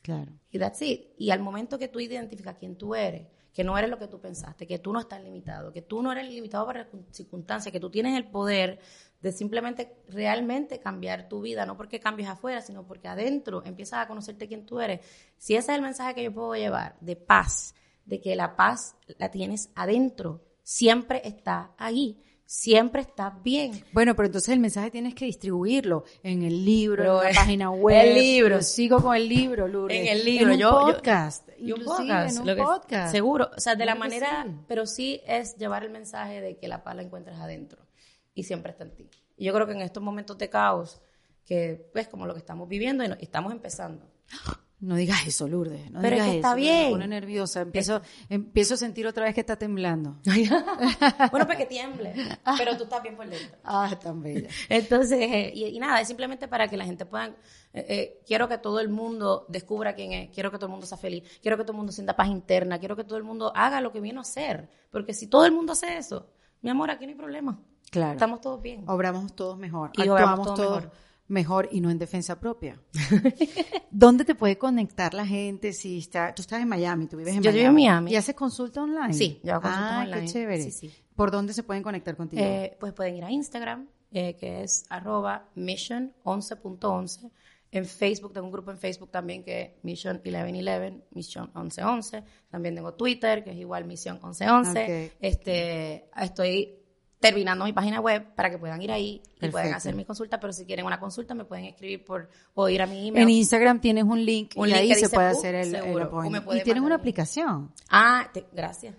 Claro. 0.02 0.32
Y 0.52 0.58
that's 0.58 0.82
it. 0.82 1.10
Y 1.18 1.32
al 1.32 1.42
momento 1.42 1.78
que 1.78 1.90
tú 1.90 2.00
identificas 2.00 2.56
quién 2.58 2.78
tú 2.78 2.96
eres, 2.96 3.28
que 3.54 3.66
no 3.66 3.78
eres 3.78 3.90
lo 3.90 4.00
que 4.00 4.08
tú 4.08 4.22
pensaste, 4.22 4.66
que 4.66 4.80
tú 4.80 4.94
no 4.94 5.02
estás 5.02 5.22
limitado, 5.22 5.74
que 5.74 5.82
tú 5.82 6.02
no 6.02 6.14
eres 6.14 6.30
limitado 6.30 6.66
por 6.66 6.88
circunstancias, 7.12 7.74
que 7.74 7.80
tú 7.82 7.90
tienes 7.90 8.16
el 8.16 8.32
poder 8.32 8.80
de 9.20 9.34
simplemente 9.34 9.98
realmente 10.08 10.80
cambiar 10.80 11.28
tu 11.28 11.42
vida, 11.42 11.66
no 11.66 11.76
porque 11.76 12.00
cambies 12.00 12.30
afuera, 12.30 12.62
sino 12.62 12.88
porque 12.88 13.10
adentro 13.10 13.66
empiezas 13.66 14.00
a 14.00 14.08
conocerte 14.08 14.48
quién 14.48 14.66
tú 14.66 14.80
eres. 14.80 15.02
Si 15.36 15.56
ese 15.56 15.74
es 15.74 15.76
el 15.76 15.82
mensaje 15.82 16.16
que 16.16 16.24
yo 16.24 16.34
puedo 16.34 16.56
llevar, 16.56 16.96
de 17.02 17.18
paz, 17.18 17.76
de 18.06 18.22
que 18.22 18.34
la 18.38 18.56
paz 18.56 18.96
la 19.18 19.30
tienes 19.30 19.72
adentro, 19.76 20.42
siempre 20.64 21.22
está 21.26 21.74
ahí 21.78 22.24
siempre 22.46 23.02
está 23.02 23.30
bien. 23.44 23.84
Bueno, 23.94 24.16
pero 24.16 24.28
entonces 24.28 24.50
el 24.50 24.60
mensaje 24.60 24.92
tienes 24.92 25.16
que 25.16 25.26
distribuirlo 25.26 26.04
en 26.22 26.44
el 26.44 26.64
libro, 26.64 27.24
en 27.24 27.30
la 27.30 27.36
página 27.36 27.72
web. 27.72 28.06
El 28.06 28.16
libro. 28.16 28.62
sigo 28.62 29.02
con 29.02 29.16
el 29.16 29.28
libro, 29.28 29.68
Lourdes. 29.68 30.00
En 30.00 30.08
el 30.08 30.26
libro. 30.26 30.54
En 30.54 30.66
un 30.66 30.72
podcast. 30.72 31.50
y 31.58 31.72
un 31.72 31.84
podcast. 31.84 32.38
En 32.38 32.50
un 32.50 32.58
podcast. 32.58 33.12
seguro. 33.12 33.50
O 33.56 33.60
sea, 33.60 33.76
de 33.76 33.86
la 33.86 33.96
manera, 33.96 34.48
pero 34.68 34.86
sí 34.86 35.22
es 35.26 35.58
llevar 35.58 35.84
el 35.84 35.92
mensaje 35.92 36.42
de 36.42 36.58
que 36.58 36.68
la 36.68 36.84
paz 36.84 36.96
la 36.96 37.02
encuentras 37.02 37.40
adentro 37.40 37.86
y 38.34 38.44
siempre 38.44 38.72
está 38.72 38.84
en 38.84 38.96
ti. 38.96 39.10
Y 39.38 39.46
yo 39.46 39.54
creo 39.54 39.66
que 39.66 39.74
en 39.74 39.82
estos 39.82 40.04
momentos 40.04 40.38
de 40.38 40.50
caos, 40.50 41.02
que 41.46 41.90
pues 41.92 42.08
como 42.08 42.26
lo 42.26 42.34
que 42.34 42.40
estamos 42.40 42.68
viviendo 42.68 43.04
y 43.04 43.12
estamos 43.20 43.52
empezando. 43.52 44.10
No 44.84 44.98
digas 44.98 45.26
eso, 45.26 45.48
Lourdes. 45.48 45.90
No 45.92 46.02
Pero 46.02 46.16
digas 46.16 46.28
es 46.28 46.32
que 46.32 46.38
está 46.40 46.50
eso, 46.50 46.58
bien. 46.58 46.84
Me 46.88 46.92
pone 46.92 47.08
nerviosa. 47.08 47.62
Empiezo, 47.62 48.02
empiezo 48.28 48.74
a 48.74 48.78
sentir 48.78 49.08
otra 49.08 49.24
vez 49.24 49.34
que 49.34 49.40
está 49.40 49.56
temblando. 49.56 50.18
bueno, 51.32 51.46
pues 51.46 51.58
que 51.58 51.66
tiemble. 51.66 52.14
Pero 52.58 52.76
tú 52.76 52.84
estás 52.84 53.02
bien 53.02 53.16
por 53.16 53.30
dentro. 53.30 53.58
Ah, 53.64 53.98
tan 53.98 54.22
bella. 54.22 54.50
Entonces, 54.68 55.20
eh, 55.22 55.54
y, 55.56 55.80
nada, 55.80 56.02
es 56.02 56.08
simplemente 56.10 56.50
para 56.50 56.68
que 56.68 56.76
la 56.76 56.84
gente 56.84 57.06
pueda. 57.06 57.28
Eh, 57.28 57.86
eh, 57.88 58.22
quiero 58.28 58.50
que 58.50 58.58
todo 58.58 58.82
el 58.82 58.90
mundo 58.90 59.46
descubra 59.48 59.96
quién 59.96 60.12
es. 60.12 60.30
Quiero 60.32 60.52
que 60.52 60.58
todo 60.58 60.66
el 60.66 60.72
mundo 60.72 60.86
sea 60.86 60.98
feliz. 60.98 61.24
Quiero 61.42 61.56
que 61.56 61.64
todo 61.64 61.72
el 61.72 61.78
mundo 61.78 61.94
sienta 61.94 62.18
paz 62.18 62.28
interna. 62.28 62.78
Quiero 62.78 62.98
que 62.98 63.06
todo 63.06 63.18
el 63.18 63.24
mundo 63.24 63.54
haga 63.56 63.80
lo 63.80 63.94
que 63.94 64.02
viene 64.02 64.20
a 64.20 64.24
hacer. 64.24 64.70
Porque 64.92 65.14
si 65.14 65.28
todo 65.28 65.46
el 65.46 65.54
mundo 65.54 65.72
hace 65.72 65.96
eso, 65.96 66.28
mi 66.62 66.70
amor, 66.70 66.92
aquí 66.92 67.06
no 67.06 67.12
hay 67.12 67.18
problema. 67.18 67.58
Claro. 67.90 68.14
Estamos 68.14 68.42
todos 68.42 68.62
bien. 68.62 68.84
Obramos 68.88 69.34
todos 69.34 69.58
mejor. 69.58 69.92
Y 69.94 70.02
Actuamos 70.02 70.46
todo 70.46 70.56
todos 70.56 70.84
mejor. 70.84 70.92
Mejor 71.28 71.70
y 71.72 71.82
no 71.82 71.90
en 71.90 72.00
defensa 72.00 72.40
propia. 72.40 72.80
¿Dónde 73.92 74.26
te 74.26 74.36
puede 74.36 74.58
conectar 74.58 75.14
la 75.14 75.26
gente 75.26 75.74
si 75.74 76.00
está, 76.00 76.34
tú 76.36 76.42
estás 76.42 76.62
en 76.62 76.68
Miami, 76.68 77.08
tú 77.08 77.18
vives 77.18 77.36
en 77.36 77.42
Yo 77.42 77.52
Miami? 77.52 77.60
vivo 77.60 77.70
en 77.70 77.76
Miami. 77.76 78.12
¿Y 78.12 78.16
haces 78.16 78.36
consulta 78.36 78.84
online? 78.84 79.14
Sí, 79.14 79.40
yo 79.44 79.54
hago 79.54 79.64
consultas 79.64 79.92
ah, 79.92 80.02
online. 80.04 80.22
qué 80.22 80.28
chévere. 80.28 80.64
Sí, 80.64 80.72
sí. 80.72 80.94
¿Por 81.16 81.32
dónde 81.32 81.54
se 81.54 81.64
pueden 81.64 81.84
conectar 81.84 82.16
contigo? 82.16 82.44
Eh, 82.44 82.76
pues 82.80 82.94
pueden 82.94 83.16
ir 83.16 83.24
a 83.24 83.32
Instagram, 83.32 83.88
eh, 84.12 84.36
que 84.36 84.64
es 84.64 84.86
arroba 84.90 85.50
mission11.11. 85.56 87.32
En 87.72 87.86
Facebook, 87.86 88.34
tengo 88.34 88.46
un 88.46 88.54
grupo 88.54 88.70
en 88.70 88.78
Facebook 88.78 89.10
también 89.10 89.44
que 89.44 89.62
es 89.62 89.70
Mission 89.84 90.22
1111, 90.24 91.06
Mission 91.12 91.52
1111. 91.56 92.24
También 92.52 92.76
tengo 92.76 92.94
Twitter, 92.94 93.44
que 93.44 93.50
es 93.50 93.58
igual 93.58 93.86
Mission 93.86 94.20
1111. 94.22 94.84
Ok. 94.84 95.14
Este, 95.20 96.06
estoy 96.16 96.83
terminando 97.24 97.64
mi 97.66 97.72
página 97.74 98.00
web 98.02 98.24
para 98.36 98.50
que 98.50 98.58
puedan 98.58 98.82
ir 98.82 98.92
ahí 98.92 99.22
y 99.42 99.48
puedan 99.48 99.74
hacer 99.74 99.96
mi 99.96 100.04
consulta, 100.06 100.40
pero 100.40 100.52
si 100.52 100.66
quieren 100.66 100.86
una 100.86 101.00
consulta 101.00 101.34
me 101.34 101.46
pueden 101.46 101.66
escribir 101.66 102.04
por 102.04 102.30
o 102.54 102.68
ir 102.70 102.82
a 102.82 102.86
mi 102.86 103.08
email. 103.08 103.24
en 103.24 103.30
Instagram 103.30 103.80
tienes 103.80 104.04
un 104.04 104.24
link 104.26 104.52
Un 104.58 104.68
y 104.68 104.72
link 104.72 104.82
ahí 104.82 104.88
que 104.90 104.96
se 104.96 105.10
puede 105.10 105.28
hacer 105.30 105.56
el, 105.56 105.74
el 105.74 106.02
appointment. 106.02 106.46
Y 106.54 106.62
tienes 106.64 106.84
una 106.84 106.96
aplicación. 106.96 107.72
Ah, 107.90 108.30
te- 108.34 108.46
gracias. 108.52 108.94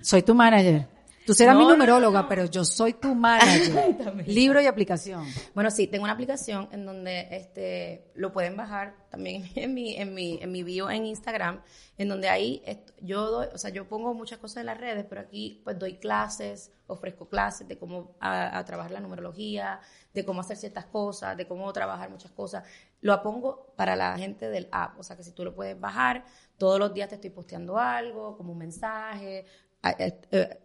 Soy 0.00 0.22
tu 0.22 0.34
manager. 0.34 0.86
Tú 1.28 1.34
serás 1.34 1.56
No, 1.56 1.60
mi 1.60 1.66
numeróloga, 1.66 2.20
no, 2.20 2.22
no. 2.22 2.28
pero 2.30 2.46
yo 2.46 2.64
soy 2.64 2.94
tu 2.94 3.14
manager. 3.14 4.24
Libro 4.26 4.62
y 4.62 4.66
aplicación. 4.66 5.26
Bueno, 5.54 5.70
sí, 5.70 5.86
tengo 5.86 6.04
una 6.04 6.14
aplicación 6.14 6.70
en 6.72 6.86
donde 6.86 7.28
este 7.30 8.10
lo 8.14 8.32
pueden 8.32 8.56
bajar 8.56 8.96
también 9.10 9.46
en 9.54 9.74
mi 9.74 9.94
en 9.96 10.14
mi 10.14 10.38
en 10.40 10.50
mi 10.50 10.62
bio 10.62 10.88
en 10.88 11.04
Instagram, 11.04 11.60
en 11.98 12.08
donde 12.08 12.30
ahí 12.30 12.62
yo 13.02 13.30
doy, 13.30 13.48
o 13.52 13.58
sea, 13.58 13.68
yo 13.70 13.86
pongo 13.86 14.14
muchas 14.14 14.38
cosas 14.38 14.62
en 14.62 14.66
las 14.66 14.78
redes, 14.78 15.04
pero 15.06 15.20
aquí 15.20 15.60
pues 15.64 15.78
doy 15.78 15.98
clases, 15.98 16.72
ofrezco 16.86 17.28
clases 17.28 17.68
de 17.68 17.76
cómo 17.76 18.16
a, 18.20 18.56
a 18.56 18.64
trabajar 18.64 18.92
la 18.92 19.00
numerología, 19.00 19.80
de 20.14 20.24
cómo 20.24 20.40
hacer 20.40 20.56
ciertas 20.56 20.86
cosas, 20.86 21.36
de 21.36 21.46
cómo 21.46 21.70
trabajar 21.74 22.08
muchas 22.08 22.32
cosas. 22.32 22.64
Lo 23.02 23.22
pongo 23.22 23.74
para 23.76 23.96
la 23.96 24.16
gente 24.16 24.48
del 24.48 24.66
app, 24.72 24.98
o 24.98 25.02
sea, 25.02 25.14
que 25.14 25.22
si 25.22 25.32
tú 25.32 25.44
lo 25.44 25.54
puedes 25.54 25.78
bajar, 25.78 26.24
todos 26.56 26.78
los 26.78 26.94
días 26.94 27.10
te 27.10 27.16
estoy 27.16 27.30
posteando 27.30 27.78
algo, 27.78 28.36
como 28.36 28.52
un 28.52 28.58
mensaje, 28.58 29.44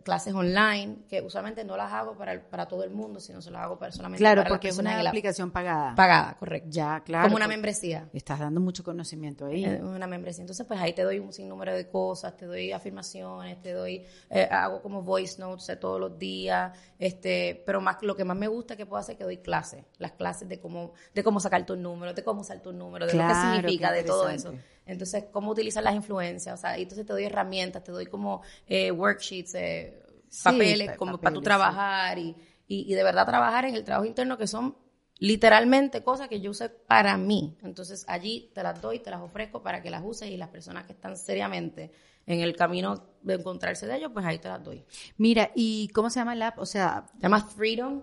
clases 0.04 0.34
online, 0.34 0.98
que 1.08 1.22
usualmente 1.22 1.64
no 1.64 1.78
las 1.78 1.92
hago 1.94 2.18
para, 2.18 2.34
el- 2.34 2.42
para 2.42 2.68
todo 2.68 2.84
el 2.84 2.90
mundo, 2.90 3.20
sino 3.20 3.42
se 3.42 3.52
las 3.52 3.62
hago 3.62 3.78
para 3.78 3.92
solamente 3.92 4.20
Claro, 4.20 4.40
para 4.42 4.50
las 4.50 4.58
porque 4.58 4.70
es 4.70 4.78
una 4.78 5.00
aplicación 5.00 5.52
pagada. 5.52 5.94
Pagada, 5.96 6.36
correcto. 6.40 6.70
Ya, 6.72 7.02
claro. 7.02 7.26
Como 7.26 7.36
una 7.36 7.48
membresía. 7.48 8.10
Estás 8.14 8.40
dando 8.40 8.60
mucho 8.60 8.84
conocimiento 8.84 9.46
ahí. 9.46 9.66
Eh, 9.66 9.82
Una 9.84 10.08
membresía. 10.08 10.42
Entonces, 10.42 10.66
pues 10.66 10.80
ahí 10.80 10.94
te 10.94 11.04
doy 11.04 11.20
un 11.20 11.32
sinnúmero 11.32 11.74
de 11.76 11.88
cosas, 11.88 12.36
te 12.36 12.46
doy 12.46 12.72
afirmaciones, 12.72 13.62
te 13.62 13.72
doy, 13.74 14.04
eh, 14.30 14.48
hago 14.52 14.82
como 14.82 15.04
voice 15.04 15.40
notes 15.40 15.80
todos 15.80 16.00
los 16.00 16.18
días, 16.18 16.76
este, 17.00 17.62
pero 17.66 17.82
más 17.82 17.98
lo 18.02 18.16
que 18.16 18.26
más 18.26 18.36
me 18.38 18.48
gusta 18.48 18.76
que 18.76 18.86
puedo 18.86 19.00
hacer 19.00 19.14
es 19.14 19.18
que 19.20 19.24
doy 19.26 19.38
clases, 19.38 19.84
las 20.00 20.14
clases 20.14 20.50
de 20.50 20.60
cómo, 20.60 20.94
de 21.14 21.24
cómo 21.24 21.40
sacar 21.40 21.66
tus 21.66 21.78
números, 21.78 22.16
de 22.16 22.24
cómo 22.24 22.42
usar 22.42 22.62
tus 22.62 22.74
números, 22.74 23.12
de 23.12 23.14
lo 23.18 23.24
Claro, 23.24 23.34
que 23.34 23.58
significa, 23.58 23.92
de 23.92 24.04
todo 24.04 24.28
eso. 24.30 24.54
Entonces, 24.86 25.26
cómo 25.32 25.52
utilizar 25.52 25.82
las 25.84 25.96
influencias, 25.96 26.60
o 26.60 26.62
sea, 26.62 26.78
y 26.78 26.84
entonces 26.84 27.06
te 27.06 27.14
doy 27.14 27.24
herramientas, 27.24 27.84
te 27.84 27.92
doy 27.92 28.06
como 28.08 28.42
eh, 28.68 28.92
worksheets, 28.92 29.56
eh, 29.56 30.00
Sí, 30.30 30.44
papeles, 30.44 30.90
pa- 30.92 30.98
como 30.98 31.18
para 31.20 31.36
sí. 31.36 31.44
trabajar 31.44 32.18
y, 32.20 32.36
y, 32.68 32.92
y 32.92 32.94
de 32.96 33.04
verdad 33.04 33.26
trabajar 33.26 33.66
en 33.66 33.76
el 33.76 33.84
trabajo 33.84 34.06
interno 34.06 34.38
que 34.38 34.48
son 34.48 34.76
literalmente 35.20 36.04
cosas 36.04 36.28
que 36.28 36.42
yo 36.42 36.52
usé 36.52 36.70
para 36.70 37.18
mí. 37.18 37.56
Entonces 37.64 38.04
allí 38.08 38.52
te 38.54 38.64
las 38.64 38.82
doy, 38.82 39.00
te 39.00 39.10
las 39.12 39.22
ofrezco 39.22 39.62
para 39.62 39.82
que 39.82 39.90
las 39.90 40.02
uses 40.04 40.30
y 40.30 40.38
las 40.38 40.50
personas 40.50 40.86
que 40.86 40.94
están 40.94 41.16
seriamente 41.18 41.92
en 42.26 42.40
el 42.42 42.56
camino 42.56 43.06
de 43.22 43.36
encontrarse 43.36 43.86
de 43.86 43.98
ellos, 43.98 44.12
pues 44.14 44.26
ahí 44.26 44.40
te 44.40 44.48
las 44.48 44.64
doy. 44.64 44.84
Mira, 45.18 45.52
¿y 45.56 45.88
cómo 45.90 46.10
se 46.10 46.20
llama 46.20 46.34
el 46.34 46.42
app? 46.42 46.58
O 46.60 46.66
sea, 46.66 47.06
Se 47.16 47.22
llama 47.22 47.42
Freedom, 47.46 48.02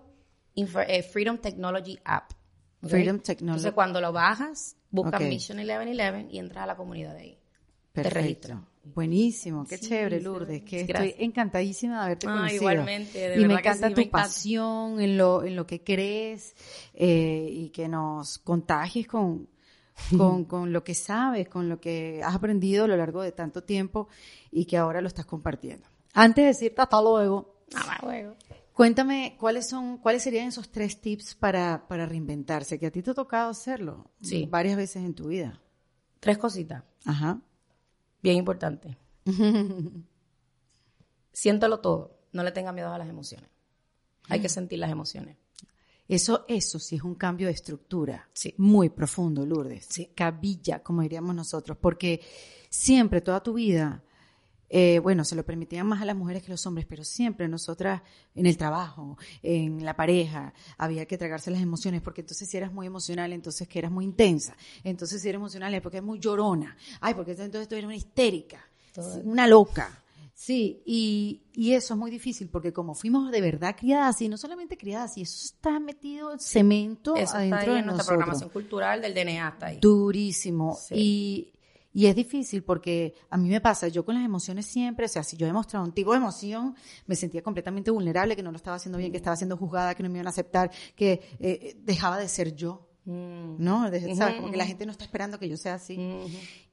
Info- 0.54 0.80
eh, 0.86 1.02
Freedom 1.02 1.36
Technology 1.38 1.98
App. 2.04 2.30
Freedom 2.82 3.18
Technology. 3.18 3.58
Entonces 3.58 3.72
cuando 3.72 4.00
lo 4.00 4.12
bajas, 4.12 4.76
buscas 4.90 5.20
Ok. 5.20 5.26
Mission 5.28 5.58
1111 5.58 6.26
y 6.30 6.38
entras 6.38 6.64
a 6.64 6.66
la 6.66 6.76
comunidad 6.76 7.14
de 7.14 7.20
ahí. 7.20 7.38
perfecto. 7.92 8.20
registro. 8.20 8.66
Buenísimo, 8.94 9.66
qué 9.66 9.76
Sí, 9.76 9.88
chévere, 9.88 10.20
Lourdes, 10.22 10.62
que 10.62 10.84
gracias. 10.86 11.08
estoy 11.12 11.24
encantadísima 11.26 11.98
de 11.98 12.04
haberte 12.06 12.26
Ah, 12.28 12.32
conocido. 12.32 12.62
igualmente, 12.62 13.18
de 13.18 13.36
y 13.36 13.40
me 13.42 13.48
verdad 13.48 13.62
que 13.62 13.68
encanta 13.68 13.88
sí, 13.88 13.94
tu 13.94 14.00
me 14.00 14.06
encanta. 14.06 14.22
pasión 14.28 15.00
en 15.00 15.18
lo, 15.18 15.44
en 15.44 15.54
lo 15.56 15.66
que 15.66 15.82
crees 15.84 16.54
eh, 16.94 17.48
y 17.52 17.68
que 17.70 17.88
nos 17.88 18.38
contagies 18.38 19.06
con, 19.06 19.48
con, 20.16 20.44
con 20.46 20.72
lo 20.72 20.82
que 20.82 20.94
sabes, 20.94 21.48
con 21.48 21.68
lo 21.68 21.78
que 21.78 22.22
has 22.24 22.34
aprendido 22.34 22.84
a 22.84 22.88
lo 22.88 22.96
largo 22.96 23.20
de 23.22 23.32
tanto 23.32 23.62
tiempo 23.64 24.08
y 24.50 24.64
que 24.64 24.78
ahora 24.78 25.02
lo 25.02 25.08
estás 25.08 25.26
compartiendo. 25.26 25.86
Antes 26.14 26.42
de 26.42 26.46
decirte 26.48 26.80
hasta 26.80 27.02
luego, 27.02 27.56
Ah, 27.74 27.98
luego. 28.02 28.34
Cuéntame 28.80 29.36
cuáles 29.38 29.68
son, 29.68 29.98
cuáles 29.98 30.22
serían 30.22 30.48
esos 30.48 30.70
tres 30.70 31.02
tips 31.02 31.34
para, 31.34 31.86
para 31.86 32.06
reinventarse, 32.06 32.78
que 32.78 32.86
a 32.86 32.90
ti 32.90 33.02
te 33.02 33.10
ha 33.10 33.14
tocado 33.14 33.50
hacerlo 33.50 34.10
Sí. 34.22 34.46
varias 34.50 34.74
veces 34.78 35.04
en 35.04 35.12
tu 35.12 35.28
vida. 35.28 35.60
Tres 36.18 36.38
cositas, 36.38 36.82
Ajá. 37.04 37.42
bien 38.22 38.38
importantes. 38.38 38.96
Siéntelo 41.30 41.80
todo, 41.80 42.20
no 42.32 42.42
le 42.42 42.52
tenga 42.52 42.72
miedo 42.72 42.90
a 42.90 42.96
las 42.96 43.10
emociones. 43.10 43.50
Hay 44.30 44.40
que 44.40 44.48
sentir 44.48 44.78
las 44.78 44.90
emociones. 44.90 45.36
Eso, 46.08 46.46
eso 46.48 46.78
sí 46.78 46.96
es 46.96 47.02
un 47.02 47.16
cambio 47.16 47.48
de 47.48 47.52
estructura. 47.52 48.30
Sí. 48.32 48.54
Muy 48.56 48.88
profundo, 48.88 49.44
Lourdes. 49.44 49.88
Sí. 49.90 50.06
Cabilla, 50.14 50.82
como 50.82 51.02
diríamos 51.02 51.34
nosotros. 51.34 51.76
Porque 51.78 52.22
siempre, 52.70 53.20
toda 53.20 53.42
tu 53.42 53.52
vida, 53.52 54.02
eh, 54.72 55.00
bueno, 55.00 55.24
se 55.24 55.34
lo 55.34 55.44
permitían 55.44 55.84
más 55.84 56.00
a 56.00 56.04
las 56.04 56.14
mujeres 56.14 56.44
que 56.44 56.52
a 56.52 56.54
los 56.54 56.64
hombres, 56.64 56.86
pero 56.88 57.02
siempre 57.02 57.48
nosotras 57.48 58.02
en 58.36 58.46
el 58.46 58.56
trabajo, 58.56 59.18
en 59.42 59.84
la 59.84 59.96
pareja, 59.96 60.54
había 60.78 61.06
que 61.06 61.18
tragarse 61.18 61.50
las 61.50 61.60
emociones, 61.60 62.00
porque 62.02 62.20
entonces 62.20 62.48
si 62.48 62.56
eras 62.56 62.72
muy 62.72 62.86
emocional, 62.86 63.32
entonces 63.32 63.66
que 63.66 63.80
eras 63.80 63.90
muy 63.90 64.04
intensa, 64.04 64.56
entonces 64.84 65.20
si 65.20 65.28
eras 65.28 65.40
emocional 65.40 65.74
es 65.74 65.82
porque 65.82 65.96
eres 65.96 66.06
muy 66.06 66.20
llorona, 66.20 66.76
ay, 67.00 67.14
porque 67.14 67.32
entonces 67.32 67.66
tú 67.66 67.74
eres 67.74 67.84
una 67.84 67.96
histérica, 67.96 68.64
una 69.24 69.48
loca. 69.48 70.04
Sí, 70.32 70.82
y, 70.86 71.42
y, 71.52 71.74
eso 71.74 71.92
es 71.92 72.00
muy 72.00 72.10
difícil 72.10 72.48
porque 72.48 72.72
como 72.72 72.94
fuimos 72.94 73.30
de 73.30 73.42
verdad 73.42 73.76
criadas 73.78 74.22
y 74.22 74.28
no 74.30 74.38
solamente 74.38 74.78
criadas, 74.78 75.18
y 75.18 75.22
eso 75.22 75.44
está 75.44 75.78
metido 75.78 76.32
en 76.32 76.38
cemento 76.38 77.14
eso 77.14 77.36
adentro 77.36 77.58
está 77.58 77.70
ahí 77.70 77.74
de 77.74 77.78
en 77.80 77.86
nuestra 77.86 77.92
nosotros. 77.92 78.06
programación 78.06 78.48
cultural 78.48 79.02
del 79.02 79.12
DNA 79.12 79.48
está 79.48 79.66
ahí. 79.66 79.78
Durísimo. 79.80 80.78
Sí. 80.80 80.94
Y, 80.96 81.52
y 81.92 82.06
es 82.06 82.14
difícil 82.14 82.62
porque 82.62 83.14
a 83.30 83.36
mí 83.36 83.48
me 83.48 83.60
pasa, 83.60 83.88
yo 83.88 84.04
con 84.04 84.14
las 84.14 84.24
emociones 84.24 84.66
siempre, 84.66 85.06
o 85.06 85.08
sea, 85.08 85.22
si 85.22 85.36
yo 85.36 85.46
he 85.46 85.52
mostrado 85.52 85.84
un 85.84 85.92
tipo 85.92 86.12
de 86.12 86.18
emoción, 86.18 86.74
me 87.06 87.16
sentía 87.16 87.42
completamente 87.42 87.90
vulnerable, 87.90 88.36
que 88.36 88.42
no 88.42 88.50
lo 88.50 88.56
estaba 88.56 88.76
haciendo 88.76 88.98
bien, 88.98 89.10
que 89.10 89.16
estaba 89.18 89.36
siendo 89.36 89.56
juzgada, 89.56 89.94
que 89.94 90.02
no 90.02 90.08
me 90.08 90.16
iban 90.18 90.26
a 90.26 90.30
aceptar, 90.30 90.70
que 90.94 91.20
eh, 91.40 91.76
dejaba 91.82 92.18
de 92.18 92.28
ser 92.28 92.54
yo. 92.54 92.86
Mm. 93.06 93.56
¿No? 93.58 93.90
De- 93.90 94.14
¿sabes? 94.14 94.34
Ujú, 94.34 94.42
Como 94.42 94.52
que 94.52 94.58
la 94.58 94.66
gente 94.66 94.84
no 94.86 94.92
está 94.92 95.04
esperando 95.04 95.38
que 95.38 95.48
yo 95.48 95.56
sea 95.56 95.74
así. 95.74 95.98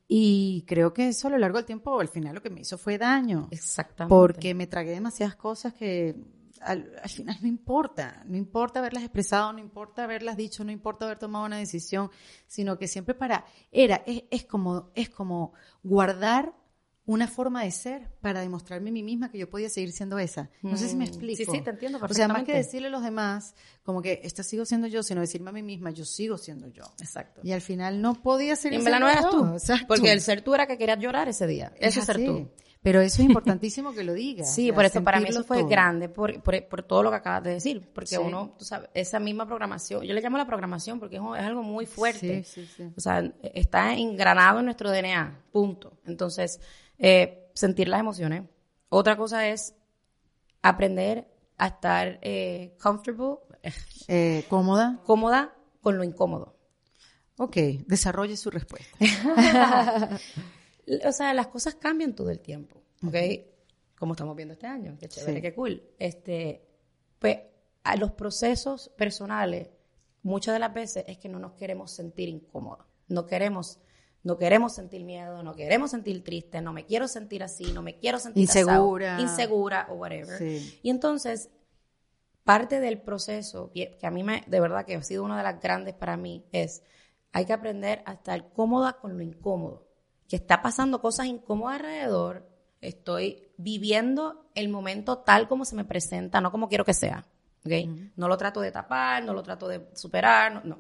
Y 0.10 0.64
creo 0.68 0.94
que 0.94 1.10
eso 1.10 1.28
a 1.28 1.32
lo 1.32 1.38
largo 1.38 1.58
del 1.58 1.66
tiempo, 1.66 2.00
al 2.00 2.08
final 2.08 2.36
lo 2.36 2.42
que 2.42 2.50
me 2.50 2.62
hizo 2.62 2.78
fue 2.78 2.98
daño. 2.98 3.48
Exactamente. 3.52 4.10
Porque 4.10 4.54
me 4.54 4.68
tragué 4.68 4.92
demasiadas 4.92 5.36
cosas 5.36 5.74
que 5.74 6.16
al, 6.62 6.92
al 7.02 7.10
final 7.10 7.38
no 7.42 7.48
importa. 7.48 8.24
No 8.26 8.38
importa 8.38 8.80
haberlas 8.80 9.04
expresado, 9.04 9.54
no 9.54 9.60
importa 9.60 10.04
haberlas 10.04 10.38
dicho, 10.38 10.64
no 10.64 10.72
importa 10.72 11.06
haber 11.06 11.20
tomado 11.20 11.46
una 11.46 11.58
decisión, 11.58 12.10
sino 12.48 12.78
que 12.78 12.88
siempre 12.88 13.16
para, 13.16 13.46
era, 13.72 14.04
es, 14.06 14.24
es 14.32 14.46
como, 14.46 14.92
es 14.96 15.10
como 15.10 15.54
guardar 15.84 16.54
una 17.06 17.26
forma 17.30 17.64
de 17.64 17.72
ser 17.72 18.10
para 18.20 18.42
demostrarme 18.42 18.90
a 18.90 18.94
mí 18.94 19.02
misma 19.02 19.32
que 19.32 19.38
yo 19.38 19.50
podía 19.50 19.70
seguir 19.70 19.94
siendo 19.94 20.20
esa. 20.20 20.50
No 20.62 20.76
sé 20.76 20.90
si 20.90 20.98
me 20.98 21.06
Mm. 21.06 21.08
explico. 21.08 21.38
Sí, 21.38 21.46
sí, 21.50 21.62
te 21.62 21.70
entiendo 21.70 22.00
O 22.02 22.14
sea, 22.14 22.28
más 22.28 22.44
que 22.44 22.54
decirle 22.54 22.90
a 22.90 22.92
los 22.92 23.02
demás, 23.02 23.56
como 23.84 24.02
que 24.02 24.20
esta 24.26 24.44
sigo 24.44 24.66
siendo 24.66 24.88
yo, 24.88 25.02
sino 25.04 25.22
decirme 25.22 25.52
a 25.52 25.54
mí 25.54 25.64
misma, 25.64 25.92
yo 25.92 26.04
sigo 26.04 26.38
siendo 26.38 26.68
yo. 26.68 26.84
Exacto. 27.00 27.40
Y 27.46 27.54
al 27.54 27.62
final 27.62 28.02
no 28.02 28.14
podía 28.22 28.58
ser 28.58 28.74
Y 28.74 28.76
en 28.76 28.84
verdad 28.84 29.00
no 29.00 29.08
eras 29.08 29.30
tú. 29.30 29.46
Exacto. 29.54 29.88
Porque 29.88 30.12
el 30.12 30.20
ser 30.20 30.42
tú 30.42 30.54
era 30.54 30.68
que 30.68 30.78
querías 30.78 31.00
llorar 31.00 31.30
ese 31.30 31.48
día. 31.48 31.72
Eso 31.80 32.02
es 32.02 32.06
ser 32.08 32.18
así. 32.18 32.26
tú. 32.26 32.50
Pero 32.88 33.02
eso 33.02 33.22
es 33.22 33.28
importantísimo 33.28 33.94
que 33.94 34.02
lo 34.02 34.14
digas. 34.14 34.56
Sí, 34.56 34.72
por 34.72 34.86
eso 34.86 35.04
para 35.04 35.20
mí 35.20 35.28
eso 35.28 35.44
fue 35.44 35.58
todo. 35.58 35.68
grande, 35.68 36.08
por, 36.08 36.42
por, 36.42 36.66
por 36.70 36.84
todo 36.84 37.04
lo 37.04 37.10
que 37.10 37.18
acabas 37.18 37.44
de 37.44 37.50
decir. 37.50 37.86
Porque 37.94 38.12
Sí. 38.12 38.16
uno, 38.16 38.56
tú 38.58 38.64
sabes, 38.64 38.90
esa 38.94 39.20
misma 39.20 39.46
programación, 39.46 40.04
yo 40.04 40.14
le 40.14 40.22
llamo 40.22 40.38
la 40.38 40.46
programación 40.48 40.98
porque 40.98 41.18
es, 41.18 41.22
algo 41.22 41.64
muy 41.64 41.86
fuerte. 41.86 42.46
Sí, 42.46 42.66
sí, 42.66 42.72
sí. 42.78 42.94
O 42.96 43.02
sea, 43.02 43.30
está 43.54 43.94
engranado 43.94 44.60
en 44.60 44.66
nuestro 44.66 44.90
DNA, 44.90 45.38
punto. 45.52 45.98
Entonces, 46.06 46.62
eh, 46.98 47.50
sentir 47.54 47.90
las 47.90 48.00
emociones. 48.00 48.44
Otra 48.88 49.18
cosa 49.18 49.50
es 49.50 49.76
aprender 50.62 51.28
a 51.58 51.68
estar 51.68 52.20
eh, 52.22 52.74
comfortable, 52.82 53.40
Eh, 54.08 54.46
¿Cómoda? 54.48 55.02
cómoda 55.06 55.54
con 55.82 55.98
lo 55.98 56.06
incómodo. 56.06 56.56
Ok, 57.36 57.58
desarrolle 57.86 58.38
su 58.38 58.50
respuesta. 58.50 58.98
O 61.06 61.12
sea, 61.12 61.34
las 61.34 61.48
cosas 61.48 61.76
cambian 61.76 62.16
todo 62.16 62.30
el 62.30 62.40
tiempo, 62.40 62.82
¿ok? 63.06 63.16
Como 63.98 64.14
estamos 64.14 64.36
viendo 64.36 64.54
este 64.54 64.68
año, 64.68 64.96
qué 65.00 65.08
chévere, 65.10 65.36
Sí. 65.36 65.42
qué 65.42 65.54
cool. 65.54 65.84
Este, 66.00 66.66
pues, 67.20 67.40
a 67.84 67.96
los 67.98 68.12
procesos 68.12 68.90
personales, 68.98 69.70
muchas 70.24 70.54
de 70.54 70.60
las 70.60 70.74
veces 70.74 71.04
es 71.08 71.18
que 71.18 71.30
no 71.30 71.40
nos 71.40 71.54
queremos 71.54 71.92
sentir 71.92 72.30
incómodos. 72.30 72.86
No 73.08 73.26
queremos, 73.26 73.80
no 74.24 74.38
queremos 74.38 74.74
sentir 74.74 75.04
miedo, 75.04 75.42
no 75.44 75.56
queremos 75.56 75.92
sentir 75.92 76.24
triste, 76.24 76.62
no 76.62 76.74
me 76.74 76.86
quiero 76.86 77.08
sentir 77.08 77.44
así, 77.44 77.72
no 77.74 77.82
me 77.82 77.98
quiero 77.98 78.20
sentir 78.20 78.50
asado, 78.50 78.62
Insegura. 78.70 79.20
insegura 79.22 79.88
o 79.90 79.96
whatever. 79.96 80.38
Sí. 80.38 80.80
Y 80.84 80.90
entonces, 80.90 81.50
parte 82.44 82.80
del 82.80 83.02
proceso, 83.02 83.72
que 83.74 83.98
a 84.02 84.12
mí 84.12 84.24
me, 84.24 84.44
de 84.48 84.60
verdad 84.60 84.86
que 84.86 84.96
ha 84.96 85.04
sido 85.04 85.24
una 85.24 85.38
de 85.38 85.44
las 85.44 85.60
grandes 85.62 85.94
para 85.96 86.18
mí, 86.18 86.46
es 86.52 86.84
hay 87.34 87.46
que 87.46 87.54
aprender 87.54 88.04
a 88.06 88.14
estar 88.14 88.52
cómoda 88.54 88.94
con 89.00 89.18
lo 89.18 89.24
incómodo. 89.24 89.87
Que 90.28 90.36
está 90.38 90.62
pasando 90.62 91.02
cosas 91.02 91.28
incómodas 91.28 91.80
alrededor, 91.80 92.48
estoy 92.82 93.48
viviendo 93.58 94.50
el 94.56 94.70
momento 94.70 95.20
tal 95.20 95.48
como 95.48 95.66
se 95.66 95.76
me 95.76 95.86
presenta, 95.86 96.42
no 96.42 96.52
como 96.52 96.68
quiero 96.68 96.86
que 96.86 96.94
sea. 96.94 97.26
¿ok? 97.66 97.72
No 98.16 98.28
lo 98.28 98.38
trato 98.38 98.62
de 98.62 98.72
tapar, 98.72 99.24
no 99.24 99.34
lo 99.34 99.44
trato 99.44 99.68
de 99.68 99.90
superar, 99.94 100.54
no, 100.54 100.62
no. 100.64 100.80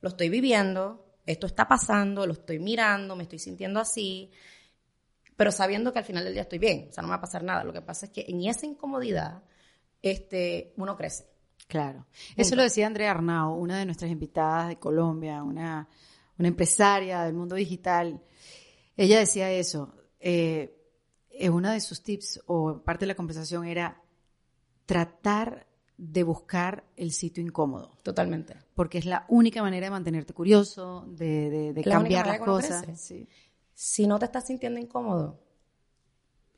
Lo 0.00 0.10
estoy 0.10 0.28
viviendo, 0.28 1.06
esto 1.24 1.46
está 1.46 1.66
pasando, 1.66 2.26
lo 2.26 2.32
estoy 2.32 2.58
mirando, 2.58 3.16
me 3.16 3.24
estoy 3.24 3.38
sintiendo 3.38 3.80
así, 3.80 4.30
pero 5.36 5.50
sabiendo 5.50 5.92
que 5.92 5.98
al 5.98 6.04
final 6.04 6.24
del 6.24 6.32
día 6.32 6.42
estoy 6.42 6.58
bien, 6.58 6.88
o 6.90 6.92
sea, 6.92 7.02
no 7.02 7.08
me 7.08 7.12
va 7.12 7.16
a 7.16 7.20
pasar 7.20 7.42
nada. 7.42 7.64
Lo 7.64 7.72
que 7.72 7.82
pasa 7.82 8.06
es 8.06 8.12
que 8.12 8.24
en 8.28 8.44
esa 8.44 8.66
incomodidad, 8.66 9.42
este, 10.02 10.72
uno 10.76 10.96
crece. 10.96 11.26
Claro. 11.66 12.06
Eso 12.36 12.54
lo 12.54 12.62
decía 12.62 12.86
Andrea 12.86 13.10
Arnau, 13.10 13.54
una 13.54 13.78
de 13.78 13.86
nuestras 13.86 14.10
invitadas 14.10 14.68
de 14.68 14.78
Colombia, 14.78 15.42
una, 15.42 15.88
una 16.38 16.48
empresaria 16.48 17.22
del 17.22 17.34
mundo 17.34 17.56
digital. 17.56 18.22
Ella 18.96 19.18
decía 19.18 19.50
eso. 19.52 19.94
Eh, 20.20 20.72
una 21.50 21.72
de 21.72 21.80
sus 21.80 22.02
tips 22.02 22.40
o 22.46 22.82
parte 22.82 23.04
de 23.04 23.08
la 23.08 23.14
conversación 23.14 23.66
era 23.66 24.00
tratar 24.86 25.66
de 25.98 26.22
buscar 26.22 26.84
el 26.96 27.12
sitio 27.12 27.42
incómodo, 27.42 27.90
Totalmente. 28.02 28.54
porque 28.74 28.98
es 28.98 29.06
la 29.06 29.24
única 29.28 29.62
manera 29.62 29.86
de 29.86 29.90
mantenerte 29.90 30.34
curioso, 30.34 31.04
de, 31.08 31.50
de- 31.50 31.72
de 31.72 31.84
La 31.84 31.94
cambiar 31.96 32.26
las 32.26 32.38
cosas. 32.40 32.84
Sí. 33.00 33.26
Si 33.74 34.06
no 34.06 34.18
te 34.18 34.26
estás 34.26 34.46
sintiendo 34.46 34.78
incómodo, 34.80 35.38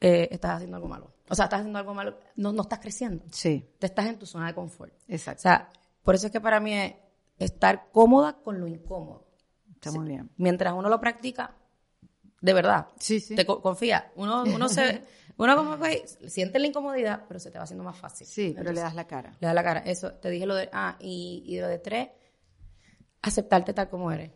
eh, 0.01 0.29
estás 0.31 0.57
haciendo 0.57 0.77
algo 0.77 0.89
malo. 0.89 1.13
O 1.29 1.35
sea, 1.35 1.45
estás 1.47 1.61
haciendo 1.61 1.79
algo 1.79 1.95
malo, 1.95 2.17
no, 2.37 2.53
no 2.53 2.63
estás 2.63 2.79
creciendo. 2.81 3.25
sí, 3.31 3.69
Te 3.79 3.87
estás 3.87 4.07
en 4.07 4.19
tu 4.19 4.27
zona 4.27 4.47
de 4.49 4.55
confort. 4.55 4.93
O 4.93 4.97
exacto. 5.09 5.43
sea, 5.43 5.71
por 6.03 6.15
eso 6.15 6.27
es 6.27 6.33
que 6.33 6.41
para 6.41 6.59
mí 6.61 6.73
es 6.75 6.95
estar 7.39 7.91
cómoda 7.93 8.39
con 8.43 8.61
lo 8.61 8.67
incómodo. 8.67 9.27
Está 9.75 9.93
muy 9.93 10.09
bien. 10.09 10.31
Mientras 10.37 10.73
uno 10.75 10.89
lo 10.89 11.01
practica, 11.01 11.57
de 12.41 12.53
verdad, 12.53 12.89
Sí, 12.99 13.21
sí. 13.21 13.35
te 13.35 13.45
co- 13.47 13.61
confía. 13.61 14.13
Uno, 14.17 14.43
uno 14.45 14.69
se, 14.69 15.03
uno 15.37 15.57
como 15.57 15.79
que 15.79 16.07
siente 16.29 16.59
la 16.59 16.67
incomodidad, 16.69 17.25
pero 17.27 17.41
se 17.41 17.51
te 17.51 17.59
va 17.59 17.65
haciendo 17.65 17.85
más 17.85 17.97
fácil. 17.99 18.27
Sí, 18.27 18.55
pero 18.57 18.73
le 18.73 18.81
das 18.81 18.95
la 18.95 19.07
cara. 19.07 19.37
Le 19.41 19.47
da 19.47 19.55
la 19.55 19.63
cara. 19.65 19.81
Eso, 19.81 20.13
te 20.15 20.31
dije 20.31 20.47
lo 20.47 20.55
de, 20.55 20.69
ah, 20.73 20.97
y, 21.01 21.43
y 21.47 21.59
lo 21.61 21.67
de 21.69 21.79
tres, 21.79 22.09
aceptarte 23.23 23.73
tal 23.73 23.89
como 23.89 24.11
eres. 24.13 24.31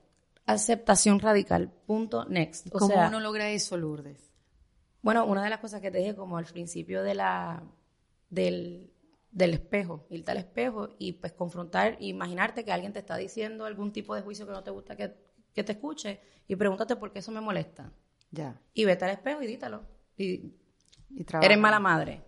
Aceptación 0.46 1.20
radical. 1.20 1.70
Punto 1.86 2.24
next. 2.24 2.66
O 2.74 2.78
¿Cómo 2.78 2.88
sea, 2.94 3.08
uno 3.08 3.20
logra 3.20 3.48
eso, 3.50 3.76
Lourdes? 3.76 4.30
bueno, 5.02 5.24
una 5.26 5.42
de 5.42 5.50
las 5.50 5.58
cosas 5.58 5.80
que 5.80 5.90
te 5.90 5.98
dije 5.98 6.14
como 6.14 6.36
al 6.38 6.44
principio 6.44 7.02
de 7.02 7.14
la, 7.16 7.62
del, 8.30 8.92
del 9.32 9.54
espejo, 9.54 10.06
irte 10.10 10.30
al 10.30 10.36
espejo 10.36 10.90
y 10.98 11.12
pues 11.14 11.32
confrontar, 11.32 11.96
imaginarte 12.00 12.64
que 12.64 12.70
alguien 12.70 12.92
te 12.92 13.00
está 13.00 13.16
diciendo 13.16 13.64
algún 13.64 13.92
tipo 13.92 14.14
de 14.14 14.22
juicio 14.22 14.46
que 14.46 14.52
no 14.52 14.62
te 14.62 14.70
gusta 14.70 14.94
que, 14.96 15.12
que 15.54 15.64
te 15.64 15.72
escuche 15.72 16.20
y 16.48 16.56
pregúntate 16.56 16.96
por 16.96 17.12
qué 17.12 17.18
eso 17.20 17.30
me 17.32 17.40
molesta. 17.40 17.92
Ya. 18.30 18.58
Y 18.74 18.84
vete 18.84 19.04
al 19.04 19.10
espejo 19.12 19.42
y 19.42 19.46
dítalo. 19.46 19.82
Y 20.16 20.54
Y 21.14 21.24
trabaja. 21.24 21.46
eres 21.46 21.58
mala 21.58 21.78
madre. 21.78 22.22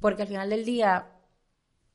Porque 0.00 0.22
al 0.22 0.28
final 0.28 0.48
del 0.50 0.64
día, 0.64 1.10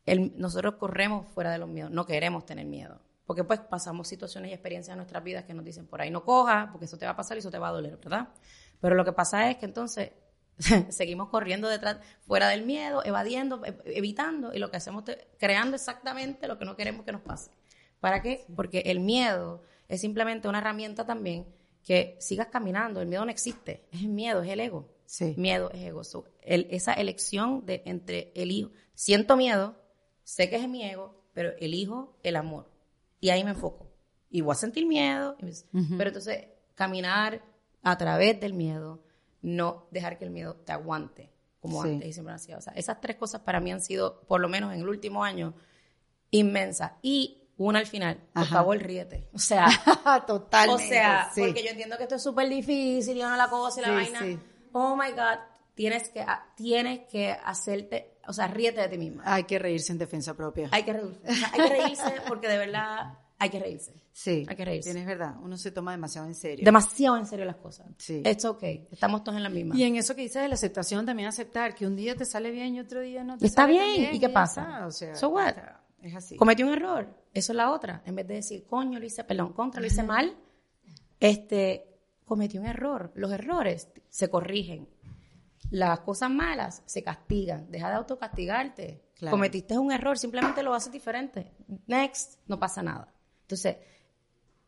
el- 0.06 0.34
nosotros 0.40 0.76
corremos 0.76 1.28
fuera 1.34 1.52
de 1.52 1.58
los 1.58 1.68
miedos, 1.70 1.92
no 1.92 2.06
queremos 2.06 2.46
tener 2.46 2.66
miedo. 2.66 3.02
Porque 3.26 3.44
pues 3.44 3.60
pasamos 3.60 4.08
situaciones 4.08 4.52
y 4.52 4.54
experiencias 4.54 4.94
en 4.94 4.98
nuestras 4.98 5.24
vidas 5.24 5.46
que 5.46 5.54
nos 5.56 5.66
dicen 5.66 5.88
por 5.88 6.00
ahí 6.02 6.12
no 6.12 6.24
cojas, 6.24 6.70
porque 6.72 6.86
eso 6.86 6.98
te 6.98 7.06
va 7.06 7.14
a 7.14 7.16
pasar 7.16 7.38
y 7.38 7.40
eso 7.40 7.50
te 7.50 7.58
va 7.58 7.70
a 7.70 7.72
doler, 7.72 7.98
¿verdad? 7.98 8.30
Pero 8.80 8.94
lo 8.94 9.04
que 9.04 9.14
pasa 9.14 9.50
es 9.50 9.58
que 9.58 9.66
entonces 9.66 10.12
seguimos 10.90 11.30
corriendo 11.30 11.68
detrás, 11.68 11.98
fuera 12.28 12.48
del 12.50 12.64
miedo, 12.66 13.04
evadiendo, 13.04 13.62
evitando, 13.86 14.54
y 14.54 14.60
lo 14.60 14.70
que 14.70 14.78
hacemos 14.78 15.10
es 15.10 15.18
creando 15.40 15.76
exactamente 15.76 16.48
lo 16.48 16.60
que 16.60 16.66
no 16.66 16.76
queremos 16.76 17.04
que 17.04 17.12
nos 17.12 17.22
pase. 17.22 17.50
¿Para 18.06 18.22
qué? 18.22 18.46
Porque 18.56 18.84
el 18.86 19.00
miedo 19.00 19.64
es 19.88 20.00
simplemente 20.00 20.48
una 20.48 20.60
herramienta 20.60 21.08
también 21.08 21.48
que 21.84 22.16
sigas 22.20 22.50
caminando. 22.50 23.02
El 23.02 23.08
miedo 23.08 23.26
no 23.26 23.32
existe, 23.32 23.88
es 23.92 24.02
el 24.04 24.10
miedo, 24.10 24.44
es 24.44 24.50
el 24.52 24.60
ego. 24.60 24.88
Sí. 25.08 25.34
Miedo 25.38 25.72
es 25.72 25.82
ego. 25.82 26.04
So, 26.04 26.24
el- 26.44 26.68
esa 26.70 26.94
elección 26.94 27.66
de 27.66 27.82
entre 27.88 28.32
el 28.36 28.52
hijo, 28.52 28.70
siento 28.94 29.36
miedo, 29.36 29.76
sé 30.24 30.52
que 30.52 30.58
es 30.58 30.70
mi 30.70 30.84
ego, 30.84 31.24
pero 31.34 31.54
elijo 31.58 32.16
el 32.22 32.36
amor. 32.36 32.70
Y 33.20 33.30
ahí 33.32 33.44
me 33.44 33.50
enfoco. 33.50 33.88
Y 34.30 34.42
voy 34.42 34.52
a 34.52 34.56
sentir 34.56 34.86
miedo, 34.86 35.36
pero 35.98 36.10
entonces 36.10 36.46
caminar 36.76 37.42
a 37.82 37.98
través 37.98 38.40
del 38.40 38.54
miedo, 38.54 39.02
no 39.42 39.88
dejar 39.90 40.20
que 40.20 40.26
el 40.26 40.30
miedo 40.30 40.58
te 40.58 40.74
aguante, 40.74 41.32
como 41.60 41.82
Sí. 41.82 41.90
antes 41.90 42.10
y 42.10 42.14
siempre 42.14 42.36
hacía. 42.36 42.58
O 42.60 42.62
sea, 42.62 42.74
esas 42.74 43.02
tres 43.02 43.16
cosas 43.16 43.42
para 43.42 43.60
mí 43.60 43.72
han 43.72 43.82
sido, 43.82 44.22
por 44.28 44.42
lo 44.42 44.48
menos 44.48 44.72
en 44.76 44.82
el 44.82 44.90
último 44.90 45.24
año, 45.24 45.56
inmensas. 46.30 46.92
Y 47.02 47.42
una 47.58 47.80
al 47.80 47.88
final, 47.88 48.18
por 48.34 48.44
Ajá. 48.44 48.56
favor, 48.56 48.78
ríete. 48.78 49.28
O 49.34 49.40
sea, 49.40 49.68
Totalmente. 50.28 50.84
o 50.84 50.88
sea, 50.88 51.30
sí. 51.34 51.42
porque 51.42 51.64
yo 51.64 51.70
entiendo 51.70 51.98
que 51.98 52.04
esto 52.04 52.16
es 52.16 52.24
súper 52.24 52.50
difícil 52.50 53.18
y 53.18 53.22
uno 53.22 53.36
la 53.36 53.50
cosa 53.50 53.80
y 53.82 53.84
la 53.84 53.90
Sí, 53.90 53.94
vaina. 53.96 54.20
sí. 54.20 54.40
Oh 54.74 54.96
my 54.96 55.12
God, 55.12 55.40
tienes 55.74 56.10
que, 56.10 56.22
ah, 56.22 56.46
tienes 56.56 57.02
que 57.10 57.32
hacerte, 57.32 58.18
o 58.28 58.34
sea, 58.34 58.48
ríete 58.48 58.82
de 58.82 58.88
ti 58.90 58.98
misma. 58.98 59.24
Hay 59.26 59.46
que 59.46 59.58
reírse 59.60 59.92
en 59.94 59.98
defensa 60.00 60.34
propia. 60.36 60.70
Hay 60.72 60.84
que 60.84 60.94
reírse. 60.94 61.20
O 61.28 61.34
sea, 61.34 61.52
hay 61.54 61.62
que 61.62 61.70
reírse 61.82 62.14
porque 62.28 62.48
de 62.50 62.58
verdad 62.58 63.14
hay 63.38 63.50
que 63.50 63.60
reírse. 63.60 63.94
Sí, 64.12 64.46
Hay 64.48 64.56
que 64.56 64.64
reírse. 64.64 64.92
tienes 64.92 65.06
verdad. 65.06 65.36
Uno 65.44 65.58
se 65.58 65.70
toma 65.72 65.92
demasiado 65.92 66.26
en 66.26 66.36
serio. 66.36 66.64
Demasiado 66.64 67.18
en 67.18 67.26
serio 67.26 67.44
las 67.44 67.58
cosas. 67.58 67.86
Sí. 67.98 68.22
It's 68.26 68.46
okay. 68.46 68.88
Estamos 68.90 69.26
todos 69.26 69.36
en 69.36 69.44
la 69.44 69.50
misma. 69.50 69.76
Y 69.76 69.84
en 69.84 69.98
eso 69.98 70.16
que 70.16 70.22
dices 70.22 70.42
de 70.42 70.48
la 70.48 70.54
aceptación, 70.56 71.06
también 71.06 71.28
aceptar 71.28 71.76
que 71.76 71.86
un 71.86 71.98
día 71.98 72.16
te 72.16 72.24
sale 72.24 72.50
bien 72.52 72.76
y 72.76 72.80
otro 72.80 73.02
día 73.02 73.26
no 73.26 73.38
te 73.38 73.46
Está 73.46 73.64
sale 73.64 73.74
bien, 73.74 74.06
tan 74.06 74.16
¿y 74.16 74.20
qué 74.22 74.30
pasa? 74.30 74.62
está, 74.62 74.86
O 74.88 74.92
sea, 74.92 75.16
So 75.16 75.28
what? 75.30 75.50
está- 75.50 75.82
es 76.10 76.16
así. 76.16 76.36
Cometí 76.38 76.64
un 76.64 76.74
error. 76.74 77.08
Eso 77.34 77.52
es 77.52 77.56
la 77.58 77.72
otra. 77.72 78.02
En 78.06 78.16
vez 78.16 78.28
de 78.28 78.36
decir, 78.36 78.66
coño, 78.66 79.00
lo 79.00 79.06
hice, 79.06 79.24
perdón, 79.24 79.54
contra, 79.54 79.82
lo 79.82 79.88
hice 79.88 80.04
mal, 80.04 80.36
este, 81.20 82.00
cometí 82.26 82.58
un 82.58 82.66
error. 82.66 83.12
Los 83.16 83.32
errores 83.32 83.90
se 84.10 84.30
corrigen. 84.30 84.88
Las 85.72 86.02
cosas 86.02 86.30
malas 86.30 86.84
se 86.86 87.04
castigan. 87.04 87.70
Deja 87.72 87.90
de 87.90 87.96
autocastigarte. 87.96 89.02
Claro. 89.16 89.32
Cometiste 89.32 89.78
un 89.78 89.92
error, 89.92 90.18
simplemente 90.18 90.62
lo 90.62 90.74
haces 90.74 90.92
diferente. 90.92 91.52
Next, 91.88 92.40
no 92.48 92.60
pasa 92.60 92.84
nada. 92.84 93.14
Entonces, 93.42 93.78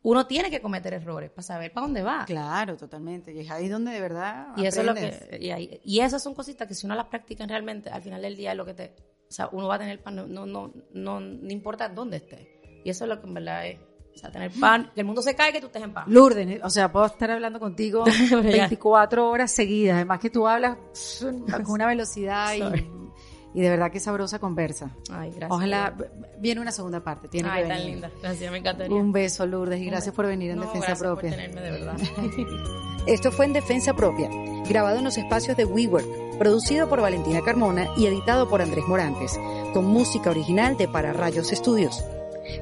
uno 0.04 0.26
tiene 0.26 0.50
que 0.50 0.62
cometer 0.62 0.94
errores 0.94 1.30
para 1.30 1.44
saber 1.44 1.74
para 1.74 1.86
dónde 1.86 2.02
va. 2.02 2.24
Claro, 2.26 2.78
totalmente. 2.78 3.34
Y 3.34 3.40
es 3.42 3.52
ahí 3.52 3.68
donde 3.68 3.92
de 3.92 4.00
verdad 4.00 4.54
Y 4.56 4.66
eso 4.66 4.80
es 4.82 4.86
lo 4.86 4.94
que 4.96 5.38
y, 5.42 5.50
ahí- 5.52 5.82
y 5.84 6.00
esas 6.00 6.24
son 6.24 6.34
cositas 6.34 6.68
que 6.68 6.74
si 6.74 6.86
uno 6.86 6.96
las 6.96 7.08
practica 7.08 7.46
realmente, 7.46 7.90
al 7.90 8.02
final 8.02 8.22
del 8.22 8.36
día 8.38 8.52
es 8.52 8.58
lo 8.58 8.66
que 8.66 8.74
te, 8.74 8.96
o 9.30 9.32
sea, 9.32 9.50
uno 9.52 9.68
va 9.68 9.76
a 9.76 9.80
tener 9.80 10.02
pan, 10.02 10.16
no, 10.16 10.26
no, 10.28 10.46
no, 10.46 10.72
no, 10.94 11.20
no 11.20 11.52
importa 11.52 11.90
dónde 11.90 12.18
esté. 12.18 12.60
Y 12.84 12.90
eso 12.90 13.04
es 13.06 13.10
lo 13.10 13.20
que 13.20 13.28
en 13.28 13.34
verdad 13.34 13.68
es, 13.68 13.78
o 14.16 14.18
sea, 14.18 14.32
tener 14.32 14.52
pan, 14.60 14.92
que 14.96 15.02
el 15.02 15.06
mundo 15.06 15.22
se 15.22 15.36
cae, 15.36 15.52
que 15.52 15.60
tú 15.60 15.68
estés 15.68 15.84
en 15.84 15.94
paz. 15.94 16.08
Lourdes, 16.08 16.62
o 16.64 16.70
sea, 16.70 16.92
puedo 16.92 17.06
estar 17.06 17.30
hablando 17.32 17.60
contigo 17.60 18.04
Pero 18.06 18.42
ya. 18.44 18.50
24 18.50 19.30
horas 19.30 19.52
seguidas. 19.52 19.96
Además 19.96 20.20
que 20.20 20.30
tú 20.30 20.48
hablas 20.48 20.78
con 21.64 21.72
una 21.72 21.86
velocidad 21.88 22.54
y, 22.56 23.60
y 23.60 23.62
de 23.62 23.70
verdad 23.70 23.92
que 23.92 24.00
sabrosa 24.00 24.40
conversa. 24.40 24.96
Ay, 25.12 25.30
gracias. 25.32 25.52
Ojalá 25.52 25.96
viene 26.40 26.62
una 26.62 26.72
segunda 26.72 27.04
parte. 27.04 27.28
Tiene 27.28 27.50
Ay, 27.50 27.64
que 27.64 27.70
tan 27.70 27.78
venir. 27.78 27.92
linda. 27.94 28.12
Gracias, 28.22 28.52
me 28.52 28.58
encantaría. 28.60 28.96
Un 28.96 29.12
beso, 29.12 29.46
Lourdes, 29.46 29.80
y 29.82 29.86
gracias 29.86 30.16
por 30.16 30.26
venir 30.28 30.52
en 30.52 30.58
No, 30.58 30.62
Defensa 30.64 30.88
gracias 30.88 31.00
Propia. 31.08 31.30
por 31.30 31.40
tenerme, 31.40 31.62
de 31.62 31.72
verdad. 31.72 31.98
Esto 33.08 33.32
fue 33.32 33.46
en 33.46 33.54
Defensa 33.54 33.94
Propia, 33.94 34.30
grabado 34.68 34.98
en 34.98 35.04
los 35.06 35.18
espacios 35.18 35.56
de 35.58 35.66
WeWork, 35.66 36.06
producido 36.38 36.88
por 36.88 37.02
Valentina 37.02 37.42
Carmona 37.42 37.90
y 37.98 38.06
editado 38.06 38.50
por 38.50 38.62
Andrés 38.62 38.86
Morantes, 38.88 39.40
con 39.74 39.86
música 39.86 40.30
original 40.30 40.78
de 40.78 40.88
Para 40.88 41.14
Rayos 41.14 41.52
Estudios. 41.52 42.04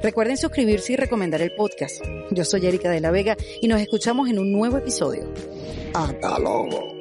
Recuerden 0.02 0.36
suscribirse 0.36 0.94
y 0.94 0.96
recomendar 0.96 1.42
el 1.42 1.54
podcast. 1.54 2.04
Yo 2.30 2.44
soy 2.44 2.66
Erika 2.66 2.90
de 2.90 3.00
la 3.00 3.10
Vega 3.10 3.36
y 3.60 3.68
nos 3.68 3.80
escuchamos 3.80 4.28
en 4.28 4.38
un 4.38 4.52
nuevo 4.52 4.78
episodio. 4.78 5.24
Hasta 5.94 6.38
luego. 6.38 6.95